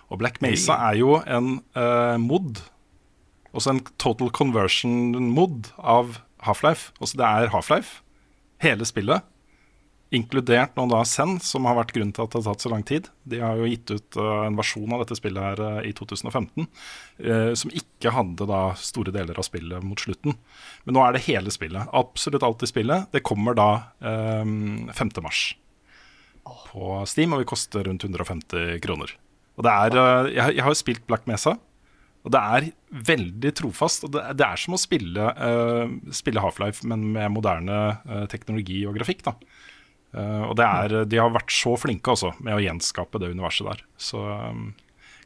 Og 0.08 0.22
Black 0.22 0.39
Mesa 0.44 0.78
er 0.89 1.00
jo 1.00 1.18
en 1.28 1.58
uh, 1.76 2.16
mod, 2.22 2.62
også 3.52 3.74
en 3.74 3.82
total 4.00 4.30
conversion-mod 4.32 5.72
av 5.80 6.20
Half-Life. 6.46 6.94
Altså 7.02 7.20
det 7.20 7.26
er 7.28 7.52
Half-Life, 7.52 8.04
hele 8.64 8.88
spillet, 8.88 9.26
inkludert 10.14 10.76
nå 10.78 10.86
da 10.91 11.01
Zen, 11.07 11.38
som 11.43 11.66
har 11.70 11.78
vært 11.80 11.93
grunnen 11.95 12.14
til 12.16 12.26
at 12.26 12.34
det 12.34 12.41
har 12.41 12.53
tatt 12.53 12.66
så 12.66 12.72
lang 12.74 12.86
tid. 12.88 13.09
De 13.30 13.41
har 13.41 13.59
jo 13.59 13.70
gitt 13.70 13.93
ut 13.93 14.20
uh, 14.20 14.45
en 14.47 14.59
versjon 14.59 14.93
av 14.93 15.03
dette 15.03 15.18
spillet 15.20 15.47
her 15.47 15.64
uh, 15.64 15.82
i 15.86 15.95
2015, 15.97 16.68
uh, 16.68 17.51
som 17.59 17.74
ikke 17.74 18.14
hadde 18.14 18.47
da 18.49 18.61
store 18.80 19.16
deler 19.16 19.39
av 19.39 19.47
spillet 19.47 19.86
mot 19.86 19.99
slutten. 19.99 20.38
Men 20.86 20.97
nå 20.97 21.03
er 21.05 21.18
det 21.18 21.26
hele 21.28 21.53
spillet. 21.53 21.91
Absolutt 21.95 22.45
alt 22.45 22.66
i 22.66 22.72
spillet. 22.72 23.09
Det 23.16 23.26
kommer 23.26 23.57
da 23.57 23.70
um, 23.99 24.89
5. 24.93 25.14
mars 25.26 25.51
på 26.43 26.95
Steam, 27.07 27.34
og 27.34 27.43
vil 27.43 27.51
koste 27.53 27.84
rundt 27.86 28.03
150 28.05 28.82
kroner. 28.84 29.14
Og 29.57 29.66
det 29.66 29.74
er, 29.74 29.99
eh, 29.99 30.32
jeg, 30.34 30.57
jeg 30.57 30.66
har 30.66 30.74
jo 30.74 30.80
spilt 30.80 31.05
Black 31.09 31.28
Mesa, 31.30 31.55
og 32.24 32.32
det 32.32 32.39
er 32.39 32.70
veldig 33.11 33.51
trofast. 33.59 34.05
og 34.07 34.14
Det, 34.16 34.24
det 34.39 34.47
er 34.47 34.59
som 34.59 34.78
å 34.78 34.82
spille, 34.82 35.28
eh, 35.47 35.93
spille 36.16 36.43
Half-Life, 36.43 36.88
men 36.88 37.09
med 37.16 37.34
moderne 37.36 37.80
eh, 38.07 38.26
teknologi 38.32 38.84
og 38.88 38.97
grafikk. 38.97 39.26
da. 39.28 39.36
Eh, 40.14 40.43
og 40.45 40.55
det 40.59 40.66
er, 40.66 40.95
de 41.09 41.20
har 41.20 41.34
vært 41.34 41.53
så 41.53 41.74
flinke 41.80 42.14
også 42.14 42.36
med 42.43 42.57
å 42.57 42.61
gjenskape 42.61 43.22
det 43.22 43.32
universet 43.34 43.70
der. 43.70 43.84
Så 43.97 44.22
um, 44.22 44.68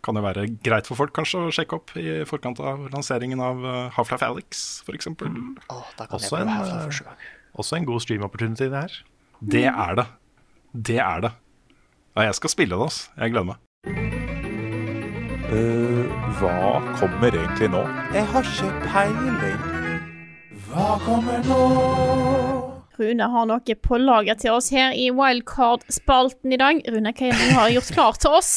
kan 0.05 0.15
det 0.15 0.23
være 0.23 0.45
greit 0.63 0.87
for 0.87 0.99
folk 0.99 1.13
kanskje 1.17 1.43
å 1.43 1.53
sjekke 1.53 1.79
opp 1.79 1.95
i 1.99 2.21
forkant 2.29 2.61
av 2.63 2.87
lanseringen 2.93 3.43
av 3.43 3.65
uh, 3.65 3.75
Half-Life 3.97 4.29
Alex, 4.29 4.63
f.eks. 4.87 5.11
Mm. 5.19 5.57
Oh, 5.73 5.83
Også 6.07 6.39
en, 6.39 6.53
eh. 6.53 7.27
Også 7.57 7.79
en 7.79 7.87
god 7.89 8.05
stream 8.05 8.23
opportunity, 8.27 8.69
det 8.71 8.85
her. 8.85 8.99
Det 9.41 9.65
er 9.67 9.99
det. 9.99 10.07
Det 10.71 10.99
er 11.03 11.27
det. 11.27 11.33
Ja, 12.15 12.29
jeg 12.29 12.37
skal 12.39 12.53
spille 12.53 12.77
det, 12.77 12.87
altså. 12.87 13.11
Jeg 13.19 13.35
gleder 13.35 13.51
meg. 13.51 13.63
Uh, 15.47 16.07
hva 16.39 16.79
kommer 16.99 17.31
egentlig 17.31 17.71
nå? 17.71 17.83
Jeg 18.15 18.27
har 18.33 18.51
ikke 18.55 18.71
peiling. 18.87 19.63
Hva 20.67 20.93
kommer 21.03 21.43
nå? 21.47 22.46
Rune 22.97 23.27
har 23.33 23.45
noe 23.49 23.75
på 23.87 23.99
lager 24.01 24.39
til 24.41 24.55
oss 24.57 24.71
her 24.73 24.95
i 24.97 25.09
Wildcard-spalten 25.13 26.55
i 26.55 26.59
dag. 26.61 26.81
Rune, 26.89 27.13
hva 27.13 27.29
er 27.29 27.37
det 27.37 27.49
du 27.51 27.57
har 27.57 27.69
gjort 27.75 27.93
klar 27.93 28.19
til 28.21 28.37
oss? 28.39 28.51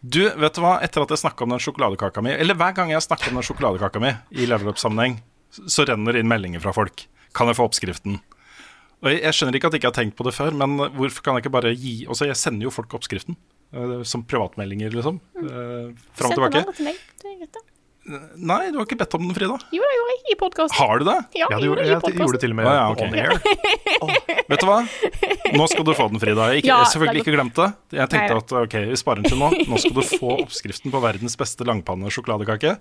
Du, 0.00 0.22
vet 0.24 0.56
du 0.56 0.62
hva? 0.64 0.78
Etter 0.84 1.04
at 1.04 1.12
jeg 1.12 1.22
snakka 1.22 1.44
om 1.44 1.54
den 1.54 1.60
sjokoladekaka 1.62 2.22
mi, 2.24 2.32
eller 2.32 2.56
hver 2.56 2.74
gang 2.76 2.90
jeg 2.94 3.04
snakker 3.04 3.30
om 3.30 3.40
den 3.40 3.46
sjokoladekaka 3.46 4.00
mi 4.02 4.14
i 4.32 4.48
level 4.48 4.72
up-sammenheng, 4.72 5.20
så 5.50 5.84
renner 5.88 6.16
det 6.16 6.24
inn 6.24 6.30
meldinger 6.30 6.62
fra 6.64 6.72
folk. 6.74 7.04
Kan 7.36 7.50
jeg 7.50 7.58
få 7.58 7.68
oppskriften? 7.68 8.18
Og 9.00 9.08
jeg, 9.12 9.22
jeg 9.24 9.36
skjønner 9.36 9.56
ikke 9.56 9.68
at 9.70 9.76
jeg 9.76 9.82
ikke 9.82 9.90
har 9.92 9.98
tenkt 9.98 10.16
på 10.18 10.26
det 10.26 10.34
før, 10.36 10.56
men 10.56 10.76
hvorfor 10.96 11.24
kan 11.24 11.36
jeg 11.36 11.46
ikke 11.46 11.54
bare 11.54 11.72
gi 11.72 11.94
Altså, 12.06 12.26
jeg 12.28 12.36
sender 12.40 12.68
jo 12.68 12.74
folk 12.74 12.96
oppskriften. 12.96 13.36
eh, 13.72 14.02
som 14.02 14.24
privatmeldinger, 14.24 14.90
liksom. 14.96 15.20
Uh, 15.36 15.92
fram 16.18 16.32
og 16.32 16.36
tilbake. 16.36 16.64
til 16.76 16.88
meg. 16.90 17.04
Det 17.20 17.30
er 17.30 17.36
greit, 17.38 17.54
da. 17.54 17.69
Nei, 18.10 18.70
du 18.72 18.78
har 18.80 18.86
ikke 18.86 18.98
bedt 18.98 19.14
om 19.16 19.22
den, 19.22 19.34
Frida. 19.36 19.56
Jo, 19.74 19.82
det 19.86 19.96
gjorde 19.96 20.14
jeg 20.14 20.34
i 20.34 20.36
podkast. 20.40 20.74
Har 20.76 21.00
du 21.00 21.04
det? 21.06 21.16
Ja, 21.38 21.46
Ja, 21.46 21.48
jeg 21.52 21.60
du 21.62 21.66
gjorde 21.68 21.84
jeg, 21.86 22.00
jeg 22.02 22.16
gjorde 22.18 22.36
det 22.36 22.40
til 22.42 22.54
og 22.54 22.58
med 22.58 22.68
ah, 22.68 22.76
ja, 22.76 22.86
okay. 22.90 23.06
on 23.06 23.14
air. 23.20 24.40
Vet 24.50 24.62
du 24.62 24.66
hva? 24.68 24.78
Nå 25.60 25.66
skal 25.70 25.86
du 25.86 25.92
få 25.96 26.06
den, 26.12 26.22
Frida. 26.22 26.48
Jeg, 26.50 26.62
ikke, 26.62 26.70
Ja, 26.70 26.78
jeg 26.80 26.86
har 26.86 26.92
selvfølgelig 26.94 27.24
ikke 27.24 27.34
glemt 27.36 27.60
det. 27.60 27.68
Jeg 27.96 28.12
tenkte 28.12 28.36
Nei. 28.36 28.42
at 28.42 28.54
ok, 28.60 28.76
vi 28.90 28.98
sparer 29.00 29.22
den 29.22 29.30
til 29.30 29.42
nå. 29.42 29.50
Nå 29.70 29.82
skal 29.82 29.96
du 29.96 30.02
få 30.06 30.32
oppskriften 30.44 30.94
på 30.94 31.02
verdens 31.04 31.38
beste 31.40 31.66
langpanne 31.68 32.10
sjokoladekake. 32.14 32.76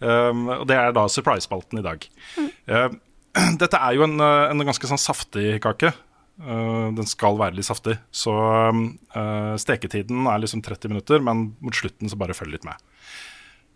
Um, 0.00 0.48
og 0.60 0.66
det 0.70 0.78
er 0.80 0.96
da 0.96 1.06
surprise-spalten 1.10 1.82
i 1.82 1.86
dag. 1.86 2.08
Um, 2.40 2.98
dette 3.62 3.78
er 3.78 3.98
jo 3.98 4.08
en, 4.08 4.18
uh, 4.22 4.48
en 4.50 4.66
ganske 4.66 4.90
sånn 4.90 5.00
saftig 5.00 5.60
kake. 5.64 5.94
Uh, 6.34 6.90
den 6.96 7.06
skal 7.06 7.38
være 7.38 7.58
litt 7.58 7.68
saftig. 7.68 7.96
Så 8.14 8.34
um, 8.34 8.88
uh, 9.14 9.54
steketiden 9.60 10.26
er 10.30 10.42
liksom 10.42 10.64
30 10.66 10.90
minutter, 10.90 11.22
men 11.22 11.52
mot 11.62 11.78
slutten 11.78 12.10
så 12.10 12.18
bare 12.18 12.36
følg 12.36 12.56
litt 12.56 12.66
med. 12.66 12.78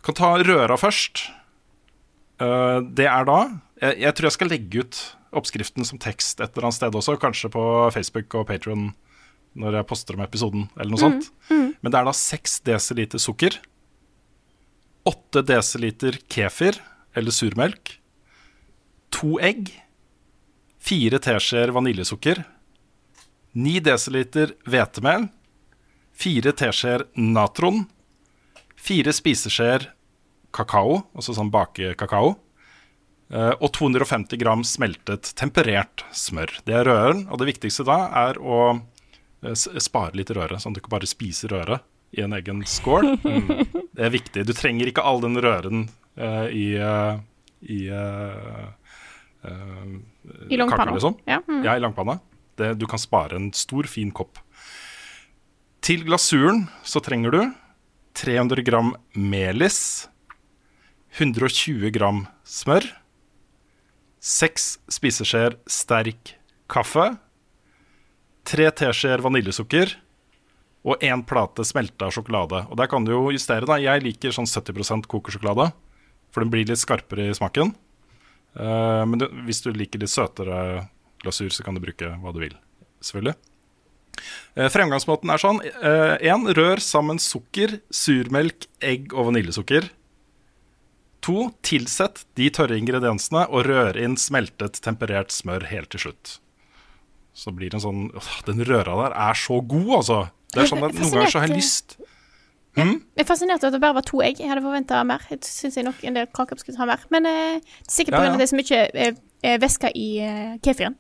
Kan 0.06 0.16
ta 0.18 0.34
røra 0.40 0.76
først. 0.78 1.26
Uh, 2.38 2.84
det 2.94 3.08
er 3.10 3.26
da 3.26 3.38
jeg, 3.82 3.98
jeg 4.04 4.14
tror 4.14 4.28
jeg 4.28 4.36
skal 4.36 4.52
legge 4.52 4.82
ut 4.84 5.00
oppskriften 5.38 5.86
som 5.86 6.00
tekst 6.02 6.40
et 6.40 6.54
eller 6.54 6.68
annet 6.68 6.78
sted 6.78 6.94
også, 6.98 7.18
kanskje 7.20 7.50
på 7.52 7.62
Facebook 7.94 8.34
og 8.38 8.46
Patron 8.48 8.92
når 9.58 9.80
jeg 9.80 9.88
poster 9.90 10.14
om 10.14 10.22
episoden, 10.22 10.68
eller 10.76 10.92
noe 10.92 11.00
sånt. 11.02 11.30
Men 11.50 11.90
det 11.90 11.98
er 11.98 12.06
da 12.06 12.14
6 12.14 12.60
dl 12.66 13.18
sukker, 13.18 13.56
8 15.08 15.42
dl 15.48 16.18
kefir 16.30 16.78
eller 17.16 17.34
surmelk. 17.34 17.96
To 19.16 19.38
egg. 19.42 19.72
Fire 20.78 21.18
teskjeer 21.22 21.72
vaniljesukker. 21.74 22.42
9 23.58 23.80
dl 23.88 24.52
hvetemel. 24.68 25.28
Fire 26.12 26.52
teskjeer 26.52 27.06
natron. 27.16 27.86
Fire 28.78 29.12
spiseskjeer 29.14 29.90
kakao, 30.54 31.02
altså 31.16 31.34
sånn 31.36 31.50
bakekakao. 31.52 32.36
Uh, 33.28 33.52
og 33.60 33.74
250 33.76 34.40
gram 34.40 34.62
smeltet 34.64 35.34
temperert 35.36 36.06
smør. 36.16 36.48
Det 36.64 36.78
er 36.78 36.88
røren, 36.88 37.26
og 37.28 37.42
det 37.42 37.50
viktigste 37.50 37.84
da 37.84 37.98
er 38.24 38.38
å 38.40 38.60
uh, 38.78 39.52
spare 39.52 40.16
litt 40.16 40.32
røre, 40.32 40.56
sånn 40.56 40.72
at 40.72 40.78
du 40.78 40.80
ikke 40.80 40.94
bare 40.94 41.10
spiser 41.10 41.52
røre 41.52 41.82
i 42.16 42.22
en 42.24 42.32
egen 42.38 42.64
skål. 42.64 43.18
Det 43.98 44.06
er 44.06 44.12
viktig. 44.14 44.44
Du 44.46 44.54
trenger 44.54 44.88
ikke 44.88 45.02
all 45.02 45.18
den 45.20 45.36
røren 45.42 45.88
uh, 46.16 46.46
i, 46.48 46.70
i 47.66 47.78
I 50.48 50.58
langpanna. 50.60 50.94
liksom. 50.94 51.16
Ja, 51.26 51.40
mm. 51.42 51.64
ja, 51.66 51.74
i 51.74 51.82
langpanna. 51.82 52.20
Det, 52.56 52.76
du 52.78 52.86
kan 52.88 53.02
spare 53.02 53.36
en 53.36 53.50
stor, 53.52 53.90
fin 53.90 54.14
kopp. 54.14 54.38
Til 55.84 56.06
glasuren 56.06 56.68
så 56.86 57.02
trenger 57.02 57.34
du 57.34 57.40
300 58.18 58.64
gram 58.66 58.94
melis, 59.14 60.08
120 61.18 61.92
gram 61.94 62.24
smør, 62.42 62.82
6 64.18 64.66
spiseskjeer 64.90 65.54
sterk 65.70 66.34
kaffe, 66.66 67.12
3 68.48 68.70
teskjeer 68.80 69.22
vaniljesukker 69.22 69.94
og 70.88 71.04
én 71.04 71.22
plate 71.26 71.62
smelta 71.68 72.08
sjokolade. 72.14 72.64
Og 72.72 72.78
der 72.80 72.90
kan 72.90 73.06
du 73.06 73.12
jo 73.12 73.28
justere, 73.34 73.68
da. 73.68 73.78
Jeg 73.78 74.02
liker 74.02 74.34
sånn 74.34 74.48
70% 74.48 75.06
kokosjokolade, 75.10 75.68
for 76.32 76.42
den 76.42 76.50
blir 76.52 76.66
litt 76.66 76.80
skarpere 76.80 77.28
i 77.28 77.36
smaken. 77.36 77.74
Uh, 78.58 79.04
men 79.06 79.22
hvis 79.46 79.62
du 79.62 79.70
liker 79.74 80.02
litt 80.02 80.10
søtere 80.10 80.88
glasur, 81.22 81.52
så 81.54 81.62
kan 81.62 81.76
du 81.76 81.84
bruke 81.84 82.10
hva 82.22 82.34
du 82.34 82.42
vil, 82.42 82.56
selvfølgelig. 83.04 83.36
Uh, 84.58 84.66
fremgangsmåten 84.72 85.32
er 85.32 85.42
sånn. 85.42 85.62
Én, 85.62 86.48
uh, 86.48 86.52
rør 86.58 86.82
sammen 86.82 87.20
sukker, 87.22 87.78
surmelk, 87.94 88.68
egg 88.84 89.14
og 89.14 89.30
vaniljesukker. 89.30 89.90
To, 91.26 91.48
tilsett 91.66 92.22
de 92.38 92.50
tørre 92.54 92.78
ingrediensene 92.78 93.46
og 93.50 93.66
rør 93.66 93.98
inn 94.00 94.16
smeltet, 94.20 94.78
temperert 94.84 95.34
smør 95.34 95.66
helt 95.72 95.90
til 95.94 96.06
slutt. 96.06 96.38
Så 97.38 97.52
blir 97.54 97.70
det 97.70 97.78
en 97.78 97.84
sånn 97.84 98.06
åh, 98.18 98.30
Den 98.48 98.62
røra 98.66 98.96
der 99.04 99.16
er 99.28 99.38
så 99.38 99.60
god, 99.62 99.90
altså. 100.00 100.20
Det 100.54 100.62
er 100.62 100.70
sånn 100.70 100.86
at 100.86 100.94
Noen 100.96 101.12
ganger 101.12 101.30
så 101.30 101.42
har 101.42 101.50
jeg 101.50 101.60
lyst 101.60 101.98
Hmm? 102.78 103.00
Jeg 103.16 103.24
er 103.24 103.26
fascinert 103.26 103.64
over 103.64 103.72
at 103.72 103.74
det 103.74 103.82
bare 103.82 103.96
var 103.96 104.06
to 104.06 104.20
egg. 104.22 104.38
Jeg 104.38 104.50
hadde 104.50 104.62
forventa 104.62 105.00
mer. 105.06 105.24
Jeg 105.32 105.40
synes 105.46 105.78
jeg 105.78 105.86
nok 105.86 106.02
en 106.04 106.18
del 106.18 106.28
har 106.78 106.86
mer. 106.86 107.04
Men 107.10 107.26
eh, 107.26 107.58
er 107.58 107.90
sikkert 107.90 108.14
pga. 108.14 108.22
Ja, 108.22 108.30
ja. 108.30 108.36
det 108.38 108.44
er 108.46 108.50
så 108.52 108.58
mye 108.58 108.80
eh, 109.42 109.60
væske 109.62 109.90
i 109.98 110.08
eh, 110.22 110.58
kefiren. 110.62 110.94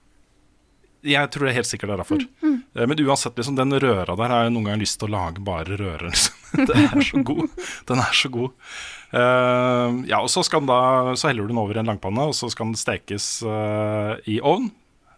Jeg 1.06 1.30
tror 1.30 1.46
det 1.46 1.52
er 1.52 1.58
helt 1.60 1.68
sikkert 1.68 1.90
det 1.90 1.94
er 1.94 2.02
derfor. 2.02 2.22
Mm, 2.42 2.48
mm. 2.48 2.86
Men 2.90 3.02
uansett, 3.06 3.36
liksom, 3.38 3.56
den 3.58 3.76
røra 3.78 4.16
der 4.18 4.32
har 4.34 4.46
jeg 4.46 4.54
noen 4.54 4.66
ganger 4.66 4.82
lyst 4.82 4.98
til 4.98 5.08
å 5.08 5.14
lage 5.14 5.44
bare 5.46 5.78
rører. 5.78 6.08
Liksom. 6.12 6.64
Den 6.66 6.88
er 6.88 7.04
så 7.04 7.22
god. 7.28 7.56
Den 7.86 8.02
er 8.02 8.16
så 8.16 8.30
god. 8.32 8.68
Uh, 9.12 10.02
ja, 10.08 10.18
og 10.20 10.28
så, 10.32 10.42
da, 10.42 10.80
så, 11.14 11.30
heller 11.30 11.46
du 11.46 11.52
den 11.52 11.60
over 11.60 11.76
i 11.76 11.82
en 11.82 11.88
langpanne, 11.88 12.28
og 12.28 12.36
så 12.36 12.50
skal 12.52 12.70
den 12.70 12.80
stekes 12.80 13.30
uh, 13.46 14.18
i 14.28 14.38
ovn 14.40 14.70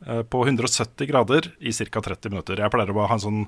uh, 0.07 0.22
på 0.26 0.45
170 0.45 1.09
grader 1.11 1.53
i 1.59 1.72
ca. 1.72 2.03
30 2.11 2.35
minutter. 2.35 2.61
Jeg 2.61 2.74
pleier 2.74 2.93
å 2.93 3.07
ha 3.07 3.16
en 3.16 3.24
sånn 3.24 3.45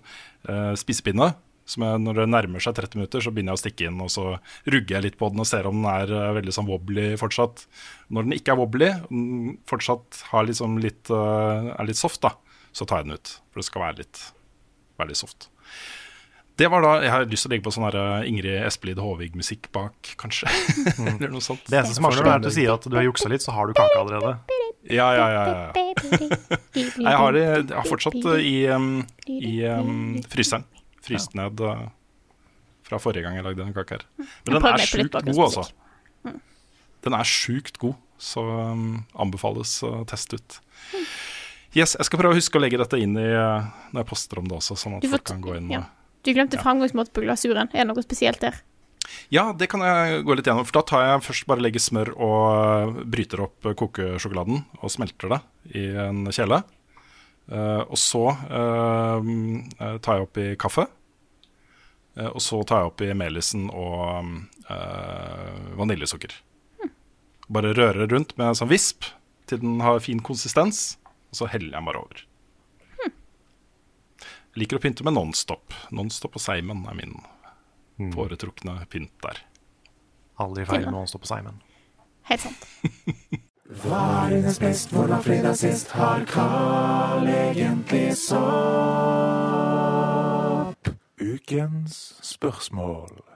spisepinne 0.78 1.32
som 1.68 1.84
jeg, 1.86 2.00
når 2.02 2.22
det 2.22 2.28
nærmer 2.32 2.62
seg 2.62 2.76
30 2.78 2.98
minutter, 2.98 3.22
så 3.22 3.32
begynner 3.32 3.54
jeg 3.54 3.60
å 3.60 3.62
stikke 3.62 3.88
inn 3.88 4.02
og 4.02 4.10
så 4.12 4.26
rugger 4.66 4.96
jeg 4.96 5.06
litt 5.06 5.18
på 5.20 5.30
den 5.32 5.42
og 5.44 5.48
ser 5.48 5.68
om 5.70 5.78
den 5.78 5.88
er 5.92 6.12
uh, 6.12 6.34
veldig 6.38 6.54
sånn 6.54 6.68
wobbly 6.68 7.12
fortsatt. 7.20 7.64
Når 8.12 8.26
den 8.26 8.36
ikke 8.36 8.54
er 8.54 8.60
wobbly, 8.60 8.90
den 9.08 9.56
fortsatt 9.70 10.24
liksom 10.48 10.80
litt, 10.82 11.06
uh, 11.14 11.72
er 11.76 11.88
litt 11.88 12.00
soft, 12.00 12.22
da, 12.24 12.34
så 12.74 12.88
tar 12.88 13.02
jeg 13.02 13.10
den 13.10 13.20
ut. 13.20 13.34
For 13.52 13.62
det 13.62 13.68
skal 13.68 13.86
være 13.86 14.00
litt, 14.02 14.24
være 14.98 15.12
litt 15.12 15.22
soft. 15.22 15.48
Det 16.60 16.68
var 16.68 16.84
da, 16.84 16.90
Jeg 17.00 17.10
har 17.14 17.30
lyst 17.30 17.46
til 17.46 17.48
å 17.48 17.52
legge 17.54 17.64
på 17.64 17.72
sånn 17.74 17.86
uh, 17.94 18.26
Ingrid 18.28 18.58
Espelid 18.66 19.00
Håvig-musikk 19.00 19.70
bak, 19.74 20.12
kanskje. 20.20 20.50
Mm. 20.98 21.14
Eller 21.20 21.32
noe 21.32 21.44
sånt. 21.44 21.64
Det 21.68 21.78
eneste 21.78 21.96
som 21.96 22.08
mangler, 22.10 22.28
er 22.28 22.42
til 22.42 22.50
du 22.50 22.58
sier 22.58 22.74
at 22.74 22.90
du 22.90 22.98
har 22.98 23.06
juksa 23.06 23.30
litt, 23.32 23.44
så 23.44 23.54
har 23.56 23.70
du 23.70 23.78
kake 23.78 24.02
allerede. 24.02 24.34
Ja, 24.90 25.08
ja, 25.14 25.26
ja. 25.30 25.42
ja. 25.46 25.88
jeg 27.06 27.16
har 27.22 27.34
det 27.36 27.42
jeg 27.46 27.66
har 27.70 27.86
fortsatt 27.86 28.18
i, 28.42 28.56
um, 28.74 28.96
i 29.30 29.60
um, 29.70 30.16
fryseren 30.26 30.66
fryst 31.02 31.36
ned 31.38 31.60
uh, 31.64 31.88
fra 32.86 33.00
forrige 33.02 33.26
gang 33.26 33.38
jeg 33.38 33.46
lagde 33.46 33.62
denne 33.62 33.76
kaka 33.76 34.00
her. 34.00 34.06
Men 34.46 34.58
den 34.58 34.68
er 34.72 34.86
sjukt 34.86 35.18
god, 35.18 35.42
altså. 35.48 35.66
Mm. 36.26 36.40
Den 37.02 37.18
er 37.18 37.28
sjukt 37.28 37.78
god, 37.82 37.98
så 38.22 38.44
um, 38.72 38.88
anbefales 39.18 39.74
å 39.86 40.02
teste 40.08 40.38
ut. 40.38 40.58
Yes, 41.72 41.96
Jeg 41.96 42.04
skal 42.04 42.20
prøve 42.20 42.36
å 42.36 42.38
huske 42.38 42.58
å 42.58 42.62
legge 42.62 42.78
dette 42.80 42.98
inn 43.00 43.16
i 43.16 43.30
uh, 43.32 43.64
når 43.94 44.04
jeg 44.04 44.10
poster 44.10 44.42
om 44.42 44.50
det 44.50 44.58
også, 44.58 44.76
sånn 44.78 44.98
at 44.98 45.08
folk 45.08 45.24
kan 45.30 45.40
gå 45.44 45.56
inn 45.56 45.72
ja. 45.72 45.86
Du 46.22 46.30
glemte 46.30 46.58
ja. 46.58 46.62
framgangsmåte 46.62 47.10
på 47.16 47.24
glasuren. 47.24 47.70
Er 47.72 47.82
det 47.82 47.88
noe 47.88 48.04
spesielt 48.04 48.38
der? 48.44 48.60
Ja, 49.34 49.48
det 49.56 49.66
kan 49.72 49.82
jeg 49.82 50.20
gå 50.26 50.36
litt 50.38 50.46
gjennom. 50.46 50.66
For 50.68 50.78
da 50.78 50.82
tar 50.86 51.02
jeg 51.02 51.24
først 51.26 51.48
bare 51.50 51.64
legger 51.64 51.82
smør 51.82 52.12
og 52.14 52.44
uh, 52.46 53.00
bryter 53.10 53.42
opp 53.48 53.72
kokesjokoladen 53.80 54.62
og 54.78 54.92
smelter 54.92 55.32
det 55.32 55.40
i 55.80 55.88
en 56.04 56.28
kjele. 56.30 56.60
Uh, 57.50 57.82
og 57.90 57.98
så 57.98 58.22
uh, 58.30 59.30
tar 59.98 60.18
jeg 60.18 60.26
oppi 60.26 60.44
kaffe. 60.60 60.86
Uh, 62.16 62.30
og 62.30 62.40
så 62.44 62.60
tar 62.68 62.84
jeg 62.84 62.92
oppi 62.92 63.10
melisen 63.16 63.68
og 63.70 64.30
vaniljesukker. 65.76 66.32
Mm. 66.80 66.92
Bare 67.52 67.74
rører 67.76 68.06
rundt 68.08 68.36
med 68.38 68.52
en 68.52 68.56
sånn 68.56 68.70
visp 68.70 69.08
til 69.50 69.60
den 69.60 69.82
har 69.84 70.00
fin 70.00 70.22
konsistens, 70.24 70.96
og 71.32 71.42
så 71.42 71.48
heller 71.52 71.76
jeg 71.76 71.88
bare 71.88 72.00
over. 72.00 72.22
Mm. 73.02 73.12
Jeg 74.54 74.62
liker 74.62 74.80
å 74.80 74.84
pynte 74.84 75.04
med 75.04 75.18
Nonstop. 75.18 75.76
Nonstop 75.92 76.38
og 76.40 76.44
Seimen 76.44 76.86
er 76.88 76.96
min 76.96 77.18
mm. 77.98 78.14
foretrukne 78.14 78.78
pynt 78.92 79.12
der. 79.26 79.42
Aldri 80.40 80.64
feil 80.68 80.88
Nonstop 80.88 81.26
og 81.26 81.34
Seimen. 81.34 81.60
Helt 82.30 82.46
sant. 82.46 83.42
Hva 83.80 84.26
er 84.26 84.36
hennes 84.36 84.58
best, 84.58 84.90
hvor 84.92 85.06
var 85.06 85.20
fredag 85.24 85.56
sist, 85.56 85.90
har 85.96 86.24
Carl 86.28 87.28
egentlig 87.28 88.16
sopp? 88.16 88.42
Ukens 91.20 92.14
spørsmål. 92.22 93.31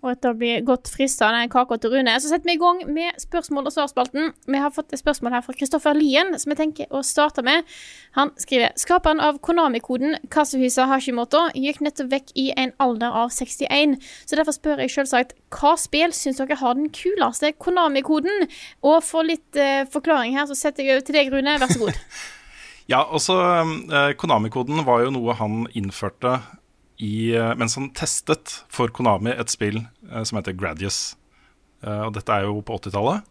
Og 0.00 0.14
etter 0.14 0.32
å 0.32 0.36
bli 0.38 0.54
godt 0.64 0.88
frista 0.88 1.28
av 1.28 1.36
den 1.36 1.50
kaka 1.52 1.76
til 1.80 1.92
Rune, 1.92 2.14
så 2.22 2.30
setter 2.30 2.48
vi 2.48 2.54
i 2.56 2.60
gang 2.60 2.78
med 2.88 3.18
spørsmål- 3.20 3.66
og 3.68 3.74
svarspalten. 3.74 4.32
Vi 4.48 4.60
har 4.62 4.72
fått 4.72 4.94
et 4.94 5.02
spørsmål 5.02 5.34
her 5.36 5.42
fra 5.44 5.52
Kristoffer 5.52 5.98
Lien, 5.98 6.32
som 6.40 6.52
jeg 6.54 6.60
tenker 6.60 6.86
å 6.88 7.02
starte 7.04 7.44
med. 7.44 7.68
Han 8.16 8.32
skriver 8.40 8.72
Skaperen 8.80 9.20
av 9.20 9.38
Konami-koden 9.44 10.16
Kasuhisa 10.32 10.86
Hashimoto 10.88 11.50
gikk 11.54 11.82
nettopp 11.84 12.08
vekk 12.14 12.32
i 12.34 12.48
en 12.56 12.72
alder 12.80 13.12
av 13.12 13.28
61. 13.30 13.98
Så 14.24 14.38
derfor 14.40 14.56
spør 14.56 14.80
jeg 14.80 14.94
selvsagt 14.94 15.36
hva 15.52 15.74
spill 15.76 16.14
syns 16.16 16.40
dere 16.40 16.56
har 16.56 16.78
den 16.78 16.88
kuleste 16.88 17.52
Konami-koden? 17.52 18.48
Og 18.82 19.02
for 19.04 19.28
litt 19.28 19.60
uh, 19.60 19.84
forklaring 19.92 20.38
her, 20.38 20.48
så 20.48 20.56
setter 20.56 20.86
jeg 20.86 20.96
over 20.96 21.04
til 21.06 21.18
deg, 21.20 21.34
Rune. 21.34 21.58
Vær 21.60 21.74
så 21.74 21.82
god. 21.84 22.00
ja, 22.92 23.04
altså 23.04 23.36
uh, 23.36 24.16
Konami-koden 24.16 24.80
var 24.88 25.04
jo 25.04 25.12
noe 25.12 25.36
han 25.36 25.66
innførte 25.76 26.38
i, 27.00 27.32
eh, 27.36 27.54
mens 27.56 27.76
han 27.78 27.90
testet 27.96 28.60
for 28.72 28.92
Konami 28.92 29.32
et 29.32 29.52
spill 29.52 29.80
uh, 30.10 30.22
som 30.22 30.38
heter 30.38 30.56
Gradius. 30.56 31.16
Uh, 31.80 32.10
og 32.10 32.14
dette 32.16 32.34
er 32.34 32.44
jo 32.44 32.60
på 32.60 32.76
80-tallet. 32.76 33.24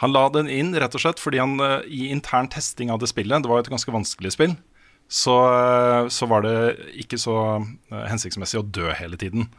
Han 0.00 0.14
la 0.14 0.24
den 0.32 0.48
inn 0.48 0.72
rett 0.72 0.96
og 0.96 1.02
slett 1.02 1.20
fordi 1.20 1.42
han 1.42 1.60
i 1.84 2.06
intern 2.08 2.48
testing 2.48 2.88
av 2.88 3.02
det 3.02 3.10
spillet, 3.10 3.42
det 3.44 3.50
var 3.50 3.60
jo 3.60 3.66
et 3.66 3.74
ganske 3.74 3.92
vanskelig 3.92 4.30
spill, 4.32 4.54
så, 5.12 5.34
så 6.08 6.28
var 6.30 6.46
det 6.46 6.54
ikke 7.02 7.18
så 7.20 7.34
hensiktsmessig 7.90 8.62
å 8.62 8.64
dø 8.64 8.94
hele 8.96 9.18
tiden. 9.20 9.50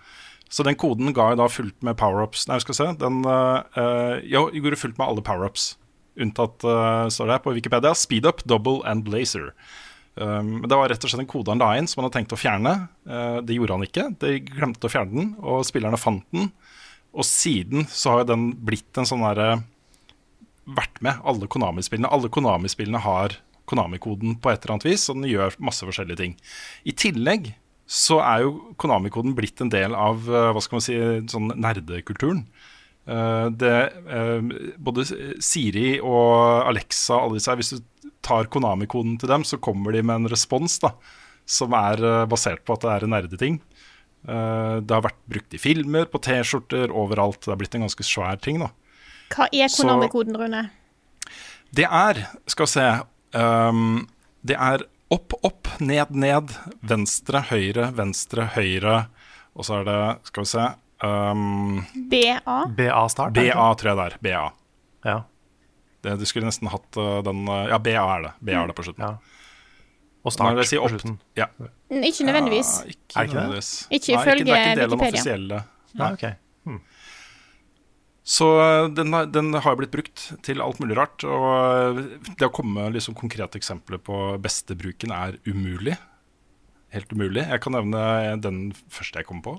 Så 0.50 0.66
den 0.66 0.80
koden 0.82 1.14
ga 1.14 1.28
jeg 1.30 1.42
da 1.44 1.46
fullt 1.46 1.78
med 1.86 2.00
power-ups 2.00 2.48
Nei, 2.50 2.58
skal 2.64 2.74
vi 2.74 2.80
se. 2.80 2.88
Den 3.04 3.22
ja, 3.22 4.42
gjorde 4.50 4.82
fullt 4.82 4.98
med 4.98 5.12
alle 5.12 5.26
power-ups. 5.28 5.68
Unntatt, 6.18 6.66
står 7.14 7.30
det 7.30 7.38
her 7.38 7.46
på 7.46 7.54
Wikipedia, 7.60 7.94
speed 7.94 8.26
up, 8.26 8.42
double 8.50 8.82
and 8.90 9.06
blazer. 9.06 9.52
Um, 10.16 10.60
det 10.68 10.76
var 10.76 10.90
rett 10.92 11.06
og 11.06 11.12
slett 11.12 11.24
en 11.24 11.30
kode 11.30 11.54
han 11.54 11.62
la 11.62 11.72
inn 11.80 11.88
som 11.88 12.02
han 12.02 12.10
hadde 12.10 12.18
tenkt 12.20 12.36
å 12.36 12.40
fjerne. 12.40 12.74
Uh, 13.08 13.40
det 13.46 13.56
gjorde 13.56 13.78
han 13.78 13.86
ikke. 13.86 14.08
De 14.20 14.40
glemte 14.44 14.88
å 14.88 14.92
fjerne 14.92 15.16
den, 15.16 15.30
og 15.40 15.64
spillerne 15.68 16.00
fant 16.00 16.26
den. 16.36 16.50
Og 17.12 17.28
siden 17.28 17.88
så 17.92 18.18
har 18.18 18.28
den 18.28 18.52
blitt 18.64 18.98
en 19.00 19.08
sånn 19.08 19.26
derre 19.26 19.62
Vært 20.72 21.00
med 21.04 21.18
alle 21.28 21.48
Konami-spillene. 21.50 22.08
Alle 22.14 22.30
Konami-spillene 22.32 23.00
har 23.02 23.34
Konami-koden 23.68 24.36
på 24.40 24.52
et 24.52 24.62
eller 24.62 24.76
annet 24.76 24.86
vis, 24.86 25.08
og 25.10 25.18
den 25.18 25.32
gjør 25.32 25.56
masse 25.60 25.84
forskjellige 25.84 26.20
ting. 26.20 26.36
I 26.86 26.94
tillegg 26.94 27.50
så 27.92 28.20
er 28.22 28.44
jo 28.46 28.52
Konami-koden 28.80 29.34
blitt 29.36 29.60
en 29.66 29.72
del 29.74 29.98
av 29.98 30.22
uh, 30.30 30.52
hva 30.54 30.62
skal 30.64 30.78
man 30.78 30.86
si, 30.86 31.00
sånn 31.34 31.50
nerdekulturen. 31.58 32.46
Uh, 33.10 33.50
det, 33.58 33.74
både 34.78 35.08
Siri 35.42 35.96
og 35.98 36.70
Alexa 36.70 37.18
alle 37.18 37.40
disse, 37.40 37.50
her, 37.50 37.58
Hvis 37.60 37.74
du 37.74 37.82
tar 38.26 38.50
Konami-koden 38.54 39.18
til 39.22 39.32
dem, 39.32 39.46
så 39.48 39.60
kommer 39.62 39.96
de 39.96 40.04
med 40.06 40.24
en 40.24 40.32
respons 40.32 40.80
da, 40.84 40.94
som 41.50 41.74
er 41.78 42.04
uh, 42.06 42.28
basert 42.30 42.64
på 42.66 42.78
at 42.78 42.86
det 42.86 42.94
er 42.94 43.08
en 43.08 43.16
nerdeting. 43.18 43.62
Eh, 44.28 44.76
det 44.86 44.94
har 44.94 45.04
vært 45.06 45.22
brukt 45.30 45.56
i 45.56 45.62
filmer, 45.62 46.06
på 46.10 46.22
T-skjorter, 46.22 46.94
overalt. 46.94 47.42
Det 47.42 47.54
har 47.54 47.60
blitt 47.62 47.78
en 47.78 47.88
ganske 47.88 48.06
svær 48.06 48.38
ting, 48.42 48.62
da. 48.62 48.70
Hva 49.34 49.48
er 49.50 49.72
Konami-koden, 49.74 50.38
Rune? 50.38 50.66
Det 51.72 51.88
er, 51.88 52.26
skal 52.52 52.68
vi 52.68 52.72
se 52.74 52.86
um, 53.40 54.02
Det 54.44 54.58
er 54.60 54.84
opp, 55.14 55.38
opp, 55.48 55.70
ned, 55.80 56.12
ned, 56.12 56.52
venstre, 56.84 57.46
høyre, 57.48 57.88
venstre, 57.96 58.50
høyre. 58.58 59.06
Og 59.56 59.68
så 59.68 59.80
er 59.80 59.88
det, 59.88 60.00
skal 60.28 60.46
vi 60.46 60.52
se 60.52 60.66
um, 61.08 61.80
BA? 62.12 62.58
BA-start? 62.76 63.40
er 63.40 63.54
BA, 63.56 63.70
tror 63.80 63.94
jeg 63.94 64.00
det 64.02 64.08
er. 64.10 64.18
BA. 64.28 64.44
Ja. 65.08 65.18
Det, 66.02 66.16
du 66.20 66.26
skulle 66.26 66.48
nesten 66.50 66.68
hatt 66.74 66.98
uh, 66.98 67.20
den 67.26 67.44
uh, 67.50 67.68
Ja, 67.70 67.78
BA 67.78 67.94
er 68.02 68.24
det. 68.26 68.32
BA 68.42 68.56
er 68.64 68.72
det 68.72 68.76
på 68.80 68.86
slutten. 68.88 69.06
Ja. 69.06 69.18
Og 70.26 70.34
start 70.34 70.60
si 70.70 70.78
på 70.78 70.90
slutten. 70.92 71.16
Ja. 71.38 71.48
Ikke 71.90 72.26
nødvendigvis. 72.28 72.72
Ja, 72.86 72.94
ikke 72.94 73.16
Er 73.16 73.22
det 73.22 73.28
ikke 73.28 73.34
det? 73.34 73.42
nødvendigvis. 73.42 73.72
Ikke 73.90 74.14
ifølge 74.16 74.46
Wikipedia. 74.46 74.54
det 74.54 74.62
er 74.62 74.72
ikke 74.72 74.80
del 74.82 74.86
av 74.86 74.98
den 74.98 75.08
offisielle. 75.10 75.62
Nei, 76.02 76.12
ok. 76.18 76.26
Så 78.32 78.46
uh, 78.62 78.88
den, 78.94 79.14
har- 79.18 79.26
den 79.34 79.50
har 79.54 79.76
blitt 79.80 79.92
brukt 79.92 80.28
til 80.46 80.62
alt 80.62 80.78
mulig 80.80 80.96
rart. 81.00 81.24
Og 81.26 82.02
det 82.38 82.46
å 82.48 82.54
komme 82.54 82.78
med 82.78 82.94
liksom 82.98 83.16
konkrete 83.18 83.58
eksempler 83.60 83.98
på 84.02 84.20
beste 84.42 84.78
bruken 84.78 85.12
er 85.16 85.40
umulig. 85.50 85.98
Helt 86.94 87.12
umulig. 87.16 87.48
Jeg 87.50 87.62
kan 87.64 87.74
nevne 87.78 88.04
den 88.44 88.62
første 88.94 89.22
jeg 89.22 89.28
kom 89.30 89.42
på. 89.46 89.58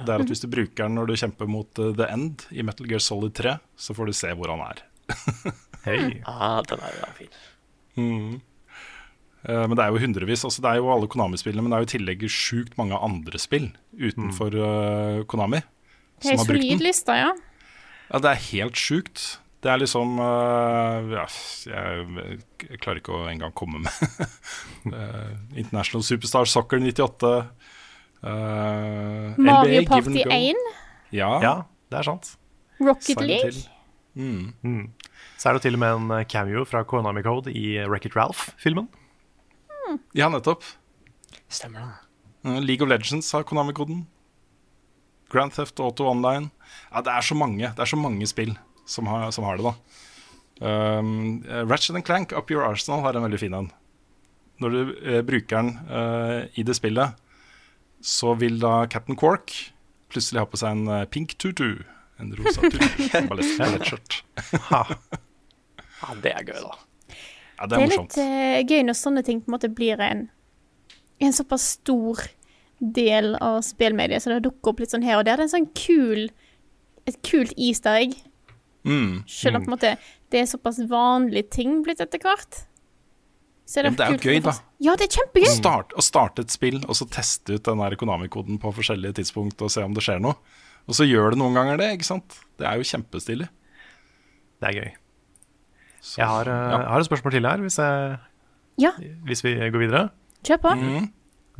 Det 0.00 0.08
er 0.08 0.22
at 0.24 0.30
Hvis 0.30 0.40
du 0.40 0.48
bruker 0.48 0.86
den 0.88 0.94
når 0.96 1.10
du 1.10 1.18
kjemper 1.20 1.48
mot 1.50 1.68
The 1.76 2.06
End 2.08 2.46
i 2.50 2.64
Metal 2.64 2.88
Gear 2.88 3.02
Solid 3.04 3.34
3, 3.36 3.58
så 3.76 3.92
får 3.94 4.08
du 4.08 4.14
se 4.16 4.30
hvor 4.38 4.48
han 4.54 4.62
er. 4.64 4.80
Hei. 5.86 5.98
Ah, 6.28 6.60
den 6.68 6.82
er 6.86 6.96
jo 7.00 7.10
fin. 7.18 7.30
Mm. 7.98 8.40
Uh, 9.42 9.64
Men 9.66 9.74
det 9.74 9.82
er 9.84 9.90
jo 9.90 9.98
hundrevis. 10.04 10.44
Altså 10.46 10.62
det 10.62 10.70
er 10.70 10.78
jo 10.78 10.90
alle 10.94 11.08
Konami-spillene, 11.10 11.64
men 11.64 11.72
det 11.72 11.78
er 11.78 11.82
jo 11.84 11.88
i 11.90 11.92
tillegg 11.96 12.26
sjukt 12.30 12.76
mange 12.78 12.94
andre 13.02 13.40
spill 13.42 13.70
utenfor 13.98 14.54
uh, 14.54 15.24
Konami 15.26 15.58
Det 16.22 16.30
er 16.30 16.36
som 16.36 16.44
har 16.44 16.50
brukt 16.52 16.62
solid 16.62 16.76
den. 16.78 16.84
liste, 16.86 17.16
ja. 17.18 17.32
Ja, 18.12 18.20
det 18.22 18.30
er 18.30 18.44
helt 18.52 18.78
sjukt. 18.78 19.24
Det 19.62 19.70
er 19.70 19.78
liksom 19.82 20.16
uh, 20.18 21.10
ja, 21.10 21.24
jeg, 21.70 22.38
jeg 22.68 22.80
klarer 22.82 22.98
ikke 23.02 23.14
å 23.18 23.26
engang 23.30 23.52
komme 23.58 23.82
med 23.82 23.92
uh, 24.90 25.34
International 25.62 26.02
Superstar 26.06 26.46
Soccer 26.50 26.82
98. 26.82 27.34
Uh, 28.22 29.34
Mario 29.38 29.80
NBA, 29.82 29.88
Party 29.90 30.14
Give 30.14 30.30
and 30.30 30.54
Go. 30.54 30.70
1. 30.70 31.14
Ja, 31.18 31.30
Ja, 31.42 31.54
det 31.90 31.98
er 32.02 32.06
sant. 32.12 32.34
Rocket 32.82 33.12
Silent 33.12 33.28
League. 33.28 33.50
Hill. 33.50 33.62
Mm. 34.14 34.52
Mm. 34.62 34.86
Så 35.40 35.48
er 35.48 35.56
det 35.56 35.64
til 35.64 35.78
og 35.78 35.82
med 35.82 35.96
en 35.96 36.14
eh, 36.18 36.26
cameo 36.28 36.64
fra 36.68 36.84
Konami 36.84 37.22
Code 37.24 37.52
i 37.52 37.78
Wreck-It 37.86 38.16
Ralph-filmen. 38.18 38.88
ja, 40.16 40.28
nettopp. 40.32 40.64
Stemmer 41.52 41.84
det. 41.84 41.92
Uh, 42.44 42.58
League 42.60 42.84
of 42.84 42.90
Legends 42.90 43.30
har 43.32 43.44
Konami-koden. 43.46 44.06
Grand 45.32 45.52
Theft 45.52 45.80
Auto 45.80 46.08
Online. 46.10 46.50
Ja, 46.92 47.00
det 47.00 47.12
er 47.12 47.24
så 47.24 47.34
mange, 47.34 47.68
det 47.68 47.80
er 47.80 47.88
så 47.88 47.96
mange 47.96 48.26
spill 48.28 48.56
som 48.86 49.06
har, 49.06 49.30
som 49.30 49.46
har 49.46 49.56
det, 49.56 49.70
da. 49.70 49.74
Um, 50.62 51.42
uh, 51.48 51.64
Ratchet 51.66 51.96
and 51.96 52.04
Clank, 52.04 52.32
Up 52.32 52.50
Your 52.50 52.64
Arsenal, 52.66 53.00
har 53.02 53.16
en 53.16 53.24
veldig 53.24 53.40
fin 53.40 53.54
en. 53.56 53.70
Når 54.60 54.74
du 54.74 54.80
uh, 54.92 55.20
bruker 55.26 55.56
den 55.56 55.72
uh, 55.88 56.44
i 56.58 56.64
det 56.66 56.76
spillet, 56.78 57.16
så 58.02 58.34
vil 58.38 58.60
da 58.62 58.86
Captain 58.90 59.16
Quark 59.16 59.54
plutselig 60.12 60.42
ha 60.42 60.48
på 60.50 60.60
seg 60.60 60.76
en 60.76 60.90
uh, 60.90 61.08
pink 61.08 61.36
tutu. 61.38 61.82
En 62.22 62.32
rosa 62.38 62.62
Ballettskjørt. 63.28 64.20
Ha. 64.70 64.82
Ja, 66.02 66.14
det 66.22 66.32
er 66.34 66.46
gøy, 66.48 66.60
da. 66.62 66.76
Ja, 67.58 67.66
det 67.66 67.68
Det 67.68 67.76
er 67.76 67.82
er 67.82 67.86
morsomt. 67.88 68.16
litt 68.16 68.22
uh, 68.22 68.60
gøy 68.72 68.86
når 68.88 68.98
sånne 68.98 69.24
ting 69.26 69.42
på 69.42 69.50
en 69.50 69.56
måte 69.56 69.70
blir 69.70 70.00
en, 70.02 70.24
en 71.22 71.34
såpass 71.36 71.66
stor 71.76 72.22
del 72.82 73.34
av 73.38 73.60
spillmediet, 73.62 74.22
så 74.24 74.32
det 74.32 74.40
dukker 74.48 74.72
opp 74.72 74.80
litt 74.82 74.90
sånn 74.94 75.04
her 75.06 75.20
og 75.20 75.26
der. 75.28 75.38
Det 75.38 75.44
er 75.44 75.50
en 75.50 75.54
sånn 75.56 75.70
kul 75.78 76.24
et 77.06 77.18
kult 77.26 77.54
easter 77.58 78.00
egg. 78.00 78.16
Mm. 78.86 79.22
Selv 79.30 79.58
om 79.60 79.64
på 79.64 79.70
en 79.70 79.76
måte 79.76 79.94
det 80.32 80.40
er 80.42 80.48
såpass 80.50 80.80
vanlige 80.90 81.50
ting 81.58 81.80
blitt 81.86 82.00
etter 82.02 82.22
hvert. 82.22 82.64
Så 83.68 83.84
Ja, 83.84 83.90
det 83.94 84.04
er 84.04 84.16
jo 84.16 84.30
gøy, 84.32 84.40
da. 84.42 84.52
Ja, 84.82 84.96
det 84.98 85.06
er 85.06 85.14
kjempegøy. 85.20 85.48
Start, 85.54 85.94
å 85.96 86.02
starte 86.02 86.42
et 86.44 86.52
spill 86.52 86.80
og 86.82 86.96
så 86.98 87.06
teste 87.08 87.56
ut 87.56 87.64
den 87.68 87.80
Konami-koden 88.00 88.58
på 88.60 88.72
forskjellige 88.74 89.20
tidspunkt 89.20 89.62
og 89.62 89.70
se 89.72 89.84
om 89.86 89.94
det 89.94 90.02
skjer 90.04 90.18
noe. 90.20 90.34
Og 90.90 90.98
så 90.98 91.06
gjør 91.06 91.32
det 91.32 91.40
noen 91.40 91.56
ganger 91.56 91.80
det, 91.80 91.90
ikke 91.96 92.08
sant? 92.08 92.38
Det 92.58 92.66
er 92.68 92.78
jo 92.80 92.86
kjempestilig. 92.86 93.48
Det 94.62 94.70
er 94.70 94.78
gøy. 94.78 94.92
Så, 96.02 96.18
Jeg 96.18 96.26
har, 96.26 96.48
eh, 96.50 96.70
ja. 96.72 96.78
jeg 96.82 96.90
har 96.90 97.02
et 97.04 97.08
spørsmål 97.10 97.34
til 97.36 97.46
her, 97.46 97.62
hvis, 97.62 97.78
jeg, 97.78 98.18
Ja, 98.82 98.92
hvis 99.28 99.44
vi 99.44 99.54
går 99.54 99.84
videre. 99.84 100.08
kjør 100.42 100.62
på. 100.64 100.74
Mm. 100.74 101.10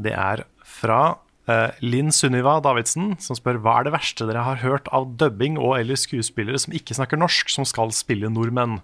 Det 0.02 0.12
er 0.18 0.42
fra 0.66 1.00
uh, 1.48 1.70
Linn 1.84 2.10
Sunniva 2.10 2.56
Davidsen, 2.64 3.14
som 3.22 3.38
spør 3.38 3.60
hva 3.62 3.78
er 3.80 3.86
det 3.86 3.94
verste 3.94 4.26
dere 4.26 4.42
har 4.42 4.62
hørt 4.64 4.88
av 4.90 5.12
dubbing 5.20 5.58
og 5.60 5.76
eller 5.78 5.98
skuespillere 6.00 6.58
som 6.58 6.74
ikke 6.74 6.96
snakker 6.98 7.20
norsk, 7.20 7.52
som 7.52 7.68
skal 7.68 7.94
spille 7.94 8.30
nordmenn? 8.32 8.80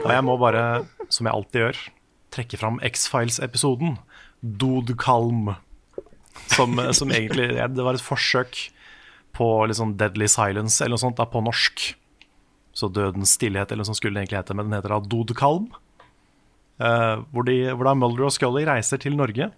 og 0.00 0.08
jeg 0.08 0.24
må 0.24 0.38
bare, 0.40 0.86
som 1.12 1.28
jeg 1.28 1.36
alltid 1.36 1.60
gjør, 1.60 1.80
trekke 2.32 2.56
fram 2.56 2.78
X-Files-episoden 2.80 3.98
Dodkalm. 4.40 5.52
Som, 6.48 6.80
som 6.96 7.12
egentlig 7.12 7.50
ja, 7.58 7.66
Det 7.68 7.84
var 7.84 7.98
et 7.98 8.02
forsøk 8.02 8.56
på 9.36 9.48
sånn 9.72 9.96
Deadly 10.00 10.28
Silence 10.30 10.82
eller 10.82 10.96
noe 10.96 11.04
sånt 11.06 11.18
da, 11.20 11.26
på 11.28 11.42
norsk. 11.44 11.84
Så 12.76 12.88
Dødens 12.92 13.34
stillhet 13.36 13.72
eller 13.72 13.82
noe 13.82 13.90
sånt 13.90 14.00
skulle 14.00 14.16
det 14.16 14.26
egentlig 14.26 14.40
hete, 14.40 14.56
men 14.56 14.68
den 14.68 14.78
heter 14.78 14.94
da 14.94 15.00
Dodkalm. 15.12 15.70
Uh, 16.82 17.22
hvor, 17.30 17.44
de, 17.46 17.56
hvor 17.76 17.86
da 17.86 17.94
Mulder 17.94 18.26
og 18.26 18.34
Scully 18.34 18.64
reiser 18.66 19.00
til 19.02 19.16
Norge. 19.18 19.50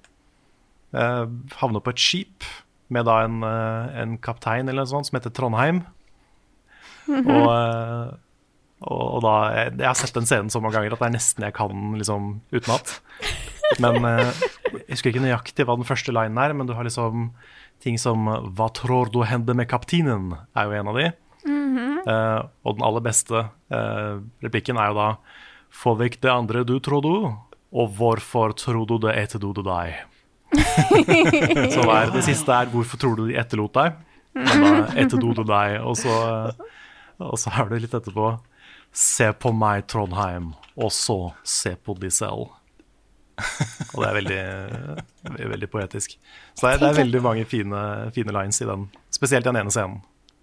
Uh, 0.94 1.26
havner 1.60 1.82
på 1.82 1.94
et 1.94 2.02
skip 2.02 2.46
med 2.92 3.06
da 3.08 3.22
en, 3.26 3.40
uh, 3.46 3.90
en 4.02 4.18
kaptein 4.22 4.68
eller 4.68 4.84
noe 4.84 4.92
sånt 4.92 5.08
som 5.08 5.18
heter 5.18 5.32
Trondheim. 5.34 5.84
Og, 7.04 7.26
eh, 7.28 8.12
og, 8.88 9.00
og 9.02 9.18
da 9.20 9.32
jeg, 9.52 9.72
jeg 9.76 9.84
har 9.84 9.98
sett 10.00 10.14
den 10.16 10.24
scenen 10.24 10.48
så 10.48 10.62
mange 10.64 10.78
ganger 10.78 10.94
at 10.94 11.02
det 11.02 11.08
er 11.10 11.12
nesten 11.12 11.44
jeg 11.44 11.52
kan 11.56 11.68
den 11.68 11.98
liksom 12.00 12.30
utenat. 12.54 12.94
Men 13.82 13.98
jeg 14.08 14.86
husker 14.88 15.10
ikke 15.10 15.24
nøyaktig 15.24 15.66
hva 15.68 15.76
den 15.76 15.84
første 15.84 16.14
linen 16.16 16.40
er, 16.40 16.54
men 16.56 16.68
du 16.68 16.72
har 16.72 16.86
liksom 16.88 17.26
ting 17.84 18.00
som 18.00 18.26
Hva 18.56 18.70
tror 18.72 19.12
du 19.12 19.20
hender 19.28 19.56
med 19.56 19.68
kapteinen? 19.70 20.32
er 20.56 20.70
jo 20.70 20.78
en 20.80 20.90
av 20.90 20.98
de. 20.98 21.10
Eh, 22.04 22.40
og 22.64 22.76
den 22.76 22.84
aller 22.84 23.04
beste 23.04 23.46
uh, 23.72 24.20
replikken 24.44 24.76
er 24.80 24.92
jo 24.92 24.96
da 24.98 25.08
Få 25.74 25.94
vekk 25.98 26.20
det 26.22 26.30
andre 26.30 26.62
du 26.68 26.76
tror 26.78 27.02
du, 27.02 27.14
og 27.74 27.94
hvorfor 27.98 28.52
tror 28.54 28.84
du 28.86 28.98
det 29.02 29.16
etter 29.18 29.40
du 29.42 29.50
deg? 29.58 29.96
så 31.74 31.80
det, 31.82 31.94
er, 31.96 32.12
det 32.14 32.22
siste 32.28 32.54
er 32.54 32.70
hvorfor 32.70 33.00
tror 33.02 33.16
du 33.18 33.24
de 33.26 33.34
etterlot 33.40 33.74
deg? 33.74 33.96
Men 34.38 34.84
da 34.86 35.32
det 35.40 35.46
deg, 35.48 35.74
og 35.82 35.96
så, 35.98 36.14
og 37.18 37.34
så 37.42 37.50
er 37.58 37.72
det 37.72 37.80
litt 37.88 37.96
etterpå 37.98 38.36
Se 38.94 39.32
på 39.34 39.50
meg, 39.50 39.88
Trondheim, 39.90 40.52
og 40.78 40.94
så 40.94 41.18
se 41.42 41.74
på 41.74 41.98
de 41.98 42.12
selv. 42.14 42.52
Og 43.94 44.00
det 44.02 44.08
er 44.08 44.16
veldig, 44.18 44.40
veldig, 45.26 45.50
veldig 45.54 45.68
poetisk. 45.72 46.16
Så 46.54 46.66
det 46.66 46.72
er, 46.72 46.82
det 46.82 46.88
er 46.90 46.98
veldig 47.02 47.22
mange 47.24 47.46
fine, 47.50 47.84
fine 48.14 48.34
lines 48.34 48.60
i 48.62 48.68
den, 48.68 48.88
spesielt 49.14 49.46
i 49.46 49.50
den 49.50 49.60
ene 49.62 49.74
scenen. 49.74 50.02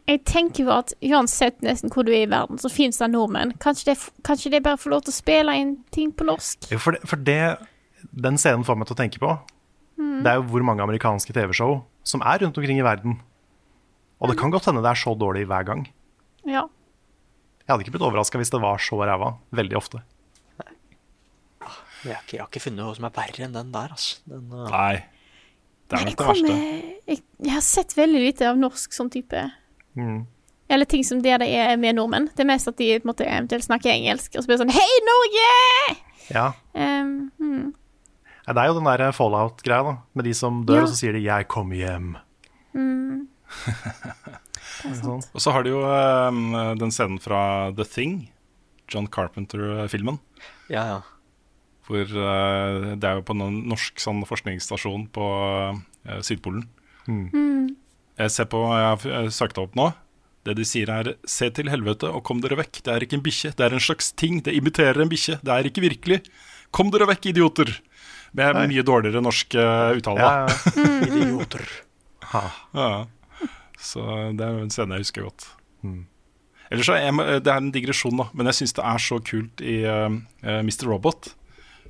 Jeg 0.09 0.23
tenker 0.27 0.65
jo 0.65 0.71
at 0.73 0.91
uansett 1.05 1.61
nesten 1.63 1.91
hvor 1.93 2.03
du 2.03 2.11
er 2.11 2.25
i 2.25 2.31
verden, 2.31 2.59
så 2.59 2.71
fins 2.73 2.99
det 2.99 3.11
nordmenn. 3.13 3.53
Kanskje 3.63 3.91
det, 3.91 3.97
kanskje 4.27 4.51
det 4.51 4.63
bare 4.65 4.79
får 4.81 4.95
lov 4.95 5.05
til 5.05 5.13
å 5.13 5.19
spille 5.19 5.55
inn 5.55 5.75
ting 5.95 6.11
på 6.11 6.27
norsk? 6.27 6.67
For, 6.73 6.97
det, 6.97 7.07
for 7.07 7.21
det 7.21 7.41
den 8.11 8.39
scenen 8.41 8.65
får 8.67 8.79
meg 8.79 8.89
til 8.89 8.97
å 8.97 9.01
tenke 9.03 9.21
på, 9.21 9.35
det 10.21 10.29
er 10.31 10.39
jo 10.39 10.47
hvor 10.49 10.65
mange 10.65 10.83
amerikanske 10.83 11.33
TV-show 11.35 11.79
som 12.07 12.23
er 12.25 12.41
rundt 12.41 12.57
omkring 12.57 12.79
i 12.81 12.85
verden. 12.85 13.19
Og 14.21 14.31
det 14.31 14.37
kan 14.39 14.53
godt 14.53 14.67
hende 14.69 14.83
det 14.83 14.91
er 14.91 15.01
så 15.01 15.13
dårlig 15.17 15.47
hver 15.49 15.65
gang. 15.67 15.85
Ja. 16.45 16.65
Jeg 17.61 17.69
hadde 17.69 17.85
ikke 17.85 17.95
blitt 17.95 18.05
overraska 18.05 18.41
hvis 18.41 18.51
det 18.53 18.61
var 18.61 18.81
så 18.81 18.99
ræva 19.01 19.35
veldig 19.55 19.77
ofte. 19.77 20.01
Jeg 22.03 22.15
har, 22.15 22.21
ikke, 22.23 22.35
jeg 22.37 22.41
har 22.41 22.47
ikke 22.49 22.63
funnet 22.63 22.81
noe 22.85 22.95
som 22.97 23.05
er 23.05 23.13
verre 23.15 23.43
enn 23.45 23.53
den 23.53 23.71
der, 23.73 23.91
altså. 23.93 24.19
Den, 24.25 24.45
uh, 24.51 24.67
Nei. 24.71 25.03
Det 25.91 25.99
er 25.99 26.05
nok 26.07 26.17
det 26.21 26.27
verste. 26.31 26.53
jeg, 27.11 27.17
jeg 27.45 27.53
har 27.53 27.61
sett 27.67 27.93
veldig 27.97 28.21
lite 28.23 28.47
av 28.49 28.57
norsk 28.57 28.93
sånn 28.95 29.11
type 29.13 29.49
Mm. 29.91 30.21
Eller 30.71 30.85
ting 30.87 31.03
som 31.03 31.19
det 31.19 31.33
det 31.41 31.49
er 31.51 31.75
med 31.75 31.97
nordmenn. 31.97 32.29
Det 32.31 32.39
er 32.39 32.47
mest 32.47 32.69
at 32.69 32.77
de 32.79 32.85
på 32.95 33.03
en 33.03 33.09
måte, 33.11 33.25
eventuelt 33.27 33.65
snakker 33.65 33.91
engelsk, 33.91 34.37
og 34.37 34.43
så 34.43 34.47
blir 34.47 34.55
det 34.55 34.63
sånn 34.63 34.71
Hei, 34.71 34.93
Norge! 35.03 35.97
Ja. 36.31 36.45
Um, 36.71 37.31
mm. 37.35 37.73
Det 38.47 38.55
er 38.63 38.69
jo 38.69 38.77
den 38.77 38.87
der 38.87 39.11
fallout-greia, 39.11 39.83
da. 39.83 39.97
Med 40.15 40.23
de 40.29 40.33
som 40.33 40.61
dør, 40.65 40.77
Ja. 40.79 40.83
og 40.87 40.93
så 40.93 40.95
sier 40.95 41.11
de 41.11 41.19
'jeg 41.25 41.47
kom 41.51 41.71
hjem'. 41.75 42.15
Mm. 42.73 43.27
Sånn. 44.95 45.19
Og 45.35 45.41
så 45.43 45.51
har 45.51 45.63
du 45.63 45.71
jo 45.73 45.81
um, 45.83 46.53
den 46.79 46.89
scenen 46.89 47.19
fra 47.19 47.71
The 47.75 47.83
Thing, 47.83 48.29
John 48.87 49.07
Carpenter-filmen. 49.07 50.19
ja, 50.69 50.85
ja. 50.87 51.01
Hvor 51.91 52.07
eh, 52.07 52.91
det 52.95 53.07
er 53.07 53.19
jo 53.19 53.25
på 53.27 53.35
en 53.35 53.59
norsk 53.67 53.99
sånn 53.99 54.23
forskningsstasjon 54.27 55.09
på 55.11 55.27
eh, 56.07 56.21
Sydpolen. 56.23 56.63
Mm. 57.09 57.75
Jeg 58.21 58.31
ser 58.31 58.47
på, 58.51 58.61
jeg 58.71 58.87
har 58.87 59.29
søkt 59.33 59.57
det 59.57 59.65
opp 59.65 59.75
nå. 59.75 59.91
Det 60.47 60.55
de 60.57 60.65
sier 60.65 60.89
er 60.89 61.15
'se 61.27 61.51
til 61.53 61.69
helvete 61.69 62.09
og 62.09 62.23
kom 62.25 62.41
dere 62.41 62.57
vekk'. 62.57 62.81
Det 62.81 62.93
er 62.93 63.03
ikke 63.05 63.19
en 63.19 63.25
bikkje, 63.25 63.53
det 63.57 63.65
er 63.65 63.73
en 63.73 63.83
slags 63.83 64.11
ting. 64.17 64.41
Det 64.41 64.55
imiterer 64.55 65.01
en 65.01 65.11
bikkje. 65.11 65.37
Det 65.43 65.51
er 65.53 65.69
ikke 65.69 65.85
virkelig. 65.85 66.21
Kom 66.71 66.89
dere 66.89 67.09
vekk, 67.11 67.29
idioter! 67.35 67.81
Med 68.33 68.55
Nei. 68.55 68.67
mye 68.71 68.83
dårligere 68.87 69.21
norsk 69.21 69.55
eh, 69.59 69.97
uttale. 69.99 70.23
Ja, 70.23 70.47
ja. 70.47 71.07
Idioter. 71.09 71.65
Ja. 72.31 73.05
Så 73.77 74.05
det 74.37 74.45
er 74.45 74.61
en 74.61 74.71
scene 74.71 74.95
jeg 74.95 75.03
husker 75.03 75.27
godt. 75.27 75.49
Ellers 76.71 76.87
så 76.87 76.95
er 76.95 77.09
jeg, 77.09 77.43
Det 77.43 77.51
er 77.51 77.59
en 77.59 77.71
digresjon, 77.75 78.15
da, 78.15 78.29
men 78.33 78.47
jeg 78.47 78.61
syns 78.61 78.73
det 78.77 78.85
er 78.87 79.03
så 79.03 79.19
kult 79.19 79.61
i 79.61 79.81
uh, 79.83 80.07
Mr. 80.63 80.87
Robot. 80.87 81.33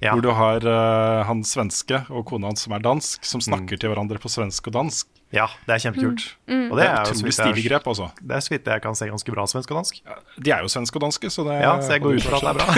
Ja. 0.02 0.16
Hvor 0.16 0.24
du 0.26 0.32
har 0.34 0.66
uh, 0.66 1.22
han 1.28 1.44
svenske 1.46 2.00
og 2.10 2.24
kona 2.26 2.50
hans 2.50 2.64
som 2.66 2.74
er 2.74 2.82
dansk, 2.82 3.22
som 3.28 3.42
snakker 3.44 3.78
til 3.78 3.92
hverandre 3.92 4.18
på 4.22 4.32
svensk 4.34 4.72
og 4.72 4.74
dansk. 4.80 5.10
Ja, 5.32 5.46
det 5.68 5.76
er 5.76 5.84
kjempekult. 5.84 6.24
Mm. 6.50 6.72
Og 6.72 6.80
Det 6.80 6.88
er 6.88 7.06
så 7.06 7.14
utrolig 7.14 7.34
stilig 7.38 7.66
grep, 7.70 7.86
altså. 7.88 8.08
Det 8.18 8.36
er 8.36 8.42
så 8.44 8.54
vidt 8.56 8.72
jeg 8.74 8.84
kan 8.84 8.98
se 8.98 9.08
ganske 9.12 9.36
bra 9.36 9.46
svensk 9.48 9.72
og 9.72 9.78
dansk. 9.78 10.02
De 10.42 10.54
er 10.56 10.66
jo 10.66 10.72
svenske 10.74 10.98
og 10.98 11.06
danske, 11.06 11.30
så 11.30 11.46
det 11.48 11.60
Ja, 11.62 11.76
så 11.86 11.94
jeg 11.94 12.02
går 12.02 12.18
ut 12.18 12.26
fra 12.26 12.42
at 12.42 12.48
det 12.48 12.52
er 12.52 12.58
bra. 12.60 12.68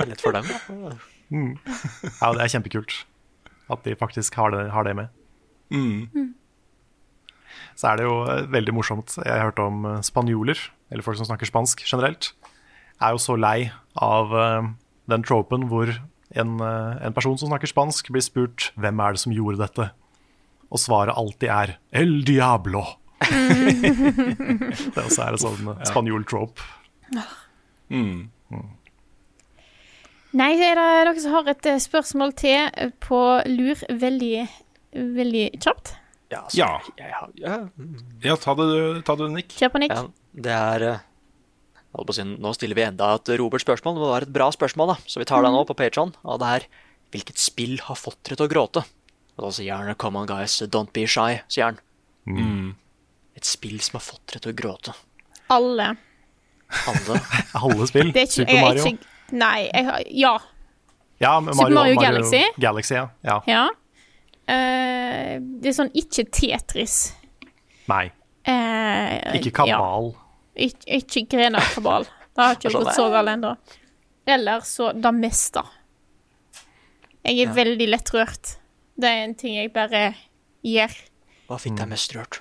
Det 0.00 0.06
er 0.06 0.08
lett 0.14 0.22
for 0.24 0.32
dem, 0.32 0.46
da. 0.48 0.92
Mm. 1.28 1.50
Ja, 1.60 2.30
det 2.32 2.40
er 2.40 2.52
kjempekult 2.54 2.94
at 3.70 3.84
de 3.84 3.96
faktisk 3.98 4.34
har 4.40 4.52
det, 4.54 4.62
har 4.72 4.86
det 4.86 4.94
med. 4.96 5.10
Mm. 5.70 6.34
Så 7.78 7.90
er 7.90 8.00
det 8.00 8.06
jo 8.06 8.16
eh, 8.26 8.46
veldig 8.50 8.74
morsomt. 8.74 9.16
Jeg 9.20 9.30
har 9.30 9.50
hørt 9.50 9.60
om 9.62 9.84
eh, 9.86 10.00
spanjoler, 10.06 10.58
eller 10.90 11.06
folk 11.06 11.20
som 11.20 11.28
snakker 11.28 11.48
spansk 11.48 11.84
generelt, 11.86 12.32
er 13.00 13.14
jo 13.14 13.22
så 13.22 13.36
lei 13.38 13.70
av 13.96 14.34
den 15.10 15.26
tropen 15.26 15.68
hvor 15.70 15.92
en, 16.30 16.60
eh, 16.60 17.06
en 17.06 17.16
person 17.16 17.38
som 17.38 17.50
snakker 17.50 17.70
spansk, 17.70 18.10
blir 18.14 18.24
spurt 18.24 18.70
hvem 18.78 19.02
er 19.02 19.16
det 19.16 19.22
som 19.24 19.34
gjorde 19.34 19.62
dette, 19.62 19.90
og 20.70 20.78
svaret 20.78 21.16
alltid 21.18 21.48
er 21.50 21.76
El 21.92 22.20
diablo. 22.26 22.84
det 23.30 25.02
også 25.02 25.26
er 25.26 25.34
en 25.34 25.42
sånn 25.42 25.72
eh, 25.74 25.86
spanjol 25.90 26.24
trope. 26.28 26.62
Mm. 27.90 28.30
Nei, 30.30 30.52
er 30.62 30.78
det 30.78 30.86
dere 30.86 31.14
som 31.18 31.34
har 31.34 31.50
et 31.50 31.66
eh, 31.66 31.80
spørsmål 31.82 32.36
til 32.38 32.90
på 33.02 33.20
lur 33.50 33.82
veldig, 33.90 34.46
veldig 35.18 35.46
kjapt? 35.58 35.96
Ja. 36.30 36.44
Ja. 36.54 36.72
Jeg 36.94 37.10
har, 37.10 37.30
ja. 37.34 37.56
mm. 37.74 37.96
Ja, 38.22 38.38
ta 38.38 38.54
det, 38.54 39.02
ta 39.04 39.18
det 39.18 39.32
Nick. 39.34 39.56
Kjør 39.58 39.74
på, 39.74 39.82
Nick. 39.82 39.96
Ja, 39.98 40.06
det 40.46 40.54
er 40.54 40.86
Nå 41.90 42.52
stiller 42.54 42.78
vi 42.78 42.86
enda 42.86 43.14
et 43.16 43.32
Robert-spørsmål. 43.40 43.96
Det 43.96 44.02
må 44.02 44.12
være 44.12 44.28
et 44.28 44.34
bra 44.34 44.46
spørsmål, 44.54 44.92
da. 44.92 44.96
Så 45.10 45.18
vi 45.18 45.26
tar 45.26 45.42
det 45.42 45.50
nå 45.50 45.64
på 45.66 45.74
Patreon. 45.78 46.14
Og 46.22 46.40
det 46.42 46.54
er 46.56 46.70
Hvilket 47.10 47.40
spill 47.42 47.80
har 47.82 47.96
fått 47.98 48.20
dere 48.22 48.36
til 48.38 48.46
å 48.46 48.50
gråte? 48.52 48.84
Og 49.34 49.40
da 49.42 49.48
sier 49.56 49.74
han 49.74 49.96
Come 49.98 50.20
on, 50.20 50.28
guys, 50.30 50.60
don't 50.70 50.92
be 50.94 51.02
shy, 51.10 51.40
sier 51.50 51.72
han. 51.72 51.80
Mm. 52.30 52.76
Et 53.34 53.48
spill 53.48 53.80
som 53.82 53.98
har 53.98 54.04
fått 54.06 54.22
dere 54.30 54.44
til 54.44 54.52
å 54.52 54.58
gråte. 54.60 54.94
Alle. 55.50 55.88
Alle. 56.92 57.18
Alle 57.64 57.90
spill. 57.90 58.12
Det 58.14 58.22
er 58.22 58.28
ikke, 58.30 58.36
Super 58.36 58.54
jeg 58.54 58.62
er 58.62 58.68
Mario. 58.68 58.92
ikke 58.92 59.34
Nei, 59.40 59.58
jeg 59.66 60.06
Ja. 60.22 60.36
Ja, 61.20 61.34
men 61.42 61.58
Super 61.58 61.74
Mario 61.74 61.98
Galaxy. 61.98 62.44
Galaxy 62.62 62.94
ja. 62.94 63.08
ja. 63.26 63.40
ja. 63.50 63.66
Uh, 64.46 65.34
det 65.58 65.72
er 65.72 65.76
sånn 65.76 65.90
ikke 65.98 66.28
Tetris. 66.30 67.02
Nei, 67.90 68.06
Uh, 68.48 69.36
ikke 69.36 69.52
Kabal. 69.52 70.10
Ja. 70.14 70.29
Ik 70.54 70.76
ikke 70.86 71.26
Grena-kabal. 71.30 72.04
Det 72.34 72.42
har 72.44 72.56
ikke 72.56 72.70
Sånn, 72.72 72.84
gått 72.84 72.96
så 72.96 73.06
galt 73.12 73.28
ennå. 73.32 73.54
Eller 74.26 74.60
så 74.66 74.92
det 74.94 75.12
meste. 75.14 75.62
Jeg 77.24 77.46
er 77.46 77.54
veldig 77.54 77.88
lettrørt. 77.90 78.56
Det 79.00 79.08
er 79.08 79.24
en 79.24 79.34
ting 79.38 79.56
jeg 79.56 79.72
bare 79.72 80.14
gjør. 80.66 80.94
Hva 81.48 81.58
fikk 81.60 81.78
deg 81.80 81.90
mest 81.90 82.14
rørt? 82.16 82.40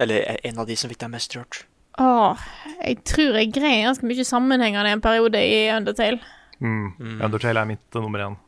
Eller 0.00 0.38
en 0.44 0.58
av 0.58 0.66
de 0.66 0.76
som 0.76 0.90
fikk 0.90 1.02
deg 1.04 1.12
mest 1.12 1.34
rørt? 1.36 1.64
Åh, 2.00 2.40
jeg 2.80 3.02
tror 3.04 3.36
jeg 3.36 3.50
greier 3.52 3.84
ganske 3.90 4.06
mye 4.08 4.24
sammenhengende 4.24 4.94
en 4.96 5.02
periode 5.04 5.42
i 5.44 5.66
Undertale. 5.74 6.20
Mm. 6.62 7.20
Undertale 7.20 7.60
er 7.60 7.68
mitt 7.68 7.98
nummer 7.98 8.24
én. 8.28 8.38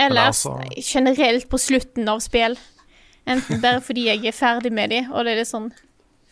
Ellers 0.00 0.44
Men 0.46 0.56
altså- 0.56 0.82
generelt 0.82 1.48
på 1.48 1.58
slutten 1.58 2.08
av 2.08 2.20
spill. 2.20 2.56
Enten 3.26 3.60
bare 3.60 3.80
fordi 3.80 4.06
jeg 4.06 4.24
er 4.26 4.32
ferdig 4.32 4.72
med 4.72 4.90
de, 4.90 5.06
og 5.12 5.24
det 5.24 5.32
er 5.32 5.36
litt 5.42 5.48
sånn 5.52 5.72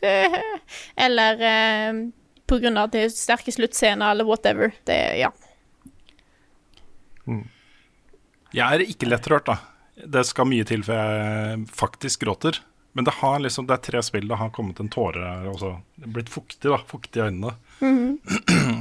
Eller 1.06 1.44
eh, 1.50 2.00
på 2.48 2.58
grunn 2.62 2.78
av 2.80 2.88
at 2.88 2.96
det 2.96 3.04
er 3.06 3.12
sterke 3.12 3.52
sluttscener, 3.52 4.14
eller 4.14 4.24
whatever. 4.28 4.72
Det, 4.88 4.96
ja. 5.20 5.28
Jeg 8.56 8.64
er 8.64 8.84
ikke 8.86 9.10
lettrørt, 9.10 9.50
da. 9.50 9.58
Det 10.08 10.24
skal 10.24 10.48
mye 10.48 10.64
til 10.64 10.84
før 10.86 11.12
jeg 11.12 11.66
faktisk 11.76 12.24
gråter. 12.24 12.60
Men 12.96 13.04
det, 13.04 13.18
har 13.20 13.38
liksom, 13.44 13.66
det 13.68 13.76
er 13.76 13.82
tre 13.84 14.00
spill 14.02 14.30
det 14.30 14.38
har 14.40 14.48
kommet 14.54 14.80
en 14.80 14.88
tåre 14.90 15.28
også. 15.50 15.74
Det 15.98 16.08
er 16.08 16.14
Blitt 16.16 16.30
fuktig 16.32 16.72
da, 16.72 16.78
fuktig 16.88 17.20
i 17.20 17.26
øynene. 17.28 17.56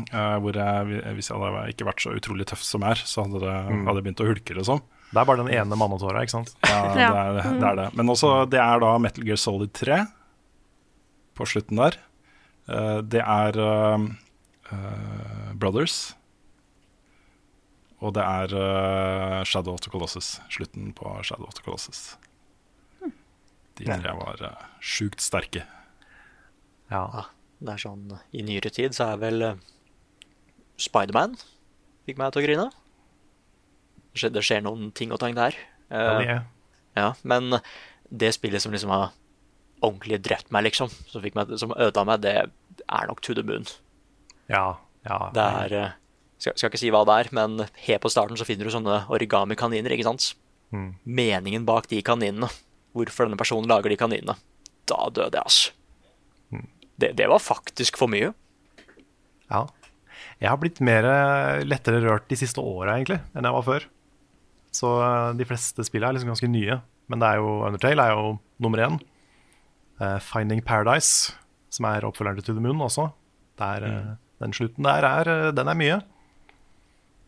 Eh, 0.07 0.35
hvor 0.39 0.55
jeg, 0.55 1.01
hvis 1.17 1.27
jeg 1.29 1.35
hadde 1.35 1.61
ikke 1.73 1.85
vært 1.87 2.01
så 2.01 2.13
utrolig 2.15 2.45
tøff 2.47 2.61
som 2.63 2.83
jeg 2.85 2.95
er, 2.95 3.01
så 3.07 3.25
hadde 3.25 3.41
det 3.43 3.51
hadde 3.59 3.93
jeg 3.97 4.05
begynt 4.05 4.21
å 4.23 4.27
hulke, 4.29 4.55
liksom. 4.55 4.79
Det 5.11 5.19
er 5.19 5.27
bare 5.27 5.43
den 5.43 5.51
ene 5.51 5.77
mannetåra, 5.79 6.21
ikke 6.23 6.33
sant? 6.37 6.53
Ja, 6.63 6.79
det 6.95 7.03
er, 7.05 7.37
det 7.59 7.67
er 7.67 7.77
det. 7.81 7.87
Men 7.99 8.11
også, 8.13 8.31
det 8.49 8.61
er 8.63 8.81
da 8.83 8.93
Metal 9.03 9.27
Gear 9.27 9.39
Solid 9.41 9.73
3 9.75 9.99
på 11.37 11.45
slutten 11.49 11.79
der. 11.79 11.97
Eh, 12.67 12.99
det 13.05 13.21
er 13.23 13.59
eh, 13.63 14.07
eh, 14.73 15.51
Brothers. 15.55 16.13
Og 17.97 18.13
det 18.13 18.21
er 18.21 18.51
Shadow 19.49 19.73
of 19.73 19.81
the 19.81 19.89
Colossus. 19.89 20.35
Slutten 20.53 20.91
på 20.93 21.15
Shadow 21.25 21.47
of 21.49 21.55
the 21.57 21.63
Colossus. 21.65 22.01
De 23.77 23.85
tre 23.85 24.11
var 24.17 24.39
uh, 24.41 24.65
sjukt 24.81 25.21
sterke. 25.21 25.61
Ja. 26.89 27.01
Ja, 27.13 27.23
det 27.61 27.73
er 27.75 27.81
sånn 27.81 28.05
I 28.33 28.41
nyere 28.45 28.69
tid 28.73 28.93
så 28.97 29.11
er 29.11 29.19
vel 29.21 29.43
uh, 29.45 29.57
Spiderman 30.81 31.35
fikk 32.07 32.17
meg 32.21 32.31
til 32.33 32.41
å 32.41 32.45
grine. 32.45 32.65
Det 34.13 34.21
skjer, 34.21 34.33
det 34.37 34.43
skjer 34.45 34.63
noen 34.65 34.89
ting 34.97 35.13
og 35.13 35.19
tang 35.21 35.35
der. 35.37 35.57
Ja, 35.57 35.63
Eh, 35.87 36.19
det 36.19 36.29
er- 36.33 36.45
ja, 36.97 37.13
men 37.23 37.53
det 38.11 38.33
spillet 38.35 38.59
som 38.61 38.73
liksom 38.73 38.89
har 38.91 39.11
ordentlig 39.83 40.19
drept 40.25 40.51
meg, 40.53 40.67
liksom, 40.69 40.91
som, 41.11 41.23
meg, 41.23 41.53
som 41.61 41.75
ødela 41.75 42.05
meg, 42.07 42.25
det 42.25 42.35
er 42.41 43.07
nok 43.09 43.21
To 43.25 43.35
the 43.37 43.45
Moon. 43.45 43.67
ja, 44.49 44.67
ja. 45.07 45.19
Det 45.33 45.47
er 45.61 45.75
eh, 45.77 45.95
skal, 46.41 46.57
skal 46.57 46.71
ikke 46.71 46.81
si 46.81 46.91
hva 46.93 47.03
det 47.07 47.15
er, 47.21 47.31
men 47.35 47.63
helt 47.85 48.03
på 48.03 48.11
starten 48.11 48.37
så 48.39 48.45
finner 48.47 48.67
du 48.67 48.73
sånne 48.73 49.03
origami-kaniner, 49.13 49.93
ikke 49.95 50.07
sant? 50.09 50.31
Mm. 50.75 50.91
Meningen 51.03 51.65
bak 51.67 51.87
de 51.91 52.01
kaninene. 52.05 52.49
Hvorfor 52.97 53.27
denne 53.27 53.39
personen 53.39 53.69
lager 53.69 53.93
de 53.93 53.99
kaninene. 53.99 54.35
Da 54.89 55.07
døde 55.13 55.37
jeg, 55.37 55.43
altså. 55.43 55.73
Mm. 56.53 56.67
Det, 56.97 57.11
det 57.19 57.27
var 57.29 57.43
faktisk 57.43 57.99
for 57.99 58.11
mye. 58.11 58.33
Ja. 59.51 59.65
Jeg 60.41 60.51
har 60.51 60.59
blitt 60.61 60.81
mer 60.85 61.05
lettere 61.65 62.01
rørt 62.03 62.27
de 62.29 62.37
siste 62.37 62.61
åra, 62.61 62.97
egentlig, 62.97 63.19
enn 63.33 63.47
jeg 63.47 63.57
var 63.57 63.65
før. 63.65 63.87
Så 64.77 64.91
eh, 65.01 65.35
de 65.37 65.47
fleste 65.47 65.85
spillene 65.87 66.11
er 66.11 66.17
liksom 66.17 66.33
ganske 66.33 66.51
nye. 66.51 66.79
Men 67.07 67.23
det 67.23 67.29
er 67.29 67.41
jo 67.41 67.53
Undertale 67.67 68.03
er 68.03 68.17
jo 68.17 68.33
nummer 68.63 68.83
én. 68.83 68.99
Eh, 69.99 70.19
Finding 70.21 70.61
Paradise, 70.65 71.33
som 71.73 71.87
er 71.89 72.05
oppfølgeren 72.05 72.37
til 72.39 72.51
To 72.51 72.53
the 72.57 72.63
Moon 72.63 72.81
også. 72.85 73.09
Der, 73.57 73.83
eh, 73.85 74.15
Den 74.39 74.53
slutten 74.53 74.83
der 74.85 75.03
er, 75.03 75.27
eh, 75.47 75.51
den 75.51 75.67
er 75.67 75.73
mye. 75.73 76.01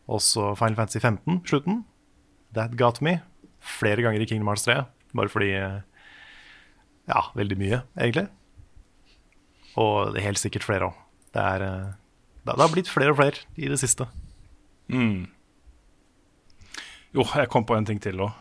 Også 0.08 0.56
Final 0.56 0.76
Fantasy 0.76 0.98
15, 0.98 1.42
slutten. 1.46 1.84
That 2.54 2.76
Got 2.76 3.00
Me. 3.02 3.20
Flere 3.60 4.02
ganger 4.02 4.20
i 4.20 4.24
Kingdom 4.24 4.46
Hearts 4.48 4.64
3. 4.64 4.84
Bare 5.14 5.28
fordi 5.28 5.50
Ja, 7.08 7.22
veldig 7.34 7.58
mye, 7.58 7.82
egentlig. 7.98 8.28
Og 9.76 10.12
det 10.12 10.20
er 10.20 10.26
helt 10.26 10.38
sikkert 10.38 10.62
flere 10.62 10.86
òg. 10.90 10.94
Det, 11.34 11.58
det 11.58 11.94
det 12.46 12.58
har 12.58 12.68
blitt 12.72 12.88
flere 12.88 13.10
og 13.10 13.16
flere 13.16 13.38
i 13.56 13.68
det 13.68 13.78
siste. 13.78 14.06
Mm. 14.88 15.26
Jo, 17.14 17.24
jeg 17.34 17.48
kom 17.48 17.64
på 17.64 17.76
en 17.76 17.84
ting 17.84 18.00
til 18.00 18.20
òg. 18.22 18.32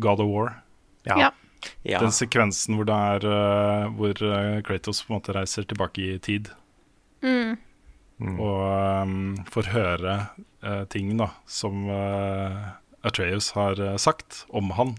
God 0.00 0.20
of 0.20 0.28
War. 0.28 0.62
Ja. 1.06 1.18
Ja. 1.18 1.30
Ja, 1.82 2.00
Den 2.00 2.12
sekvensen 2.14 2.78
hvor, 2.78 2.88
det 2.88 2.96
er, 2.96 3.26
eh, 3.28 3.86
hvor 3.96 4.22
eh, 4.28 4.60
Kratos 4.66 5.02
på 5.04 5.12
en 5.12 5.18
måte 5.18 5.34
reiser 5.36 5.66
tilbake 5.68 6.02
i 6.14 6.18
tid. 6.22 6.50
Mm. 7.24 7.56
Og 8.38 8.60
um, 9.02 9.14
får 9.50 9.72
høre 9.74 10.12
uh, 10.62 10.84
ting 10.92 11.10
da 11.18 11.32
som 11.50 11.88
uh, 11.90 12.76
Atreus 13.04 13.50
har 13.56 13.80
sagt 13.98 14.44
om 14.54 14.70
han 14.78 14.94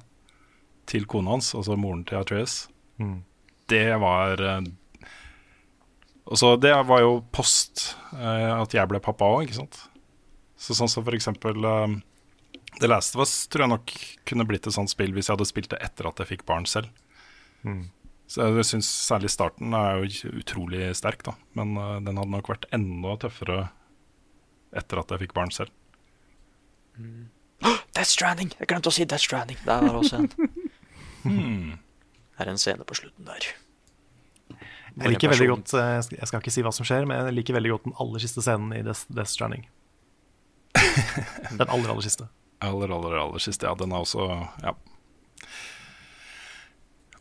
til 0.90 1.08
kona 1.10 1.38
hans, 1.38 1.54
altså 1.56 1.78
moren 1.80 2.04
til 2.06 2.20
Atreus. 2.20 2.66
Mm. 3.02 3.22
Det 3.72 3.88
var 4.02 4.42
uh, 4.42 4.60
Altså, 6.26 6.56
det 6.58 6.72
var 6.90 7.04
jo 7.04 7.20
post 7.30 7.92
at 8.18 8.72
jeg 8.74 8.90
ble 8.90 8.98
pappa 8.98 9.28
òg, 9.30 9.44
ikke 9.46 9.60
sant. 9.60 9.76
Så 10.58 10.74
sånn 10.74 10.90
som 10.90 11.04
for 11.06 11.14
eksempel 11.14 11.62
The 12.82 12.88
Last 12.90 13.16
of 13.16 13.22
Us 13.24 13.34
tror 13.48 13.66
jeg 13.66 13.72
nok 13.72 13.92
kunne 14.28 14.46
blitt 14.50 14.68
et 14.68 14.76
sånt 14.76 14.92
spill 14.92 15.14
hvis 15.16 15.30
jeg 15.30 15.36
hadde 15.38 15.48
spilt 15.48 15.70
det 15.72 15.80
etter 15.86 16.10
at 16.10 16.20
jeg 16.22 16.28
fikk 16.34 16.46
barn 16.50 16.66
selv. 16.70 16.90
Mm. 17.64 17.86
Så 18.28 18.42
jeg 18.58 18.66
syns 18.68 18.90
særlig 18.90 19.30
starten 19.32 19.74
er 19.78 20.02
jo 20.02 20.32
utrolig 20.42 20.88
sterk, 20.98 21.22
da. 21.28 21.36
Men 21.58 21.76
uh, 21.78 22.00
den 22.04 22.18
hadde 22.18 22.34
nok 22.34 22.50
vært 22.50 22.66
enda 22.76 23.14
tøffere 23.22 23.68
etter 24.76 25.00
at 25.04 25.14
jeg 25.14 25.24
fikk 25.26 25.36
barn 25.38 25.54
selv. 25.56 25.72
Death 27.96 28.10
Stranding! 28.12 28.52
Jeg 28.60 28.68
glemte 28.72 28.92
å 28.92 28.96
si 28.96 29.06
Death 29.08 29.24
Stranding. 29.28 29.60
Der 29.66 29.86
var 29.88 30.00
også 30.02 30.24
en 30.24 30.32
Det 32.36 32.44
er 32.44 32.50
en 32.52 32.60
scene 32.60 32.84
på 32.86 32.98
slutten 32.98 33.26
der. 33.30 33.46
Jeg 34.96 35.12
liker 35.14 35.32
veldig 35.32 35.48
godt 35.50 35.72
eh, 35.80 35.94
Jeg 35.98 36.04
skal- 36.06 36.20
jeg 36.20 36.28
skal 36.30 36.42
ikke 36.44 36.52
si 36.56 36.64
hva 36.64 36.72
som 36.76 36.86
skjer, 36.88 37.08
men 37.08 37.18
jeg 37.30 37.36
liker 37.38 37.56
veldig 37.56 37.72
godt 37.74 37.86
den 37.88 37.96
aller 38.04 38.22
siste 38.24 38.44
scenen 38.44 38.74
i 38.76 38.82
Death, 38.86 39.06
Death 39.12 39.32
Stranding. 39.32 39.64
Den 41.56 41.70
aller, 41.72 41.88
aller 41.94 42.04
siste 42.04 42.28
aller, 42.68 42.92
aller, 42.96 43.16
aller 43.22 43.44
siste. 43.44 43.68
Ja, 43.68 43.76
den 43.80 43.94
er 43.96 44.04
også 44.06 44.28
Ja. 44.64 44.76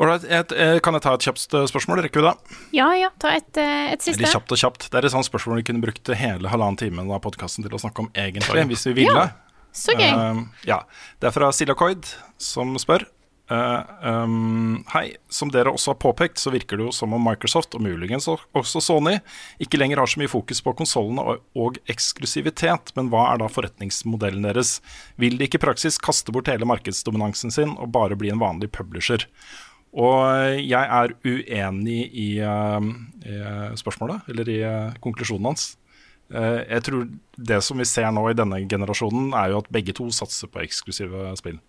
Ålreit, 0.02 0.50
kan 0.82 0.96
jeg 0.96 1.02
ta 1.04 1.12
et 1.14 1.22
kjapt 1.22 1.52
eh, 1.54 1.66
spørsmål? 1.70 2.00
Rekker 2.02 2.18
vi 2.18 2.26
det? 2.26 2.56
Ja, 2.74 2.88
ja, 2.98 3.12
ta 3.22 3.30
et, 3.30 3.50
eh, 3.62 3.92
et 3.94 4.02
siste. 4.02 4.18
Eller 4.18 4.32
kjapt 4.34 4.50
og 4.50 4.58
kjapt. 4.58 4.88
Det 4.90 4.98
er 4.98 5.06
et 5.06 5.14
sånt 5.14 5.28
spørsmål 5.28 5.60
vi 5.60 5.66
kunne 5.68 5.84
brukt 5.84 6.10
hele 6.18 6.50
halvannen 6.50 6.80
time 6.80 7.04
av 7.06 7.22
podkasten 7.22 7.62
til 7.62 7.76
å 7.76 7.78
snakke 7.78 8.02
om, 8.02 8.10
egentlig, 8.18 8.66
hvis 8.72 8.88
vi 8.90 8.96
ville. 9.04 9.14
Ja, 9.14 9.54
så 9.74 9.94
gøy. 9.94 10.10
Uh, 10.10 10.42
ja. 10.66 10.80
Det 11.22 11.30
er 11.30 11.36
fra 11.36 11.52
Silakoid 11.54 12.10
som 12.42 12.74
spør. 12.82 13.06
Eh, 13.50 14.06
um, 14.08 14.84
hei. 14.94 15.16
Som 15.28 15.50
dere 15.52 15.72
også 15.74 15.92
har 15.92 16.00
påpekt, 16.00 16.40
så 16.40 16.52
virker 16.54 16.80
det 16.80 16.86
jo 16.86 16.94
som 16.96 17.12
om 17.16 17.26
Microsoft, 17.26 17.76
og 17.76 17.84
muligens 17.84 18.28
også 18.30 18.80
Sony, 18.80 19.18
ikke 19.60 19.80
lenger 19.80 20.00
har 20.00 20.08
så 20.08 20.22
mye 20.22 20.32
fokus 20.32 20.62
på 20.64 20.72
konsollene 20.78 21.24
og, 21.24 21.44
og 21.58 21.78
eksklusivitet. 21.92 22.94
Men 22.96 23.10
hva 23.12 23.26
er 23.32 23.42
da 23.42 23.50
forretningsmodellen 23.52 24.48
deres? 24.48 24.78
Vil 25.20 25.36
de 25.38 25.48
ikke 25.48 25.60
i 25.60 25.66
praksis 25.66 26.00
kaste 26.00 26.32
bort 26.32 26.48
hele 26.52 26.68
markedsdominansen 26.68 27.52
sin 27.54 27.76
og 27.76 27.92
bare 27.94 28.18
bli 28.18 28.32
en 28.32 28.42
vanlig 28.42 28.72
publisher? 28.72 29.28
Og 29.94 30.58
jeg 30.58 30.90
er 30.90 31.12
uenig 31.22 32.00
i, 32.10 32.28
uh, 32.42 32.80
i 33.28 33.78
spørsmålet, 33.78 34.24
eller 34.32 34.50
i 34.50 34.60
uh, 34.66 35.00
konklusjonen 35.04 35.52
hans. 35.52 35.74
Jeg 36.34 36.80
tror 36.86 37.02
det 37.36 37.58
som 37.62 37.78
vi 37.78 37.84
ser 37.86 38.08
nå 38.10 38.22
i 38.30 38.34
denne 38.34 38.56
generasjonen, 38.66 39.28
er 39.36 39.52
jo 39.52 39.58
at 39.60 39.68
begge 39.70 39.92
to 39.94 40.06
satser 40.10 40.48
på 40.50 40.62
eksklusive 40.64 41.28
spill. 41.38 41.60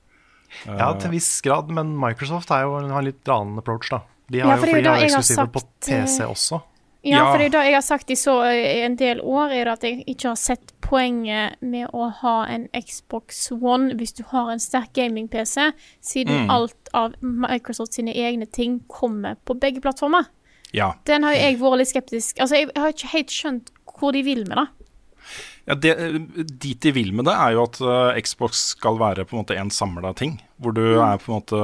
Ja, 0.66 0.94
til 0.94 1.08
en 1.10 1.12
viss 1.12 1.42
grad, 1.42 1.70
men 1.70 1.96
Microsoft 2.00 2.52
er 2.52 2.64
jo, 2.64 2.78
har 2.80 3.00
en 3.02 3.06
litt 3.06 3.28
annen 3.28 3.58
approach, 3.60 3.90
da. 3.92 4.02
De 4.32 4.38
Ja, 4.40 4.48
har 4.48 4.58
for 4.58 4.68
jo 4.68 4.72
er 4.72 4.76
fordi 4.76 4.84
de 4.84 4.90
har 4.90 5.04
eksklusiver 5.06 5.52
på 5.54 5.62
eh, 5.62 6.04
PC 6.06 6.20
også. 6.26 6.62
Ja, 7.06 7.18
Ja. 7.20 7.26
for 7.32 7.38
det 7.38 7.46
er 7.46 7.50
det 7.54 7.66
jeg 7.68 7.74
har 7.76 7.82
sagt 7.86 8.10
i 8.10 8.16
så 8.18 8.34
eh, 8.50 8.86
en 8.86 8.96
del 8.98 9.20
år, 9.22 9.52
er 9.54 9.68
at 9.70 9.84
jeg 9.84 10.04
ikke 10.08 10.28
har 10.32 10.36
sett 10.42 10.72
poenget 10.82 11.56
med 11.62 11.88
å 11.94 12.08
ha 12.22 12.46
en 12.50 12.68
Xbox 12.74 13.52
One 13.52 13.94
hvis 13.94 14.14
du 14.18 14.24
har 14.32 14.50
en 14.50 14.60
sterk 14.60 14.92
gaming-PC, 14.94 15.72
siden 16.02 16.46
Mm. 16.48 16.50
alt 16.50 16.90
av 16.94 17.14
Microsoft 17.22 17.94
sine 17.94 18.14
egne 18.14 18.46
ting 18.52 18.80
kommer 18.88 19.36
på 19.46 19.54
begge 19.60 19.82
plattformer. 19.82 20.26
Ja. 20.74 20.94
Den 21.06 21.24
har 21.24 21.34
jo 21.36 21.40
jeg 21.40 21.60
vært 21.60 21.78
litt 21.78 21.88
skeptisk 21.94 22.40
Altså, 22.42 22.56
jeg 22.56 22.70
har 22.76 22.90
ikke 22.92 23.08
helt 23.14 23.30
skjønt 23.32 23.70
hvor 24.00 24.12
de 24.12 24.24
vil 24.24 24.44
med 24.48 24.58
det. 24.58 24.68
Ja, 25.66 25.74
det, 25.74 25.94
dit 26.62 26.78
de 26.86 26.92
vil 26.94 27.08
med 27.18 27.26
det, 27.26 27.34
er 27.34 27.56
jo 27.56 27.64
at 27.66 27.80
uh, 27.82 28.14
Xbox 28.22 28.60
skal 28.76 29.00
være 29.02 29.24
på 29.26 29.34
en 29.34 29.42
måte 29.42 29.56
en 29.58 29.72
samla 29.74 30.12
ting. 30.14 30.36
Hvor 30.62 30.76
du 30.78 30.84
er 31.02 31.18
på 31.18 31.32
en 31.32 31.40
måte 31.40 31.62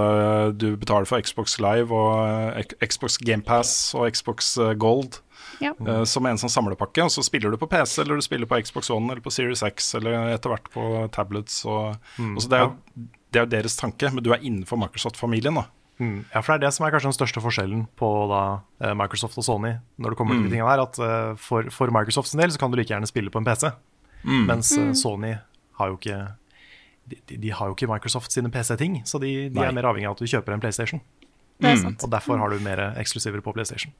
Du 0.58 0.72
betaler 0.82 1.06
for 1.06 1.22
Xbox 1.22 1.60
Live 1.62 1.94
og 1.94 2.56
uh, 2.58 2.74
Xbox 2.82 3.20
GamePass 3.22 3.94
og 3.96 4.10
Xbox 4.12 4.56
eh, 4.58 4.74
Gold 4.74 5.20
Ja. 5.62 5.76
Uh, 5.78 6.02
som 6.10 6.26
en 6.26 6.42
sånn 6.42 6.50
samlepakke. 6.50 7.06
Og 7.06 7.12
så 7.14 7.22
spiller 7.22 7.54
du 7.54 7.60
på 7.62 7.70
PC, 7.70 8.00
eller 8.02 8.18
du 8.18 8.26
spiller 8.26 8.50
på 8.50 8.58
Xbox 8.66 8.90
One 8.90 9.12
eller 9.14 9.22
på 9.22 9.30
Series 9.34 9.62
X, 9.70 9.94
eller 10.02 10.34
etter 10.34 10.50
hvert 10.56 10.72
på 10.74 10.88
tablets. 11.14 11.62
Og, 11.70 11.94
Mm, 12.18 12.34
og 12.36 12.42
så 12.42 12.50
det, 12.50 12.58
er 12.58 12.66
jo, 12.66 13.06
det 13.32 13.40
er 13.40 13.46
jo 13.46 13.52
deres 13.54 13.78
tanke, 13.78 14.10
men 14.12 14.26
du 14.26 14.32
er 14.34 14.42
innenfor 14.42 14.82
Microsoft-familien, 14.82 15.62
da. 15.62 15.68
Mm. 16.02 16.24
Ja, 16.34 16.42
for 16.42 16.56
det 16.56 16.58
er 16.58 16.66
det 16.66 16.74
som 16.74 16.88
er 16.88 16.92
kanskje 16.96 17.12
den 17.12 17.20
største 17.20 17.42
forskjellen 17.46 17.86
på 18.02 18.08
da, 18.32 18.42
Microsoft 18.98 19.38
og 19.38 19.46
Sony 19.46 19.76
når 20.02 20.16
det 20.16 20.18
kommer 20.18 20.34
til 20.34 20.42
Mm. 20.42 20.48
de 20.50 20.56
tingene 20.56 20.72
her, 20.74 20.82
at 20.82 21.38
for, 21.38 21.70
for 21.70 21.94
Microsofts 21.94 22.34
del 22.34 22.50
så 22.50 22.58
kan 22.58 22.74
du 22.74 22.80
like 22.82 22.90
gjerne 22.90 23.06
spille 23.06 23.30
på 23.30 23.38
en 23.38 23.46
PC, 23.46 23.70
Mm. 24.24 24.46
mens 24.48 24.72
eh, 24.78 24.84
Mm. 24.92 24.96
Sony 24.96 25.34
har 25.80 25.88
jo 25.90 25.98
ikke 25.98 26.20
de, 27.12 27.38
de, 27.38 27.50
har 27.50 27.68
jo 27.68 27.74
ikke 27.76 27.90
Microsoft 27.90 28.32
sine 28.32 28.50
PC-ting, 28.54 29.02
så 29.06 29.20
de, 29.20 29.50
de 29.50 29.60
er 29.60 29.74
mer 29.76 29.84
avhengig 29.90 30.08
av 30.08 30.14
at 30.16 30.22
du 30.22 30.30
kjøper 30.30 30.54
en 30.54 30.62
PlayStation. 30.62 31.02
Det 31.60 31.68
er 31.72 31.76
Mm. 31.76 31.82
sant. 31.84 32.04
Og 32.06 32.10
derfor 32.12 32.38
har 32.40 32.50
du 32.50 32.60
mer 32.64 32.80
eksklusiver 32.98 33.42
på 33.44 33.54
PlayStation. 33.54 33.92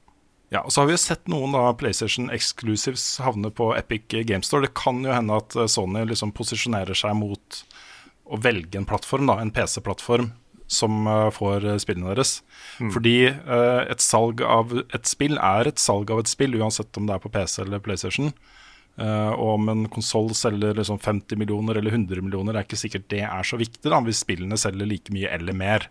Ja, 0.50 0.60
og 0.64 0.70
så 0.72 0.80
har 0.82 0.86
vi 0.86 0.92
jo 0.94 1.00
sett 1.02 1.28
noen 1.28 1.52
da 1.52 1.72
PlayStation 1.74 2.30
Exclusives 2.30 3.18
havne 3.24 3.50
på 3.50 3.70
Epic 3.76 4.02
Game 4.26 4.42
Store. 4.42 4.62
Det 4.66 4.74
kan 4.74 5.02
jo 5.04 5.12
hende 5.12 5.36
at 5.36 5.54
eh, 5.56 5.66
Sony 5.66 6.04
liksom 6.06 6.32
posisjonerer 6.32 6.94
seg 6.94 7.14
mot 7.16 7.62
å 8.32 8.38
velge 8.40 8.76
en 8.76 8.84
plattform, 8.88 9.26
da, 9.26 9.38
en 9.40 9.50
PC-plattform, 9.50 10.30
som 10.68 11.06
eh, 11.06 11.30
får 11.30 11.66
spillene 11.84 12.14
deres. 12.14 12.42
Fordi 12.92 13.26
eh, 13.28 13.82
et 13.90 14.00
salg 14.00 14.40
av 14.44 14.72
et 14.94 15.04
spill 15.06 15.36
er 15.38 15.68
et 15.68 15.78
salg 15.78 16.10
av 16.10 16.20
et 16.20 16.28
spill, 16.32 16.54
uansett 16.60 16.96
om 16.96 17.06
det 17.06 17.14
er 17.16 17.24
på 17.24 17.32
PC 17.32 17.62
eller 17.66 17.78
PlayStation. 17.84 18.32
Eh, 19.00 19.30
og 19.32 19.54
om 19.54 19.70
en 19.72 19.86
konsoll 19.92 20.30
selger 20.36 20.76
liksom 20.76 21.00
50 21.00 21.40
millioner 21.40 21.78
eller 21.80 21.94
100 21.94 22.24
millioner, 22.24 22.58
er 22.58 22.66
ikke 22.66 22.80
sikkert 22.80 23.08
det 23.12 23.22
er 23.24 23.46
så 23.46 23.56
viktig 23.60 23.88
da, 23.88 24.00
hvis 24.04 24.20
spillene 24.24 24.58
selger 24.60 24.88
like 24.88 25.14
mye 25.14 25.30
eller 25.32 25.56
mer. 25.56 25.88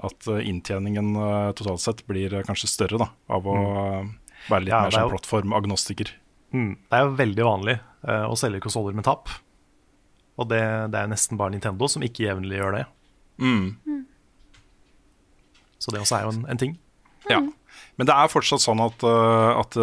At 0.00 0.30
uh, 0.30 0.38
inntjeningen 0.38 1.12
uh, 1.18 1.50
totalt 1.58 1.82
sett 1.82 2.06
blir 2.08 2.32
kanskje 2.46 2.70
større 2.70 3.00
da, 3.02 3.10
av 3.28 3.48
å 3.50 3.56
eh, 3.58 4.06
være 4.48 4.64
litt 4.64 4.72
Ja, 4.72 4.84
mer 4.86 4.94
er 4.94 4.96
som 4.96 5.12
plattformagnostiker. 5.12 6.14
Mm. 6.54 6.72
Det 6.86 6.96
er 6.96 7.04
jo 7.04 7.16
veldig 7.18 7.46
vanlig 7.46 7.76
eh, 7.76 8.24
å 8.24 8.38
selge 8.38 8.62
konsoller 8.64 8.96
med 8.96 9.04
tap. 9.04 9.28
Og 10.40 10.48
det, 10.48 10.62
det 10.94 11.02
er 11.02 11.10
nesten 11.10 11.36
bare 11.36 11.52
Nintendo 11.52 11.90
som 11.90 12.04
ikke 12.06 12.24
jevnlig 12.24 12.62
gjør 12.62 12.78
det. 12.78 12.84
Mm. 13.44 14.06
Så 15.80 15.92
det 15.92 16.00
også 16.00 16.16
er 16.16 16.24
jo 16.24 16.32
en, 16.32 16.40
en 16.48 16.60
ting. 16.62 16.78
Ja. 17.28 17.42
Men 18.00 18.08
det 18.08 18.16
er 18.16 18.32
fortsatt 18.32 18.64
sånn 18.64 18.80
at, 18.80 19.04
at 19.04 19.76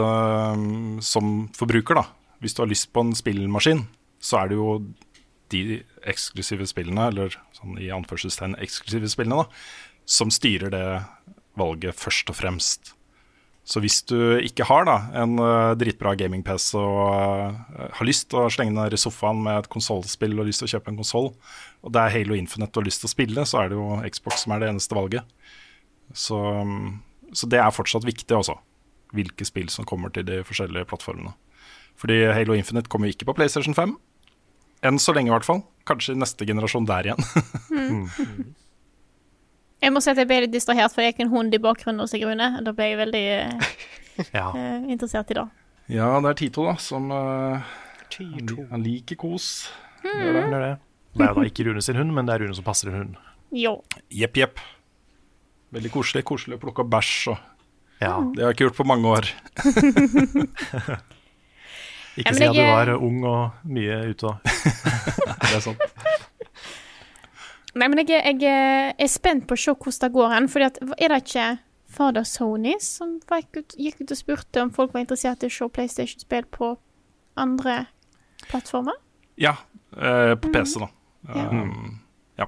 som 1.05 1.29
forbruker, 1.57 1.99
da, 1.99 2.16
hvis 2.43 2.55
du 2.57 2.63
har 2.63 2.71
lyst 2.71 2.91
på 2.93 3.03
en 3.05 3.15
spillmaskin, 3.17 3.85
så 4.19 4.41
er 4.41 4.51
det 4.51 4.59
jo 4.59 4.71
de 5.53 5.81
eksklusive 6.07 6.67
spillene, 6.67 7.09
eller 7.11 7.37
sånn 7.55 7.77
i 7.81 7.91
anførselstegn 7.93 8.57
eksklusive 8.63 9.09
spillene, 9.11 9.45
da, 9.45 9.95
som 10.07 10.31
styrer 10.33 10.71
det 10.73 10.85
valget 11.57 11.97
først 11.97 12.31
og 12.31 12.37
fremst. 12.39 12.93
Så 13.67 13.81
hvis 13.83 13.99
du 14.07 14.15
ikke 14.39 14.63
har 14.69 14.85
da, 14.87 14.95
en 15.19 15.35
øh, 15.43 15.73
dritbra 15.75 16.13
gaming-PC 16.15 16.77
og 16.79 17.09
uh, 17.51 17.89
har 17.97 18.07
lyst 18.07 18.29
til 18.31 18.45
å 18.45 18.51
slenge 18.53 18.77
ned 18.77 18.95
i 18.95 18.99
sofaen 19.01 19.41
med 19.43 19.59
et 19.59 19.67
konsollspill 19.73 20.37
og 20.39 20.47
lyst 20.47 20.63
til 20.63 20.69
å 20.69 20.71
kjøpe 20.77 20.93
en 20.93 20.99
konsoll, 21.01 21.27
og 21.83 21.91
det 21.91 22.03
er 22.03 22.13
Halo 22.13 22.37
Infinite 22.37 22.71
du 22.71 22.79
har 22.79 22.87
lyst 22.87 23.03
til 23.03 23.09
å 23.09 23.11
spille, 23.11 23.43
så 23.43 23.59
er 23.59 23.73
det 23.73 23.79
jo 23.79 23.99
Xbox 24.07 24.45
som 24.45 24.55
er 24.55 24.63
det 24.63 24.69
eneste 24.71 24.95
valget. 24.95 25.35
Så, 26.15 26.39
så 27.35 27.51
det 27.51 27.59
er 27.59 27.75
fortsatt 27.75 28.07
viktig, 28.07 28.31
altså. 28.37 28.55
Hvilke 29.15 29.43
spill 29.47 29.67
som 29.71 29.87
kommer 29.87 30.15
til 30.15 30.23
de 30.29 30.39
forskjellige 30.47 30.87
plattformene. 30.87 31.35
Fordi 31.97 32.17
Halo 32.33 32.53
Infinite 32.53 32.89
kommer 32.93 33.09
jo 33.09 33.15
ikke 33.17 33.25
på 33.31 33.35
PlayStation 33.39 33.73
5. 33.77 33.95
Enn 34.85 34.99
så 35.01 35.13
lenge, 35.17 35.31
i 35.31 35.33
hvert 35.33 35.47
fall. 35.47 35.63
Kanskje 35.89 36.13
i 36.13 36.19
neste 36.21 36.45
generasjon 36.45 36.85
der 36.85 37.09
igjen. 37.09 37.23
Jeg 39.81 39.93
må 39.93 40.01
si 40.01 40.09
at 40.09 40.17
jeg 40.17 40.25
ble 40.25 40.39
litt 40.41 40.53
distrahert, 40.53 40.89
for 40.89 41.03
det 41.05 41.11
gikk 41.11 41.19
en 41.27 41.29
hund 41.29 41.53
i 41.53 41.59
bakgrunnen 41.61 42.01
hos 42.01 42.13
Rune. 42.17 42.47
Da 42.65 42.71
ble 42.73 42.87
jeg 42.89 42.97
veldig 42.97 43.19
eh, 43.29 43.67
Ja. 44.33 44.47
uh, 44.49 44.87
interessert 44.89 45.29
i 45.29 45.35
det. 45.37 45.43
ja, 45.93 46.07
det 46.25 46.31
er 46.31 46.37
Tito, 46.39 46.65
da, 46.65 46.73
som 46.81 47.11
uh, 47.13 47.61
Han 48.71 48.81
liker 48.81 49.19
kos. 49.21 49.67
Er 50.01 50.33
det. 50.33 50.41
det 50.49 50.57
er 50.57 50.63
det. 50.65 50.71
Det 51.17 51.27
er 51.27 51.37
da 51.37 51.43
ikke 51.45 51.67
Rune 51.69 51.81
sin 51.85 51.99
hund, 52.01 52.09
men 52.17 52.25
det 52.25 52.33
er 52.33 52.41
Rune 52.47 52.57
som 52.57 52.65
passer 52.65 52.89
en 52.89 52.97
hund. 53.03 53.21
Jo. 53.53 53.75
Jepp, 54.09 54.37
jepp. 54.41 54.57
Veldig 55.77 55.93
koselig. 55.93 56.25
Koselig 56.25 56.57
å 56.57 56.63
plukke 56.65 56.81
opp 56.81 56.89
bæsj. 56.97 57.13
Og 57.35 57.37
Ja. 58.01 58.15
det 58.33 58.41
har 58.43 58.49
jeg 58.51 58.57
ikke 58.57 58.67
gjort 58.71 58.81
på 58.81 58.89
mange 58.89 59.13
år. 59.13 59.29
Ikke 62.17 62.33
si 62.35 62.43
at 62.47 62.55
du 62.57 62.61
var 62.65 62.89
ung 62.97 63.19
og 63.29 63.69
mye 63.69 63.97
ute 64.09 64.25
og 64.31 64.35
Det 65.47 65.53
er 65.55 65.63
sant. 65.63 65.81
Nei, 67.77 67.87
men 67.91 67.99
jeg, 68.01 68.17
er- 68.17 68.39
jeg 68.41 68.95
er- 68.97 69.11
spent 69.11 69.45
på 69.47 69.53
å 69.53 69.61
se 69.61 69.73
hvordan 69.75 70.01
det 70.01 70.11
går 70.15 70.31
hen. 70.33 70.47
Fordi 70.49 70.65
at, 70.65 70.79
er 70.97 71.13
det 71.13 71.19
ikke 71.23 71.47
fader 71.97 72.25
Sony 72.27 72.73
som 72.83 73.19
gikk 73.29 73.59
ut, 73.61 73.75
gikk 73.77 74.01
ut 74.01 74.11
og 74.15 74.17
spurte 74.19 74.63
om 74.63 74.71
folk 74.73 74.93
var 74.95 75.03
interessert 75.05 75.43
i 75.45 75.49
å 75.51 75.53
se 75.53 75.67
PlayStation-spill 75.75 76.47
på 76.53 76.71
andre 77.37 77.85
plattformer? 78.49 78.97
Ja, 79.37 79.55
eh, 79.95 80.33
på 80.41 80.49
PC, 80.53 80.79
da. 80.81 80.89
Ja. 81.35 81.45
Um, 81.51 81.99
ja. 82.39 82.47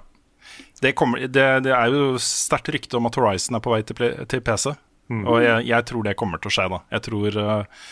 Det, 0.82 0.96
kommer, 0.98 1.20
det, 1.28 1.46
det 1.68 1.74
er 1.78 1.94
jo 1.94 2.18
sterkt 2.18 2.70
rykte 2.74 2.98
om 2.98 3.06
at 3.10 3.16
Horizon 3.20 3.56
er 3.60 3.64
på 3.66 3.74
vei 3.76 3.84
til, 3.86 4.02
til 4.26 4.42
PC. 4.42 4.74
Og 5.10 5.40
jeg, 5.42 5.66
jeg 5.66 5.86
tror 5.90 6.04
det 6.06 6.16
kommer 6.18 6.38
til 6.42 6.52
å 6.52 6.54
skje, 6.54 6.68
da. 6.70 6.78
Jeg 6.94 7.02
tror 7.08 7.38
eh, 7.42 7.86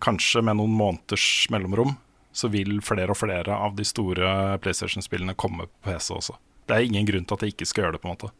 kanskje 0.00 0.40
med 0.46 0.56
noen 0.58 0.72
måneders 0.72 1.46
mellomrom 1.52 1.96
så 2.36 2.50
vil 2.52 2.80
flere 2.84 3.12
og 3.14 3.18
flere 3.18 3.54
av 3.56 3.76
de 3.78 3.84
store 3.86 4.56
PlayStation-spillene 4.60 5.36
komme 5.40 5.68
på 5.70 5.88
PC 5.88 6.12
også. 6.16 6.36
Det 6.68 6.76
er 6.76 6.84
ingen 6.88 7.06
grunn 7.08 7.24
til 7.24 7.38
at 7.38 7.44
de 7.44 7.52
ikke 7.52 7.68
skal 7.68 7.86
gjøre 7.86 7.96
det, 7.96 8.02
på 8.02 8.10
en 8.10 8.16
måte. 8.16 8.32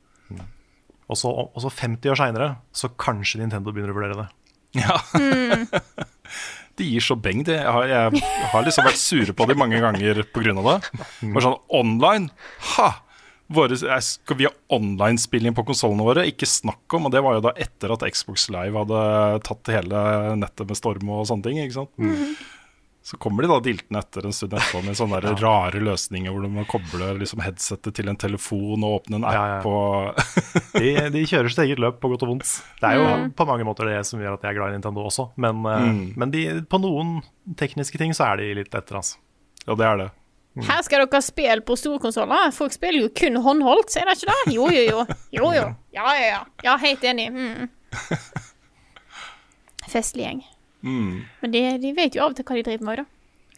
Så, 1.14 1.30
og 1.30 1.62
så 1.62 1.70
50 1.70 2.12
år 2.12 2.18
seinere, 2.18 2.48
så 2.74 2.90
kanskje 2.98 3.40
Nintendo 3.40 3.72
begynner 3.72 3.94
å 3.94 3.98
vurdere 4.00 4.24
det. 4.24 4.28
Ja. 4.76 4.98
de 6.76 6.84
gir 6.84 7.00
så 7.00 7.14
beng, 7.16 7.40
de. 7.46 7.54
Jeg 7.56 7.72
har, 7.72 7.86
jeg 7.88 8.24
har 8.52 8.64
liksom 8.66 8.84
vært 8.84 9.00
sure 9.00 9.32
på 9.32 9.46
dem 9.48 9.62
mange 9.62 9.78
ganger 9.80 10.20
pga. 10.34 10.52
det. 10.52 10.74
Bare 11.22 11.44
sånn 11.46 11.56
online, 11.78 12.28
ha! 12.74 12.90
Våre, 13.48 13.76
eh, 13.78 14.00
skal 14.02 14.36
vi 14.36 14.44
ha 14.48 14.50
online-spilling 14.74 15.54
på 15.54 15.64
konsollene 15.68 16.02
våre? 16.02 16.24
Ikke 16.26 16.46
snakk 16.50 16.96
om. 16.98 17.06
Og 17.06 17.12
det 17.14 17.22
var 17.22 17.34
jo 17.38 17.44
da 17.46 17.52
etter 17.56 17.92
at 17.94 18.02
Xbox 18.10 18.48
Live 18.50 18.74
hadde 18.74 19.40
tatt 19.46 19.70
hele 19.70 20.36
nettet 20.40 20.66
med 20.66 20.76
storm 20.76 21.08
og 21.14 21.26
sånne 21.30 21.42
ting. 21.46 21.58
ikke 21.62 21.78
sant? 21.78 22.44
Så 23.06 23.14
kommer 23.22 23.42
de 23.46 23.48
da 23.52 23.60
diltende 23.62 24.00
etter 24.02 24.24
en 24.26 24.32
stund 24.34 24.50
etterpå 24.58 24.80
med 24.82 24.96
sånne 24.98 25.20
der 25.22 25.36
rare 25.38 25.78
løsninger 25.78 26.26
hvor 26.34 26.42
du 26.42 26.48
må 26.50 26.64
koble 26.66 27.12
liksom 27.20 27.38
headsetet 27.44 27.94
til 27.94 28.08
en 28.10 28.16
telefon 28.18 28.82
og 28.82 28.96
åpne 29.06 29.20
en 29.20 29.26
app 29.30 29.36
Ja, 29.36 29.44
ja. 29.46 29.60
og 29.70 30.74
De, 30.74 30.90
de 31.14 31.22
kjører 31.30 31.48
sitt 31.54 31.62
eget 31.68 31.78
løp 31.78 32.00
på 32.02 32.10
godt 32.10 32.24
og 32.26 32.32
vondt. 32.34 32.50
Det 32.82 32.88
er 32.90 32.98
jo 32.98 33.04
Mm. 33.06 33.30
på 33.38 33.46
mange 33.46 33.62
måter 33.64 33.86
det 33.86 34.00
som 34.10 34.18
gjør 34.18 34.34
at 34.34 34.42
jeg 34.42 34.50
er 34.50 34.58
glad 34.58 34.74
i 34.74 34.80
Nintendo 34.80 35.06
også, 35.06 35.28
men, 35.38 35.62
eh, 35.70 35.86
Mm. 35.86 36.12
men 36.18 36.30
de, 36.34 36.42
på 36.66 36.80
noen 36.82 37.22
tekniske 37.54 37.96
ting 38.02 38.10
så 38.10 38.26
er 38.32 38.42
de 38.42 38.54
litt 38.58 38.74
etter, 38.74 38.96
altså. 38.98 39.16
Ja, 39.68 39.74
det 39.78 39.86
er 39.86 39.96
det. 40.02 40.10
Her 40.64 40.82
skal 40.86 41.02
dere 41.04 41.20
spille 41.20 41.60
på 41.68 41.74
storkonsoller. 41.76 42.50
Folk 42.56 42.72
spiller 42.72 43.02
jo 43.04 43.10
kun 43.12 43.36
håndholdt, 43.44 43.90
sier 43.92 44.08
de 44.08 44.14
ikke 44.16 44.30
det? 44.30 44.54
Jo, 44.54 44.68
jo, 44.72 44.84
jo. 44.88 45.02
Jo, 45.36 45.50
jo. 45.52 45.66
Ja, 45.92 46.06
ja, 46.16 46.26
ja. 46.30 46.38
Ja, 46.64 46.76
helt 46.80 47.04
enig. 47.04 47.26
Mm. 47.34 47.68
Festlig 49.92 50.24
gjeng. 50.26 50.40
Mm. 50.86 51.24
Men 51.42 51.52
de, 51.52 51.62
de 51.82 51.92
vet 51.96 52.16
jo 52.16 52.24
av 52.24 52.32
og 52.32 52.38
til 52.38 52.46
hva 52.48 52.56
de 52.58 52.64
driver 52.66 52.88
med, 52.88 53.02
da. 53.02 53.06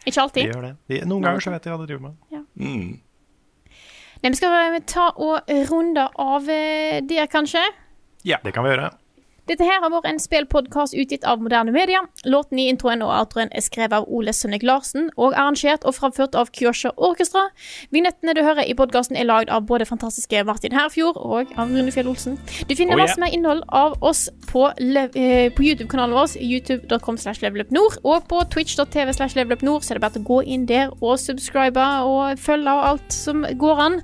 Ikke 0.05 0.15
De 0.15 0.21
alltid. 0.23 0.49
gjør 0.51 0.65
det. 0.67 0.73
De, 0.91 0.99
noen 1.09 1.25
ganger 1.25 1.43
så 1.43 1.53
vet 1.53 1.65
de 1.65 1.71
hva 1.73 1.79
de 1.81 1.87
driver 1.89 2.05
med. 2.09 2.17
Ja. 2.33 2.41
Mm. 2.59 2.99
Nei, 4.19 4.31
vi 4.33 4.35
skal 4.39 4.79
ta 4.89 5.05
og 5.15 5.51
runde 5.71 6.05
av 6.19 6.49
eh, 6.51 6.99
der, 7.07 7.27
kanskje. 7.31 7.63
Ja, 8.27 8.39
det 8.43 8.51
kan 8.55 8.65
vi 8.67 8.73
gjøre. 8.73 8.89
Dette 9.49 9.65
her 9.65 9.79
har 9.81 9.89
vært 9.89 10.05
en 10.05 10.19
spillpodkast 10.21 10.93
utgitt 10.93 11.23
av 11.25 11.41
moderne 11.41 11.71
media. 11.73 12.03
Låten 12.29 12.59
i 12.61 12.67
introen 12.69 13.01
og 13.01 13.09
outroen 13.09 13.49
er 13.49 13.63
skrevet 13.65 13.95
av 13.97 14.05
Ole 14.05 14.29
Sønnek 14.35 14.61
Larsen 14.61 15.07
og 15.17 15.33
arrangert 15.33 15.87
og 15.89 15.95
framført 15.97 16.37
av 16.37 16.51
Kyosha 16.53 16.91
Orkestra. 16.95 17.47
Vignettene 17.89 18.35
du 18.37 18.43
hører 18.45 18.69
i 18.69 18.75
podkasten 18.77 19.17
er 19.17 19.25
lagd 19.25 19.49
av 19.49 19.65
både 19.65 19.87
fantastiske 19.89 20.43
Martin 20.45 20.75
Herfjord 20.77 21.17
og 21.17 21.49
av 21.57 21.73
Rune 21.73 21.89
Fjell 21.95 22.11
Olsen. 22.11 22.37
Du 22.69 22.75
finner 22.75 22.93
Oh, 22.93 22.97
yeah. 22.97 23.07
masse 23.07 23.19
mer 23.21 23.33
innhold 23.33 23.63
av 23.73 23.97
oss 24.05 24.29
på, 24.51 24.67
eh, 24.69 25.49
på 25.53 25.65
YouTube-kanalen 25.65 26.13
vår, 26.13 26.37
youtube.com 26.41 27.17
slash 27.17 27.41
levelupnord, 27.41 27.97
og 28.03 28.27
på 28.29 28.43
twitch.tv 28.53 29.13
slash 29.13 29.35
levelupnord, 29.37 29.81
så 29.81 29.93
er 29.93 29.99
det 29.99 30.05
bare 30.05 30.21
å 30.21 30.25
gå 30.29 30.39
inn 30.45 30.65
der 30.69 30.93
og 31.01 31.19
subscribe 31.21 31.77
og 32.05 32.37
følge 32.41 32.69
og 32.69 32.85
alt 32.91 33.13
som 33.13 33.45
går 33.57 33.83
an. 33.85 33.99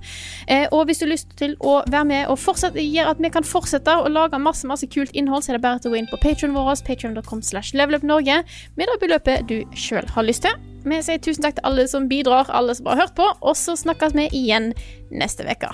Eh, 0.48 0.66
og 0.72 0.86
hvis 0.86 1.02
du 1.02 1.06
har 1.06 1.14
lyst 1.14 1.38
til 1.38 1.56
å 1.60 1.84
være 1.86 2.06
med 2.06 2.28
og 2.34 2.40
fortsette, 2.42 2.82
gjøre 2.82 3.14
at 3.14 3.22
vi 3.22 3.30
kan 3.34 3.44
fortsette 3.46 3.94
å 3.94 4.10
lage 4.10 4.42
masse 4.42 4.66
masse 4.70 4.88
kult 4.90 5.14
innhold, 5.14 5.35
så 5.42 5.52
er 5.52 5.58
det 5.58 5.66
bare 5.66 5.82
til 5.82 5.92
å 5.92 5.96
gå 5.96 6.00
inn 6.02 6.12
på 6.12 6.20
Patreon 6.24 6.56
vår, 6.56 6.84
patreon.com 6.88 7.42
slash 7.46 7.76
levelupnorge, 7.78 8.42
med 8.76 8.92
det 8.92 9.02
beløpet 9.04 9.50
du 9.52 9.58
sjøl 9.78 10.08
har 10.16 10.28
lyst 10.28 10.46
til. 10.48 10.56
Vi 10.86 11.02
sier 11.02 11.22
tusen 11.22 11.46
takk 11.46 11.58
til 11.58 11.66
alle 11.68 11.88
som 11.90 12.10
bidrar, 12.12 12.52
alle 12.54 12.76
som 12.78 12.92
har 12.92 13.06
hørt 13.06 13.18
på, 13.18 13.26
og 13.42 13.58
så 13.58 13.78
snakkes 13.80 14.14
vi 14.18 14.30
igjen 14.38 14.74
neste 15.10 15.48
uke. 15.48 15.74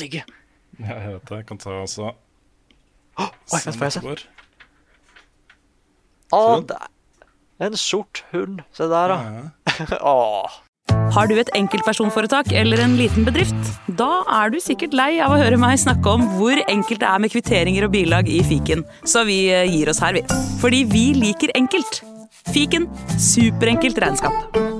Ikke. 0.00 0.24
Ja, 0.80 0.96
jeg 0.96 1.12
vet 1.12 1.28
det. 1.28 1.36
Jeg 1.42 1.46
kan 1.46 1.58
ta 1.60 1.76
også 1.82 2.14
Oi, 3.20 3.28
vent, 3.52 3.76
får 3.76 3.84
jeg 3.84 3.92
se? 3.92 4.14
Å, 6.32 6.42
det 6.64 6.78
en 7.62 7.76
sort 7.78 8.24
hund. 8.32 8.62
Se 8.74 8.88
der, 8.90 9.12
da. 9.12 9.96
Åh. 10.00 10.60
Har 11.12 11.28
du 11.28 11.36
et 11.38 11.50
enkeltpersonforetak 11.56 12.50
eller 12.56 12.80
en 12.82 12.96
liten 12.98 13.26
bedrift? 13.26 13.68
Da 14.00 14.24
er 14.40 14.52
du 14.52 14.58
sikkert 14.62 14.96
lei 14.96 15.12
av 15.22 15.34
å 15.34 15.40
høre 15.40 15.60
meg 15.60 15.78
snakke 15.80 16.16
om 16.16 16.24
hvor 16.38 16.58
enkelt 16.64 17.04
det 17.04 17.08
er 17.08 17.22
med 17.22 17.34
kvitteringer 17.34 17.86
og 17.86 17.94
bilag 17.94 18.30
i 18.32 18.40
fiken, 18.48 18.84
så 19.04 19.26
vi 19.28 19.44
eh, 19.52 19.68
gir 19.68 19.92
oss 19.92 20.02
her, 20.02 20.16
vi. 20.18 20.24
Fordi 20.62 20.84
vi 20.90 21.06
liker 21.20 21.54
enkelt. 21.58 22.02
Fiken 22.52 22.88
superenkelt 23.20 24.00
regnskap. 24.02 24.71